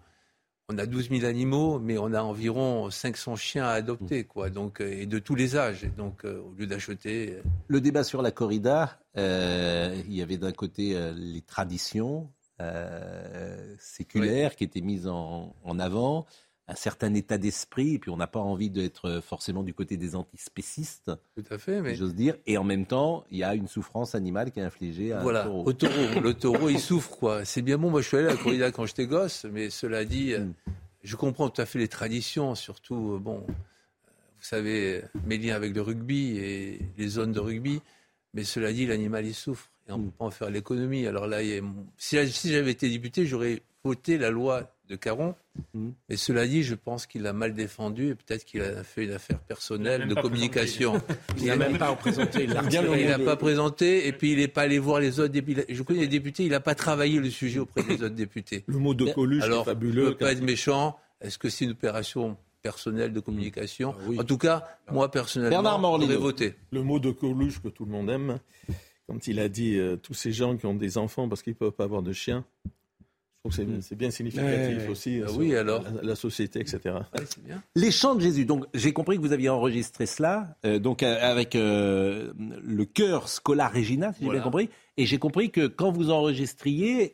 on 0.69 0.77
a 0.77 0.85
12 0.85 1.09
000 1.09 1.25
animaux, 1.25 1.77
mais 1.79 1.97
on 1.97 2.13
a 2.13 2.21
environ 2.21 2.89
500 2.89 3.35
chiens 3.35 3.65
à 3.65 3.71
adopter, 3.71 4.23
quoi. 4.23 4.49
Donc, 4.49 4.81
euh, 4.81 4.91
et 4.91 5.05
de 5.05 5.19
tous 5.19 5.35
les 5.35 5.55
âges. 5.55 5.85
donc, 5.97 6.25
euh, 6.25 6.41
au 6.41 6.53
lieu 6.57 6.65
d'acheter. 6.65 7.37
Le 7.67 7.81
débat 7.81 8.03
sur 8.03 8.21
la 8.21 8.31
corrida, 8.31 8.99
il 9.15 10.13
y 10.13 10.21
avait 10.21 10.37
d'un 10.37 10.51
côté 10.51 10.97
les 11.15 11.41
traditions 11.41 12.29
euh, 12.61 13.75
séculaire 13.79 14.55
qui 14.55 14.63
était 14.63 14.81
mise 14.81 15.07
en, 15.07 15.53
avant, 15.79 16.25
un 16.67 16.75
certain 16.75 17.13
état 17.13 17.37
d'esprit, 17.37 17.95
et 17.95 17.99
puis 17.99 18.09
on 18.09 18.17
n'a 18.17 18.27
pas 18.27 18.39
envie 18.39 18.69
d'être 18.69 19.21
forcément 19.21 19.61
du 19.61 19.73
côté 19.73 19.97
des 19.97 20.15
antispécistes. 20.15 21.11
Tout 21.35 21.43
à 21.53 21.57
fait, 21.57 21.81
mais 21.81 21.95
j'ose 21.95 22.15
dire. 22.15 22.35
Et 22.47 22.57
en 22.57 22.63
même 22.63 22.85
temps, 22.85 23.25
il 23.29 23.39
y 23.39 23.43
a 23.43 23.55
une 23.55 23.67
souffrance 23.67 24.15
animale 24.15 24.51
qui 24.51 24.59
est 24.59 24.63
infligée 24.63 25.13
à 25.13 25.19
voilà. 25.19 25.43
un 25.43 25.47
taureau. 25.47 25.63
Au 25.65 25.73
taureau, 25.73 26.21
le 26.21 26.33
taureau, 26.33 26.69
il 26.69 26.79
souffre 26.79 27.11
quoi. 27.17 27.45
C'est 27.45 27.61
bien 27.61 27.77
bon. 27.77 27.89
Moi, 27.89 28.01
je 28.01 28.07
suis 28.07 28.17
allé 28.17 28.27
à 28.27 28.31
la 28.31 28.37
corrida 28.37 28.71
quand 28.71 28.85
j'étais 28.85 29.05
gosse, 29.05 29.45
mais 29.51 29.69
cela 29.69 30.05
dit, 30.05 30.33
hmm. 30.33 30.53
je 31.03 31.15
comprends 31.15 31.49
tout 31.49 31.61
à 31.61 31.65
fait 31.65 31.79
les 31.79 31.89
traditions, 31.89 32.55
surtout 32.55 33.19
bon. 33.21 33.43
Vous 33.45 34.49
savez, 34.49 35.03
mes 35.25 35.37
liens 35.37 35.55
avec 35.55 35.75
le 35.75 35.81
rugby 35.81 36.37
et 36.37 36.79
les 36.97 37.07
zones 37.07 37.31
de 37.31 37.39
rugby, 37.39 37.81
mais 38.33 38.43
cela 38.43 38.71
dit, 38.71 38.85
l'animal 38.85 39.25
il 39.25 39.33
souffre 39.33 39.69
et 39.87 39.91
on 39.91 39.99
ne 39.99 40.05
peut 40.05 40.11
pas 40.17 40.25
en 40.25 40.31
faire 40.31 40.49
l'économie. 40.49 41.05
Alors 41.05 41.27
là, 41.27 41.39
si, 41.97 42.17
j'avais 42.45 42.71
été 42.71 42.89
député, 42.89 43.25
j'aurais 43.25 43.61
voté 43.83 44.17
la 44.17 44.31
loi 44.31 44.71
de 44.89 44.95
Caron. 44.95 45.35
Mm. 45.73 45.89
Mais 46.09 46.15
cela 46.15 46.47
dit, 46.47 46.63
je 46.63 46.75
pense 46.75 47.05
qu'il 47.05 47.25
a 47.27 47.33
mal 47.33 47.53
défendu 47.53 48.09
et 48.09 48.15
peut-être 48.15 48.45
qu'il 48.45 48.61
a 48.61 48.83
fait 48.83 49.05
une 49.05 49.11
affaire 49.11 49.39
personnelle 49.39 50.07
de 50.07 50.15
communication. 50.15 51.01
Il 51.37 51.45
n'a 51.45 51.55
même 51.55 51.77
pas 51.77 51.89
représenté. 51.89 52.43
Il 52.69 53.07
n'a 53.07 53.19
pas 53.19 53.35
présenté 53.35 54.07
et 54.07 54.11
puis 54.11 54.33
il 54.33 54.37
n'est 54.37 54.47
pas 54.47 54.63
allé 54.63 54.79
voir 54.79 54.99
les 54.99 55.19
autres 55.19 55.33
députés. 55.33 55.65
Je 55.69 55.81
connais 55.83 56.01
les 56.01 56.07
députés, 56.07 56.43
il 56.43 56.51
n'a 56.51 56.59
pas 56.59 56.75
travaillé 56.75 57.19
le 57.19 57.29
sujet 57.29 57.59
auprès 57.59 57.83
des 57.83 58.03
autres 58.03 58.15
députés. 58.15 58.63
Le 58.67 58.77
mot 58.77 58.93
de 58.93 59.11
Coluche 59.11 59.43
est 59.43 59.63
fabuleux. 59.63 60.05
ne 60.05 60.09
peut 60.11 60.17
pas 60.17 60.31
être 60.31 60.43
méchant. 60.43 60.97
Est-ce 61.21 61.37
que 61.37 61.49
c'est 61.49 61.65
une 61.65 61.71
opération 61.71 62.37
personnelle 62.61 63.13
de 63.13 63.19
communication? 63.19 63.95
Ah 63.97 64.21
En 64.21 64.23
tout 64.23 64.37
cas, 64.37 64.63
moi 64.91 65.09
personnellement, 65.09 65.99
j'aurais 65.99 66.15
voté. 66.15 66.55
Le 66.71 66.83
mot 66.83 66.99
de 66.99 67.11
Coluche 67.11 67.61
que 67.61 67.69
tout 67.69 67.85
le 67.85 67.91
monde 67.91 68.09
aime, 68.09 68.39
quand 69.07 69.27
il 69.27 69.39
a 69.39 69.49
dit 69.49 69.77
euh, 69.77 69.97
tous 69.97 70.13
ces 70.13 70.31
gens 70.31 70.57
qui 70.57 70.65
ont 70.65 70.73
des 70.73 70.97
enfants 70.97 71.29
parce 71.29 71.41
qu'ils 71.41 71.53
ne 71.53 71.57
peuvent 71.57 71.71
pas 71.71 71.83
avoir 71.83 72.01
de 72.01 72.13
chiens, 72.13 72.43
je 73.47 73.49
trouve 73.61 73.75
que 73.75 73.81
c'est 73.81 73.95
bien 73.95 74.09
significatif 74.09 74.89
aussi. 74.89 75.21
Ah 75.23 75.29
oui, 75.37 75.55
alors 75.55 75.83
la, 76.01 76.15
société, 76.15 76.59
etc. 76.59 76.79
bien. 77.45 77.61
Les 77.75 77.91
chants 77.91 78.15
de 78.15 78.21
Jésus. 78.21 78.43
Donc, 78.43 78.65
j'ai 78.73 78.91
compris 78.91 79.17
que 79.17 79.21
vous 79.21 79.33
aviez 79.33 79.49
enregistré 79.49 80.07
cela, 80.07 80.57
euh, 80.65 80.79
donc 80.79 81.03
euh, 81.03 81.19
avec 81.21 81.53
le 81.53 82.83
chœur 82.85 83.29
Scola 83.29 83.67
Regina, 83.67 84.13
si 84.13 84.23
j'ai 84.23 84.31
bien 84.31 84.41
compris. 84.41 84.69
Et 84.97 85.05
j'ai 85.05 85.19
compris 85.19 85.51
que 85.51 85.67
quand 85.67 85.91
vous 85.91 86.09
enregistriez, 86.09 87.13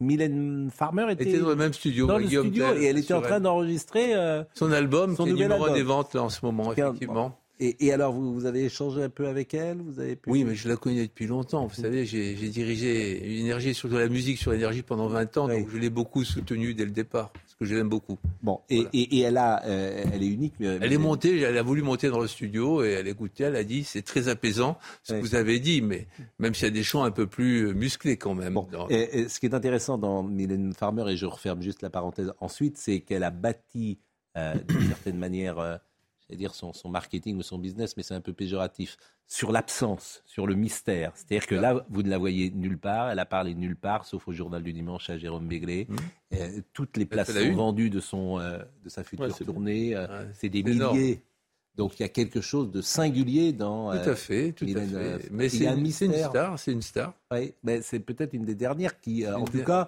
Mylène 0.00 0.70
Farmer 0.72 1.12
était, 1.12 1.38
dans 1.38 1.48
le 1.50 1.56
même 1.56 1.74
studio, 1.74 2.06
dans 2.06 2.16
le 2.16 2.26
studio 2.26 2.74
et 2.74 2.84
elle 2.84 2.96
était 2.96 3.12
en 3.12 3.20
train 3.20 3.40
d'enregistrer 3.40 4.14
son 4.54 4.72
album, 4.72 5.16
son 5.16 5.24
qui 5.24 5.30
est 5.30 5.34
numéro 5.34 5.68
des 5.68 5.82
ventes 5.82 6.16
en 6.16 6.30
ce 6.30 6.46
moment, 6.46 6.72
effectivement. 6.72 7.41
Et, 7.64 7.92
alors, 7.92 8.12
vous, 8.12 8.34
vous, 8.34 8.46
avez 8.46 8.64
échangé 8.64 9.04
un 9.04 9.08
peu 9.08 9.28
avec 9.28 9.54
elle 9.54 9.78
vous 9.78 10.00
avez 10.00 10.18
Oui, 10.26 10.42
mais 10.42 10.56
je 10.56 10.68
la 10.68 10.76
connais 10.76 11.02
depuis 11.02 11.28
longtemps. 11.28 11.66
Vous 11.66 11.80
savez, 11.80 12.04
j'ai 12.04 12.34
dirigé 12.34 13.24
une 13.24 13.46
énergie 13.46 13.72
sur 13.72 13.88
de 13.88 13.96
la 13.96 14.08
musique 14.08 14.38
sur 14.38 14.50
l'énergie 14.50 14.82
pendant 14.82 15.06
20 15.06 15.36
ans, 15.36 15.48
donc 15.48 15.68
je 15.70 15.78
l'ai 15.78 15.90
beaucoup 15.90 16.24
soutenue 16.24 16.74
dès 16.74 16.84
le 16.84 16.90
départ, 16.90 17.30
parce 17.32 17.54
que 17.54 17.64
je 17.64 17.74
l'aime 17.76 17.88
beaucoup. 17.88 18.18
Bon, 18.42 18.60
et, 18.68 18.86
et, 18.92 19.20
elle, 19.20 19.36
a, 19.36 19.62
euh, 19.64 20.04
elle 20.12 20.22
est 20.22 20.28
unique. 20.28 20.54
Mais, 20.58 20.78
elle 20.80 20.92
est 20.92 20.98
montée, 20.98 21.40
elle 21.40 21.56
a 21.56 21.62
voulu 21.62 21.82
monter 21.82 22.08
dans 22.08 22.20
le 22.20 22.26
studio, 22.26 22.82
et 22.82 22.92
elle 22.92 23.06
écoutait, 23.06 23.44
elle 23.44 23.56
a 23.56 23.64
dit, 23.64 23.84
c'est 23.84 24.02
très 24.02 24.28
apaisant 24.28 24.76
ce 25.04 25.14
que 25.14 25.20
vous 25.20 25.36
avez 25.36 25.60
dit, 25.60 25.82
mais 25.82 26.08
même 26.40 26.54
s'il 26.54 26.64
y 26.64 26.70
a 26.70 26.74
des 26.74 26.82
chants 26.82 27.04
un 27.04 27.12
peu 27.12 27.28
plus 27.28 27.68
euh, 27.68 27.74
musclés 27.74 28.16
quand 28.16 28.34
même. 28.34 28.54
Bon, 28.54 28.66
et, 28.90 29.28
ce 29.28 29.38
qui 29.38 29.46
est 29.46 29.54
intéressant 29.54 29.98
dans 29.98 30.24
Mylène 30.24 30.72
Farmer, 30.72 31.04
et 31.12 31.16
je 31.16 31.26
referme 31.26 31.62
juste 31.62 31.82
la 31.82 31.90
parenthèse 31.90 32.32
ensuite, 32.40 32.76
c'est 32.76 33.00
qu'elle 33.00 33.22
a 33.22 33.30
bâti 33.30 34.00
euh, 34.36 34.54
d'une 34.66 34.82
certaine 34.88 35.18
manière 35.18 35.80
c'est-à-dire 36.32 36.54
son, 36.54 36.72
marketing 36.88 37.36
ou 37.36 37.42
son 37.42 37.58
business, 37.58 37.94
mais 37.96 38.02
c'est 38.02 38.14
un 38.14 38.22
peu 38.22 38.32
péjoratif, 38.32 38.96
sur 39.26 39.52
l'absence, 39.52 40.22
sur 40.24 40.46
le 40.46 40.54
mystère. 40.54 41.12
C'est-à-dire 41.14 41.46
que 41.46 41.54
là, 41.54 41.84
vous 41.90 42.02
ne 42.02 42.08
la 42.08 42.16
voyez 42.16 42.50
nulle 42.50 42.78
part, 42.78 43.10
elle 43.10 43.18
a 43.18 43.26
parlé 43.26 43.54
nulle 43.54 43.76
part, 43.76 44.06
sauf 44.06 44.26
au 44.28 44.32
Journal 44.32 44.62
du 44.62 44.72
Dimanche 44.72 45.10
à 45.10 45.18
Jérôme 45.18 45.46
Béglé. 45.46 45.86
Mmh. 45.88 45.96
Euh, 46.34 46.60
toutes 46.72 46.96
les 46.96 47.04
places 47.04 47.32
sont 47.32 47.52
vendues 47.52 47.90
de, 47.90 48.00
son, 48.00 48.38
euh, 48.38 48.58
de 48.82 48.88
sa 48.88 49.04
future 49.04 49.36
tournée, 49.36 49.94
euh, 49.94 50.24
c'est 50.32 50.48
des 50.48 50.62
milliers. 50.62 51.20
Donc 51.76 51.98
il 51.98 52.02
y 52.02 52.04
a 52.06 52.08
quelque 52.08 52.40
chose 52.40 52.70
de 52.70 52.80
singulier 52.80 53.52
dans. 53.52 53.92
Tout 53.92 54.10
à 54.10 54.14
fait, 54.14 54.52
tout 54.52 54.64
à 54.64 54.80
fait. 54.80 55.30
Mais 55.30 55.50
c'est 55.50 55.66
une, 55.66 55.90
star, 55.90 56.58
c'est 56.58 56.72
une 56.72 56.82
star. 56.82 57.14
Oui, 57.30 57.52
mais 57.62 57.82
c'est 57.82 58.00
peut-être 58.00 58.32
une 58.32 58.44
des 58.44 58.54
dernières 58.54 59.00
qui, 59.00 59.26
en 59.26 59.44
tout 59.44 59.64
cas, 59.64 59.86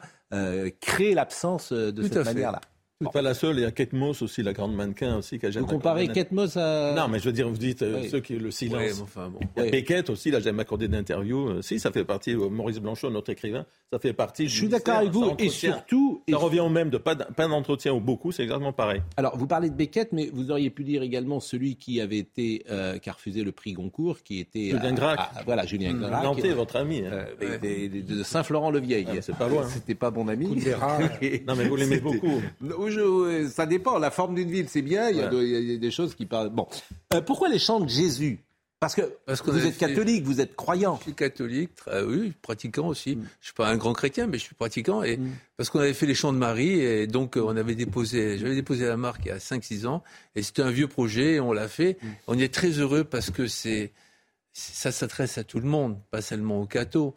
crée 0.80 1.14
l'absence 1.14 1.72
de 1.72 2.02
cette 2.02 2.24
manière-là. 2.24 2.60
C'est 3.00 3.12
pas 3.12 3.22
la 3.22 3.34
seule, 3.34 3.56
il 3.56 3.62
y 3.62 3.64
a 3.64 3.72
Kate 3.72 3.92
Moss 3.92 4.22
aussi, 4.22 4.42
la 4.42 4.52
grande 4.52 4.74
mannequin 4.74 5.16
aussi. 5.16 5.38
Qui 5.40 5.46
a 5.46 5.50
vous 5.50 5.66
comparez 5.66 6.06
Kate 6.08 6.30
Moss 6.30 6.56
à... 6.56 6.94
Non, 6.96 7.08
mais 7.08 7.18
je 7.18 7.24
veux 7.24 7.32
dire, 7.32 7.48
vous 7.48 7.56
dites 7.56 7.82
euh, 7.82 8.08
ceux 8.08 8.20
qui 8.20 8.36
le 8.36 8.52
silence. 8.52 9.00
enfin, 9.02 9.30
bon. 9.30 9.40
Il 9.56 9.64
y 9.64 9.66
a 9.66 9.70
Beckett 9.70 10.10
aussi, 10.10 10.30
là, 10.30 10.38
jamais 10.38 10.62
accordé 10.62 10.86
d'interview. 10.86 11.48
Euh, 11.48 11.62
si, 11.62 11.80
ça 11.80 11.90
fait 11.90 12.04
partie, 12.04 12.34
euh, 12.34 12.48
Maurice 12.48 12.78
Blanchot, 12.78 13.10
notre 13.10 13.30
écrivain, 13.30 13.66
ça 13.94 14.00
fait 14.00 14.12
partie. 14.12 14.48
Je 14.48 14.56
suis 14.56 14.68
d'accord 14.68 14.96
avec 14.96 15.10
vous, 15.10 15.34
et 15.38 15.48
surtout... 15.48 16.22
Ça 16.28 16.36
revient 16.36 16.60
au 16.60 16.68
même 16.68 16.90
de 16.90 16.98
pas 16.98 17.14
d'entretien 17.14 17.92
ou 17.92 18.00
beaucoup, 18.00 18.32
c'est 18.32 18.42
exactement 18.42 18.72
pareil. 18.72 19.02
Alors, 19.16 19.36
vous 19.38 19.46
parlez 19.46 19.70
de 19.70 19.74
Beckett, 19.74 20.10
mais 20.12 20.30
vous 20.32 20.50
auriez 20.50 20.70
pu 20.70 20.82
dire 20.82 21.02
également 21.02 21.38
celui 21.38 21.76
qui 21.76 22.00
avait 22.00 22.18
été, 22.18 22.64
qui 23.00 23.08
a 23.08 23.12
refusé 23.12 23.44
le 23.44 23.52
prix 23.52 23.72
Goncourt, 23.72 24.22
qui 24.24 24.40
était... 24.40 24.70
Julien 24.70 24.92
Gracq. 24.94 25.20
voilà, 25.46 25.64
Julien 25.64 25.92
mmh. 25.92 26.00
Gracq. 26.00 26.24
Nantais, 26.24 26.52
votre 26.52 26.76
ami. 26.76 27.02
Hein. 27.04 27.26
de 27.40 28.22
Saint-Florent-le-Vieil. 28.24 29.06
Ah, 29.08 29.14
c'est 29.20 29.36
pas 29.36 29.48
loin. 29.48 29.68
C'était 29.68 29.94
pas 29.94 30.10
mon 30.10 30.26
ami. 30.26 30.46
non, 31.46 31.54
mais 31.56 31.68
vous 31.68 31.76
l'aimez 31.76 32.00
beaucoup. 32.00 32.40
Ça 33.48 33.66
dépend. 33.66 33.98
La 33.98 34.10
forme 34.10 34.34
d'une 34.34 34.50
ville, 34.50 34.68
c'est 34.68 34.82
bien. 34.82 35.08
Il 35.10 35.16
y, 35.16 35.74
a 35.74 35.78
des 35.78 35.90
choses 35.90 36.14
qui 36.14 36.26
parlent. 36.26 36.50
Bon. 36.50 36.66
Euh, 37.12 37.20
pourquoi 37.20 37.48
les 37.48 37.58
chants 37.58 37.80
de 37.80 37.88
Jésus 37.88 38.40
parce 38.84 38.94
que, 38.96 39.16
Parce 39.24 39.42
vous 39.42 39.66
êtes 39.66 39.78
catholique, 39.78 40.24
vous 40.24 40.42
êtes 40.42 40.54
croyant. 40.56 40.96
Je 40.98 41.04
suis 41.04 41.14
catholique, 41.14 41.70
oui, 42.06 42.34
pratiquant 42.42 42.88
aussi. 42.88 43.16
Mm. 43.16 43.20
Je 43.20 43.24
ne 43.24 43.44
suis 43.44 43.54
pas 43.54 43.68
un 43.68 43.76
grand 43.76 43.94
chrétien, 43.94 44.26
mais 44.26 44.36
je 44.36 44.42
suis 44.42 44.54
pratiquant. 44.54 45.02
Et 45.02 45.16
mm. 45.16 45.30
Parce 45.56 45.70
qu'on 45.70 45.78
avait 45.78 45.94
fait 45.94 46.04
les 46.04 46.14
chants 46.14 46.34
de 46.34 46.38
Marie, 46.38 46.80
et 46.80 47.06
donc 47.06 47.38
euh, 47.38 47.42
on 47.46 47.56
avait 47.56 47.76
déposé, 47.76 48.36
j'avais 48.36 48.54
déposé 48.54 48.84
la 48.84 48.98
marque 48.98 49.22
il 49.24 49.28
y 49.28 49.30
a 49.30 49.38
5-6 49.38 49.86
ans, 49.86 50.04
et 50.34 50.42
c'était 50.42 50.60
un 50.60 50.70
vieux 50.70 50.86
projet, 50.86 51.36
et 51.36 51.40
on 51.40 51.54
l'a 51.54 51.66
fait. 51.66 51.96
Mm. 52.02 52.08
On 52.26 52.38
est 52.38 52.52
très 52.52 52.72
heureux 52.72 53.04
parce 53.04 53.30
que 53.30 53.46
c'est, 53.46 53.90
ça 54.52 54.92
s'adresse 54.92 55.38
à 55.38 55.44
tout 55.44 55.60
le 55.60 55.66
monde, 55.66 55.96
pas 56.10 56.20
seulement 56.20 56.60
aux 56.60 56.66
cathos. 56.66 57.14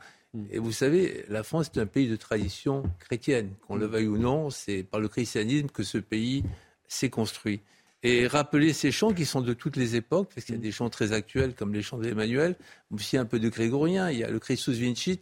Et 0.52 0.60
vous 0.60 0.72
savez, 0.72 1.26
la 1.28 1.44
France 1.44 1.70
est 1.76 1.80
un 1.80 1.86
pays 1.86 2.08
de 2.08 2.16
tradition 2.16 2.84
chrétienne. 3.00 3.50
Qu'on 3.68 3.76
le 3.76 3.88
veuille 3.88 4.08
ou 4.08 4.18
non, 4.18 4.52
c'est 4.52 4.84
par 4.84 5.02
le 5.02 5.10
christianisme 5.10 5.68
que 5.68 5.84
ce 5.84 5.98
pays 5.98 6.44
s'est 6.88 7.10
construit. 7.10 7.60
Et 8.08 8.28
rappeler 8.28 8.74
ces 8.74 8.92
chants 8.92 9.14
qui 9.14 9.26
sont 9.26 9.42
de 9.42 9.54
toutes 9.54 9.76
les 9.76 9.96
époques, 9.96 10.30
parce 10.34 10.46
qu'il 10.46 10.56
y 10.56 10.58
a 10.58 10.62
des 10.62 10.72
chants 10.72 10.90
très 10.90 11.12
actuels 11.14 11.54
comme 11.54 11.74
les 11.74 11.82
chants 11.82 11.98
d'Emmanuel, 11.98 12.56
aussi 12.94 13.18
un 13.18 13.26
peu 13.26 13.40
de 13.40 13.50
grégorien, 13.50 14.10
il 14.10 14.20
y 14.20 14.24
a 14.24 14.30
le 14.30 14.40
Christus 14.40 14.78
Vincit, 14.78 15.20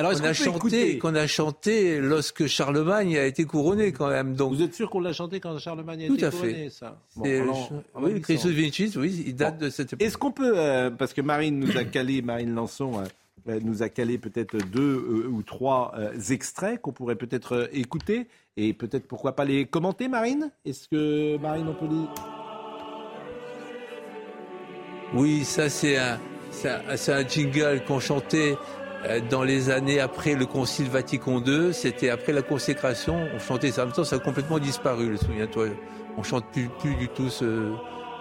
alors, 0.00 0.14
qu'on 0.14 0.24
a, 0.24 0.32
chanté, 0.32 0.98
qu'on 0.98 1.14
a 1.14 1.26
chanté 1.26 2.00
lorsque 2.00 2.46
Charlemagne 2.46 3.18
a 3.18 3.26
été 3.26 3.44
couronné 3.44 3.92
quand 3.92 4.08
même. 4.08 4.34
Donc... 4.34 4.54
Vous 4.54 4.62
êtes 4.62 4.74
sûr 4.74 4.88
qu'on 4.88 5.00
l'a 5.00 5.12
chanté 5.12 5.40
quand 5.40 5.58
Charlemagne 5.58 6.04
a 6.04 6.06
été 6.06 6.30
couronné 6.30 6.70
ça? 6.70 6.98
Bon, 7.16 7.82
Oui, 7.96 8.18
Christus 8.22 8.50
Vincit, 8.50 8.96
oui, 8.96 9.24
il 9.26 9.36
date 9.36 9.58
de 9.58 9.68
cette 9.68 9.92
époque. 9.92 10.02
Est-ce 10.02 10.16
qu'on 10.16 10.32
peut, 10.32 10.54
euh, 10.56 10.88
parce 10.88 11.12
que 11.12 11.20
Marine 11.20 11.58
nous 11.58 11.76
a 11.76 11.84
calé, 11.84 12.22
Marine 12.22 12.54
Lançon, 12.54 12.98
euh, 12.98 13.04
nous 13.62 13.82
a 13.82 13.88
calé 13.88 14.18
peut-être 14.18 14.56
deux 14.70 14.96
euh, 14.96 15.28
ou 15.28 15.42
trois 15.42 15.92
euh, 15.96 16.12
extraits 16.30 16.80
qu'on 16.80 16.92
pourrait 16.92 17.16
peut-être 17.16 17.68
écouter 17.72 18.28
et 18.56 18.72
peut-être 18.72 19.06
pourquoi 19.06 19.34
pas 19.36 19.44
les 19.44 19.66
commenter, 19.66 20.08
Marine? 20.08 20.50
Est-ce 20.64 20.88
que 20.88 21.38
Marine, 21.38 21.68
on 21.68 21.74
peut 21.74 21.92
les... 21.92 22.04
Oui, 25.14 25.44
ça 25.44 25.68
c'est 25.68 25.96
un, 25.96 26.18
c'est 26.52 27.12
un, 27.12 27.26
jingle 27.26 27.82
qu'on 27.86 27.98
chantait 27.98 28.56
dans 29.28 29.42
les 29.42 29.70
années 29.70 29.98
après 29.98 30.34
le 30.34 30.46
Concile 30.46 30.88
Vatican 30.88 31.42
II. 31.44 31.74
C'était 31.74 32.10
après 32.10 32.32
la 32.32 32.42
consécration. 32.42 33.26
On 33.34 33.38
chantait 33.40 33.72
ça. 33.72 33.82
En 33.82 33.86
même 33.86 33.94
temps, 33.94 34.04
ça 34.04 34.16
a 34.16 34.18
complètement 34.20 34.60
disparu, 34.60 35.16
souviens-toi. 35.16 35.68
On 36.16 36.22
chante 36.22 36.44
plus, 36.52 36.68
plus 36.78 36.94
du 36.94 37.08
tout 37.08 37.28
ce, 37.28 37.72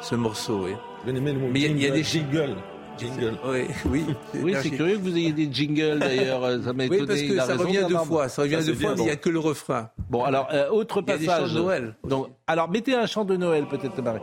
ce 0.02 0.16
morceau. 0.16 0.66
Oui. 0.66 0.72
Mais 1.06 1.62
il 1.62 1.82
y, 1.82 1.88
a 1.88 1.92
des 1.92 2.04
jingles. 2.04 2.58
Oui, 3.46 3.68
oui. 3.86 4.06
oui 4.44 4.56
c'est 4.62 4.70
curieux 4.72 4.98
que 4.98 5.02
vous 5.02 5.16
ayez 5.16 5.32
des 5.32 5.52
jingles 5.52 6.00
d'ailleurs. 6.00 6.42
Ça 6.64 6.74
m'a 6.74 6.86
étonné. 6.86 7.02
Oui, 7.02 7.08
parce 7.08 7.22
que 7.22 7.36
ça 7.38 7.56
revient 7.56 7.86
deux 7.88 7.98
fois. 7.98 8.30
Ça 8.30 8.42
revient 8.42 8.60
deux 8.66 8.74
fois, 8.74 8.96
mais 8.96 9.02
il 9.02 9.06
n'y 9.06 9.12
a 9.12 9.16
que 9.16 9.30
le 9.30 9.40
refrain. 9.40 9.90
Bon, 10.10 10.24
alors, 10.24 10.48
euh, 10.52 10.70
autre 10.70 11.02
passage. 11.02 11.22
Il 11.22 11.26
y 11.26 11.32
a 11.32 11.38
des 11.38 11.48
chants 11.48 11.54
de 11.54 11.60
Noël. 11.60 11.96
Donc, 12.04 12.28
alors, 12.48 12.70
mettez 12.70 12.96
un 12.96 13.06
chant 13.06 13.26
de 13.26 13.36
Noël, 13.36 13.66
peut-être, 13.68 14.02
Marie. 14.02 14.22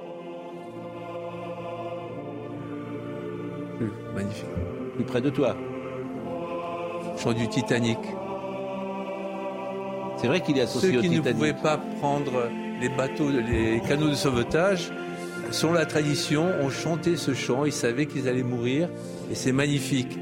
Magnifique. 4.14 4.44
Plus 4.94 5.04
près 5.04 5.20
de 5.20 5.30
toi. 5.30 5.56
Chant 7.18 7.32
du 7.32 7.48
Titanic. 7.48 7.98
C'est 10.16 10.26
vrai 10.26 10.40
qu'il 10.40 10.56
est 10.58 10.62
associé 10.62 10.96
au 10.96 11.00
Titanic. 11.02 11.16
Ceux 11.16 11.22
qui 11.22 11.28
ne 11.28 11.34
pouvaient 11.34 11.52
pas 11.52 11.76
prendre 12.00 12.48
les 12.80 12.88
bateaux, 12.88 13.28
les 13.30 13.80
canaux 13.86 14.08
de 14.08 14.14
sauvetage, 14.14 14.90
Selon 15.50 15.72
la 15.72 15.86
tradition, 15.86 16.46
on 16.60 16.70
chantait 16.70 17.16
ce 17.16 17.34
chant, 17.34 17.64
ils 17.64 17.72
savaient 17.72 18.06
qu'ils 18.06 18.28
allaient 18.28 18.42
mourir, 18.42 18.88
et 19.30 19.34
c'est 19.34 19.52
magnifique. 19.52 20.18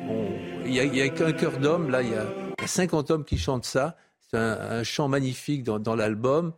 Il 0.67 0.73
n'y 0.73 1.01
a, 1.01 1.09
qu'un 1.09 1.33
cœur 1.33 1.59
d'homme, 1.59 1.91
là, 1.91 2.03
il 2.03 2.11
y, 2.11 2.15
a, 2.15 2.27
50 2.67 3.11
hommes 3.11 3.25
qui 3.25 3.39
chantent 3.39 3.65
ça. 3.65 3.97
C'est 4.31 4.39
un, 4.39 4.83
chant 4.83 5.09
magnifique 5.09 5.63
dans, 5.63 5.95
l'album, 5.95 6.53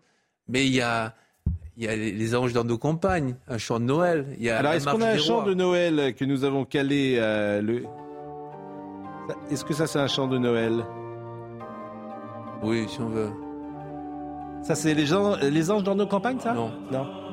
mais 0.48 0.66
il 0.66 0.72
y 0.72 0.80
a, 0.80 1.14
les 1.76 2.34
anges 2.34 2.52
dans 2.52 2.64
nos 2.64 2.78
campagnes, 2.78 3.36
un 3.48 3.58
chant 3.58 3.80
de 3.80 3.84
Noël. 3.84 4.26
Il 4.38 4.44
y 4.44 4.50
a 4.50 4.58
Alors, 4.58 4.72
est-ce 4.72 4.86
qu'on 4.86 5.00
a 5.00 5.08
un 5.08 5.18
chant 5.18 5.42
de 5.42 5.54
Noël 5.54 6.14
que 6.14 6.24
nous 6.24 6.44
avons 6.44 6.64
calé 6.64 7.16
euh, 7.18 7.60
le... 7.60 7.84
Est-ce 9.50 9.64
que 9.64 9.74
ça, 9.74 9.86
c'est 9.86 9.98
un 9.98 10.06
chant 10.06 10.28
de 10.28 10.38
Noël? 10.38 10.84
Oui, 12.62 12.86
si 12.88 13.00
on 13.00 13.08
veut. 13.08 13.30
Ça, 14.62 14.74
c'est 14.74 14.94
les, 14.94 15.06
les 15.50 15.70
anges 15.70 15.82
dans 15.82 15.94
nos 15.94 16.06
campagnes, 16.06 16.40
ça? 16.40 16.52
Non. 16.52 16.72
Non. 16.90 17.25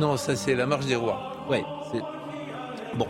Non, 0.00 0.16
ça 0.16 0.36
c'est 0.36 0.54
la 0.54 0.66
marche 0.66 0.86
des 0.86 0.96
rois. 0.96 1.32
Oui, 1.48 1.58
c'est. 1.92 2.00
Bon. 2.96 3.06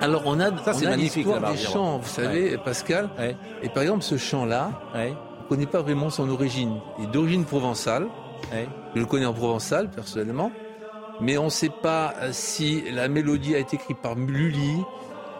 Alors 0.00 0.22
on 0.26 0.40
a, 0.40 0.50
ça, 0.64 0.72
on 0.74 0.86
a 0.86 0.96
l'histoire 0.96 1.52
des 1.52 1.56
chants, 1.56 1.98
vous 1.98 2.08
savez, 2.08 2.58
Pascal. 2.58 3.08
Et 3.62 3.68
par 3.68 3.82
exemple, 3.82 4.02
ce 4.02 4.16
chant-là, 4.16 4.70
on 4.94 4.98
ne 4.98 5.48
connaît 5.48 5.66
pas 5.66 5.82
vraiment 5.82 6.10
son 6.10 6.28
origine. 6.28 6.80
Il 6.98 7.04
est 7.04 7.08
d'origine 7.08 7.44
provençale. 7.44 8.06
Je 8.94 9.00
le 9.00 9.06
connais 9.06 9.26
en 9.26 9.32
provençal, 9.32 9.90
personnellement. 9.90 10.52
Mais 11.20 11.38
on 11.38 11.44
ne 11.44 11.50
sait 11.50 11.70
pas 11.70 12.14
euh, 12.20 12.30
si 12.32 12.82
la 12.90 13.06
mélodie 13.08 13.54
a 13.54 13.58
été 13.58 13.76
écrite 13.76 13.98
par 13.98 14.16
Lully 14.16 14.78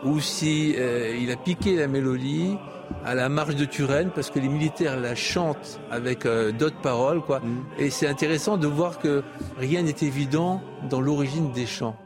ou 0.04 0.20
si 0.20 0.74
euh, 0.78 1.16
il 1.20 1.30
a 1.32 1.36
piqué 1.36 1.76
la 1.76 1.88
mélodie 1.88 2.56
à 3.04 3.14
la 3.14 3.28
marche 3.28 3.56
de 3.56 3.64
Turenne 3.64 4.10
parce 4.14 4.30
que 4.30 4.38
les 4.38 4.48
militaires 4.48 4.98
la 4.98 5.14
chantent 5.14 5.80
avec 5.90 6.26
euh, 6.26 6.52
d'autres 6.52 6.80
paroles, 6.80 7.20
quoi. 7.20 7.40
Mm. 7.40 7.64
Et 7.78 7.90
c'est 7.90 8.06
intéressant 8.06 8.56
de 8.56 8.66
voir 8.66 8.98
que 8.98 9.22
rien 9.58 9.82
n'est 9.82 9.94
évident 10.02 10.62
dans 10.88 11.00
l'origine 11.00 11.52
des 11.52 11.66
chants. 11.66 11.96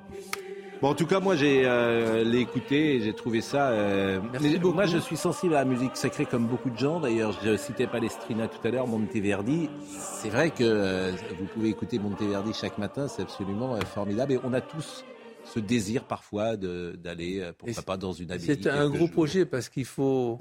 Bon, 0.81 0.91
en 0.91 0.95
tout 0.95 1.07
cas, 1.07 1.19
moi, 1.19 1.35
j'ai 1.35 1.63
euh, 1.65 2.33
écouté 2.35 2.95
et 2.95 3.01
j'ai 3.01 3.13
trouvé 3.13 3.41
ça. 3.41 3.71
Euh, 3.71 4.21
moi, 4.63 4.87
je 4.87 4.99
suis 4.99 5.17
sensible 5.17 5.55
à 5.55 5.59
la 5.59 5.65
musique 5.65 5.97
sacrée 5.97 6.25
comme 6.25 6.47
beaucoup 6.47 6.71
de 6.71 6.79
gens. 6.79 7.01
D'ailleurs, 7.01 7.37
je 7.45 7.57
citais 7.57 7.89
Palestrina 7.89 8.47
tout 8.47 8.65
à 8.67 8.71
l'heure, 8.71 8.87
Monteverdi. 8.87 9.69
C'est 9.91 10.31
vrai 10.31 10.51
que 10.51 11.11
vous 11.37 11.47
pouvez 11.53 11.71
écouter 11.71 11.99
Monteverdi 11.99 12.53
chaque 12.55 12.79
matin, 12.79 13.09
c'est 13.09 13.23
absolument 13.23 13.77
formidable. 13.93 14.35
Et 14.35 14.41
on 14.45 14.53
a 14.53 14.61
tous 14.61 15.05
ce 15.45 15.59
désir 15.59 16.05
parfois 16.05 16.57
d'aller, 16.57 17.51
pourquoi 17.59 17.83
pas, 17.83 17.97
dans 17.97 18.13
une 18.13 18.31
abbaye. 18.31 18.47
C'est 18.47 18.69
un 18.69 18.89
gros 18.89 19.09
projet 19.09 19.47
parce 19.47 19.69
qu'il 19.69 19.85
faut 19.85 20.39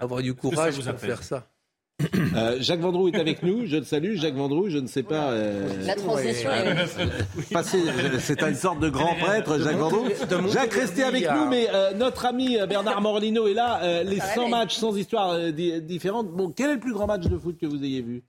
avoir 0.00 0.22
du 0.22 0.34
courage 0.34 0.80
pour 0.80 0.98
faire 0.98 1.22
ça. 1.22 1.46
Euh, 2.34 2.56
Jacques 2.60 2.80
Vendroux 2.80 3.08
est 3.08 3.18
avec 3.18 3.42
nous, 3.42 3.66
je 3.66 3.76
le 3.76 3.84
salue. 3.84 4.14
Jacques 4.14 4.34
Vendroux, 4.36 4.70
je 4.70 4.78
ne 4.78 4.86
sais 4.86 5.02
pas. 5.02 5.32
Euh, 5.32 5.68
La 5.84 5.96
transition 5.96 6.48
est. 6.50 6.86
C'est 8.20 8.42
une 8.42 8.54
sorte 8.54 8.80
de 8.80 8.88
grand 8.88 9.16
prêtre, 9.16 9.58
Jacques 9.58 9.76
Vendroux. 9.76 10.08
Jacques, 10.50 10.72
restez 10.72 11.02
avec 11.02 11.30
nous, 11.30 11.46
mais 11.46 11.68
euh, 11.74 11.92
notre 11.92 12.24
ami 12.24 12.56
Bernard 12.68 13.02
Morlino 13.02 13.46
est 13.48 13.54
là. 13.54 14.02
les 14.02 14.18
100 14.18 14.48
matchs 14.48 14.76
sans 14.76 14.96
histoire 14.96 15.52
différente. 15.52 16.28
Bon, 16.28 16.50
quel 16.50 16.70
est 16.70 16.74
le 16.74 16.80
plus 16.80 16.94
grand 16.94 17.06
match 17.06 17.26
de 17.26 17.36
foot 17.36 17.58
que 17.58 17.66
vous 17.66 17.82
ayez 17.84 18.00
vu? 18.00 18.22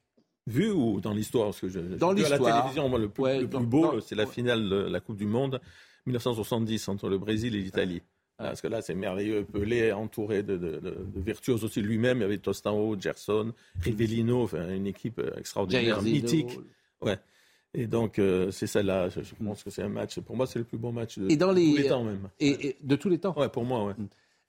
Vu 0.47 0.71
ou 0.71 0.99
dans 0.99 1.13
l'histoire? 1.13 1.51
Dans 1.97 2.11
l'histoire. 2.11 2.41
la 2.41 2.61
télévision, 2.61 2.89
moi, 2.89 2.99
le 2.99 3.07
plus, 3.07 3.47
beau, 3.59 4.01
c'est 4.01 4.15
la 4.15 4.25
finale 4.25 4.67
de 4.67 4.75
la 4.89 4.99
Coupe 4.99 5.17
du 5.17 5.27
Monde 5.27 5.61
1970 6.07 6.87
entre 6.89 7.09
le 7.09 7.17
Brésil 7.17 7.55
et 7.55 7.59
l'Italie. 7.59 8.01
Parce 8.41 8.61
que 8.61 8.67
là, 8.67 8.81
c'est 8.81 8.95
merveilleux. 8.95 9.45
Pelé 9.45 9.91
entouré 9.91 10.43
de, 10.43 10.57
de, 10.57 10.79
de, 10.79 10.95
virtuoses 11.15 11.63
aussi 11.63 11.81
lui-même. 11.81 12.19
Il 12.19 12.21
y 12.21 12.25
avait 12.25 12.37
Tostao, 12.37 12.99
Gerson, 12.99 13.53
Rivellino, 13.81 14.43
enfin, 14.43 14.69
une 14.73 14.87
équipe 14.87 15.19
euh, 15.19 15.31
extraordinaire, 15.37 16.01
mythique. 16.01 16.59
Ouais. 17.01 17.17
Et 17.73 17.87
donc, 17.87 18.19
euh, 18.19 18.51
c'est 18.51 18.67
celle-là. 18.67 19.09
Je, 19.09 19.21
pense 19.43 19.63
que 19.63 19.69
c'est 19.69 19.83
un 19.83 19.89
match. 19.89 20.19
Pour 20.19 20.35
moi, 20.35 20.45
c'est 20.45 20.59
le 20.59 20.65
plus 20.65 20.77
bon 20.77 20.91
match 20.91 21.17
de, 21.17 21.33
tous 21.33 21.53
les 21.53 21.87
temps, 21.87 22.03
même. 22.03 22.29
Et, 22.39 22.75
de 22.81 22.95
tous 22.95 23.09
les 23.09 23.17
temps 23.17 23.33
Ouais, 23.37 23.49
pour 23.49 23.63
moi, 23.63 23.85
ouais. 23.85 23.93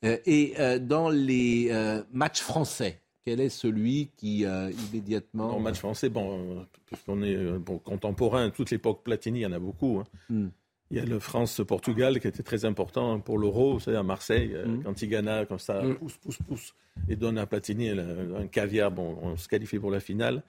Euh, 0.05 0.19
et 0.27 0.55
dans 0.81 1.09
les 1.09 1.71
matchs 2.13 2.41
français, 2.41 3.01
quel 3.25 3.41
est 3.41 3.49
celui 3.49 4.11
qui 4.17 4.45
immédiatement. 4.93 5.55
En 5.55 5.61
match 5.61 5.79
français, 5.79 6.09
bon, 6.09 6.67
puisqu'on 6.87 7.23
est 7.23 7.37
bon, 7.59 7.79
contemporain, 7.79 8.51
toute 8.51 8.71
l'époque 8.71 9.03
Platini, 9.05 9.41
il 9.41 9.43
y 9.43 9.47
en 9.47 9.53
a 9.53 9.61
beaucoup. 9.61 10.01
Hein. 10.01 10.05
Hmm. 10.29 10.49
Il 10.93 10.99
y 10.99 11.01
a 11.01 11.07
le 11.07 11.19
France-Portugal 11.19 12.21
qui 12.21 12.29
était 12.29 12.43
très 12.43 12.67
important 12.67 13.19
pour 13.19 13.39
l'euro, 13.39 13.81
c'est 13.81 13.97
à 13.97 14.03
Marseille, 14.03 14.53
euh, 14.55 14.67
mm. 14.67 14.83
quand 14.85 15.01
il 15.01 15.09
gagne 15.09 15.47
comme 15.47 15.59
ça, 15.59 15.83
mm. 15.83 15.95
pousse, 15.95 16.19
pousse, 16.19 16.39
pousse, 16.47 16.75
et 17.09 17.17
donne 17.17 17.39
à 17.39 17.47
Platini 17.47 17.89
un 17.89 18.47
caviar, 18.47 18.91
bon, 18.91 19.19
on 19.23 19.37
se 19.39 19.49
qualifie 19.49 19.79
pour 19.79 19.91
la 19.91 20.01
finale. 20.01 20.43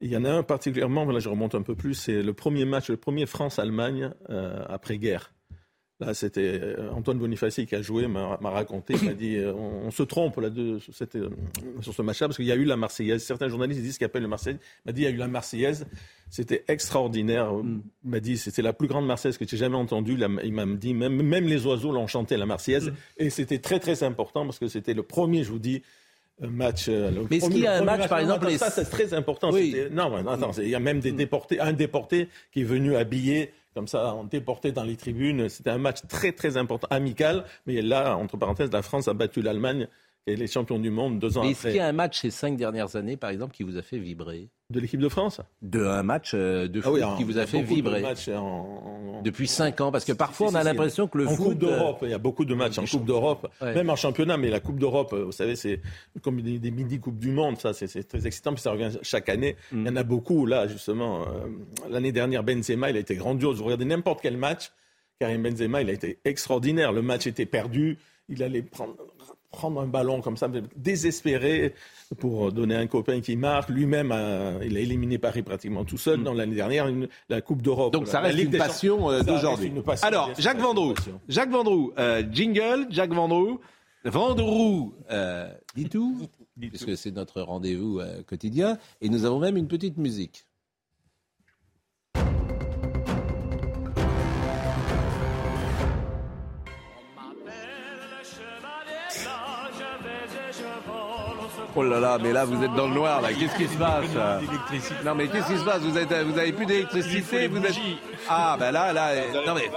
il 0.00 0.08
y 0.08 0.16
en 0.16 0.24
a 0.24 0.30
un 0.30 0.44
particulièrement, 0.44 1.04
là 1.04 1.18
je 1.18 1.28
remonte 1.28 1.56
un 1.56 1.62
peu 1.62 1.74
plus, 1.74 1.94
c'est 1.94 2.22
le 2.22 2.32
premier 2.32 2.64
match, 2.64 2.90
le 2.90 2.96
premier 2.96 3.26
France-Allemagne 3.26 4.12
euh, 4.30 4.64
après-guerre. 4.68 5.34
Là, 6.04 6.14
c'était 6.14 6.58
euh, 6.60 6.90
Antoine 6.92 7.18
Bonifaci 7.18 7.64
qui 7.64 7.76
a 7.76 7.82
joué, 7.82 8.08
m'a 8.08 8.36
raconté, 8.42 8.94
m'a 9.02 9.14
dit 9.14 9.36
euh, 9.36 9.52
on, 9.54 9.90
se 9.92 10.02
trompe 10.02 10.36
là, 10.38 10.50
de, 10.50 10.78
sur, 10.80 10.92
euh, 11.14 11.30
sur 11.80 11.94
ce 11.94 12.02
match-là, 12.02 12.26
parce 12.26 12.36
qu'il 12.36 12.46
y 12.46 12.52
a 12.52 12.56
eu 12.56 12.64
la 12.64 12.76
Marseillaise. 12.76 13.22
Certains 13.22 13.48
journalistes 13.48 13.80
disent 13.80 13.98
qu'ils 13.98 14.06
appellent 14.06 14.22
le 14.22 14.28
Marseillaise. 14.28 14.58
Il 14.84 14.88
m'a 14.88 14.92
dit 14.92 15.02
il 15.02 15.04
y 15.04 15.06
a 15.06 15.10
eu 15.10 15.16
la 15.16 15.28
Marseillaise. 15.28 15.86
C'était 16.28 16.64
extraordinaire. 16.66 17.52
Mm. 17.52 17.82
Il 18.04 18.10
m'a 18.10 18.20
dit 18.20 18.36
c'était 18.36 18.62
la 18.62 18.72
plus 18.72 18.88
grande 18.88 19.06
Marseillaise 19.06 19.38
que 19.38 19.46
j'ai 19.46 19.56
jamais 19.56 19.76
entendue. 19.76 20.18
Il 20.42 20.52
m'a 20.52 20.66
dit 20.66 20.92
même, 20.92 21.22
même 21.22 21.46
les 21.46 21.66
oiseaux 21.66 21.92
l'ont 21.92 22.08
chanté, 22.08 22.36
la 22.36 22.46
Marseillaise. 22.46 22.88
Mm. 22.88 22.94
Et 23.18 23.30
c'était 23.30 23.58
très, 23.58 23.78
très 23.78 24.02
important 24.02 24.44
parce 24.44 24.58
que 24.58 24.66
c'était 24.66 24.94
le 24.94 25.04
premier, 25.04 25.44
je 25.44 25.52
vous 25.52 25.60
dis, 25.60 25.82
match. 26.40 26.88
Mais 26.88 27.36
est-ce 27.36 27.48
qu'il 27.48 27.58
y 27.58 27.66
a 27.68 27.74
un 27.74 27.84
match, 27.84 28.08
par 28.08 28.18
exemple 28.18 28.50
Ça, 28.58 28.70
c'est 28.70 28.90
très 28.90 29.14
important. 29.14 29.50
Non, 29.92 30.26
attends, 30.26 30.50
il 30.58 30.68
y 30.68 30.74
a 30.74 30.80
même 30.80 30.98
des 30.98 31.12
déportés, 31.12 31.60
un 31.60 31.72
déporté 31.72 32.28
qui 32.50 32.62
est 32.62 32.64
venu 32.64 32.96
habiller 32.96 33.52
comme 33.74 33.88
ça, 33.88 34.14
on 34.14 34.24
déporté 34.24 34.72
dans 34.72 34.84
les 34.84 34.96
tribunes. 34.96 35.48
C'était 35.48 35.70
un 35.70 35.78
match 35.78 35.98
très 36.08 36.32
très 36.32 36.56
important, 36.56 36.88
amical. 36.90 37.44
Mais 37.66 37.80
là, 37.82 38.16
entre 38.16 38.36
parenthèses, 38.36 38.70
la 38.72 38.82
France 38.82 39.08
a 39.08 39.14
battu 39.14 39.42
l'Allemagne 39.42 39.88
et 40.26 40.36
les 40.36 40.46
champions 40.46 40.78
du 40.78 40.90
monde 40.90 41.18
deux 41.18 41.36
ans 41.36 41.40
après. 41.40 41.50
Est-ce 41.50 41.62
qu'il 41.62 41.76
y 41.76 41.80
a 41.80 41.86
un 41.86 41.92
match 41.92 42.20
ces 42.20 42.30
cinq 42.30 42.56
dernières 42.56 42.96
années, 42.96 43.16
par 43.16 43.30
exemple, 43.30 43.54
qui 43.54 43.62
vous 43.62 43.76
a 43.76 43.82
fait 43.82 43.98
vibrer 43.98 44.48
De 44.70 44.78
l'équipe 44.78 45.00
de 45.00 45.08
France? 45.08 45.40
De 45.62 45.84
un 45.84 46.02
match 46.02 46.32
euh, 46.34 46.68
de 46.68 46.80
ah 46.84 46.88
foot 46.88 47.02
qui 47.16 47.24
vous 47.24 47.38
a 47.38 47.46
fait 47.46 47.62
vibrer 47.62 48.02
Depuis 49.24 49.48
cinq 49.48 49.80
ans, 49.80 49.90
parce 49.90 50.04
que 50.04 50.12
parfois 50.12 50.48
on 50.50 50.54
a 50.54 50.62
l'impression 50.62 51.08
que 51.08 51.18
le 51.18 51.26
en 51.26 51.30
foot. 51.30 51.46
Coupe 51.48 51.58
d'Europe, 51.58 51.98
il 52.02 52.10
y 52.10 52.14
a 52.14 52.18
beaucoup 52.18 52.44
de 52.44 52.54
matchs 52.54 52.78
en 52.78 52.84
Coupe 52.84 53.04
d'Europe, 53.04 53.48
même 53.60 53.90
en 53.90 53.96
championnat, 53.96 54.36
mais 54.36 54.50
la 54.50 54.60
Coupe 54.60 54.78
d'Europe, 54.78 55.12
vous 55.14 55.32
savez, 55.32 55.56
c'est 55.56 55.80
comme 56.22 56.40
des, 56.40 56.70
mini 56.70 57.00
coupes 57.00 57.18
du 57.18 57.32
monde, 57.32 57.58
ça, 57.58 57.72
c'est 57.72 58.04
très 58.04 58.26
excitant, 58.26 58.52
puis 58.52 58.62
ça 58.62 58.70
revient 58.70 58.90
chaque 59.02 59.28
année. 59.28 59.56
Mm. 59.72 59.80
Il 59.80 59.86
y 59.86 59.90
en 59.90 59.96
a 59.96 60.02
beaucoup 60.02 60.46
là, 60.46 60.68
justement. 60.68 61.22
Euh, 61.22 61.48
l'année 61.90 62.12
dernière, 62.12 62.44
Benzema, 62.44 62.90
il 62.90 62.96
a 62.96 63.00
été 63.00 63.16
grandiose. 63.16 63.58
Vous 63.58 63.64
regardez 63.64 63.84
n'importe 63.84 64.20
quel 64.22 64.36
match, 64.36 64.72
Karim 65.18 65.42
Benzema, 65.42 65.82
il 65.82 65.90
a 65.90 65.92
été 65.92 66.18
extraordinaire. 66.24 66.92
Le 66.92 67.02
match 67.02 67.26
était 67.26 67.46
perdu, 67.46 67.98
il 68.28 68.42
allait 68.42 68.62
prendre 68.62 68.96
prendre 69.52 69.80
un 69.80 69.86
ballon 69.86 70.20
comme 70.20 70.36
ça, 70.36 70.50
désespéré 70.74 71.74
pour 72.18 72.52
donner 72.52 72.74
un 72.74 72.86
copain 72.86 73.20
qui 73.20 73.36
marque. 73.36 73.68
Lui-même, 73.68 74.12
il 74.64 74.76
a 74.76 74.80
éliminé 74.80 75.18
Paris 75.18 75.42
pratiquement 75.42 75.84
tout 75.84 75.98
seul 75.98 76.20
mm. 76.20 76.24
dans 76.24 76.34
l'année 76.34 76.56
dernière, 76.56 76.88
la 77.28 77.40
Coupe 77.40 77.62
d'Europe. 77.62 77.92
Donc 77.92 78.08
ça 78.08 78.20
reste 78.20 78.38
une 78.38 78.50
passion 78.50 79.10
euh, 79.10 79.22
d'aujourd'hui. 79.22 79.72
Alors, 80.02 80.30
Jacques 80.38 80.60
Vendroux, 80.60 80.94
Jacques 81.28 81.50
Vendroux, 81.50 81.92
euh, 81.98 82.22
jingle, 82.30 82.86
Jacques 82.90 83.12
Vendroux. 83.14 83.60
Vendroux, 84.04 84.94
euh, 85.10 85.48
dit 85.76 85.88
tout, 85.88 86.28
puisque 86.58 86.96
c'est 86.96 87.12
notre 87.12 87.40
rendez-vous 87.42 88.00
euh, 88.00 88.22
quotidien. 88.22 88.78
Et 89.00 89.08
nous 89.08 89.24
avons 89.24 89.38
même 89.38 89.56
une 89.56 89.68
petite 89.68 89.96
musique. 89.96 90.44
Oh 101.74 101.82
là 101.82 102.00
là, 102.00 102.18
mais 102.20 102.32
là 102.32 102.44
vous 102.44 102.62
êtes 102.62 102.74
dans 102.74 102.86
le 102.86 102.94
noir 102.94 103.22
là. 103.22 103.28
Qu'est-ce 103.32 103.56
qui 103.56 103.66
se 103.66 103.78
passe 103.78 104.04
Non 105.04 105.14
mais 105.14 105.26
qu'est-ce 105.28 105.52
qui 105.52 105.58
se 105.58 105.64
passe? 105.64 105.80
Vous 105.80 105.96
êtes, 105.96 106.12
vous 106.12 106.38
avez 106.38 106.52
plus 106.52 106.66
d'électricité 106.66 107.48
Vous 107.48 107.64
êtes 107.64 107.74
ah 108.28 108.56
ben 108.58 108.70
là 108.72 108.92
là. 108.92 109.10
Non 109.46 109.54
mais 109.54 109.70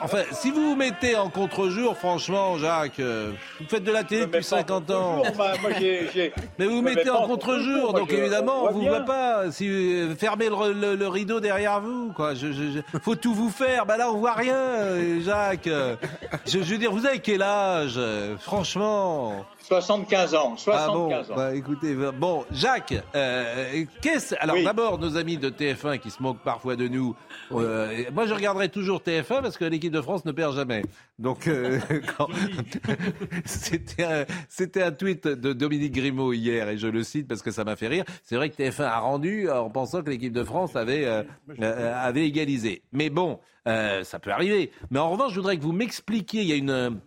enfin 0.00 0.22
si 0.32 0.50
vous 0.50 0.70
vous 0.70 0.76
mettez 0.76 1.16
en 1.16 1.30
contre-jour, 1.30 1.96
franchement, 1.96 2.56
Jacques, 2.58 3.00
euh, 3.00 3.32
vous 3.60 3.66
faites 3.68 3.84
de 3.84 3.92
la 3.92 4.04
télé 4.04 4.26
depuis 4.26 4.44
50 4.44 4.90
ans. 4.92 5.22
Mais 6.58 6.66
vous 6.66 6.76
vous 6.76 6.82
mettez 6.82 7.10
en 7.10 7.26
contre-jour, 7.26 7.92
donc 7.92 8.12
évidemment 8.12 8.64
on 8.64 8.72
vous 8.72 8.82
voit 8.82 9.00
pas. 9.00 9.50
Si 9.50 9.68
euh, 9.68 10.14
fermez 10.14 10.48
le, 10.48 11.08
rideau 11.08 11.40
derrière 11.40 11.80
vous, 11.80 12.12
quoi. 12.14 12.34
Je, 12.34 12.80
faut 13.02 13.16
tout 13.16 13.34
vous 13.34 13.50
faire. 13.50 13.84
Ben 13.84 13.96
là 13.96 14.10
on 14.10 14.18
voit 14.18 14.34
rien, 14.34 14.56
Jacques. 15.20 15.68
Je, 16.46 16.62
je 16.62 16.72
veux 16.72 16.78
dire, 16.78 16.92
vous 16.92 17.06
avez 17.06 17.18
quel 17.18 17.42
âge 17.42 18.00
Franchement? 18.40 19.44
75 19.80 20.34
ans. 20.34 20.56
75 20.56 20.72
ah 20.74 20.92
bon, 20.92 21.14
ans. 21.14 21.31
Bah, 21.36 21.54
écoutez, 21.54 21.94
bon, 21.94 22.44
Jacques, 22.50 22.94
euh, 23.14 23.84
qu'est-ce. 24.00 24.34
Alors 24.38 24.56
d'abord, 24.62 24.98
nos 24.98 25.16
amis 25.16 25.36
de 25.36 25.50
TF1 25.50 25.98
qui 25.98 26.10
se 26.10 26.22
moquent 26.22 26.42
parfois 26.42 26.76
de 26.76 26.88
nous. 26.88 27.16
Euh, 27.52 28.04
moi, 28.12 28.26
je 28.26 28.34
regarderai 28.34 28.68
toujours 28.68 29.00
TF1 29.00 29.42
parce 29.42 29.56
que 29.56 29.64
l'équipe 29.64 29.92
de 29.92 30.00
France 30.00 30.24
ne 30.24 30.32
perd 30.32 30.54
jamais. 30.54 30.82
Donc, 31.18 31.46
euh, 31.46 31.78
c'était 33.44 34.04
un, 34.04 34.24
c'était 34.48 34.82
un 34.82 34.92
tweet 34.92 35.26
de 35.26 35.52
Dominique 35.52 35.92
Grimaud 35.92 36.32
hier 36.32 36.68
et 36.68 36.78
je 36.78 36.88
le 36.88 37.02
cite 37.02 37.28
parce 37.28 37.42
que 37.42 37.50
ça 37.50 37.64
m'a 37.64 37.76
fait 37.76 37.88
rire. 37.88 38.04
C'est 38.24 38.36
vrai 38.36 38.50
que 38.50 38.56
TF1 38.56 38.84
a 38.84 38.98
rendu 38.98 39.50
en 39.50 39.70
pensant 39.70 40.02
que 40.02 40.10
l'équipe 40.10 40.32
de 40.32 40.44
France 40.44 40.76
avait, 40.76 41.06
avait 41.60 42.26
égalisé. 42.26 42.82
Mais 42.92 43.10
bon, 43.10 43.38
ça 43.66 44.18
peut 44.20 44.30
arriver. 44.30 44.70
Mais 44.90 44.98
en 44.98 45.10
revanche, 45.10 45.32
je 45.32 45.36
voudrais 45.36 45.56
que 45.56 45.62
vous 45.62 45.72
m'expliquiez. 45.72 46.42
Il 46.42 46.48
y 46.48 46.52
a 46.52 46.56
une 46.56 47.00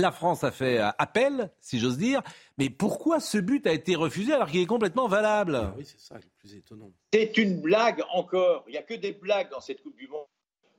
la 0.00 0.10
France 0.10 0.42
a 0.44 0.50
fait 0.50 0.78
euh, 0.78 0.88
appel, 0.98 1.50
si 1.60 1.78
j'ose 1.78 1.98
dire. 1.98 2.22
Mais 2.60 2.68
pourquoi 2.68 3.20
ce 3.20 3.38
but 3.38 3.66
a 3.66 3.72
été 3.72 3.94
refusé 3.96 4.34
alors 4.34 4.50
qu'il 4.50 4.60
est 4.60 4.66
complètement 4.66 5.08
valable 5.08 5.56
ah 5.56 5.74
Oui, 5.78 5.84
c'est 5.86 5.98
ça 5.98 6.16
le 6.16 6.28
plus 6.36 6.54
étonnant. 6.54 6.92
C'est 7.10 7.38
une 7.38 7.58
blague 7.58 8.02
encore. 8.12 8.64
Il 8.68 8.72
n'y 8.72 8.76
a 8.76 8.82
que 8.82 8.92
des 8.92 9.12
blagues 9.12 9.50
dans 9.50 9.60
cette 9.60 9.82
Coupe 9.82 9.96
du 9.96 10.06
Monde 10.08 10.26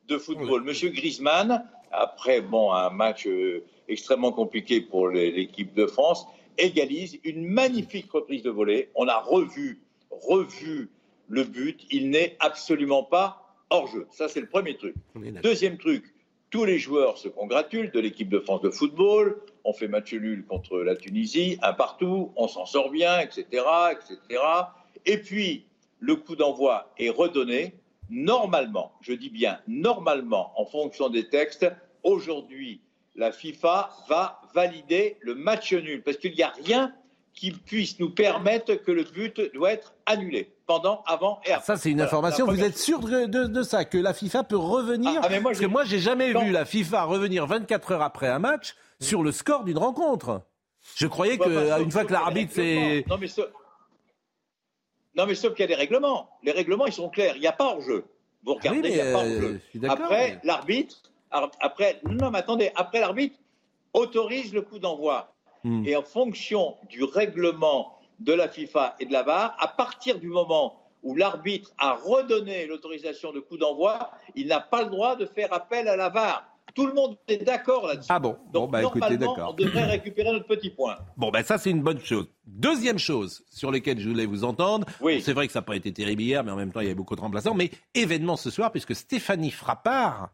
de 0.08 0.20
football. 0.20 0.64
Monsieur 0.64 0.90
Griezmann, 0.90 1.68
après 1.92 2.42
bon, 2.42 2.72
un 2.72 2.92
match 2.92 3.26
euh, 3.26 3.64
extrêmement 3.88 4.32
compliqué 4.32 4.80
pour 4.80 5.10
l'équipe 5.10 5.74
de 5.74 5.88
France, 5.88 6.28
égalise 6.60 7.18
une 7.24 7.48
magnifique 7.48 8.12
reprise 8.12 8.44
de 8.44 8.52
volée. 8.52 8.92
On 8.94 9.08
a 9.08 9.18
revu, 9.18 9.82
revu 10.12 10.92
le 11.30 11.44
but. 11.46 11.84
Il 11.90 12.12
n'est 12.12 12.38
absolument 12.40 13.02
pas 13.02 13.56
hors 13.72 13.88
jeu. 13.88 14.06
Ça, 14.12 14.28
c'est 14.28 14.42
le 14.42 14.50
premier 14.50 14.78
truc. 14.78 14.94
Deuxième 15.42 15.80
truc, 15.80 16.14
tous 16.52 16.64
les 16.64 16.78
joueurs 16.78 17.18
se 17.18 17.28
congratulent 17.28 17.90
de 17.90 18.00
l'équipe 18.00 18.30
de 18.30 18.38
France 18.38 18.62
de 18.62 18.70
football. 18.70 19.42
On 19.64 19.74
fait 19.74 19.88
match 19.88 20.14
nul 20.14 20.46
contre 20.46 20.80
la 20.80 20.96
Tunisie, 20.96 21.58
un 21.62 21.74
partout, 21.74 22.32
on 22.36 22.48
s'en 22.48 22.66
sort 22.66 22.90
bien, 22.90 23.20
etc., 23.20 23.46
etc. 23.92 24.42
Et 25.06 25.18
puis, 25.18 25.66
le 26.00 26.16
coup 26.16 26.36
d'envoi 26.36 26.92
est 26.98 27.10
redonné. 27.10 27.76
Normalement, 28.10 28.92
je 29.02 29.14
dis 29.14 29.30
bien 29.30 29.60
normalement, 29.68 30.52
en 30.58 30.66
fonction 30.66 31.10
des 31.10 31.30
textes, 31.30 31.66
aujourd'hui, 32.04 32.82
la 33.16 33.32
FIFA 33.32 33.90
va 34.10 34.42
valider 34.54 35.18
le 35.22 35.36
match 35.36 35.74
nul 35.74 36.02
parce 36.04 36.18
qu'il 36.18 36.34
n'y 36.34 36.44
a 36.44 36.54
rien 36.66 36.94
qui 37.34 37.52
puisse 37.52 38.00
nous 38.00 38.10
permettre 38.10 38.76
que 38.76 38.92
le 38.92 39.04
but 39.04 39.42
doit 39.54 39.72
être 39.72 39.94
annulé 40.06 40.52
pendant, 40.66 41.04
avant 41.08 41.40
et 41.46 41.52
après. 41.52 41.66
Ça, 41.66 41.78
c'est 41.78 41.92
une 41.92 42.02
information. 42.02 42.46
Vous 42.46 42.62
êtes 42.62 42.78
sûr 42.78 43.00
de, 43.00 43.64
ça, 43.64 43.86
que 43.86 43.98
la 43.98 44.14
FIFA 44.14 44.44
peut 44.44 44.58
revenir? 44.58 45.22
Ah, 45.24 45.30
Parce 45.44 45.60
que 45.60 45.66
moi, 45.66 45.86
j'ai 45.86 46.00
jamais 46.00 46.34
vu 46.34 46.52
la 46.52 46.66
FIFA 46.66 47.04
revenir 47.04 47.46
24 47.46 47.94
heures 47.94 48.02
après 48.02 48.28
un 48.28 48.40
match 48.40 48.76
sur 49.02 49.24
le 49.24 49.32
score 49.32 49.64
d'une 49.64 49.78
rencontre. 49.78 50.42
Je 50.96 51.08
croyais 51.08 51.38
que 51.38 51.82
une 51.82 51.92
fois 51.92 52.06
que 52.06 52.14
l'arbitre 52.14 52.54
c'est. 52.56 53.04
Non 53.08 53.18
mais, 53.18 53.28
non 55.16 55.26
mais 55.26 55.36
sauf 55.36 55.54
qu'il 55.54 55.62
y 55.62 55.64
a 55.64 55.68
des 55.68 55.76
règlements. 55.76 56.30
Les 56.44 56.52
règlements, 56.52 56.86
ils 56.86 56.94
sont 56.94 57.10
clairs. 57.10 57.36
Il 57.36 57.42
n'y 57.42 57.48
a 57.48 57.52
pas 57.52 57.66
hors-jeu. 57.66 58.06
Vous 58.44 58.54
ah 58.54 58.56
regardez, 58.56 58.90
il 58.90 58.96
n'y 58.96 59.02
a 59.02 59.12
pas 59.12 59.20
hors-jeu. 59.20 59.62
Euh, 59.76 59.88
après, 59.90 60.40
l'arbitre, 60.44 61.02
après, 61.30 62.00
non 62.10 62.32
mais 62.32 62.40
attendez, 62.40 62.72
après 62.76 63.00
l'arbitre 63.00 63.38
autorise 63.94 64.54
le 64.54 64.62
coup 64.62 64.80
d'envoi. 64.80 65.34
Hmm. 65.64 65.86
Et 65.86 65.96
en 65.96 66.02
fonction 66.02 66.76
du 66.90 67.04
règlement 67.04 68.00
de 68.20 68.34
la 68.34 68.48
FIFA 68.48 68.96
et 69.00 69.06
de 69.06 69.14
la 69.14 69.24
VAR, 69.24 69.56
à 69.60 69.68
partir 69.68 70.20
du 70.20 70.28
moment 70.28 70.78
où 71.04 71.16
l'arbitre 71.16 71.72
a 71.78 71.94
redonné 71.94 72.66
l'autorisation 72.66 73.32
de 73.32 73.40
coup 73.40 73.58
d'envoi, 73.58 74.12
il 74.36 74.48
n'a 74.48 74.60
pas 74.60 74.84
le 74.84 74.90
droit 74.90 75.16
de 75.16 75.26
faire 75.26 75.52
appel 75.54 75.88
à 75.88 75.96
la 75.96 76.10
VAR. 76.10 76.51
Tout 76.74 76.88
le 76.88 76.94
monde 76.94 77.18
est 77.28 77.44
d'accord 77.44 77.88
là-dessus. 77.88 78.08
Ah 78.10 78.20
bon 78.20 78.38
Donc 78.54 78.72
bah, 78.72 78.82
normalement, 78.82 79.50
on 79.50 79.54
devrait 79.54 79.86
récupérer 79.86 80.32
notre 80.32 80.48
petit 80.48 80.70
point. 80.70 80.98
Bon, 81.18 81.32
ben 81.32 81.44
ça 81.44 81.58
c'est 81.58 81.70
une 81.70 81.82
bonne 81.82 82.00
chose. 82.00 82.28
Deuxième 82.46 83.00
chose 83.00 83.44
sur 83.50 83.72
laquelle 83.72 84.00
je 84.00 84.10
voulais 84.10 84.26
vous 84.26 84.44
entendre. 84.44 84.86
Oui. 85.02 85.22
C'est 85.22 85.34
vrai 85.34 85.48
que 85.48 85.54
ça 85.54 85.60
n'a 85.60 85.66
pas 85.66 85.76
été 85.76 85.92
terrible 85.94 86.22
hier, 86.22 86.44
mais 86.44 86.52
en 86.52 86.56
même 86.56 86.72
temps 86.72 86.82
il 86.82 86.88
y 86.88 86.92
a 86.92 86.96
beaucoup 86.96 87.16
de 87.16 87.22
remplaçants. 87.22 87.54
Mais 87.54 87.72
événement 87.94 88.38
ce 88.38 88.50
soir, 88.50 88.72
puisque 88.72 88.96
Stéphanie 88.96 89.52
Frappard, 89.52 90.30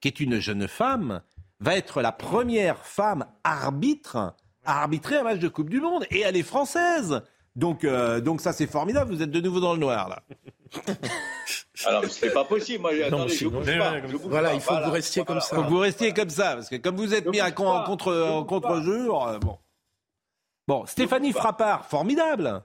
qui 0.00 0.08
est 0.08 0.20
une 0.20 0.38
jeune 0.38 0.68
femme, 0.68 1.22
va 1.60 1.76
être 1.76 2.02
la 2.02 2.12
première 2.12 2.84
femme 2.84 3.24
arbitre 3.44 4.34
à 4.64 4.82
arbitrer 4.82 5.16
un 5.16 5.22
match 5.22 5.38
de 5.38 5.48
Coupe 5.48 5.70
du 5.70 5.80
Monde 5.80 6.04
et 6.10 6.20
elle 6.20 6.36
est 6.36 6.42
française. 6.42 7.22
Donc, 7.54 7.84
euh, 7.84 8.20
donc 8.20 8.40
ça 8.40 8.52
c'est 8.52 8.66
formidable. 8.66 9.14
Vous 9.14 9.22
êtes 9.22 9.30
de 9.30 9.40
nouveau 9.40 9.60
dans 9.60 9.74
le 9.74 9.78
noir 9.78 10.08
là. 10.08 10.22
Alors 11.84 12.04
c'est 12.06 12.32
pas 12.32 12.44
possible. 12.44 12.82
Moi, 12.82 12.92
attendez, 13.04 13.34
je 13.34 13.48
bouge 13.48 13.78
pas. 13.78 14.00
voilà, 14.24 14.54
il 14.54 14.60
faut 14.60 14.74
que 14.74 14.84
vous 14.84 14.90
restiez 14.90 15.24
comme 15.24 15.40
ça. 15.40 15.48
Il 15.52 15.56
faut 15.56 15.64
que 15.64 15.68
vous 15.68 15.78
restiez 15.78 16.12
comme 16.14 16.30
ça 16.30 16.54
parce 16.54 16.68
que 16.68 16.76
comme 16.76 16.96
vous 16.96 17.12
êtes 17.12 17.26
mis 17.26 17.40
à 17.40 17.48
en 17.48 17.84
contre 17.84 18.14
en 18.14 18.44
contre-jour, 18.44 19.28
euh, 19.28 19.38
bon. 19.38 19.58
Bon, 20.68 20.86
Stéphanie 20.86 21.32
Frappard, 21.32 21.86
formidable. 21.86 22.62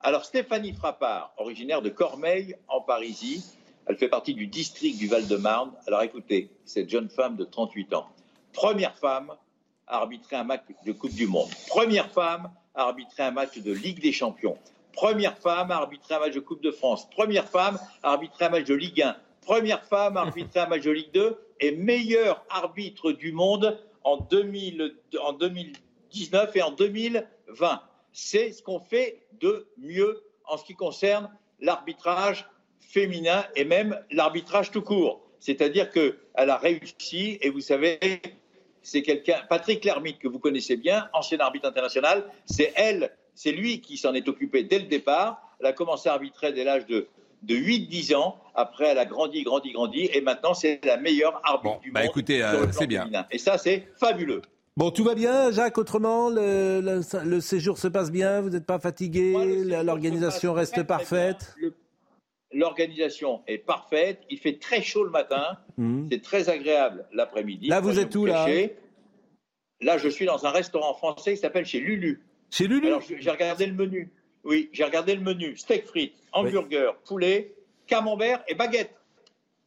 Alors 0.00 0.24
Stéphanie 0.24 0.72
Frappard, 0.72 1.32
originaire 1.36 1.80
de 1.80 1.88
Cormeil 1.88 2.56
en 2.66 2.80
Parisie, 2.80 3.44
elle 3.86 3.96
fait 3.96 4.08
partie 4.08 4.34
du 4.34 4.48
district 4.48 4.98
du 4.98 5.06
Val-de-Marne. 5.06 5.70
Alors 5.86 6.02
écoutez, 6.02 6.50
cette 6.64 6.90
jeune 6.90 7.08
femme 7.08 7.36
de 7.36 7.44
38 7.44 7.94
ans, 7.94 8.08
première 8.52 8.96
femme 8.96 9.32
à 9.86 9.98
arbitrer 9.98 10.36
un 10.36 10.44
match 10.44 10.62
de 10.84 10.92
Coupe 10.92 11.14
du 11.14 11.28
Monde. 11.28 11.50
Première 11.68 12.10
femme 12.10 12.50
arbitrer 12.74 13.24
un 13.24 13.30
match 13.30 13.58
de 13.58 13.72
Ligue 13.72 14.00
des 14.00 14.12
Champions. 14.12 14.56
Première 14.92 15.36
femme 15.38 15.70
à 15.70 15.76
arbitrer 15.76 16.14
un 16.14 16.20
match 16.20 16.34
de 16.34 16.40
Coupe 16.40 16.62
de 16.62 16.70
France. 16.70 17.08
Première 17.10 17.48
femme 17.48 17.78
à 18.02 18.12
arbitrer 18.12 18.46
un 18.46 18.50
match 18.50 18.64
de 18.64 18.74
Ligue 18.74 19.02
1. 19.02 19.16
Première 19.42 19.84
femme 19.84 20.16
à 20.16 20.20
arbitrer 20.20 20.60
un 20.60 20.68
match 20.68 20.82
de 20.82 20.90
Ligue 20.90 21.12
2 21.12 21.38
et 21.60 21.72
meilleur 21.72 22.44
arbitre 22.50 23.12
du 23.12 23.32
monde 23.32 23.78
en, 24.04 24.18
2000, 24.18 24.96
en 25.20 25.32
2019 25.32 26.56
et 26.56 26.62
en 26.62 26.70
2020. 26.72 27.82
C'est 28.12 28.52
ce 28.52 28.62
qu'on 28.62 28.80
fait 28.80 29.26
de 29.40 29.66
mieux 29.78 30.22
en 30.44 30.56
ce 30.56 30.64
qui 30.64 30.74
concerne 30.74 31.30
l'arbitrage 31.60 32.46
féminin 32.80 33.44
et 33.56 33.64
même 33.64 33.98
l'arbitrage 34.10 34.70
tout 34.70 34.82
court. 34.82 35.22
C'est-à-dire 35.40 35.90
qu'elle 35.90 36.14
a 36.34 36.56
réussi, 36.56 37.38
et 37.40 37.50
vous 37.50 37.60
savez, 37.60 37.98
c'est 38.82 39.02
quelqu'un, 39.02 39.36
Patrick 39.48 39.84
Lermite, 39.84 40.18
que 40.18 40.28
vous 40.28 40.38
connaissez 40.38 40.76
bien, 40.76 41.08
ancien 41.12 41.38
arbitre 41.38 41.68
international, 41.68 42.24
c'est 42.46 42.72
elle, 42.76 43.12
c'est 43.34 43.52
lui 43.52 43.80
qui 43.80 43.96
s'en 43.96 44.14
est 44.14 44.28
occupé 44.28 44.64
dès 44.64 44.78
le 44.78 44.86
départ. 44.86 45.42
Elle 45.60 45.66
a 45.66 45.72
commencé 45.72 46.08
à 46.08 46.14
arbitrer 46.14 46.52
dès 46.52 46.64
l'âge 46.64 46.86
de, 46.86 47.06
de 47.42 47.54
8-10 47.54 48.14
ans. 48.16 48.36
Après, 48.54 48.86
elle 48.86 48.98
a 48.98 49.04
grandi, 49.04 49.42
grandi, 49.42 49.72
grandi. 49.72 50.10
Et 50.12 50.20
maintenant, 50.20 50.54
c'est 50.54 50.80
la 50.84 50.96
meilleure 50.96 51.40
arbitre 51.44 51.80
du 51.80 51.92
bah 51.92 52.00
monde. 52.00 52.10
Écoutez, 52.10 52.42
euh, 52.42 52.70
c'est 52.72 52.86
bien. 52.86 53.08
Et 53.30 53.38
ça, 53.38 53.58
c'est 53.58 53.88
fabuleux. 53.98 54.42
Bon, 54.76 54.90
tout 54.90 55.04
va 55.04 55.14
bien, 55.14 55.50
Jacques, 55.50 55.76
autrement, 55.76 56.30
le, 56.30 57.40
séjour 57.40 57.76
se 57.76 57.88
passe 57.88 58.10
bien, 58.10 58.40
vous 58.40 58.48
n'êtes 58.48 58.64
pas 58.64 58.78
fatigué, 58.78 59.64
l'organisation 59.84 60.54
reste 60.54 60.82
parfaite 60.84 61.54
L'organisation 62.52 63.42
est 63.46 63.58
parfaite. 63.58 64.22
Il 64.30 64.38
fait 64.38 64.58
très 64.58 64.82
chaud 64.82 65.04
le 65.04 65.10
matin. 65.10 65.58
Mmh. 65.78 66.08
C'est 66.10 66.22
très 66.22 66.48
agréable 66.48 67.06
l'après-midi. 67.12 67.68
Là, 67.68 67.80
vous 67.80 67.98
êtes 67.98 68.14
où 68.14 68.26
là 68.26 68.46
Là, 69.80 69.98
je 69.98 70.08
suis 70.08 70.26
dans 70.26 70.46
un 70.46 70.50
restaurant 70.50 70.94
français 70.94 71.34
qui 71.34 71.40
s'appelle 71.40 71.66
chez 71.66 71.80
Lulu. 71.80 72.22
Chez 72.50 72.68
Lulu 72.68 72.86
Alors, 72.86 73.02
j'ai 73.02 73.30
regardé 73.30 73.66
le 73.66 73.72
menu. 73.72 74.12
Oui, 74.44 74.70
j'ai 74.72 74.84
regardé 74.84 75.14
le 75.14 75.20
menu. 75.20 75.56
Steak 75.56 75.86
frites, 75.86 76.14
hamburger, 76.32 76.96
poulet, 77.04 77.54
camembert 77.86 78.42
et 78.48 78.54
baguette. 78.54 78.94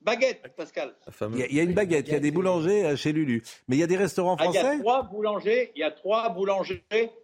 Baguette, 0.02 0.44
Pascal. 0.56 0.94
Il 1.34 1.56
y, 1.56 1.60
a, 1.60 1.64
une 1.64 1.74
baguette, 1.74 2.08
il 2.08 2.14
y 2.14 2.16
a 2.16 2.20
des 2.20 2.30
boulangers 2.30 2.86
euh, 2.86 2.96
chez 2.96 3.12
Lulu. 3.12 3.42
Mais 3.68 3.76
il 3.76 3.80
y 3.80 3.84
a 3.84 3.88
des 3.88 3.98
restaurants 3.98 4.38
français 4.38 4.60
ah, 4.64 4.74
Il 4.74 4.78
y 4.78 4.78
a 4.78 4.80
trois 4.80 5.04
boulangers, 5.04 5.72
il 5.76 5.80
y 5.80 5.84
a 5.84 5.90
trois 5.90 6.30
boulangers 6.30 6.84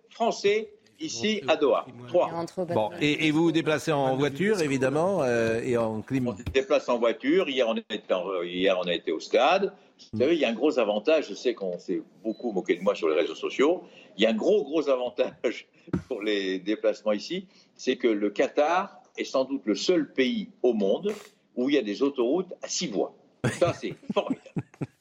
français 0.09 0.73
ici 1.01 1.41
à 1.47 1.55
Doha. 1.55 1.85
Trois. 2.07 2.29
Bon, 2.73 2.89
et, 2.99 3.31
vous 3.31 3.43
vous 3.43 3.51
déplacez 3.51 3.91
en 3.91 4.15
voiture, 4.15 4.61
évidemment, 4.61 5.23
euh, 5.23 5.61
et 5.63 5.77
en 5.77 6.01
clim. 6.01 6.27
On 6.27 6.37
se 6.37 6.43
déplace 6.43 6.87
en 6.89 6.99
voiture. 6.99 7.49
Hier, 7.49 7.67
on, 7.67 7.75
était 7.75 8.01
hier, 8.43 8.77
on 8.79 8.87
a 8.87 8.93
été 8.93 9.11
au 9.11 9.19
stade. 9.19 9.73
Vous 10.13 10.19
savez, 10.19 10.35
il 10.35 10.39
y 10.39 10.45
a 10.45 10.49
un 10.49 10.53
gros 10.53 10.79
avantage. 10.79 11.29
Je 11.29 11.33
sais 11.33 11.53
qu'on 11.53 11.77
s'est 11.79 12.01
beaucoup 12.23 12.51
moqué 12.51 12.75
de 12.75 12.81
moi 12.81 12.95
sur 12.95 13.09
les 13.09 13.15
réseaux 13.15 13.35
sociaux. 13.35 13.83
Il 14.17 14.23
y 14.23 14.25
a 14.25 14.29
un 14.29 14.35
gros, 14.35 14.63
gros 14.63 14.89
avantage 14.89 15.67
pour 16.07 16.21
les 16.21 16.59
déplacements 16.59 17.11
ici. 17.11 17.47
C'est 17.75 17.97
que 17.97 18.07
le 18.07 18.29
Qatar 18.29 19.01
est 19.17 19.25
sans 19.25 19.45
doute 19.45 19.63
le 19.65 19.75
seul 19.75 20.11
pays 20.11 20.49
au 20.63 20.73
monde 20.73 21.13
où 21.55 21.69
il 21.69 21.75
y 21.75 21.77
a 21.77 21.83
des 21.83 22.01
autoroutes 22.01 22.53
à 22.61 22.67
six 22.67 22.87
voies. 22.87 23.13
Ça, 23.59 23.73
c'est 23.73 23.95
formidable. 24.13 24.47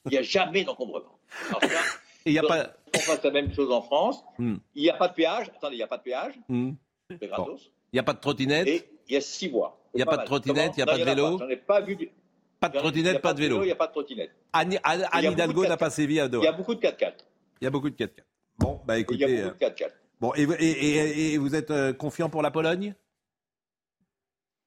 Il 0.07 0.13
n'y 0.13 0.19
a 0.19 0.23
jamais 0.23 0.65
d'encombrement. 0.65 1.19
Et 2.27 2.31
il 2.31 2.33
n'y 2.33 2.39
a 2.39 2.43
pas. 2.43 2.75
On 2.95 2.99
fasse 2.99 3.23
la 3.23 3.31
même 3.31 3.53
chose 3.53 3.71
en 3.71 3.83
France. 3.83 4.25
Hmm. 4.39 4.57
Il 4.75 4.83
n'y 4.83 4.91
a 4.91 4.95
pas 4.95 5.09
de 5.09 5.15
péage. 5.15 5.51
Attendez, 5.57 5.77
il 5.77 5.79
n'y 5.79 5.83
a 5.83 5.87
pas 5.87 5.99
de 5.99 6.03
péage. 6.03 6.35
Hmm. 6.49 6.73
C'est 7.09 7.29
gratos. 7.29 7.73
Il 7.93 7.97
n'y 7.97 8.01
a 8.01 8.03
pas 8.03 8.13
de 8.13 8.21
trottinette. 8.21 8.69
Et 8.69 8.89
il 9.09 9.15
y 9.15 9.17
a 9.17 9.21
six 9.21 9.49
voies. 9.49 9.81
Il 9.95 9.99
n'y 9.99 10.03
a 10.03 10.07
pas, 10.07 10.19
de 10.19 10.25
trottinette, 10.25 10.73
il 10.77 10.79
n'y 10.79 10.83
a 10.83 10.87
pas 10.87 10.99
de 10.99 11.05
vélo. 11.05 11.39
J'en 11.39 11.49
ai 11.49 11.57
pas 11.57 11.81
vu. 11.81 12.11
Pas 12.61 12.69
de 12.69 12.79
trottinette, 12.79 13.21
pas 13.21 13.35
de 13.35 13.41
vélo. 13.41 13.63
Il 13.63 13.67
n'y 13.67 13.73
a 13.73 13.77
pas 13.77 13.89
de 13.89 13.93
trottinette. 13.93 14.31
Anne, 14.53 14.79
Hidalgo 15.13 15.67
n'a 15.67 15.77
pas 15.77 15.91
sévi 15.91 16.21
à 16.21 16.29
Doha. 16.29 16.45
Il 16.45 16.47
y 16.47 16.49
a 16.49 16.53
beaucoup 16.53 16.75
de 16.75 16.81
4x4. 16.81 17.15
Il 17.61 17.65
y 17.65 17.67
a 17.67 17.71
beaucoup 17.71 17.91
de 17.91 17.97
4x4. 17.97 18.11
Bon, 18.59 18.81
bah 18.85 18.99
écoutez. 18.99 19.25
Il 19.25 19.31
y 19.31 19.41
a 19.41 19.45
beaucoup 19.45 19.59
de 19.59 19.65
4x4. 19.65 19.85
Euh, 19.85 19.89
bon, 20.21 20.33
et, 20.37 21.39
vous 21.39 21.55
êtes 21.55 21.71
euh, 21.71 21.93
confiant 21.93 22.29
pour 22.29 22.43
la 22.43 22.51
Pologne 22.51 22.95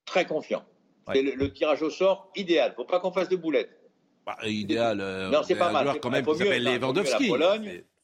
Très 0.06 0.26
confiant. 0.26 0.66
C'est 1.14 1.22
le, 1.22 1.54
tirage 1.54 1.82
au 1.82 1.90
sort 1.90 2.32
idéal. 2.36 2.70
Il 2.70 2.72
ne 2.72 2.76
faut 2.76 2.86
pas 2.86 3.00
qu'on 3.00 3.12
fasse 3.12 3.30
de 3.30 3.36
boulettes. 3.36 3.83
Bah, 4.26 4.38
idéal. 4.46 5.00
Euh, 5.02 5.30
non, 5.30 5.42
c'est 5.44 5.56
pas 5.56 5.72
mal. 5.72 6.00
quand 6.02 6.10
même 6.10 6.26
qui 6.26 6.38
s'appelle 6.38 6.64
Lewandowski. 6.64 7.32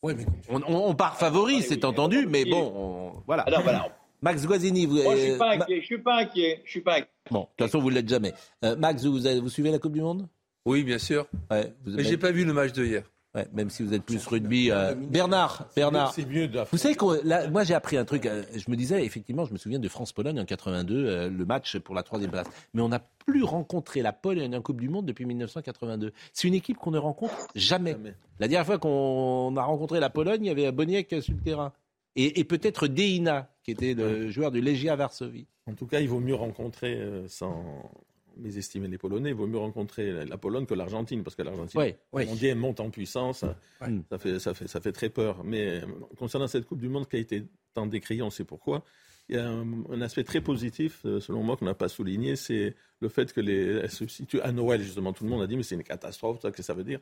Ouais, 0.01 0.13
mais... 0.13 0.25
on, 0.49 0.61
on, 0.65 0.95
part 0.95 1.17
favori, 1.17 1.61
c'est 1.61 1.83
entendu, 1.83 2.25
mais 2.25 2.45
bon, 2.45 3.21
voilà. 3.27 3.43
Alors, 3.43 3.63
voilà. 3.63 3.87
Max 4.21 4.45
Guazzini, 4.45 4.85
vous. 4.85 5.01
Moi, 5.01 5.15
je 5.15 5.21
suis 5.21 5.37
pas 5.37 5.51
inquiet. 5.51 5.81
Je 5.81 5.85
suis 5.85 5.97
pas 5.97 6.15
inquiet. 6.19 6.61
Je 6.65 6.69
suis 6.69 6.81
pas 6.81 6.95
inquiet. 6.95 7.09
Bon, 7.31 7.41
de 7.41 7.45
toute 7.45 7.67
façon, 7.67 7.79
vous 7.79 7.89
ne 7.89 7.95
l'êtes 7.95 8.09
jamais. 8.09 8.33
Euh, 8.65 8.75
Max, 8.75 9.03
vous, 9.05 9.19
vous, 9.19 9.49
suivez 9.49 9.71
la 9.71 9.79
Coupe 9.79 9.93
du 9.93 10.01
Monde? 10.01 10.27
Oui, 10.65 10.83
bien 10.83 10.97
sûr. 10.97 11.25
Ouais, 11.49 11.73
vous 11.85 11.93
Mais 11.95 12.03
j'ai 12.03 12.17
pas 12.17 12.31
vu 12.31 12.43
le 12.43 12.53
match 12.53 12.73
de 12.73 12.85
hier. 12.85 13.03
Ouais, 13.35 13.47
même 13.53 13.69
si 13.69 13.83
vous 13.83 13.93
êtes 13.93 14.03
plus 14.03 14.25
rugby. 14.25 14.71
Euh, 14.71 14.95
Bernard, 14.95 15.67
Bernard. 15.75 16.13
C'est 16.13 16.25
mieux 16.25 16.49
Vous 16.71 16.77
savez 16.79 16.95
que 16.95 17.49
moi 17.49 17.63
j'ai 17.63 17.75
appris 17.75 17.95
un 17.95 18.05
truc. 18.05 18.25
Euh, 18.25 18.43
je 18.55 18.71
me 18.71 18.75
disais 18.75 19.05
effectivement, 19.05 19.45
je 19.45 19.53
me 19.53 19.59
souviens 19.59 19.77
de 19.77 19.87
France-Pologne 19.87 20.39
en 20.39 20.45
82, 20.45 21.05
euh, 21.05 21.29
le 21.29 21.45
match 21.45 21.77
pour 21.77 21.93
la 21.93 22.01
troisième 22.01 22.31
place. 22.31 22.47
Mais 22.73 22.81
on 22.81 22.89
n'a 22.89 22.99
plus 22.99 23.43
rencontré 23.43 24.01
la 24.01 24.13
Pologne 24.13 24.55
en 24.55 24.61
Coupe 24.63 24.81
du 24.81 24.89
Monde 24.89 25.05
depuis 25.05 25.25
1982. 25.25 26.11
C'est 26.33 26.47
une 26.47 26.55
équipe 26.55 26.77
qu'on 26.77 26.89
ne 26.89 26.97
rencontre 26.97 27.35
jamais. 27.53 27.95
La 28.39 28.47
dernière 28.47 28.65
fois 28.65 28.79
qu'on 28.79 29.55
a 29.55 29.61
rencontré 29.61 29.99
la 29.99 30.09
Pologne, 30.09 30.45
il 30.45 30.47
y 30.47 30.51
avait 30.51 30.71
Boniek 30.71 31.21
sur 31.21 31.33
le 31.33 31.41
terrain. 31.41 31.71
Et, 32.15 32.43
peut-être 32.43 32.87
Deina, 32.87 33.49
qui 33.63 33.71
était 33.71 33.93
le 33.93 34.29
joueur 34.29 34.51
du 34.51 34.59
Legia 34.59 34.95
Varsovie. 34.95 35.45
En 35.67 35.73
tout 35.73 35.85
cas, 35.85 35.99
il 36.01 36.09
vaut 36.09 36.19
mieux 36.19 36.35
rencontrer 36.35 36.99
sans, 37.27 37.63
estimer 38.45 38.87
les 38.87 38.97
Polonais, 38.97 39.29
il 39.29 39.35
vaut 39.35 39.47
mieux 39.47 39.57
rencontrer 39.57 40.25
la 40.25 40.37
Pologne 40.37 40.65
que 40.65 40.73
l'Argentine, 40.73 41.23
parce 41.23 41.35
que 41.35 41.41
l'Argentine, 41.41 41.79
oui, 41.79 41.95
oui. 42.13 42.53
monte 42.55 42.79
en 42.79 42.89
puissance, 42.89 43.39
ça, 43.39 44.17
fait, 44.17 44.39
ça, 44.39 44.53
fait, 44.53 44.67
ça 44.67 44.81
fait 44.81 44.91
très 44.91 45.09
peur. 45.09 45.43
Mais 45.43 45.81
euh, 45.81 45.85
concernant 46.17 46.47
cette 46.47 46.65
Coupe 46.65 46.79
du 46.79 46.89
Monde 46.89 47.07
qui 47.07 47.17
a 47.17 47.19
été 47.19 47.43
tant 47.73 47.85
décriée, 47.85 48.21
on 48.21 48.29
sait 48.29 48.45
pourquoi, 48.45 48.83
il 49.29 49.35
y 49.35 49.39
a 49.39 49.47
un, 49.47 50.01
aspect 50.01 50.23
très 50.23 50.41
positif, 50.41 51.01
euh, 51.05 51.19
selon 51.19 51.43
moi, 51.43 51.55
qu'on 51.55 51.65
n'a 51.65 51.75
pas 51.75 51.87
souligné, 51.87 52.35
c'est 52.35 52.75
le 52.99 53.09
fait 53.09 53.31
que 53.31 53.41
les, 53.41 53.87
se 53.87 54.07
situe 54.07 54.41
à 54.41 54.51
Noël, 54.51 54.81
justement. 54.81 55.13
Tout 55.13 55.23
le 55.23 55.29
monde 55.29 55.43
a 55.43 55.47
dit, 55.47 55.55
mais 55.55 55.63
c'est 55.63 55.75
une 55.75 55.83
catastrophe, 55.83 56.41
ça, 56.41 56.51
que 56.51 56.63
ça 56.63 56.73
veut 56.73 56.83
dire? 56.83 56.99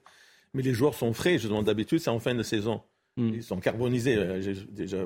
Mais 0.53 0.61
les 0.61 0.73
joueurs 0.73 0.93
sont 0.93 1.13
frais, 1.13 1.37
justement. 1.37 1.63
D'habitude, 1.63 1.99
c'est 1.99 2.09
en 2.09 2.19
fin 2.19 2.35
de 2.35 2.43
saison. 2.43 2.81
Hmm. 3.17 3.31
Ils 3.33 3.43
sont 3.43 3.59
carbonisés. 3.59 4.15
Euh, 4.15 4.41
j'ai 4.41 4.53
déjà 4.69 5.05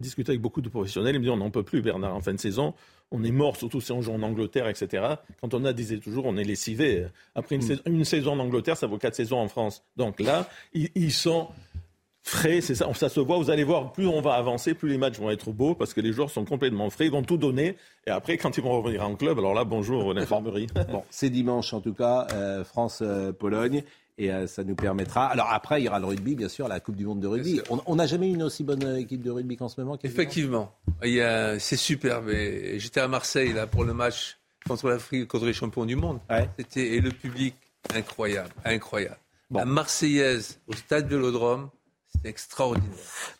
discuté 0.00 0.32
avec 0.32 0.42
beaucoup 0.42 0.60
de 0.60 0.68
professionnels. 0.68 1.14
Ils 1.14 1.18
me 1.18 1.24
disent 1.24 1.32
on 1.32 1.36
n'en 1.36 1.50
peut 1.50 1.62
plus, 1.62 1.80
Bernard, 1.80 2.14
en 2.14 2.20
fin 2.20 2.34
de 2.34 2.40
saison. 2.40 2.74
On 3.12 3.22
est 3.22 3.30
mort, 3.30 3.56
surtout 3.56 3.80
si 3.80 3.92
on 3.92 4.02
joue 4.02 4.12
en 4.12 4.22
Angleterre, 4.22 4.68
etc. 4.68 5.14
Quand 5.40 5.54
on 5.54 5.64
a, 5.64 5.72
disait 5.72 5.98
toujours, 5.98 6.26
on 6.26 6.36
est 6.36 6.44
lessivé. 6.44 7.06
Après 7.36 7.54
une, 7.54 7.62
saison, 7.62 7.82
une 7.86 8.04
saison 8.04 8.32
en 8.32 8.40
Angleterre, 8.40 8.76
ça 8.76 8.88
vaut 8.88 8.98
quatre 8.98 9.14
saisons 9.14 9.38
en 9.38 9.48
France. 9.48 9.84
Donc 9.96 10.18
là, 10.18 10.48
ils, 10.74 11.12
sont 11.12 11.48
frais, 12.22 12.60
c'est 12.60 12.74
ça, 12.74 12.92
ça 12.94 13.08
se 13.08 13.20
voit. 13.20 13.38
Vous 13.38 13.50
allez 13.50 13.64
voir, 13.64 13.92
plus 13.92 14.08
on 14.08 14.20
va 14.20 14.34
avancer, 14.34 14.74
plus 14.74 14.90
les 14.90 14.98
matchs 14.98 15.18
vont 15.18 15.30
être 15.30 15.52
beaux 15.52 15.76
parce 15.76 15.94
que 15.94 16.00
les 16.00 16.12
joueurs 16.12 16.30
sont 16.30 16.44
complètement 16.44 16.90
frais, 16.90 17.06
ils 17.06 17.12
vont 17.12 17.22
tout 17.22 17.38
donner. 17.38 17.76
Et 18.08 18.10
après, 18.10 18.36
quand 18.38 18.56
ils 18.58 18.62
vont 18.62 18.82
revenir 18.82 19.06
en 19.06 19.14
club, 19.14 19.38
alors 19.38 19.54
là, 19.54 19.62
bonjour 19.64 20.12
l'infirmerie. 20.12 20.66
Bon, 20.90 21.04
c'est 21.10 21.30
dimanche 21.30 21.72
en 21.72 21.80
tout 21.80 21.94
cas, 21.94 22.26
euh, 22.32 22.64
France-Pologne. 22.64 23.84
Et 24.18 24.32
euh, 24.32 24.46
ça 24.48 24.64
nous 24.64 24.74
permettra. 24.74 25.26
Alors 25.26 25.48
après, 25.50 25.80
il 25.80 25.84
y 25.84 25.88
aura 25.88 26.00
le 26.00 26.06
rugby, 26.06 26.34
bien 26.34 26.48
sûr, 26.48 26.66
la 26.66 26.80
Coupe 26.80 26.96
du 26.96 27.06
Monde 27.06 27.20
de 27.20 27.28
rugby. 27.28 27.60
On 27.86 27.96
n'a 27.96 28.06
jamais 28.06 28.28
eu 28.28 28.34
une 28.34 28.42
aussi 28.42 28.64
bonne 28.64 28.96
équipe 28.96 29.22
de 29.22 29.30
rugby 29.30 29.56
qu'en 29.56 29.68
ce 29.68 29.80
moment. 29.80 29.96
Effectivement. 30.02 30.74
C'est 31.02 31.76
superbe. 31.76 32.30
J'étais 32.76 33.00
à 33.00 33.08
Marseille 33.08 33.52
là, 33.52 33.66
pour 33.66 33.84
le 33.84 33.94
match 33.94 34.38
contre 34.66 34.88
l'Afrique, 34.88 35.28
contre 35.28 35.46
les 35.46 35.52
champions 35.52 35.86
du 35.86 35.96
monde. 35.96 36.18
C'était 36.58 36.96
Et 36.96 37.00
le 37.00 37.10
public, 37.10 37.54
incroyable, 37.94 38.50
incroyable. 38.64 39.18
La 39.50 39.64
Marseillaise 39.64 40.60
au 40.66 40.74
stade 40.74 41.08
Vélodrome, 41.08 41.70
c'est 42.10 42.28
extraordinaire. 42.28 42.88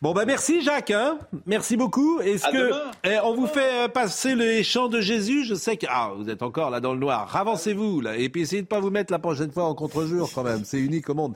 Bon, 0.03 0.13
bah 0.13 0.25
merci 0.27 0.63
Jacques. 0.63 0.91
Hein 0.91 1.19
merci 1.47 1.77
beaucoup. 1.77 2.21
Est-ce 2.21 2.47
que 2.49 2.71
eh, 3.05 3.19
on 3.25 3.35
vous 3.35 3.47
fait 3.47 3.85
euh, 3.85 3.89
passer 3.89 4.35
les 4.35 4.63
chants 4.63 4.89
de 4.89 5.01
Jésus? 5.01 5.45
Je 5.45 5.55
sais 5.55 5.77
que 5.77 5.87
ah, 5.89 6.13
vous 6.17 6.29
êtes 6.29 6.43
encore 6.43 6.71
là 6.71 6.81
dans 6.81 6.93
le 6.93 7.01
noir. 7.01 7.35
Avancez-vous 7.35 8.01
là 8.01 8.17
et 8.17 8.29
puis 8.29 8.43
essayez 8.43 8.63
de 8.63 8.67
pas 8.67 8.81
vous 8.81 8.91
mettre 8.91 9.13
la 9.13 9.19
prochaine 9.19 9.51
fois 9.51 9.65
en 9.65 9.75
contre-jour 9.75 10.31
quand 10.35 10.45
même. 10.45 10.65
C'est 10.65 10.81
unique 10.81 11.09
au 11.09 11.15
monde. 11.15 11.35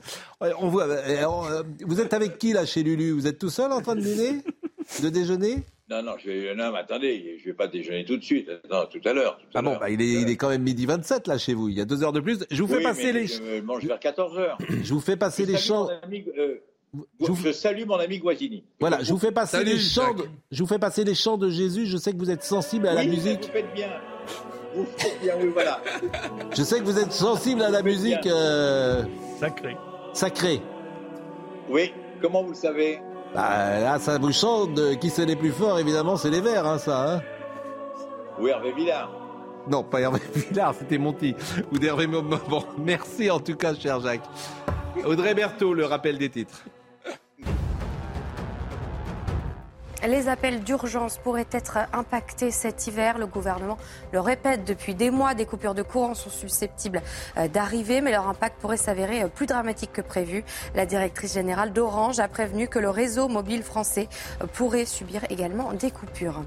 On 0.59 0.69
voit. 0.69 0.87
Eh, 1.07 1.23
euh, 1.23 1.63
vous 1.85 1.99
êtes 1.99 2.13
avec 2.13 2.37
qui 2.37 2.53
là 2.53 2.65
chez 2.65 2.83
Lulu? 2.83 3.11
Vous 3.11 3.27
êtes 3.27 3.39
tout 3.39 3.49
seul 3.49 3.71
en 3.71 3.81
train 3.81 3.95
de 3.95 4.01
dîner? 4.01 4.41
De 5.01 5.09
déjeuner? 5.09 5.63
Non, 5.89 6.01
non, 6.01 6.13
je 6.17 6.29
vais, 6.29 6.55
non, 6.55 6.71
mais 6.71 6.79
attendez, 6.79 7.37
je 7.39 7.45
vais 7.45 7.53
pas 7.53 7.67
déjeuner 7.67 8.05
tout 8.05 8.17
de 8.17 8.23
suite. 8.23 8.49
Non, 8.71 8.85
tout 8.85 9.01
à 9.05 9.13
l'heure. 9.13 9.39
Ah 9.53 9.61
bon, 9.61 9.77
bah, 9.77 9.89
il, 9.89 10.01
est, 10.01 10.21
il 10.21 10.29
est 10.29 10.37
quand 10.37 10.49
même 10.49 10.63
midi 10.63 10.85
27 10.85 11.27
là 11.27 11.37
chez 11.37 11.53
vous. 11.53 11.69
Il 11.69 11.77
y 11.77 11.81
a 11.81 11.85
deux 11.85 12.03
heures 12.03 12.13
de 12.13 12.19
plus. 12.19 12.39
Je 12.49 12.63
vous 12.63 12.73
fais 12.73 12.81
passer 12.81 13.11
les. 13.11 13.27
Je 13.27 13.61
mange 13.61 13.85
vers 13.85 13.99
14 13.99 14.37
heures. 14.37 14.57
Je 14.69 14.93
vous 14.93 15.01
fais 15.01 15.17
passer 15.17 15.45
les 15.45 15.57
chants. 15.57 15.89
Je, 17.19 17.51
salue 17.51 17.85
mon 17.85 17.95
ami 17.95 18.19
Guazzini. 18.19 18.63
Voilà, 18.79 19.01
je 19.01 19.11
vous 19.11 19.17
fais 19.17 19.31
passer 19.31 19.63
les 19.63 19.79
chants. 19.79 20.13
De, 20.13 20.25
je 20.51 20.61
vous 20.61 20.67
fais 20.67 20.77
passer 20.77 21.03
les 21.03 21.15
chants 21.15 21.37
de 21.37 21.49
Jésus. 21.49 21.87
Je 21.87 21.97
sais 21.97 22.11
que 22.11 22.17
vous 22.17 22.29
êtes 22.29 22.43
sensible 22.43 22.87
à 22.87 22.93
la 22.93 23.03
musique. 23.03 23.45
Vous 23.45 23.51
faites 23.51 23.73
bien. 23.73 23.89
Vous 24.75 24.85
faites 24.97 25.19
bien. 25.21 25.33
voilà. 25.51 25.81
Je 26.55 26.61
sais 26.61 26.79
que 26.79 26.85
vous 26.85 26.99
êtes 26.99 27.11
sensible 27.11 27.63
à 27.63 27.69
la 27.69 27.81
musique 27.81 28.27
euh... 28.27 29.03
sacrée. 29.39 29.75
Sacrée. 30.13 30.61
Oui. 31.69 31.91
Comment 32.21 32.43
vous 32.43 32.49
le 32.49 32.55
savez? 32.55 32.99
Bah, 33.33 33.79
Là, 33.79 33.99
ça 33.99 34.19
vous 34.19 34.31
chante. 34.31 34.99
Qui 34.99 35.09
c'est 35.09 35.25
les 35.25 35.35
plus 35.35 35.51
forts 35.51 35.79
Évidemment, 35.79 36.15
c'est 36.15 36.29
les 36.29 36.41
Verts, 36.41 36.67
hein, 36.67 36.77
ça. 36.77 37.15
Hein 37.15 37.21
oui, 38.39 38.51
Hervé 38.51 38.71
Villard. 38.73 39.11
Non, 39.67 39.83
pas 39.83 40.01
Hervé 40.01 40.19
Villard, 40.35 40.75
c'était 40.77 40.97
Monty. 40.97 41.35
Ou 41.71 41.79
d'Hervé 41.79 42.05
Bon, 42.05 42.63
merci 42.77 43.31
en 43.31 43.39
tout 43.39 43.55
cas, 43.55 43.73
cher 43.73 43.99
Jacques. 43.99 44.29
Audrey 45.05 45.33
Berthaud, 45.33 45.73
le 45.73 45.85
rappel 45.85 46.17
des 46.17 46.29
titres. 46.29 46.63
Les 50.05 50.27
appels 50.27 50.59
d'urgence 50.65 51.17
pourraient 51.17 51.47
être 51.49 51.77
impactés 51.93 52.51
cet 52.51 52.87
hiver. 52.87 53.17
Le 53.17 53.25
gouvernement 53.25 53.77
le 54.11 54.19
répète 54.19 54.65
depuis 54.65 54.95
des 54.95 55.09
mois. 55.09 55.33
Des 55.33 55.45
coupures 55.45 55.73
de 55.73 55.81
courant 55.81 56.13
sont 56.13 56.29
susceptibles 56.29 57.01
euh, 57.37 57.47
d'arriver, 57.47 58.01
mais 58.01 58.11
leur 58.11 58.27
impact 58.27 58.59
pourrait 58.59 58.75
s'avérer 58.75 59.23
euh, 59.23 59.27
plus 59.29 59.45
dramatique 59.45 59.93
que 59.93 60.01
prévu. 60.01 60.43
La 60.75 60.85
directrice 60.85 61.33
générale 61.33 61.71
d'Orange 61.71 62.19
a 62.19 62.27
prévenu 62.27 62.67
que 62.67 62.79
le 62.79 62.89
réseau 62.89 63.29
mobile 63.29 63.63
français 63.63 64.09
euh, 64.41 64.45
pourrait 64.45 64.83
subir 64.83 65.21
également 65.29 65.71
des 65.71 65.89
coupures. 65.89 66.43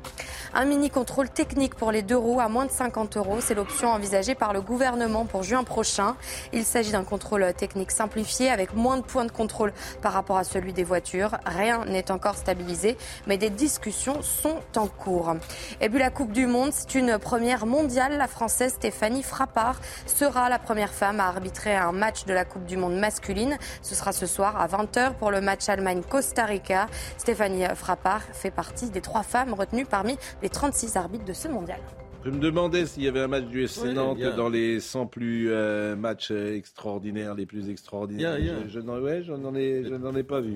Un 0.53 0.67
mini 0.67 0.91
contrôle 0.91 1.31
technique 1.31 1.77
pour 1.77 1.93
les 1.93 2.03
deux 2.03 2.17
roues 2.17 2.41
à 2.41 2.49
moins 2.49 2.67
de 2.67 2.71
50 2.71 3.17
euros, 3.17 3.39
c'est 3.41 3.55
l'option 3.55 3.89
envisagée 3.89 4.35
par 4.35 4.53
le 4.53 4.61
gouvernement 4.61 5.25
pour 5.25 5.43
juin 5.45 5.65
prochain. 5.65 6.15
Il 6.53 6.65
s'agit 6.65 6.93
d'un 6.93 7.05
contrôle 7.05 7.55
technique 7.55 7.91
simplifié 7.91 8.51
avec 8.51 8.75
moins 8.75 8.99
de 8.99 9.03
points 9.03 9.25
de 9.25 9.33
contrôle 9.33 9.73
par 10.03 10.13
rapport 10.13 10.37
à 10.37 10.45
celui 10.45 10.75
des 10.75 10.85
voitures. 10.85 11.39
Rien 11.47 11.87
n'est 11.87 12.11
encore 12.11 12.37
stabilisé, 12.37 12.99
mais 13.27 13.39
les 13.47 13.51
discussions 13.51 14.23
sont 14.23 14.59
en 14.75 14.89
cours. 14.89 15.37
Et 15.81 15.89
puis 15.89 16.01
la 16.01 16.11
Coupe 16.11 16.33
du 16.33 16.49
Monde, 16.49 16.71
c'est 16.73 16.97
une 16.97 17.17
première 17.17 17.65
mondiale. 17.65 18.19
La 18.19 18.27
Française 18.27 18.73
Stéphanie 18.73 19.23
Frappard 19.23 19.81
sera 20.05 20.49
la 20.49 20.59
première 20.59 20.93
femme 20.93 21.21
à 21.21 21.29
arbitrer 21.29 21.77
un 21.77 21.93
match 21.93 22.25
de 22.25 22.33
la 22.33 22.45
Coupe 22.45 22.65
du 22.65 22.77
Monde 22.77 22.97
masculine. 22.97 23.57
Ce 23.83 23.95
sera 23.95 24.11
ce 24.11 24.27
soir 24.27 24.61
à 24.61 24.67
20h 24.67 25.15
pour 25.15 25.31
le 25.31 25.41
match 25.41 25.69
Allemagne-Costa 25.69 26.45
Rica. 26.45 26.89
Stéphanie 27.19 27.67
Frappard 27.77 28.23
fait 28.33 28.51
partie 28.51 28.91
des 28.91 29.01
trois 29.01 29.23
femmes 29.23 29.55
retenues 29.55 29.87
parmi 29.87 30.19
les 30.43 30.49
36 30.49 30.97
arbitres 30.97 31.25
de 31.25 31.33
ce 31.33 31.47
mondial. 31.47 31.79
Je 32.27 32.33
me 32.33 32.41
demandais 32.41 32.87
s'il 32.87 33.05
y 33.05 33.09
avait 33.09 33.21
un 33.21 33.29
match 33.29 33.45
du 33.45 33.69
SC 33.69 33.85
Nantes 33.95 34.19
dans 34.37 34.49
les 34.49 34.81
100 34.81 35.07
plus 35.07 35.53
euh, 35.53 35.95
matchs 35.95 36.33
euh, 36.33 36.57
extraordinaires, 36.57 37.37
les 37.37 37.47
plus 37.47 37.71
extraordinaires. 37.71 38.37
Je, 38.67 38.81
n'en 38.81 39.55
ai, 39.55 40.19
ai, 40.19 40.23
pas 40.25 40.41
vu. 40.41 40.55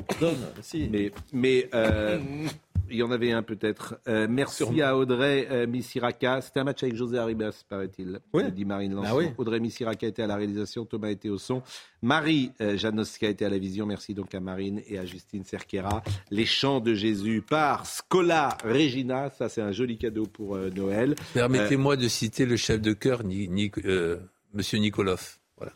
si. 0.60 0.88
Mais, 0.90 1.12
mais 1.32 1.68
euh, 1.72 2.18
il 2.90 2.96
y 2.96 3.02
en 3.02 3.10
avait 3.10 3.32
un 3.32 3.42
peut-être. 3.42 4.00
Euh, 4.08 4.26
merci 4.28 4.82
à 4.82 4.96
Audrey 4.96 5.46
euh, 5.50 5.66
Missiraka. 5.66 6.40
C'était 6.40 6.60
un 6.60 6.64
match 6.64 6.82
avec 6.82 6.96
José 6.96 7.18
Arribas, 7.18 7.62
paraît-il. 7.68 8.18
Oui. 8.32 8.50
Dit 8.52 8.64
Marine 8.64 8.94
Lançon. 8.94 9.20
Ah 9.28 9.32
Audrey 9.38 9.60
Missiraka 9.60 10.06
était 10.06 10.22
à 10.22 10.26
la 10.26 10.36
réalisation, 10.36 10.84
Thomas 10.84 11.10
était 11.10 11.28
au 11.28 11.38
son. 11.38 11.62
Marie 12.02 12.50
euh, 12.60 12.76
Janoska 12.76 13.28
était 13.28 13.44
à 13.44 13.48
la 13.48 13.58
vision. 13.58 13.86
Merci 13.86 14.14
donc 14.14 14.34
à 14.34 14.40
Marine 14.40 14.82
et 14.88 14.98
à 14.98 15.04
Justine 15.04 15.44
Cerquera. 15.44 16.02
Les 16.30 16.46
chants 16.46 16.80
de 16.80 16.94
Jésus 16.94 17.42
par 17.42 17.86
Scola 17.86 18.56
Regina. 18.64 19.30
Ça, 19.30 19.48
c'est 19.48 19.62
un 19.62 19.72
joli 19.72 19.96
cadeau 19.98 20.24
pour 20.24 20.56
Noël. 20.56 21.14
Permettez-moi 21.34 21.96
de 21.96 22.08
citer 22.08 22.46
le 22.46 22.56
chef 22.56 22.80
de 22.80 22.92
chœur, 22.92 23.22
Monsieur 24.52 24.78
Nikolov. 24.78 25.38
Voilà 25.56 25.72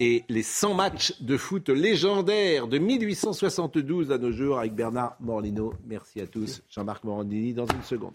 et 0.00 0.24
les 0.28 0.42
100 0.42 0.74
matchs 0.74 1.20
de 1.20 1.36
foot 1.36 1.68
légendaires 1.68 2.66
de 2.68 2.78
1872 2.78 4.12
à 4.12 4.18
nos 4.18 4.32
jours 4.32 4.58
avec 4.58 4.74
Bernard 4.74 5.16
Morlino. 5.20 5.72
Merci 5.86 6.20
à 6.20 6.26
tous. 6.26 6.62
Jean-Marc 6.68 7.04
Morandini 7.04 7.54
dans 7.54 7.66
une 7.66 7.82
seconde. 7.82 8.14